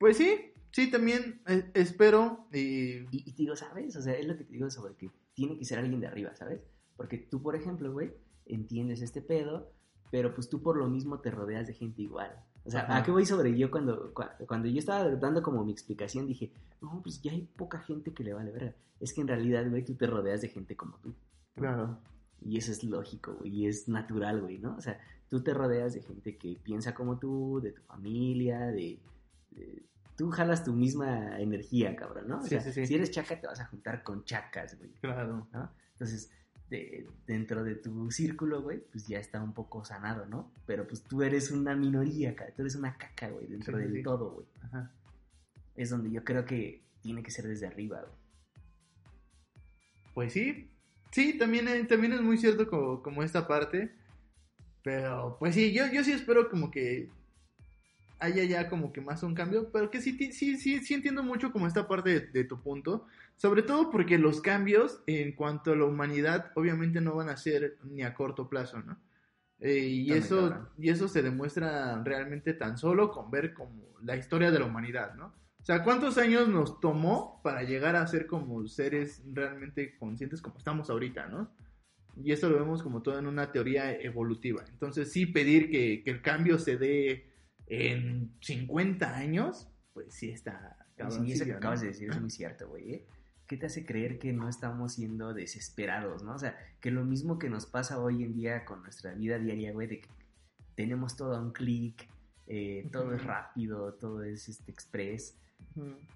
Pues 0.05 0.19
sí, 0.19 0.53
sí, 0.71 0.91
también 0.91 1.41
eh, 1.47 1.71
espero 1.73 2.47
y... 2.53 2.97
Y, 3.11 3.25
y 3.25 3.33
te 3.33 3.43
digo, 3.45 3.57
¿sabes? 3.57 3.97
O 3.97 4.03
sea, 4.03 4.13
es 4.13 4.27
lo 4.27 4.37
que 4.37 4.45
te 4.45 4.53
digo 4.53 4.69
sobre 4.69 4.95
que 4.97 5.11
tiene 5.33 5.57
que 5.59 5.65
ser 5.65 5.79
alguien 5.79 5.99
de 5.99 6.07
arriba, 6.09 6.35
¿sabes? 6.37 6.61
Porque 6.95 7.17
tú, 7.17 7.41
por 7.41 7.57
ejemplo, 7.57 7.91
güey, 7.91 8.13
entiendes 8.45 9.01
este 9.01 9.23
pedo, 9.23 9.73
pero 10.11 10.35
pues 10.35 10.51
tú 10.51 10.61
por 10.61 10.77
lo 10.77 10.91
mismo 10.91 11.21
te 11.21 11.31
rodeas 11.31 11.67
de 11.67 11.73
gente 11.73 12.03
igual. 12.03 12.31
O 12.67 12.71
sea, 12.71 12.83
Ajá. 12.83 12.99
¿a 12.99 13.03
qué 13.03 13.13
voy 13.13 13.25
sobre 13.25 13.57
yo 13.57 13.71
cuando, 13.71 14.13
cua- 14.13 14.37
cuando 14.47 14.69
yo 14.69 14.79
estaba 14.79 15.09
dando 15.17 15.43
como 15.43 15.65
mi 15.65 15.73
explicación? 15.73 16.27
Dije, 16.27 16.53
no, 16.83 17.01
pues 17.03 17.23
ya 17.23 17.33
hay 17.33 17.49
poca 17.57 17.79
gente 17.81 18.13
que 18.13 18.25
le 18.25 18.35
vale 18.35 18.53
verga. 18.53 18.75
Es 19.01 19.15
que 19.15 19.23
en 19.23 19.29
realidad, 19.29 19.67
güey, 19.71 19.87
tú 19.87 19.95
te 19.95 20.07
rodeas 20.07 20.43
de 20.43 20.49
gente 20.49 20.77
como 20.77 20.99
tú. 20.99 21.15
Claro. 21.55 21.99
Y 22.43 22.59
eso 22.59 22.73
es 22.73 22.85
lógico, 22.85 23.37
güey, 23.41 23.51
y 23.61 23.67
es 23.69 23.89
natural, 23.89 24.43
güey, 24.43 24.59
¿no? 24.59 24.77
O 24.77 24.81
sea, 24.83 25.01
tú 25.31 25.43
te 25.43 25.55
rodeas 25.55 25.95
de 25.95 26.03
gente 26.03 26.37
que 26.37 26.61
piensa 26.63 26.95
como 26.95 27.19
tú, 27.19 27.61
de 27.63 27.73
tu 27.73 27.81
familia, 27.85 28.67
de... 28.67 29.01
de- 29.53 29.83
tú 30.17 30.31
jalas 30.31 30.65
tu 30.65 30.73
misma 30.73 31.39
energía, 31.41 31.97
cabrón, 31.97 32.29
¿no? 32.29 32.39
O 32.39 32.43
Sí, 32.43 32.51
sea, 32.51 32.61
sí, 32.61 32.73
sí. 32.73 32.87
si 32.87 32.95
eres 32.95 33.11
chaca, 33.11 33.41
te 33.41 33.47
vas 33.47 33.61
a 33.61 33.67
juntar 33.67 34.03
con 34.03 34.25
chacas, 34.25 34.77
güey, 34.79 34.91
Claro. 35.01 35.49
¿no? 35.53 35.73
Entonces, 35.93 36.31
de- 36.71 37.07
dentro 37.27 37.63
de 37.65 37.75
tu 37.77 38.11
círculo, 38.11 38.63
güey, 38.63 38.81
pues 38.91 39.07
ya 39.07 39.19
está 39.19 39.43
un 39.43 39.53
poco 39.53 39.85
sanado, 39.85 40.27
¿no? 40.27 40.53
Pero 40.67 40.87
pues 40.87 41.03
tú 41.03 41.23
eres 41.23 41.51
una 41.51 41.75
minoría, 41.77 42.35
tú 42.57 42.63
eres 42.63 42.75
una 42.77 42.97
caca, 42.97 43.29
güey, 43.29 43.47
dentro 43.47 43.77
del 43.79 44.03
todo, 44.03 44.31
güey. 44.33 44.47
Ajá. 44.63 44.91
Es 45.77 45.91
donde 45.91 46.11
yo 46.11 46.25
creo 46.25 46.45
que 46.45 46.83
tiene 47.03 47.23
que 47.23 47.31
ser 47.31 47.47
desde 47.47 47.67
arriba, 47.67 48.01
güey. 48.01 48.15
Pues 50.15 50.33
sí, 50.33 50.71
sí, 51.11 51.37
también, 51.39 51.67
eh, 51.69 51.85
también 51.85 52.13
es 52.13 52.21
muy 52.23 52.39
cierto 52.39 52.69
como, 52.69 53.03
como 53.03 53.23
esta 53.23 53.47
parte. 53.49 53.93
Pero 54.83 55.37
pues 55.39 55.55
sí, 55.55 55.73
yo, 55.73 55.87
yo 55.93 56.05
sí 56.05 56.13
espero 56.13 56.49
como 56.51 56.71
que 56.71 57.09
haya 58.19 58.45
ya 58.45 58.69
como 58.69 58.93
que 58.93 59.01
más 59.01 59.23
un 59.23 59.35
cambio. 59.35 59.71
Pero 59.73 59.91
que 59.91 60.01
sí, 60.01 60.17
sí, 60.33 60.57
sí, 60.57 60.81
sí 60.81 60.95
entiendo 60.95 61.23
mucho 61.23 61.53
como 61.53 61.67
esta 61.67 61.89
parte 61.89 62.21
de, 62.21 62.27
de 62.27 62.45
tu 62.45 62.61
punto. 62.63 63.07
Sobre 63.37 63.63
todo 63.63 63.91
porque 63.91 64.19
los 64.19 64.41
cambios 64.41 65.03
en 65.07 65.33
cuanto 65.33 65.73
a 65.73 65.77
la 65.77 65.85
humanidad 65.85 66.53
obviamente 66.55 67.01
no 67.01 67.17
van 67.17 67.29
a 67.29 67.37
ser 67.37 67.79
ni 67.83 68.03
a 68.03 68.15
corto 68.15 68.49
plazo, 68.49 68.81
¿no? 68.83 68.97
Eh, 69.61 69.79
y, 69.79 70.13
eso, 70.13 70.69
y 70.77 70.91
eso 70.91 71.09
se 71.09 71.23
demuestra 71.23 72.03
realmente 72.03 72.53
tan 72.53 72.77
solo 72.77 73.11
con 73.11 73.31
ver 73.31 73.55
como 73.55 73.95
la 74.03 74.17
historia 74.17 74.51
de 74.51 74.59
la 74.59 74.67
humanidad, 74.67 75.15
¿no? 75.15 75.27
O 75.61 75.65
sea, 75.65 75.83
¿cuántos 75.83 76.19
años 76.19 76.49
nos 76.49 76.81
tomó 76.81 77.41
para 77.43 77.63
llegar 77.63 77.97
a 77.97 78.07
ser 78.07 78.27
como 78.27 78.67
seres 78.67 79.23
realmente 79.33 79.97
conscientes 79.97 80.43
como 80.43 80.59
estamos 80.59 80.91
ahorita, 80.91 81.29
¿no? 81.29 81.51
Y 82.23 82.33
eso 82.33 82.51
lo 82.51 82.59
vemos 82.59 82.83
como 82.83 83.01
todo 83.01 83.19
en 83.19 83.27
una 83.27 83.51
teoría 83.51 83.91
evolutiva. 83.99 84.63
Entonces, 84.69 85.11
sí, 85.11 85.25
pedir 85.25 85.71
que, 85.71 86.03
que 86.05 86.11
el 86.11 86.21
cambio 86.21 86.59
se 86.59 86.77
dé 86.77 87.33
en 87.67 88.33
50 88.41 89.17
años, 89.17 89.69
pues 89.93 90.15
sí 90.15 90.31
está 90.31 90.77
Sí, 91.11 91.33
eso 91.33 91.45
que 91.45 91.51
¿no? 91.53 91.57
acabas 91.59 91.81
de 91.81 91.89
decir 91.89 92.09
es 92.11 92.21
muy 92.21 92.31
cierto, 92.31 92.69
güey. 92.69 92.93
¿eh? 92.95 93.07
¿Qué 93.49 93.57
te 93.57 93.67
hace 93.67 93.85
creer 93.85 94.19
que 94.21 94.33
no 94.33 94.49
estamos 94.49 94.95
siendo 94.95 95.35
desesperados, 95.35 96.23
no? 96.23 96.35
O 96.35 96.39
sea, 96.39 96.57
que 96.81 96.91
lo 96.93 97.05
mismo 97.05 97.39
que 97.39 97.51
nos 97.51 97.67
pasa 97.67 97.99
hoy 98.01 98.23
en 98.23 98.33
día 98.35 98.65
con 98.65 98.83
nuestra 98.83 99.13
vida 99.13 99.39
diaria, 99.39 99.73
güey, 99.73 99.89
de 99.89 100.01
que 100.01 100.09
tenemos 100.77 101.17
todo 101.17 101.35
a 101.37 101.41
un 101.43 101.53
clic, 101.53 102.09
eh, 102.47 102.89
todo 102.93 103.13
es 103.15 103.25
rápido, 103.25 103.95
todo 103.95 104.23
es 104.23 104.49
este 104.49 104.71
express. 104.71 105.37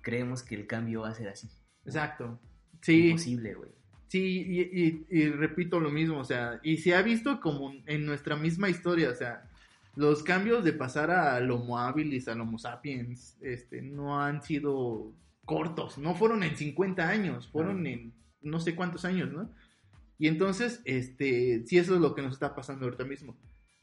Creemos 0.00 0.42
que 0.42 0.54
el 0.54 0.66
cambio 0.66 1.00
va 1.02 1.08
a 1.10 1.14
ser 1.14 1.28
así. 1.28 1.48
Exacto. 1.84 2.38
Sí, 2.82 3.08
Imposible, 3.08 3.54
güey. 3.54 3.70
Sí, 4.06 4.42
y, 4.46 4.60
y- 4.60 5.06
y 5.10 5.28
repito 5.30 5.80
lo 5.80 5.90
mismo, 5.90 6.18
o 6.20 6.24
sea, 6.24 6.60
y 6.62 6.78
se 6.78 6.94
ha 6.94 7.02
visto 7.02 7.40
como 7.40 7.72
en 7.86 8.06
nuestra 8.06 8.36
misma 8.36 8.70
historia, 8.70 9.10
o 9.10 9.14
sea, 9.14 9.50
los 9.98 10.22
cambios 10.22 10.62
de 10.62 10.72
pasar 10.72 11.10
al 11.10 11.50
Homo 11.50 11.76
habilis, 11.76 12.28
al 12.28 12.40
Homo 12.40 12.56
sapiens, 12.56 13.36
este, 13.40 13.82
no 13.82 14.22
han 14.22 14.42
sido 14.44 15.12
cortos, 15.44 15.98
no 15.98 16.14
fueron 16.14 16.44
en 16.44 16.56
50 16.56 17.08
años, 17.08 17.48
fueron 17.48 17.84
Ah. 17.84 17.90
en 17.90 18.12
no 18.40 18.60
sé 18.60 18.76
cuántos 18.76 19.04
años, 19.04 19.32
¿no? 19.32 19.50
Y 20.16 20.28
entonces, 20.28 20.82
este, 20.84 21.64
sí, 21.66 21.78
eso 21.78 21.96
es 21.96 22.00
lo 22.00 22.14
que 22.14 22.22
nos 22.22 22.34
está 22.34 22.54
pasando 22.54 22.84
ahorita 22.84 23.02
mismo. 23.02 23.36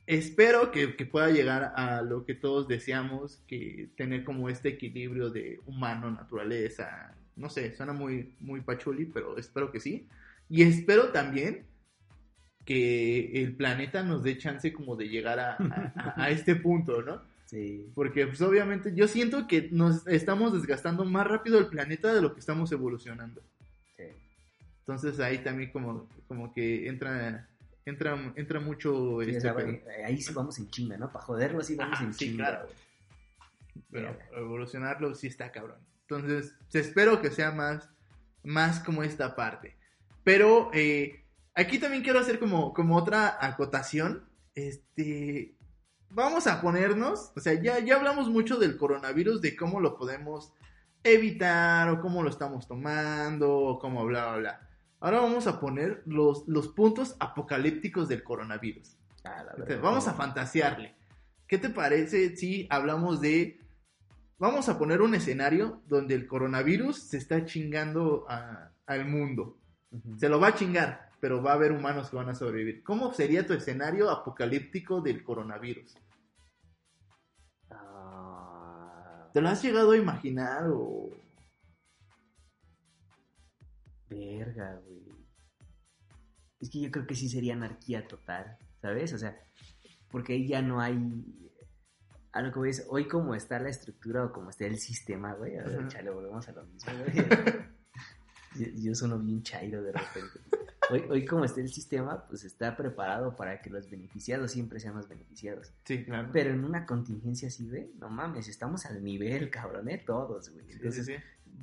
Espero 0.07 0.72
que, 0.72 0.95
que 0.95 1.05
pueda 1.05 1.32
llegar 1.32 1.74
a 1.76 2.01
lo 2.01 2.24
que 2.24 2.34
todos 2.34 2.70
deseamos, 2.70 3.43
que 3.45 3.89
tener 3.97 4.24
como 4.24 4.47
este 4.47 4.70
equilibrio 4.70 5.30
de 5.30 5.59
humano, 5.66 6.09
naturaleza, 6.11 7.13
no 7.36 7.49
sé, 7.49 7.76
suena 7.76 7.91
muy, 7.91 8.36
muy 8.39 8.61
pachuli, 8.61 9.03
pero 9.03 9.38
espero 9.38 9.70
que 9.70 9.82
sí. 9.82 10.07
Y 10.49 10.61
espero 10.61 11.09
también 11.11 11.66
que 12.66 13.43
el 13.43 13.55
planeta 13.55 14.01
nos 14.03 14.24
dé 14.24 14.38
chance 14.38 14.74
como 14.74 14.95
de 14.95 15.07
llegar 15.07 15.39
a, 15.39 15.53
a- 15.57 16.13
a 16.24 16.30
este 16.30 16.55
punto, 16.55 17.01
¿no? 17.01 17.22
Sí. 17.45 17.86
Porque 17.93 18.26
pues 18.26 18.41
obviamente 18.41 18.91
yo 18.95 19.07
siento 19.07 19.45
que 19.47 19.70
nos 19.72 20.07
estamos 20.07 20.51
desgastando 20.51 21.05
más 21.05 21.28
rápido 21.28 21.59
el 21.59 21.68
planeta 21.68 22.11
de 22.11 22.20
lo 22.20 22.34
que 22.34 22.39
estamos 22.39 22.72
evolucionando. 22.72 23.39
sí. 23.95 24.03
Entonces 24.80 25.20
ahí 25.20 25.38
también 25.38 25.72
como, 25.72 26.09
como 26.28 26.51
que 26.51 26.88
entra, 26.88 27.47
entra, 27.86 28.34
entra 28.36 28.59
mucho 28.59 28.91
Sí, 28.91 28.97
o 28.97 29.22
este 29.22 29.41
sea, 29.41 29.53
güey, 29.53 29.80
ahí 30.03 30.20
sí 30.20 30.34
vamos 30.34 30.57
en 30.57 30.68
chinga, 30.72 30.97
¿no? 30.97 31.11
Para 31.11 31.24
joderlo 31.24 31.61
sí 31.61 31.76
vamos 31.76 31.93
Ajá, 31.97 32.05
en 32.05 32.13
sí, 32.16 32.26
chinga. 32.32 32.45
claro. 32.49 32.68
Pero 33.91 34.07
Verga. 34.07 34.26
evolucionarlo 34.38 35.13
sí 35.13 35.28
está 35.28 35.51
cabrón. 35.51 35.78
Entonces, 36.09 36.53
espero 36.74 37.22
que 37.22 37.30
sea 37.30 37.51
más, 37.51 37.88
más 38.43 38.80
como 38.80 39.03
esta 39.03 39.36
parte. 39.36 39.76
Pero 40.24 40.72
eh, 40.74 41.22
aquí 41.56 41.80
también 41.80 42.03
quiero 42.03 42.20
hacer 42.20 42.39
como, 42.39 42.74
como 42.74 42.95
otra 42.97 43.38
acotación. 43.39 44.28
Este, 44.53 45.56
vamos 46.10 46.47
a 46.47 46.62
ponernos, 46.62 47.32
o 47.36 47.39
sea, 47.39 47.53
ya, 47.62 47.80
ya 47.80 47.95
hablamos 47.95 48.30
mucho 48.30 48.58
del 48.58 48.78
coronavirus, 48.78 49.41
de 49.41 49.56
cómo 49.56 49.80
lo 49.80 49.97
podemos 49.97 50.53
evitar, 51.03 51.89
o 51.89 52.01
cómo 52.01 52.24
lo 52.24 52.30
estamos 52.30 52.68
tomando, 52.68 53.53
o 53.53 53.80
cómo 53.80 54.06
bla, 54.06 54.28
bla, 54.32 54.38
bla. 54.38 54.70
Ahora 55.01 55.20
vamos 55.22 55.45
a 55.45 55.60
poner 55.60 56.01
los, 56.06 56.47
los 56.47 56.70
puntos 56.70 57.16
apocalípticos 57.20 58.08
del 58.08 58.24
coronavirus. 58.24 58.97
Ah, 59.24 59.30
la 59.43 59.51
Entonces, 59.51 59.68
verdad. 59.68 59.84
vamos 59.84 60.08
a 60.08 60.14
fantasearle. 60.14 60.95
¿Qué 61.47 61.58
te 61.58 61.70
parece 61.70 62.36
si 62.36 62.66
hablamos 62.70 63.22
de... 63.22 63.60
Vamos 64.39 64.68
a 64.68 64.78
poner 64.80 65.01
un 65.01 65.14
escenario 65.16 65.82
donde 65.88 66.16
el 66.16 66.28
coronavirus 66.28 66.97
se 66.97 67.18
está 67.18 67.45
chingando 67.45 68.26
a- 68.28 68.72
al 68.88 69.06
mundo. 69.06 69.58
Se 70.18 70.28
lo 70.28 70.39
va 70.39 70.47
a 70.49 70.56
chingar, 70.56 71.05
pero 71.20 71.41
va 71.41 71.51
a 71.51 71.55
haber 71.55 71.72
humanos 71.72 72.09
que 72.09 72.16
van 72.16 72.30
a 72.30 72.36
sobrevivir. 72.36 72.84
¿Cómo 72.84 73.13
sería 73.13 73.45
tu 73.45 73.53
escenario 73.53 74.09
apocalíptico 74.09 75.01
del 75.01 75.24
coronavirus? 75.24 75.95
Ah, 77.72 79.30
¿Te 79.34 79.41
lo 79.41 79.49
has 79.49 79.61
llegado 79.63 79.91
a 79.91 79.97
imaginar 79.97 80.68
o...? 80.70 81.09
verga, 84.09 84.80
güey. 84.86 85.03
Es 86.59 86.70
que 86.70 86.80
yo 86.80 86.91
creo 86.91 87.05
que 87.05 87.16
sí 87.16 87.30
sería 87.30 87.53
anarquía 87.53 88.07
total, 88.07 88.57
¿sabes? 88.82 89.13
O 89.13 89.18
sea, 89.18 89.38
porque 90.09 90.34
ahí 90.34 90.47
ya 90.47 90.61
no 90.61 90.80
hay... 90.80 90.97
A 92.32 92.41
lo 92.41 92.51
que 92.51 92.59
voy 92.59 92.70
es, 92.70 92.86
hoy 92.89 93.07
como 93.07 93.34
está 93.34 93.59
la 93.59 93.70
estructura 93.70 94.26
o 94.26 94.32
como 94.32 94.49
está 94.49 94.66
el 94.66 94.78
sistema, 94.78 95.34
güey, 95.34 95.57
a 95.57 95.63
ver, 95.63 95.88
chale, 95.88 96.09
volvemos 96.09 96.47
a 96.49 96.51
lo 96.51 96.66
mismo, 96.66 96.91
güey. 96.99 97.16
yo, 98.55 98.66
yo 98.76 98.95
sono 98.95 99.20
bien 99.20 99.41
chairo 99.41 99.82
de 99.82 99.93
repente. 99.93 100.39
Hoy, 100.92 101.04
hoy 101.10 101.26
como 101.26 101.46
está 101.46 101.62
el 101.62 101.70
sistema, 101.70 102.28
pues 102.28 102.44
está 102.44 102.78
preparado 102.78 103.36
para 103.36 103.60
que 103.62 103.70
los 103.70 103.90
beneficiados 103.90 104.52
siempre 104.52 104.80
sean 104.80 104.96
los 104.96 105.08
beneficiados. 105.08 105.74
Sí, 105.84 106.04
claro. 106.06 106.30
Pero 106.32 106.52
en 106.52 106.64
una 106.64 106.86
contingencia 106.86 107.48
así, 107.48 107.68
güey, 107.68 107.92
no 108.00 108.10
mames, 108.10 108.48
estamos 108.48 108.86
al 108.86 109.04
nivel, 109.04 109.50
cabrón, 109.50 109.90
¿eh? 109.90 110.04
Todos, 110.06 110.50
güey. 110.52 110.66
Sí, 110.68 110.74
Entonces, 110.74 111.06
sí. 111.08 111.14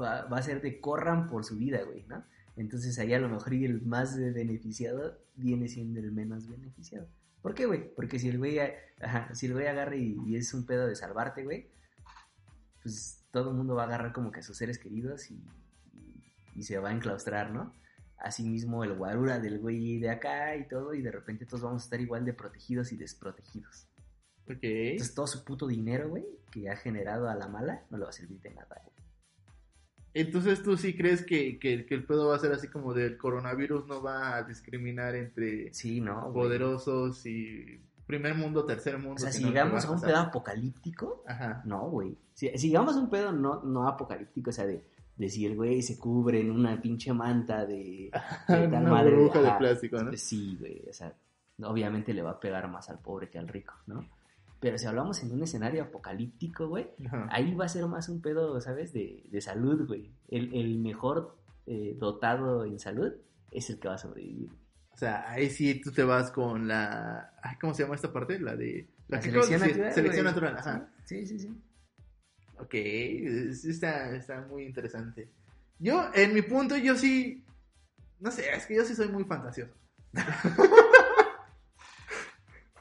va, 0.00 0.24
va 0.24 0.38
a 0.38 0.42
ser 0.42 0.60
de 0.60 0.80
corran 0.80 1.28
por 1.28 1.44
su 1.44 1.56
vida, 1.56 1.82
güey, 1.84 2.04
¿no? 2.08 2.24
Entonces 2.56 2.98
ahí 2.98 3.14
a 3.14 3.18
lo 3.20 3.28
mejor 3.28 3.54
y 3.54 3.64
el 3.64 3.80
más 3.82 4.18
beneficiado 4.18 5.18
viene 5.36 5.68
siendo 5.68 6.00
el 6.00 6.10
menos 6.12 6.48
beneficiado. 6.48 7.06
¿Por 7.40 7.54
qué, 7.54 7.66
güey? 7.66 7.94
Porque 7.94 8.18
si 8.18 8.28
el 8.28 8.38
güey, 8.38 8.58
ajá, 9.00 9.34
si 9.34 9.46
el 9.46 9.52
güey 9.54 9.66
agarra 9.68 9.96
y, 9.96 10.16
y 10.26 10.36
es 10.36 10.52
un 10.52 10.66
pedo 10.66 10.86
de 10.86 10.94
salvarte, 10.96 11.44
güey, 11.44 11.70
pues 12.82 13.24
todo 13.30 13.50
el 13.50 13.56
mundo 13.56 13.74
va 13.74 13.84
a 13.84 13.86
agarrar 13.86 14.12
como 14.12 14.30
que 14.32 14.40
a 14.40 14.42
sus 14.42 14.56
seres 14.56 14.78
queridos 14.78 15.30
y, 15.30 15.34
y- 15.94 16.22
y 16.56 16.62
se 16.64 16.78
va 16.78 16.90
a 16.90 16.92
enclaustrar, 16.92 17.50
¿no? 17.52 17.72
Asimismo 18.22 18.84
el 18.84 18.94
guarura 18.94 19.38
del 19.40 19.58
güey 19.58 19.98
de 19.98 20.10
acá 20.10 20.54
y 20.56 20.68
todo, 20.68 20.94
y 20.94 21.02
de 21.02 21.10
repente 21.10 21.44
todos 21.44 21.62
vamos 21.62 21.82
a 21.82 21.84
estar 21.86 22.00
igual 22.00 22.24
de 22.24 22.32
protegidos 22.32 22.92
y 22.92 22.96
desprotegidos. 22.96 23.88
Ok. 24.48 24.58
Entonces 24.62 25.14
todo 25.14 25.26
su 25.26 25.44
puto 25.44 25.66
dinero, 25.66 26.08
güey, 26.08 26.24
que 26.50 26.70
ha 26.70 26.76
generado 26.76 27.28
a 27.28 27.34
la 27.34 27.48
mala, 27.48 27.84
no 27.90 27.98
le 27.98 28.04
va 28.04 28.10
a 28.10 28.12
servir 28.12 28.40
de 28.40 28.50
nada, 28.50 28.80
güey. 28.84 28.92
Entonces 30.14 30.62
tú 30.62 30.76
sí 30.76 30.94
crees 30.96 31.24
que, 31.24 31.58
que- 31.58 31.86
que 31.86 31.94
el 31.94 32.04
pedo 32.04 32.28
va 32.28 32.36
a 32.36 32.38
ser 32.38 32.52
así 32.52 32.68
como 32.68 32.92
del 32.92 33.16
coronavirus 33.16 33.86
no 33.86 34.02
va 34.02 34.36
a 34.36 34.42
discriminar 34.42 35.14
entre 35.14 35.72
Sí, 35.72 36.00
¿no? 36.00 36.30
poderosos 36.32 37.24
y 37.24 37.80
primer 38.06 38.34
mundo, 38.34 38.66
tercer 38.66 38.98
mundo. 38.98 39.14
O 39.14 39.18
sea, 39.18 39.32
si 39.32 39.42
llegamos 39.42 39.84
a 39.86 39.90
un 39.90 40.00
pedo 40.00 40.18
apocalíptico, 40.18 41.24
Ajá. 41.26 41.62
no, 41.64 41.88
güey. 41.88 42.18
Si, 42.34 42.48
si 42.58 42.68
llegamos 42.68 42.94
a 42.96 42.98
un 43.00 43.08
pedo 43.08 43.32
no, 43.32 43.62
no 43.62 43.88
apocalíptico, 43.88 44.50
o 44.50 44.52
sea, 44.52 44.66
de, 44.66 44.84
de 45.16 45.28
si 45.28 45.46
el 45.46 45.56
güey 45.56 45.82
se 45.82 45.98
cubre 45.98 46.40
en 46.40 46.50
una 46.50 46.80
pinche 46.80 47.12
manta 47.12 47.66
de, 47.66 48.10
de 48.48 48.68
tal 48.68 48.82
Una 48.82 48.90
madre, 48.90 49.14
burbuja 49.14 49.42
de 49.42 49.58
plástico, 49.58 50.02
¿no? 50.02 50.12
Sí, 50.16 50.56
güey, 50.58 50.82
o 50.88 50.92
sea, 50.92 51.14
obviamente 51.62 52.12
le 52.14 52.22
va 52.22 52.32
a 52.32 52.40
pegar 52.40 52.68
más 52.68 52.88
al 52.88 52.98
pobre 52.98 53.28
que 53.28 53.38
al 53.38 53.48
rico, 53.48 53.74
¿no? 53.86 54.06
Pero 54.60 54.78
si 54.78 54.86
hablamos 54.86 55.20
en 55.24 55.32
un 55.32 55.42
escenario 55.42 55.82
apocalíptico, 55.82 56.68
güey, 56.68 56.86
Ajá. 57.06 57.26
ahí 57.32 57.52
va 57.54 57.64
a 57.64 57.68
ser 57.68 57.84
más 57.86 58.08
un 58.08 58.22
pedo, 58.22 58.60
¿sabes? 58.60 58.92
De, 58.92 59.24
de 59.28 59.40
salud, 59.40 59.88
güey. 59.88 60.12
El, 60.28 60.54
el 60.54 60.78
mejor 60.78 61.36
eh, 61.66 61.96
dotado 61.98 62.64
en 62.64 62.78
salud 62.78 63.12
es 63.50 63.70
el 63.70 63.80
que 63.80 63.88
va 63.88 63.94
a 63.94 63.98
sobrevivir. 63.98 64.50
O 64.92 64.96
sea, 64.96 65.28
ahí 65.28 65.50
sí 65.50 65.80
tú 65.80 65.90
te 65.90 66.04
vas 66.04 66.30
con 66.30 66.68
la... 66.68 67.34
ay, 67.42 67.56
¿Cómo 67.60 67.74
se 67.74 67.82
llama 67.82 67.96
esta 67.96 68.12
parte? 68.12 68.38
La 68.38 68.54
de... 68.54 68.88
La, 69.08 69.18
que 69.18 69.30
selección 69.30 69.60
natural. 69.60 69.92
Selección 69.92 70.24
natural, 70.26 70.56
ajá. 70.56 70.88
Sí, 71.04 71.26
sí, 71.26 71.38
sí. 71.38 71.48
Ok, 72.62 72.74
es- 72.74 73.64
está, 73.64 74.14
está 74.14 74.40
muy 74.42 74.64
interesante. 74.64 75.28
Yo, 75.78 76.08
en 76.14 76.32
mi 76.34 76.42
punto, 76.42 76.76
yo 76.76 76.96
sí... 76.96 77.42
No 78.20 78.30
sé, 78.30 78.48
es 78.54 78.66
que 78.66 78.76
yo 78.76 78.84
sí 78.84 78.94
soy 78.94 79.08
muy 79.08 79.24
fantasioso. 79.24 79.72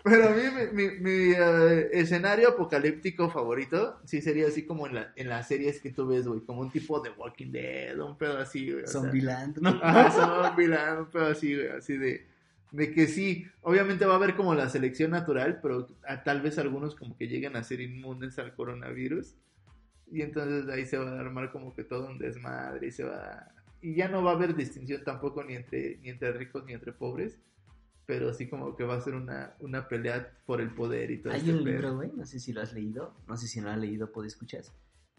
Pero 0.04 0.30
a 0.30 0.32
mí 0.32 0.42
mi, 0.74 0.84
mi- 0.84 1.00
mi, 1.00 1.34
eh, 1.38 1.90
escenario 1.94 2.50
apocalíptico 2.50 3.30
favorito 3.30 4.00
sí 4.04 4.20
sería 4.20 4.48
así 4.48 4.66
como 4.66 4.88
en, 4.88 4.96
la, 4.96 5.14
en 5.16 5.30
las 5.30 5.48
series 5.48 5.80
que 5.80 5.92
tú 5.92 6.08
ves, 6.08 6.26
güey, 6.28 6.42
como 6.42 6.62
un 6.62 6.72
tipo 6.72 7.00
de 7.02 7.12
Walking 7.12 7.52
Dead, 7.52 8.00
un 8.00 8.18
pedo 8.18 8.40
así, 8.40 8.72
güey. 8.72 8.88
Zombieland, 8.88 9.58
¿no? 9.62 9.80
Zombieland, 10.12 11.02
un 11.02 11.06
pedo 11.12 11.28
así, 11.28 11.54
güey, 11.56 11.68
así 11.70 11.98
de, 11.98 12.26
de 12.72 12.92
que 12.92 13.06
sí, 13.06 13.46
obviamente 13.62 14.06
va 14.08 14.14
a 14.14 14.18
haber 14.18 14.36
como 14.36 14.56
la 14.56 14.70
selección 14.70 15.12
natural, 15.12 15.60
pero 15.62 15.88
a- 16.08 16.24
tal 16.24 16.42
vez 16.42 16.58
algunos 16.58 16.96
como 16.96 17.16
que 17.16 17.28
lleguen 17.28 17.56
a 17.56 17.64
ser 17.64 17.80
inmunes 17.80 18.40
al 18.40 18.56
coronavirus. 18.56 19.36
Y 20.12 20.22
entonces 20.22 20.66
de 20.68 20.74
ahí 20.74 20.86
se 20.86 20.97
va 20.97 21.09
a 21.09 21.20
armar 21.20 21.51
como 21.51 21.74
que 21.74 21.84
todo 21.84 22.07
un 22.09 22.20
desmadre 22.20 22.88
y 22.88 22.91
se 22.91 23.03
va... 23.05 23.47
Y 23.82 23.95
ya 23.95 24.09
no 24.09 24.24
va 24.24 24.32
a 24.32 24.36
haber 24.36 24.55
distinción 24.55 25.03
tampoco 25.03 25.43
ni 25.43 25.55
entre, 25.55 25.97
ni 25.97 26.09
entre 26.09 26.34
ricos 26.34 26.66
ni 26.66 26.74
entre 26.74 26.91
pobres, 26.91 27.39
pero 28.05 28.34
sí 28.34 28.47
como 28.47 28.76
que 28.76 28.84
va 28.84 28.95
a 28.97 29.01
ser 29.01 29.16
una, 29.16 29.55
una 29.59 29.88
pelea 29.88 30.38
por 30.45 30.62
el 30.62 30.74
poder 30.74 31.09
y 31.12 31.18
todo 31.20 31.34
Hay 31.34 31.39
este 31.39 31.53
un 31.53 31.64
pedo. 31.64 31.74
libro, 31.74 31.95
güey, 31.95 32.12
no 32.14 32.26
sé 32.26 32.39
si 32.39 32.51
lo 32.53 32.62
has 32.62 32.74
leído, 32.74 33.16
no 33.28 33.38
sé 33.38 33.47
si 33.47 33.59
no 33.59 33.68
lo 33.68 33.72
has 33.72 33.80
leído, 33.80 34.12
puedo 34.12 34.28
escuchar, 34.28 34.64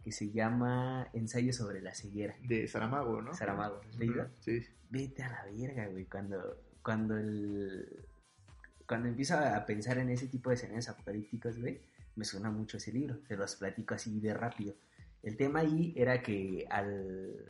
que 0.05 0.12
se 0.12 0.30
llama 0.30 1.09
Ensayo 1.14 1.53
sobre 1.53 1.80
la 1.80 1.95
ceguera. 1.95 2.36
De 2.47 2.68
Saramago, 2.68 3.22
¿no? 3.22 3.34
Saramago, 3.34 3.80
¿lo 3.82 3.88
has 3.88 3.97
leído? 3.97 4.28
Sí. 4.40 4.61
Vete 4.90 5.22
a 5.22 5.30
la 5.30 5.45
verga, 5.51 5.88
güey, 5.88 6.05
cuando, 6.05 6.62
cuando 6.82 7.16
el... 7.16 8.07
Cuando 8.86 9.09
empiezo 9.09 9.36
a 9.38 9.64
pensar 9.64 9.97
en 9.99 10.11
ese 10.11 10.26
tipo 10.28 10.51
de 10.51 10.57
escenarios 10.57 10.88
apocalípticos, 10.88 11.59
güey, 11.59 11.80
me 12.17 12.25
suena 12.25 12.51
mucho 12.51 12.77
ese 12.77 12.93
libro, 12.93 13.19
se 13.27 13.37
los 13.37 13.57
platico 13.57 13.95
así 13.95 14.21
de 14.21 14.35
rápido. 14.35 14.75
El 15.23 15.37
tema 15.37 15.61
ahí 15.61 15.93
era 15.97 16.23
que 16.23 16.67
al... 16.71 17.47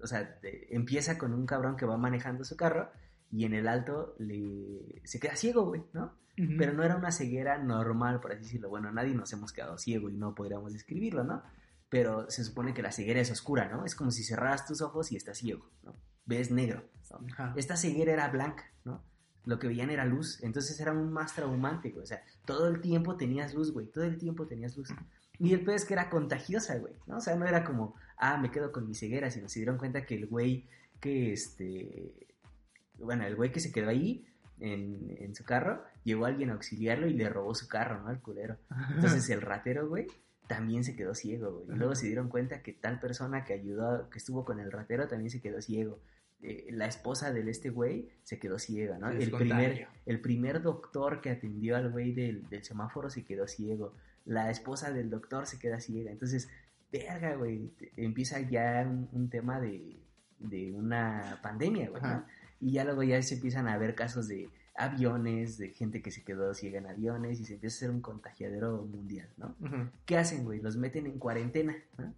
O 0.00 0.06
sea, 0.06 0.38
te- 0.40 0.74
empieza 0.74 1.18
con 1.18 1.34
un 1.34 1.44
cabrón 1.46 1.76
que 1.76 1.84
va 1.86 1.96
manejando 1.96 2.44
su 2.44 2.56
carro 2.56 2.90
y 3.30 3.44
en 3.44 3.54
el 3.54 3.66
alto 3.68 4.14
le... 4.18 5.02
se 5.04 5.18
queda 5.18 5.34
ciego, 5.36 5.64
güey, 5.66 5.82
¿no? 5.92 6.14
Pero 6.56 6.72
no 6.72 6.84
era 6.84 6.94
una 6.94 7.10
ceguera 7.10 7.58
normal, 7.58 8.20
por 8.20 8.30
así 8.30 8.42
decirlo. 8.42 8.68
Bueno, 8.68 8.92
nadie 8.92 9.12
nos 9.12 9.32
hemos 9.32 9.52
quedado 9.52 9.76
ciego 9.76 10.08
y 10.08 10.14
no 10.16 10.36
podríamos 10.36 10.72
describirlo, 10.72 11.24
¿no? 11.24 11.42
Pero 11.88 12.30
se 12.30 12.44
supone 12.44 12.72
que 12.74 12.82
la 12.82 12.92
ceguera 12.92 13.20
es 13.20 13.30
oscura, 13.32 13.68
¿no? 13.68 13.84
Es 13.84 13.96
como 13.96 14.12
si 14.12 14.22
cerraras 14.22 14.64
tus 14.64 14.80
ojos 14.80 15.10
y 15.10 15.16
estás 15.16 15.38
ciego, 15.38 15.68
¿no? 15.82 15.96
Ves 16.26 16.52
negro. 16.52 16.84
Esta 17.56 17.76
ceguera 17.76 18.12
era 18.12 18.28
blanca, 18.28 18.70
¿no? 18.84 19.02
Lo 19.44 19.58
que 19.58 19.68
veían 19.68 19.90
era 19.90 20.04
luz, 20.04 20.42
entonces 20.42 20.78
era 20.80 20.90
aún 20.90 21.12
más 21.12 21.34
traumante, 21.34 21.90
güey. 21.90 22.02
O 22.02 22.06
sea, 22.06 22.22
todo 22.44 22.68
el 22.68 22.80
tiempo 22.80 23.16
tenías 23.16 23.54
luz, 23.54 23.72
güey. 23.72 23.86
Todo 23.86 24.04
el 24.04 24.18
tiempo 24.18 24.46
tenías 24.46 24.76
luz. 24.76 24.90
Y 25.38 25.54
el 25.54 25.64
peor 25.64 25.76
es 25.76 25.84
que 25.84 25.94
era 25.94 26.10
contagiosa, 26.10 26.76
güey, 26.78 26.94
¿no? 27.06 27.18
O 27.18 27.20
sea, 27.20 27.36
no 27.36 27.46
era 27.46 27.64
como, 27.64 27.94
ah, 28.16 28.38
me 28.38 28.50
quedo 28.50 28.72
con 28.72 28.86
mi 28.86 28.94
ceguera, 28.94 29.30
sino 29.30 29.48
se 29.48 29.60
dieron 29.60 29.78
cuenta 29.78 30.04
que 30.04 30.16
el 30.16 30.26
güey 30.26 30.66
que, 31.00 31.32
este, 31.32 32.12
bueno, 32.98 33.24
el 33.24 33.36
güey 33.36 33.52
que 33.52 33.60
se 33.60 33.72
quedó 33.72 33.88
ahí 33.88 34.26
en, 34.58 35.16
en 35.18 35.34
su 35.34 35.44
carro, 35.44 35.84
llegó 36.04 36.26
alguien 36.26 36.50
a 36.50 36.54
auxiliarlo 36.54 37.06
y 37.06 37.14
le 37.14 37.28
robó 37.28 37.54
su 37.54 37.68
carro, 37.68 38.00
¿no? 38.02 38.08
Al 38.08 38.20
culero. 38.20 38.56
Entonces 38.94 39.28
el 39.30 39.40
ratero, 39.40 39.88
güey, 39.88 40.08
también 40.48 40.82
se 40.82 40.96
quedó 40.96 41.14
ciego, 41.14 41.52
güey. 41.52 41.76
Y 41.76 41.78
luego 41.78 41.94
se 41.94 42.06
dieron 42.06 42.28
cuenta 42.28 42.62
que 42.62 42.72
tal 42.72 42.98
persona 42.98 43.44
que 43.44 43.52
ayudó, 43.52 44.08
que 44.10 44.18
estuvo 44.18 44.44
con 44.44 44.58
el 44.58 44.72
ratero, 44.72 45.06
también 45.06 45.30
se 45.30 45.40
quedó 45.40 45.60
ciego. 45.60 46.00
Eh, 46.42 46.68
la 46.70 46.86
esposa 46.86 47.32
del 47.32 47.48
este 47.48 47.70
güey 47.70 48.08
se 48.22 48.38
quedó 48.38 48.58
ciega, 48.58 48.98
¿no? 48.98 49.10
El 49.10 49.30
primer, 49.30 49.88
el 50.06 50.20
primer 50.20 50.62
doctor 50.62 51.20
que 51.20 51.30
atendió 51.30 51.76
al 51.76 51.90
güey 51.90 52.12
del, 52.12 52.48
del 52.48 52.62
semáforo 52.62 53.10
se 53.10 53.24
quedó 53.24 53.46
ciego. 53.48 53.92
La 54.24 54.50
esposa 54.50 54.92
del 54.92 55.10
doctor 55.10 55.46
se 55.46 55.58
queda 55.58 55.80
ciega. 55.80 56.10
Entonces, 56.12 56.48
verga, 56.92 57.34
güey, 57.34 57.70
empieza 57.96 58.40
ya 58.40 58.86
un, 58.88 59.08
un 59.12 59.28
tema 59.30 59.60
de, 59.60 59.96
de 60.38 60.72
una 60.72 61.40
pandemia, 61.42 61.90
güey, 61.90 62.02
¿no? 62.02 62.24
Y 62.60 62.72
ya 62.72 62.84
luego 62.84 63.02
ya 63.02 63.20
se 63.22 63.34
empiezan 63.34 63.68
a 63.68 63.76
ver 63.76 63.94
casos 63.94 64.28
de 64.28 64.48
aviones, 64.76 65.58
de 65.58 65.70
gente 65.70 66.02
que 66.02 66.12
se 66.12 66.22
quedó 66.22 66.54
ciega 66.54 66.78
en 66.78 66.86
aviones 66.86 67.40
y 67.40 67.44
se 67.44 67.54
empieza 67.54 67.74
a 67.74 67.78
hacer 67.78 67.90
un 67.90 68.00
contagiadero 68.00 68.84
mundial, 68.84 69.28
¿no? 69.36 69.56
¿Qué 70.06 70.16
hacen, 70.16 70.44
güey? 70.44 70.60
Los 70.60 70.76
meten 70.76 71.06
en 71.06 71.18
cuarentena, 71.18 71.76
¿no? 71.96 72.14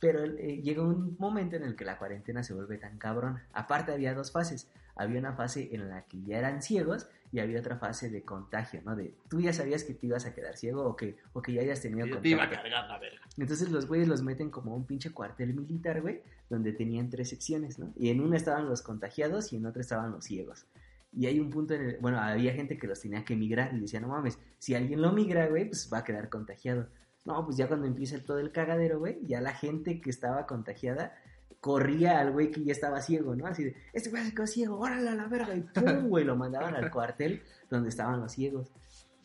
Pero 0.00 0.24
eh, 0.24 0.60
llega 0.62 0.82
un 0.82 1.16
momento 1.18 1.56
en 1.56 1.62
el 1.62 1.76
que 1.76 1.84
la 1.84 1.98
cuarentena 1.98 2.42
se 2.42 2.54
vuelve 2.54 2.78
tan 2.78 2.98
cabrona. 2.98 3.46
Aparte 3.52 3.92
había 3.92 4.14
dos 4.14 4.32
fases. 4.32 4.68
Había 4.96 5.18
una 5.18 5.34
fase 5.34 5.68
en 5.72 5.88
la 5.88 6.02
que 6.02 6.22
ya 6.22 6.38
eran 6.38 6.62
ciegos 6.62 7.08
y 7.32 7.38
había 7.38 7.60
otra 7.60 7.76
fase 7.76 8.10
de 8.10 8.22
contagio, 8.22 8.82
¿no? 8.84 8.96
De 8.96 9.14
tú 9.28 9.40
ya 9.40 9.52
sabías 9.52 9.84
que 9.84 9.94
te 9.94 10.06
ibas 10.06 10.26
a 10.26 10.34
quedar 10.34 10.56
ciego 10.56 10.84
o 10.84 10.96
que, 10.96 11.16
o 11.32 11.40
que 11.40 11.52
ya 11.52 11.62
hayas 11.62 11.80
tenido 11.80 12.00
Yo 12.06 12.14
contacto. 12.14 12.22
te 12.22 12.28
iba 12.28 12.44
a 12.44 12.50
cargar 12.50 12.88
la 12.88 12.98
verga. 12.98 13.20
Entonces 13.38 13.70
los 13.70 13.86
güeyes 13.86 14.08
los 14.08 14.22
meten 14.22 14.50
como 14.50 14.72
a 14.72 14.76
un 14.76 14.86
pinche 14.86 15.10
cuartel 15.10 15.54
militar, 15.54 16.02
güey, 16.02 16.22
donde 16.48 16.72
tenían 16.72 17.08
tres 17.08 17.28
secciones, 17.28 17.78
¿no? 17.78 17.92
Y 17.96 18.10
en 18.10 18.20
una 18.20 18.36
estaban 18.36 18.68
los 18.68 18.82
contagiados 18.82 19.52
y 19.52 19.56
en 19.56 19.66
otra 19.66 19.80
estaban 19.80 20.10
los 20.10 20.24
ciegos. 20.24 20.66
Y 21.12 21.26
hay 21.26 21.40
un 21.40 21.50
punto 21.50 21.74
en 21.74 21.82
el, 21.82 21.96
bueno, 21.98 22.18
había 22.20 22.52
gente 22.52 22.78
que 22.78 22.86
los 22.86 23.00
tenía 23.00 23.24
que 23.24 23.36
migrar 23.36 23.74
y 23.74 23.80
decía, 23.80 24.00
no 24.00 24.08
mames, 24.08 24.38
si 24.58 24.74
alguien 24.74 25.00
lo 25.02 25.12
migra, 25.12 25.46
güey, 25.46 25.66
pues 25.66 25.88
va 25.92 25.98
a 25.98 26.04
quedar 26.04 26.28
contagiado. 26.28 26.88
No, 27.24 27.44
pues 27.44 27.56
ya 27.56 27.68
cuando 27.68 27.86
empieza 27.86 28.18
todo 28.24 28.38
el 28.38 28.50
cagadero, 28.50 28.98
güey, 28.98 29.18
ya 29.26 29.40
la 29.40 29.52
gente 29.52 30.00
que 30.00 30.10
estaba 30.10 30.46
contagiada 30.46 31.14
corría 31.60 32.18
al 32.20 32.32
güey 32.32 32.50
que 32.50 32.64
ya 32.64 32.72
estaba 32.72 33.02
ciego, 33.02 33.36
¿no? 33.36 33.46
Así 33.46 33.64
de, 33.64 33.76
este 33.92 34.10
güey 34.10 34.24
se 34.24 34.34
quedó 34.34 34.46
ciego, 34.46 34.78
órale 34.78 35.08
a 35.10 35.14
la 35.14 35.26
verga, 35.28 35.54
y 35.54 35.60
pum, 35.60 36.08
güey, 36.08 36.24
lo 36.24 36.36
mandaban 36.36 36.74
al 36.74 36.90
cuartel 36.90 37.42
donde 37.68 37.90
estaban 37.90 38.20
los 38.20 38.32
ciegos. 38.32 38.72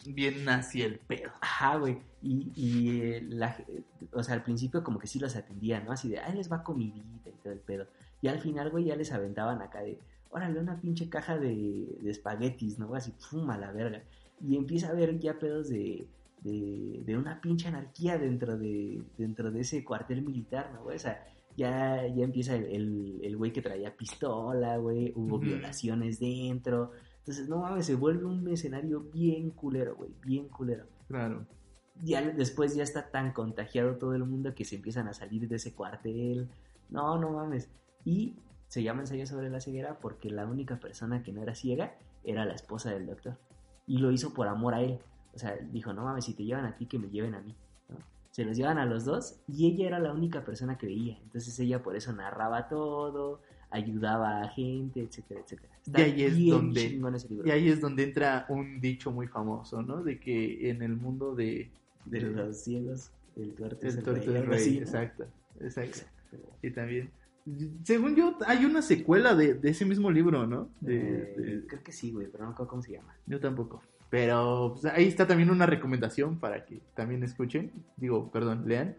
Bien 0.06 0.44
nazi 0.46 0.84
el 0.84 1.00
pedo. 1.00 1.32
Ajá, 1.42 1.78
güey. 1.78 1.98
Y, 2.22 2.52
y 2.56 3.02
eh, 3.02 3.22
la, 3.24 3.58
o 4.12 4.22
sea, 4.22 4.36
al 4.36 4.44
principio 4.44 4.84
como 4.84 5.00
que 5.00 5.08
sí 5.08 5.20
los 5.20 5.36
atendían, 5.36 5.86
¿no? 5.86 5.94
Así 5.94 6.10
de, 6.10 6.20
ay, 6.20 6.36
les 6.36 6.52
va 6.52 6.64
comidita 6.64 7.30
y 7.30 7.34
todo 7.42 7.54
el 7.54 7.60
pedo. 7.60 7.88
Y 8.22 8.28
al 8.28 8.40
final, 8.40 8.70
güey, 8.70 8.86
ya 8.86 8.96
les 8.96 9.12
aventaban 9.12 9.62
acá 9.62 9.82
de, 9.82 10.00
órale, 10.30 10.60
una 10.60 10.80
pinche 10.80 11.10
caja 11.10 11.40
de, 11.40 11.98
de 12.02 12.12
espaguetis, 12.12 12.78
¿no? 12.78 12.94
Así, 12.94 13.14
pum, 13.32 13.50
a 13.50 13.58
la 13.58 13.72
verga. 13.72 14.04
Y 14.42 14.58
empieza 14.58 14.88
a 14.88 14.92
haber 14.92 15.18
ya 15.18 15.40
pedos 15.40 15.70
de, 15.70 16.08
de, 16.46 17.02
de 17.06 17.18
una 17.18 17.42
pinche 17.42 17.68
anarquía 17.68 18.18
dentro 18.18 18.58
de, 18.58 19.04
dentro 19.18 19.52
de 19.52 19.60
ese 19.62 19.84
cuartel 19.84 20.22
militar, 20.22 20.72
¿no? 20.74 20.84
güey? 20.84 20.96
O 20.96 21.00
sea, 21.00 21.26
ya, 21.58 22.06
ya 22.08 22.24
empieza 22.24 22.56
el- 22.56 23.20
el 23.24 23.38
güey 23.38 23.52
que 23.52 23.62
traía 23.62 23.96
pistola, 23.98 24.78
güey, 24.78 25.12
hubo 25.16 25.40
violaciones 25.40 26.20
dentro. 26.20 26.92
Entonces, 27.20 27.50
no 27.50 27.58
mames, 27.58 27.86
se 27.88 27.96
vuelve 27.96 28.26
un 28.26 28.48
escenario 28.50 29.02
bien 29.02 29.50
culero, 29.52 29.96
güey, 29.96 30.12
bien 30.24 30.48
culero 30.48 30.86
Claro. 31.08 31.46
ya 32.04 32.22
después 32.22 32.76
ya 32.76 32.84
está 32.84 33.10
tan 33.10 33.32
contagiado 33.34 33.96
todo 33.98 34.14
el 34.16 34.26
mundo 34.26 34.54
que 34.54 34.66
se 34.66 34.76
empiezan 34.76 35.08
a 35.08 35.14
salir 35.14 35.48
de 35.48 35.56
ese 35.56 35.74
cuartel. 35.74 36.48
No, 36.90 37.18
no 37.18 37.32
mames. 37.32 37.70
Y 38.04 38.36
se 38.68 38.84
llama 38.84 39.02
ensayo 39.02 39.26
sobre 39.26 39.50
la 39.50 39.60
ceguera 39.62 39.98
porque 40.00 40.30
la 40.30 40.46
única 40.46 40.80
persona 40.80 41.24
que 41.24 41.32
no 41.32 41.42
era 41.42 41.56
ciega 41.56 41.96
era 42.24 42.46
la 42.46 42.54
esposa 42.54 42.92
del 42.92 43.06
doctor. 43.08 43.38
Y 43.88 43.98
lo 44.00 44.12
hizo 44.12 44.34
por 44.34 44.48
amor 44.48 44.74
a 44.76 44.82
él. 44.82 45.00
O 45.36 45.40
sea, 45.40 45.56
dijo, 45.72 45.94
no 45.94 46.04
mames, 46.04 46.26
si 46.26 46.34
te 46.34 46.44
llevan 46.46 46.66
a 46.66 46.76
ti, 46.78 46.86
que 46.86 46.98
me 46.98 47.10
lleven 47.10 47.36
a 47.36 47.42
mí. 47.42 47.54
¿no? 47.90 47.98
Se 48.32 48.46
los 48.46 48.56
llevan 48.58 48.78
a 48.78 48.86
los 48.86 49.04
dos 49.06 49.38
y 49.48 49.68
ella 49.68 49.88
era 49.88 50.00
la 50.00 50.14
única 50.14 50.44
persona 50.46 50.78
que 50.78 50.88
veía. 50.88 51.18
Entonces 51.24 51.58
ella 51.60 51.84
por 51.84 51.96
eso 51.96 52.14
narraba 52.14 52.68
todo, 52.70 53.42
ayudaba 53.70 54.42
a 54.42 54.48
gente, 54.50 55.02
etcétera, 55.02 55.42
etcétera. 55.42 55.74
Y 55.86 56.02
ahí 56.02 56.24
es 56.24 56.34
donde-. 56.52 56.80
Y 57.46 57.52
ahí 57.52 57.70
es 57.70 57.82
donde 57.82 58.04
entra 58.04 58.46
un 58.50 58.80
dicho 58.80 59.12
muy 59.12 59.28
famoso, 59.28 59.82
¿no? 59.82 60.04
De 60.04 60.20
que 60.20 60.70
en 60.70 60.82
el 60.82 60.96
mundo 60.96 61.36
de... 61.36 61.70
De 62.06 62.22
los 62.22 62.58
ciegos, 62.64 63.12
el 63.36 63.54
tuerto 63.56 63.88
es 63.88 63.96
El 63.98 64.06
rey. 64.06 64.20
es 64.22 64.28
algo 64.36 64.52
rey, 64.52 64.78
exacto, 64.78 65.26
exacto. 65.60 66.00
Y 66.62 66.70
también, 66.72 67.10
según 67.84 68.16
yo, 68.16 68.38
hay 68.46 68.64
una 68.66 68.82
secuela 68.84 69.34
de, 69.36 69.56
de 69.56 69.70
ese 69.72 69.86
mismo 69.86 70.12
libro, 70.12 70.46
¿no? 70.48 70.70
De- 70.82 70.96
Eh, 70.98 71.36
de- 71.38 71.68
Creo 71.68 71.84
que 71.84 71.92
sí, 71.92 72.12
güey, 72.12 72.28
pero 72.28 72.44
no 72.44 72.50
me 72.50 72.54
acuerdo 72.54 72.70
cómo 72.70 72.82
se 72.84 72.92
llama. 72.94 73.16
yo 73.26 73.40
tampoco. 73.40 73.82
Pero 74.10 74.78
pues, 74.80 74.94
ahí 74.94 75.08
está 75.08 75.28
también 75.28 75.50
una 75.50 75.66
recomendación 75.66 76.40
para 76.40 76.66
que 76.66 76.82
también 76.96 77.24
escuchen, 77.24 77.72
digo, 77.98 78.32
perdón, 78.32 78.64
lean. 78.68 78.96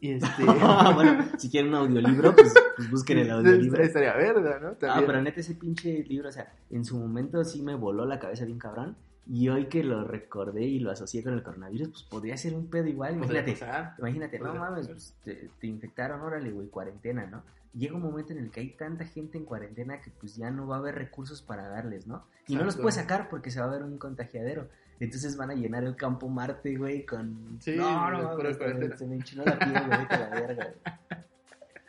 Y 0.00 0.12
este... 0.12 0.44
bueno, 0.94 1.24
si 1.38 1.48
quieren 1.48 1.70
un 1.70 1.76
audiolibro, 1.76 2.34
pues, 2.34 2.52
pues 2.76 2.90
busquen 2.90 3.18
el 3.18 3.30
audiolibro. 3.32 3.82
Estaría 3.82 4.14
verga, 4.14 4.58
¿no? 4.60 4.68
Ah, 4.68 4.78
También. 4.78 5.06
pero 5.06 5.22
neta, 5.22 5.40
ese 5.40 5.54
pinche 5.54 6.04
libro, 6.04 6.28
o 6.28 6.32
sea, 6.32 6.52
en 6.70 6.84
su 6.84 6.98
momento 6.98 7.44
sí 7.44 7.62
me 7.62 7.74
voló 7.74 8.04
la 8.04 8.18
cabeza 8.18 8.44
bien 8.44 8.58
cabrón. 8.58 8.96
Y 9.26 9.48
hoy 9.48 9.66
que 9.66 9.84
lo 9.84 10.04
recordé 10.04 10.64
y 10.64 10.80
lo 10.80 10.90
asocié 10.90 11.22
con 11.22 11.34
el 11.34 11.42
coronavirus, 11.42 11.88
pues 11.90 12.02
podría 12.02 12.36
ser 12.36 12.54
un 12.54 12.68
pedo 12.68 12.88
igual. 12.88 13.14
Imagínate, 13.14 13.56
imagínate, 13.98 14.38
no 14.40 14.54
mames, 14.54 14.88
pues, 14.88 15.14
te, 15.24 15.48
te 15.60 15.66
infectaron, 15.66 16.20
órale, 16.20 16.50
güey, 16.50 16.68
cuarentena, 16.68 17.26
¿no? 17.26 17.44
Llega 17.74 17.94
un 17.94 18.02
momento 18.02 18.32
en 18.32 18.40
el 18.40 18.50
que 18.50 18.60
hay 18.60 18.70
tanta 18.70 19.04
gente 19.04 19.38
en 19.38 19.44
cuarentena 19.44 20.00
que 20.00 20.10
pues 20.10 20.36
ya 20.36 20.50
no 20.50 20.66
va 20.66 20.76
a 20.76 20.78
haber 20.80 20.96
recursos 20.96 21.40
para 21.40 21.68
darles, 21.68 22.06
¿no? 22.06 22.26
Y 22.46 22.56
no 22.56 22.64
los 22.64 22.76
puedes 22.76 22.96
sacar 22.96 23.28
porque 23.30 23.50
se 23.50 23.60
va 23.60 23.66
a 23.66 23.70
ver 23.70 23.82
un 23.82 23.96
contagiadero. 23.96 24.68
Entonces 25.00 25.36
van 25.36 25.50
a 25.50 25.54
llenar 25.54 25.84
el 25.84 25.96
campo 25.96 26.28
Marte, 26.28 26.76
güey, 26.76 27.06
con... 27.06 27.56
Sí, 27.60 27.74
no, 27.76 28.10
no, 28.10 28.38
el 28.38 28.54
se 28.54 28.96
se 28.98 29.06
me 29.06 29.16
enchinó 29.16 29.44
la 29.44 29.58
piel, 29.58 29.72
güey, 29.72 30.06
la 30.10 30.28
verga, 30.28 30.64
güey. 30.64 31.22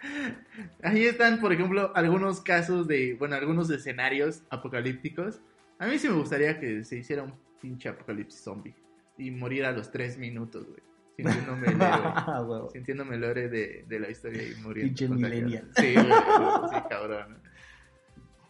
Ahí 0.83 1.05
están, 1.05 1.39
por 1.39 1.53
ejemplo, 1.53 1.91
algunos 1.95 2.41
casos 2.41 2.87
de, 2.87 3.15
bueno, 3.17 3.35
algunos 3.35 3.69
escenarios 3.69 4.43
apocalípticos. 4.49 5.41
A 5.79 5.87
mí 5.87 5.99
sí 5.99 6.07
me 6.07 6.15
gustaría 6.15 6.59
que 6.59 6.83
se 6.83 6.97
hiciera 6.97 7.23
un 7.23 7.33
pinche 7.61 7.89
apocalipsis 7.89 8.41
zombie 8.41 8.75
y 9.17 9.31
morir 9.31 9.65
a 9.65 9.71
los 9.71 9.91
tres 9.91 10.17
minutos, 10.17 10.67
güey. 10.67 10.81
Sintiéndome 11.15 11.67
el 11.67 11.81
héroe. 11.81 11.83
Ah. 12.15 12.67
Sintiéndome 12.71 13.15
el 13.15 13.23
héroe 13.23 13.49
de, 13.49 13.85
de 13.87 13.99
la 13.99 14.09
historia 14.09 14.43
y 14.43 14.55
muriendo. 14.61 14.89
Pinche 14.89 15.07
millennial. 15.07 15.69
Sí, 15.75 15.93
güey, 15.93 16.05
sí, 16.05 16.81
cabrón. 16.89 17.39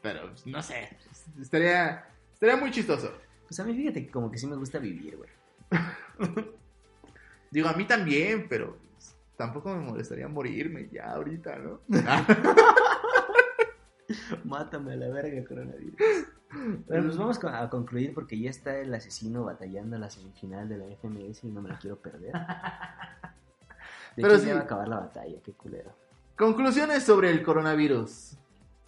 Pero, 0.01 0.29
pues, 0.29 0.47
no 0.47 0.61
sé. 0.61 0.97
Estaría, 1.41 2.05
estaría 2.33 2.57
muy 2.57 2.71
chistoso. 2.71 3.13
Pues 3.47 3.59
a 3.59 3.63
mí 3.63 3.75
fíjate 3.75 4.05
que 4.05 4.11
como 4.11 4.31
que 4.31 4.37
sí 4.37 4.47
me 4.47 4.55
gusta 4.55 4.79
vivir, 4.79 5.17
güey. 5.17 5.29
Digo, 7.51 7.69
a 7.69 7.73
mí 7.73 7.85
también, 7.85 8.47
pero 8.49 8.77
pues, 8.91 9.15
tampoco 9.37 9.75
me 9.75 9.81
molestaría 9.81 10.27
morirme 10.27 10.89
ya 10.91 11.11
ahorita, 11.11 11.57
¿no? 11.57 11.81
Mátame 14.43 14.93
a 14.93 14.95
la 14.95 15.09
verga, 15.09 15.47
coronavirus. 15.47 15.95
Bueno, 16.53 17.03
pues 17.05 17.17
vamos 17.17 17.39
con- 17.39 17.53
a 17.55 17.69
concluir 17.69 18.13
porque 18.13 18.39
ya 18.39 18.49
está 18.49 18.77
el 18.77 18.93
asesino 18.93 19.43
batallando 19.43 19.97
la 19.97 20.09
semifinal 20.09 20.69
de 20.69 20.77
la 20.77 20.85
FMS 20.85 21.43
y 21.47 21.51
no 21.51 21.61
me 21.61 21.69
la 21.69 21.77
quiero 21.79 21.97
perder. 21.97 22.31
De 24.15 24.21
Pero 24.21 24.33
hecho, 24.35 24.41
sí. 24.43 24.47
ya 24.49 24.53
va 24.55 24.59
a 24.61 24.63
acabar 24.63 24.87
la 24.87 24.99
batalla, 24.99 25.35
qué 25.43 25.53
culero. 25.53 25.91
Conclusiones 26.37 27.03
sobre 27.03 27.31
el 27.31 27.41
coronavirus. 27.43 28.37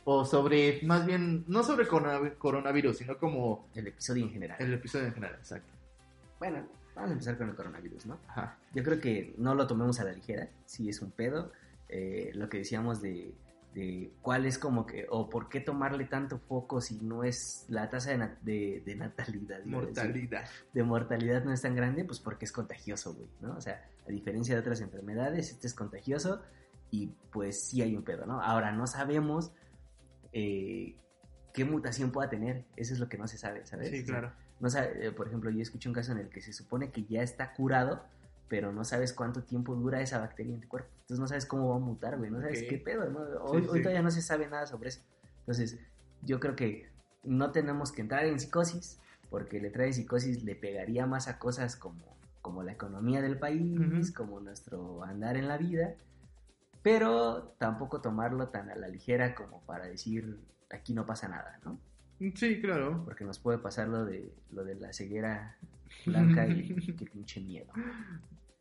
O 0.07 0.23
sobre, 0.23 0.81
más 0.83 1.03
bien, 1.07 1.43
no 1.47 1.63
sobre 1.63 1.87
corona- 1.87 2.35
coronavirus, 2.37 2.97
sino 2.99 3.17
como 3.17 3.67
El 3.73 3.87
episodio 3.87 4.23
en 4.25 4.31
general. 4.31 4.57
el 4.59 4.73
episodio 4.75 5.07
en 5.07 5.13
general, 5.15 5.35
exacto. 5.39 5.73
Bueno, 6.37 6.63
vamos 6.93 7.09
a 7.09 7.13
empezar 7.13 7.37
con 7.39 7.49
el 7.49 7.55
coronavirus, 7.55 8.05
¿no? 8.05 8.19
Ajá. 8.27 8.55
Yo 8.75 8.83
creo 8.83 8.99
que 9.01 9.33
no 9.39 9.55
lo 9.55 9.65
tomemos 9.65 9.99
a 9.99 10.03
la 10.03 10.11
ligera, 10.11 10.47
sí 10.65 10.89
es 10.89 11.01
un 11.01 11.09
pedo. 11.09 11.51
Eh, 11.89 12.29
lo 12.35 12.47
que 12.49 12.59
decíamos 12.59 13.01
de, 13.01 13.33
de 13.75 14.13
cuál 14.21 14.45
es 14.45 14.57
como 14.57 14.85
que, 14.85 15.05
o 15.09 15.29
por 15.29 15.49
qué 15.49 15.59
tomarle 15.59 16.05
tanto 16.05 16.39
foco 16.39 16.79
si 16.79 16.99
no 17.01 17.23
es 17.25 17.65
la 17.67 17.89
tasa 17.89 18.11
de, 18.11 18.17
na- 18.17 18.37
de- 18.41 18.81
de 18.85 18.95
natalidad. 18.95 19.57
decir. 19.57 19.71
Mortalidad. 19.71 20.45
de 20.73 20.83
mortalidad 20.83 21.43
no 21.43 21.51
es 21.51 21.61
tan 21.61 21.75
grande, 21.75 22.05
pues 22.05 22.19
porque 22.21 22.45
es 22.45 22.53
contagioso, 22.53 23.13
güey, 23.13 23.27
¿no? 23.41 23.55
O 23.57 23.61
sea, 23.61 23.85
a 24.07 24.11
diferencia 24.11 24.55
de 24.55 24.61
otras 24.61 24.79
enfermedades, 24.79 25.51
este 25.51 25.67
es 25.67 25.73
contagioso 25.73 26.41
y 26.89 27.07
pues 27.33 27.67
sí 27.67 27.81
hay 27.81 27.95
un 27.97 28.03
pedo, 28.03 28.25
¿no? 28.25 28.41
Ahora 28.41 28.71
no 28.71 28.87
sabemos 28.87 29.51
eh, 30.31 30.95
qué 31.53 31.65
mutación 31.65 32.11
pueda 32.11 32.29
tener, 32.29 32.65
eso 32.77 32.93
es 32.93 32.99
lo 32.99 33.09
que 33.09 33.17
no 33.17 33.27
se 33.27 33.37
sabe, 33.37 33.65
¿sabes? 33.65 33.89
Sí, 33.89 34.05
claro. 34.05 34.31
no 34.59 34.69
sabe- 34.69 35.07
eh, 35.07 35.11
por 35.11 35.27
ejemplo, 35.27 35.49
yo 35.49 35.61
escuché 35.61 35.89
un 35.89 35.95
caso 35.95 36.13
en 36.13 36.19
el 36.19 36.29
que 36.29 36.41
se 36.41 36.53
supone 36.53 36.91
que 36.91 37.03
ya 37.05 37.21
está 37.21 37.53
curado, 37.53 38.05
pero 38.47 38.71
no 38.71 38.83
sabes 38.83 39.13
cuánto 39.13 39.43
tiempo 39.43 39.75
dura 39.75 40.01
esa 40.01 40.19
bacteria 40.19 40.53
en 40.53 40.61
tu 40.61 40.67
cuerpo. 40.67 40.89
Entonces 41.01 41.19
no 41.19 41.27
sabes 41.27 41.45
cómo 41.45 41.69
va 41.69 41.75
a 41.77 41.79
mutar, 41.79 42.17
güey, 42.17 42.29
no 42.31 42.41
sabes 42.41 42.63
qué 42.63 42.77
pedo, 42.77 43.09
¿no? 43.09 43.19
Hoy, 43.43 43.61
Sí, 43.63 43.67
hoy 43.69 43.77
sí. 43.77 43.83
todavía 43.83 44.01
no 44.01 44.11
se 44.11 44.21
sabe 44.21 44.47
nada 44.47 44.65
sobre 44.67 44.89
eso. 44.89 45.01
Entonces, 45.39 45.79
yo 46.21 46.39
creo 46.39 46.55
que 46.55 46.89
no 47.23 47.51
tenemos 47.51 47.91
que 47.91 48.01
entrar 48.01 48.25
en 48.25 48.39
psicosis, 48.39 48.99
porque 49.29 49.57
el 49.57 49.65
entrar 49.65 49.87
en 49.87 49.93
psicosis 49.93 50.43
le 50.43 50.55
pegaría 50.55 51.05
más 51.05 51.27
a 51.27 51.39
cosas 51.39 51.75
como, 51.75 52.17
como 52.41 52.63
la 52.63 52.71
economía 52.71 53.21
del 53.21 53.37
país, 53.39 54.11
como 54.11 54.39
nuestro 54.39 55.03
andar 55.03 55.37
en 55.37 55.47
la 55.47 55.57
vida, 55.57 55.95
pero 56.81 57.55
tampoco 57.57 58.01
tomarlo 58.01 58.49
tan 58.49 58.69
a 58.69 58.75
la 58.75 58.87
ligera 58.87 59.33
como 59.33 59.61
para 59.61 59.85
decir 59.85 60.39
aquí 60.69 60.93
no 60.93 61.05
pasa 61.05 61.27
nada, 61.27 61.59
¿no? 61.63 61.79
Sí, 62.35 62.61
claro. 62.61 63.01
Porque 63.05 63.25
nos 63.25 63.39
puede 63.39 63.57
pasar 63.57 63.87
lo 63.87 64.05
de, 64.05 64.31
lo 64.51 64.63
de 64.63 64.75
la 64.75 64.93
ceguera 64.93 65.57
blanca 66.05 66.47
y 66.47 66.67
qué 66.95 67.05
pinche 67.05 67.41
miedo. 67.41 67.71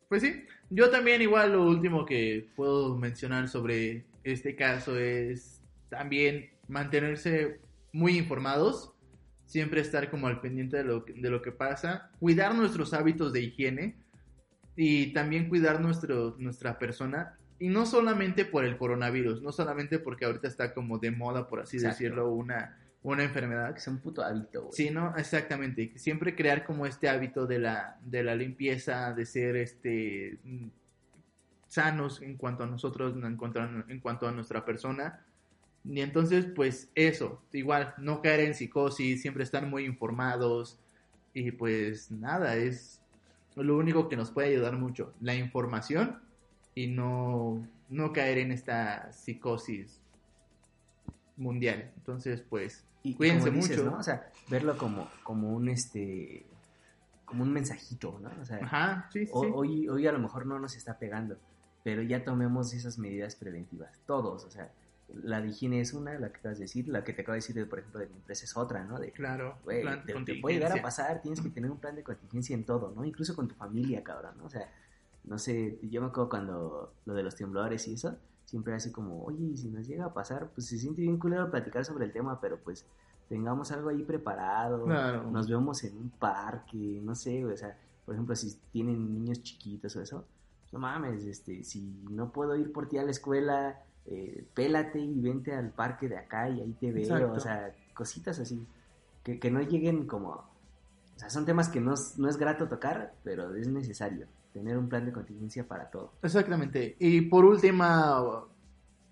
Pues 0.09 0.21
sí, 0.21 0.43
yo 0.69 0.89
también 0.89 1.21
igual 1.21 1.53
lo 1.53 1.65
último 1.67 2.05
que 2.05 2.47
puedo 2.55 2.95
mencionar 2.97 3.47
sobre 3.47 4.05
este 4.23 4.55
caso 4.55 4.97
es 4.97 5.61
también 5.89 6.49
mantenerse 6.67 7.59
muy 7.91 8.17
informados, 8.17 8.93
siempre 9.45 9.81
estar 9.81 10.09
como 10.09 10.27
al 10.27 10.41
pendiente 10.41 10.77
de 10.77 10.83
lo, 10.83 11.05
que- 11.05 11.13
de 11.13 11.29
lo 11.29 11.41
que 11.41 11.51
pasa, 11.51 12.11
cuidar 12.19 12.53
nuestros 12.55 12.93
hábitos 12.93 13.33
de 13.33 13.41
higiene 13.41 13.95
y 14.75 15.13
también 15.13 15.49
cuidar 15.49 15.81
nuestro, 15.81 16.35
nuestra 16.39 16.77
persona. 16.77 17.37
Y 17.59 17.69
no 17.69 17.85
solamente 17.85 18.43
por 18.45 18.65
el 18.65 18.77
coronavirus, 18.77 19.41
no 19.41 19.51
solamente 19.51 19.97
porque 19.99 20.25
ahorita 20.25 20.47
está 20.47 20.73
como 20.73 20.97
de 20.99 21.11
moda, 21.11 21.47
por 21.47 21.61
así 21.61 21.77
Exacto. 21.77 21.95
decirlo, 22.03 22.29
una, 22.31 22.77
una 23.11 23.23
enfermedad. 23.23 23.73
Que 23.73 23.79
sea 23.79 23.93
un 23.93 23.99
puto 23.99 24.23
hábito, 24.23 24.63
güey. 24.63 24.73
Sí, 24.73 24.89
¿no? 24.89 25.15
Exactamente. 25.17 25.93
Siempre 25.95 26.35
crear 26.35 26.65
como 26.65 26.85
este 26.85 27.09
hábito 27.09 27.45
de 27.45 27.59
la, 27.59 27.97
de 28.03 28.23
la 28.23 28.35
limpieza, 28.35 29.13
de 29.13 29.25
ser 29.25 29.55
este 29.55 30.37
mm, 30.43 30.67
sanos 31.67 32.21
en 32.21 32.37
cuanto 32.37 32.63
a 32.63 32.67
nosotros, 32.67 33.15
en 33.15 33.37
cuanto 33.37 33.61
a, 33.61 33.85
en 33.87 33.99
cuanto 33.99 34.27
a 34.27 34.31
nuestra 34.31 34.65
persona. 34.65 35.25
Y 35.83 36.01
entonces, 36.01 36.45
pues 36.55 36.89
eso, 36.95 37.41
igual, 37.51 37.93
no 37.97 38.21
caer 38.21 38.39
en 38.41 38.55
psicosis, 38.55 39.21
siempre 39.21 39.43
estar 39.43 39.65
muy 39.65 39.85
informados. 39.85 40.79
Y 41.33 41.51
pues 41.51 42.11
nada, 42.11 42.55
es 42.55 43.01
lo 43.55 43.77
único 43.77 44.09
que 44.09 44.15
nos 44.15 44.31
puede 44.31 44.49
ayudar 44.49 44.77
mucho, 44.77 45.13
la 45.21 45.35
información 45.35 46.19
y 46.73 46.87
no, 46.87 47.65
no 47.89 48.13
caer 48.13 48.39
en 48.39 48.51
esta 48.51 49.11
psicosis 49.11 50.01
mundial. 51.37 51.91
Entonces, 51.97 52.41
pues, 52.41 52.84
Y 53.05 53.13
cuídense 53.13 53.49
como 53.49 53.61
dices, 53.61 53.77
mucho. 53.77 53.91
¿no? 53.91 53.97
O 53.99 54.03
sea, 54.03 54.29
verlo 54.49 54.77
como, 54.77 55.09
como 55.23 55.53
un 55.53 55.69
este 55.69 56.45
como 57.25 57.43
un 57.43 57.51
mensajito, 57.53 58.19
¿no? 58.21 58.29
O 58.41 58.45
sea, 58.45 58.57
Ajá, 58.61 59.09
sí, 59.11 59.25
sí. 59.25 59.31
ho- 59.33 59.43
sí. 59.45 59.51
hoy, 59.53 59.87
hoy 59.89 60.05
a 60.07 60.11
lo 60.11 60.19
mejor 60.19 60.45
no 60.45 60.59
nos 60.59 60.75
está 60.75 60.99
pegando, 60.99 61.37
pero 61.83 62.01
ya 62.03 62.23
tomemos 62.23 62.71
esas 62.73 62.99
medidas 62.99 63.35
preventivas, 63.35 63.97
todos, 64.05 64.43
o 64.45 64.51
sea, 64.51 64.71
la 65.23 65.41
de 65.41 65.49
higiene 65.49 65.81
es 65.81 65.93
una, 65.93 66.17
la 66.19 66.29
que 66.31 66.37
acabas 66.37 66.57
de 66.59 66.65
decir, 66.65 66.87
la 66.87 67.03
que 67.03 67.13
te 67.13 67.21
acabo 67.23 67.33
de 67.33 67.37
decir, 67.37 67.55
de, 67.55 67.65
por 67.65 67.79
ejemplo, 67.79 67.99
de 67.99 68.07
mi 68.07 68.15
empresa 68.15 68.45
es 68.45 68.55
otra, 68.55 68.83
¿no? 68.85 68.99
De, 68.99 69.11
Claro, 69.11 69.57
güey, 69.63 69.81
plan 69.81 70.03
de 70.05 70.13
te, 70.13 70.23
te 70.23 70.35
puede 70.41 70.55
llegar 70.55 70.77
a 70.77 70.81
pasar, 70.81 71.21
tienes 71.21 71.41
que 71.41 71.49
tener 71.49 71.69
un 71.71 71.77
plan 71.79 71.95
de 71.95 72.03
contingencia 72.03 72.53
en 72.55 72.63
todo, 72.63 72.91
¿no? 72.95 73.03
Incluso 73.05 73.35
con 73.35 73.47
tu 73.47 73.55
familia, 73.55 74.03
cabrón, 74.03 74.35
¿no? 74.37 74.45
O 74.45 74.49
sea, 74.49 74.71
no 75.23 75.39
sé, 75.39 75.79
yo 75.81 76.01
me 76.01 76.07
acuerdo 76.07 76.29
cuando 76.29 76.93
lo 77.05 77.13
de 77.15 77.23
los 77.23 77.35
temblores 77.35 77.87
y 77.87 77.93
eso, 77.95 78.17
siempre 78.55 78.73
así 78.73 78.89
como, 78.89 79.21
oye, 79.25 79.57
si 79.57 79.67
nos 79.67 79.85
llega 79.85 80.05
a 80.05 80.13
pasar, 80.13 80.47
pues 80.55 80.67
se 80.67 80.77
siente 80.77 81.01
bien 81.01 81.17
culero 81.17 81.51
platicar 81.51 81.83
sobre 81.83 82.05
el 82.05 82.13
tema, 82.13 82.39
pero 82.39 82.57
pues 82.57 82.85
tengamos 83.27 83.69
algo 83.73 83.89
ahí 83.89 84.01
preparado, 84.03 84.85
Claro. 84.85 85.29
nos 85.29 85.49
vemos 85.49 85.83
en 85.83 85.97
un 85.97 86.09
parque, 86.09 87.01
no 87.03 87.15
sé, 87.15 87.43
o 87.43 87.57
sea, 87.57 87.77
por 88.05 88.15
ejemplo, 88.15 88.33
si 88.33 88.55
tienen 88.71 89.13
niños 89.13 89.43
chiquitos 89.43 89.93
o 89.97 90.01
eso, 90.01 90.23
no 90.71 90.79
mames, 90.79 91.25
este, 91.25 91.65
si 91.65 91.81
no 92.09 92.31
puedo 92.31 92.55
ir 92.55 92.71
por 92.71 92.87
ti 92.87 92.97
a 92.97 93.03
la 93.03 93.11
escuela, 93.11 93.83
eh, 94.05 94.45
pélate 94.53 94.99
y 95.01 95.19
vente 95.19 95.53
al 95.53 95.71
parque 95.71 96.07
de 96.07 96.17
acá 96.17 96.47
y 96.47 96.61
ahí 96.61 96.71
te 96.79 96.93
veo, 96.93 97.03
Exacto. 97.03 97.33
o 97.33 97.39
sea, 97.41 97.75
cositas 97.93 98.39
así, 98.39 98.65
que, 99.21 99.37
que 99.37 99.51
no 99.51 99.59
lleguen 99.63 100.07
como, 100.07 100.29
o 100.29 101.17
sea, 101.17 101.29
son 101.29 101.43
temas 101.45 101.67
que 101.67 101.81
no, 101.81 101.93
no 102.17 102.29
es 102.29 102.37
grato 102.37 102.69
tocar, 102.69 103.15
pero 103.25 103.53
es 103.53 103.67
necesario 103.67 104.27
tener 104.55 104.77
un 104.77 104.87
plan 104.87 105.05
de 105.05 105.11
contingencia 105.11 105.67
para 105.67 105.91
todo. 105.91 106.13
Exactamente. 106.23 106.95
Y 106.97 107.21
por 107.21 107.43
última 107.43 108.45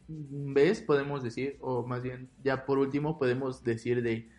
vez 0.07 0.79
podemos 0.79 1.21
decir, 1.21 1.57
o 1.59 1.85
más 1.85 2.01
bien 2.01 2.29
ya 2.45 2.65
por 2.65 2.79
último 2.79 3.19
podemos 3.19 3.61
decir 3.61 4.01
de, 4.01 4.29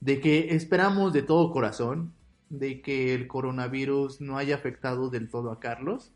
de 0.00 0.20
que 0.20 0.54
esperamos 0.54 1.12
de 1.12 1.22
todo 1.22 1.50
corazón 1.50 2.12
de 2.48 2.80
que 2.80 3.12
el 3.14 3.26
coronavirus 3.26 4.20
no 4.20 4.38
haya 4.38 4.54
afectado 4.54 5.10
del 5.10 5.28
todo 5.28 5.50
a 5.50 5.58
Carlos. 5.58 6.12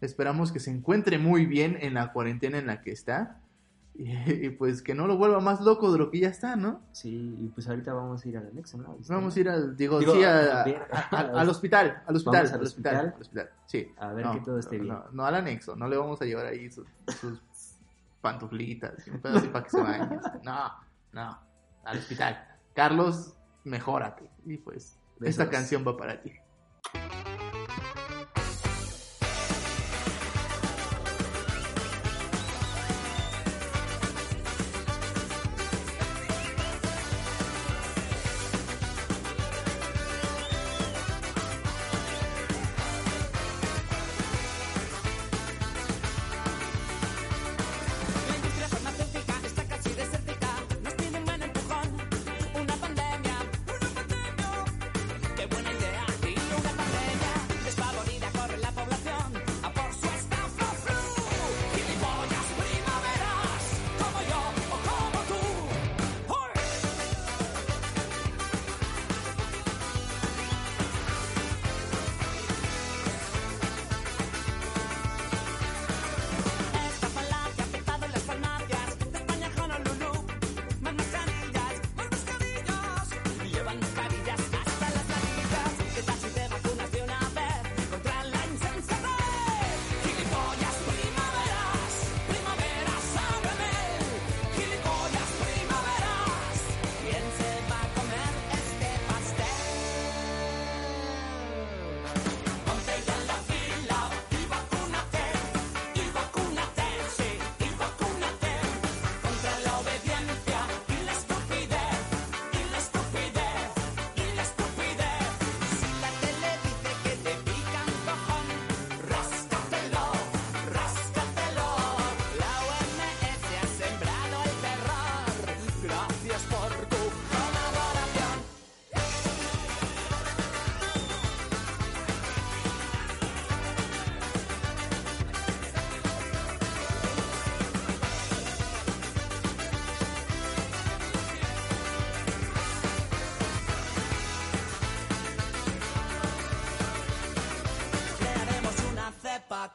Esperamos 0.00 0.52
que 0.52 0.60
se 0.60 0.70
encuentre 0.70 1.18
muy 1.18 1.44
bien 1.44 1.76
en 1.80 1.94
la 1.94 2.12
cuarentena 2.12 2.58
en 2.58 2.68
la 2.68 2.80
que 2.80 2.92
está. 2.92 3.40
Y, 3.96 4.10
y 4.46 4.50
pues 4.50 4.82
que 4.82 4.94
no 4.94 5.06
lo 5.06 5.16
vuelva 5.16 5.38
más 5.40 5.60
loco 5.60 5.92
de 5.92 5.98
lo 5.98 6.10
que 6.10 6.18
ya 6.20 6.28
está, 6.28 6.56
¿no? 6.56 6.80
Sí, 6.92 7.36
y 7.38 7.48
pues 7.48 7.68
ahorita 7.68 7.92
vamos 7.92 8.24
a 8.24 8.28
ir 8.28 8.36
al 8.38 8.48
anexo, 8.48 8.76
¿no? 8.78 8.96
Vamos 9.08 9.36
a 9.36 9.40
ir 9.40 9.48
al, 9.48 9.76
digo, 9.76 10.00
Digo, 10.00 10.14
sí, 10.14 10.24
a- 10.24 10.62
a- 10.62 10.64
a 11.10 11.18
al 11.40 11.48
hospital, 11.48 12.02
al 12.06 12.16
hospital, 12.16 12.46
al 12.46 12.52
al 12.54 12.62
hospital, 12.62 12.62
hospital. 12.62 12.96
al 13.14 13.20
hospital, 13.20 13.50
sí. 13.66 13.92
A 13.98 14.12
ver 14.12 14.24
No, 14.26 14.32
que 14.34 14.40
todo 14.40 14.58
esté 14.58 14.78
no, 14.78 14.82
bien. 14.84 14.94
No, 14.96 15.04
no 15.12 15.24
al 15.26 15.34
anexo, 15.36 15.76
no 15.76 15.88
le 15.88 15.96
vamos 15.96 16.20
a 16.20 16.24
llevar 16.24 16.46
ahí 16.46 16.70
sus, 16.70 16.86
sus 17.20 17.40
pantuflitas 18.20 19.06
y 19.06 19.10
un 19.10 19.20
pedazo 19.20 19.38
así 19.40 19.48
para 19.48 19.64
que 19.64 19.70
se 19.70 19.80
bañe. 19.80 20.18
No, 20.42 20.72
no, 21.12 21.38
al 21.84 21.98
hospital. 21.98 22.44
Carlos, 22.74 23.34
mejórate. 23.64 24.28
Y 24.44 24.56
pues, 24.56 24.98
esta 25.22 25.44
Besos. 25.44 25.48
canción 25.48 25.84
va 25.86 25.96
para 25.96 26.20
ti. 26.20 26.32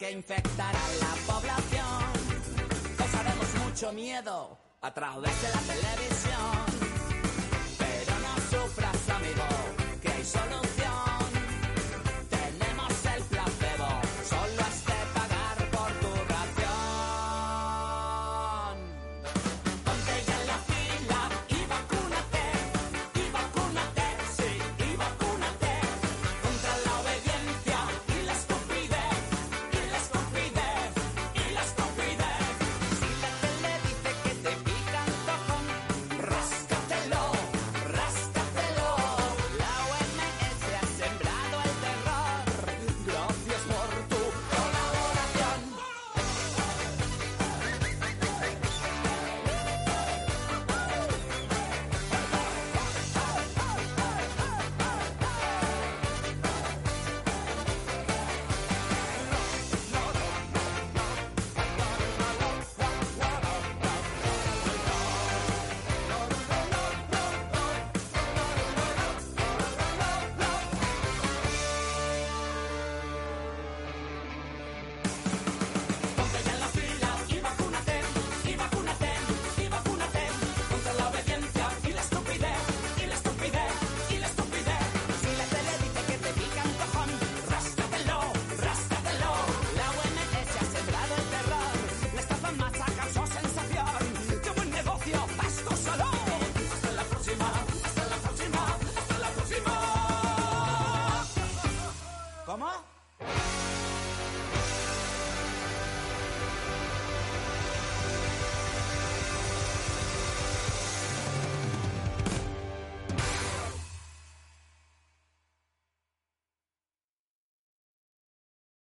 Que 0.10 0.16
infectará 0.16 0.70
a 0.70 0.94
la 1.06 1.34
población. 1.34 2.04
Causaremos 2.98 3.48
mucho 3.66 3.92
miedo 3.94 4.58
a 4.82 4.94
través 4.94 5.42
de 5.42 5.50
la 5.50 5.62
televisión. 5.74 6.69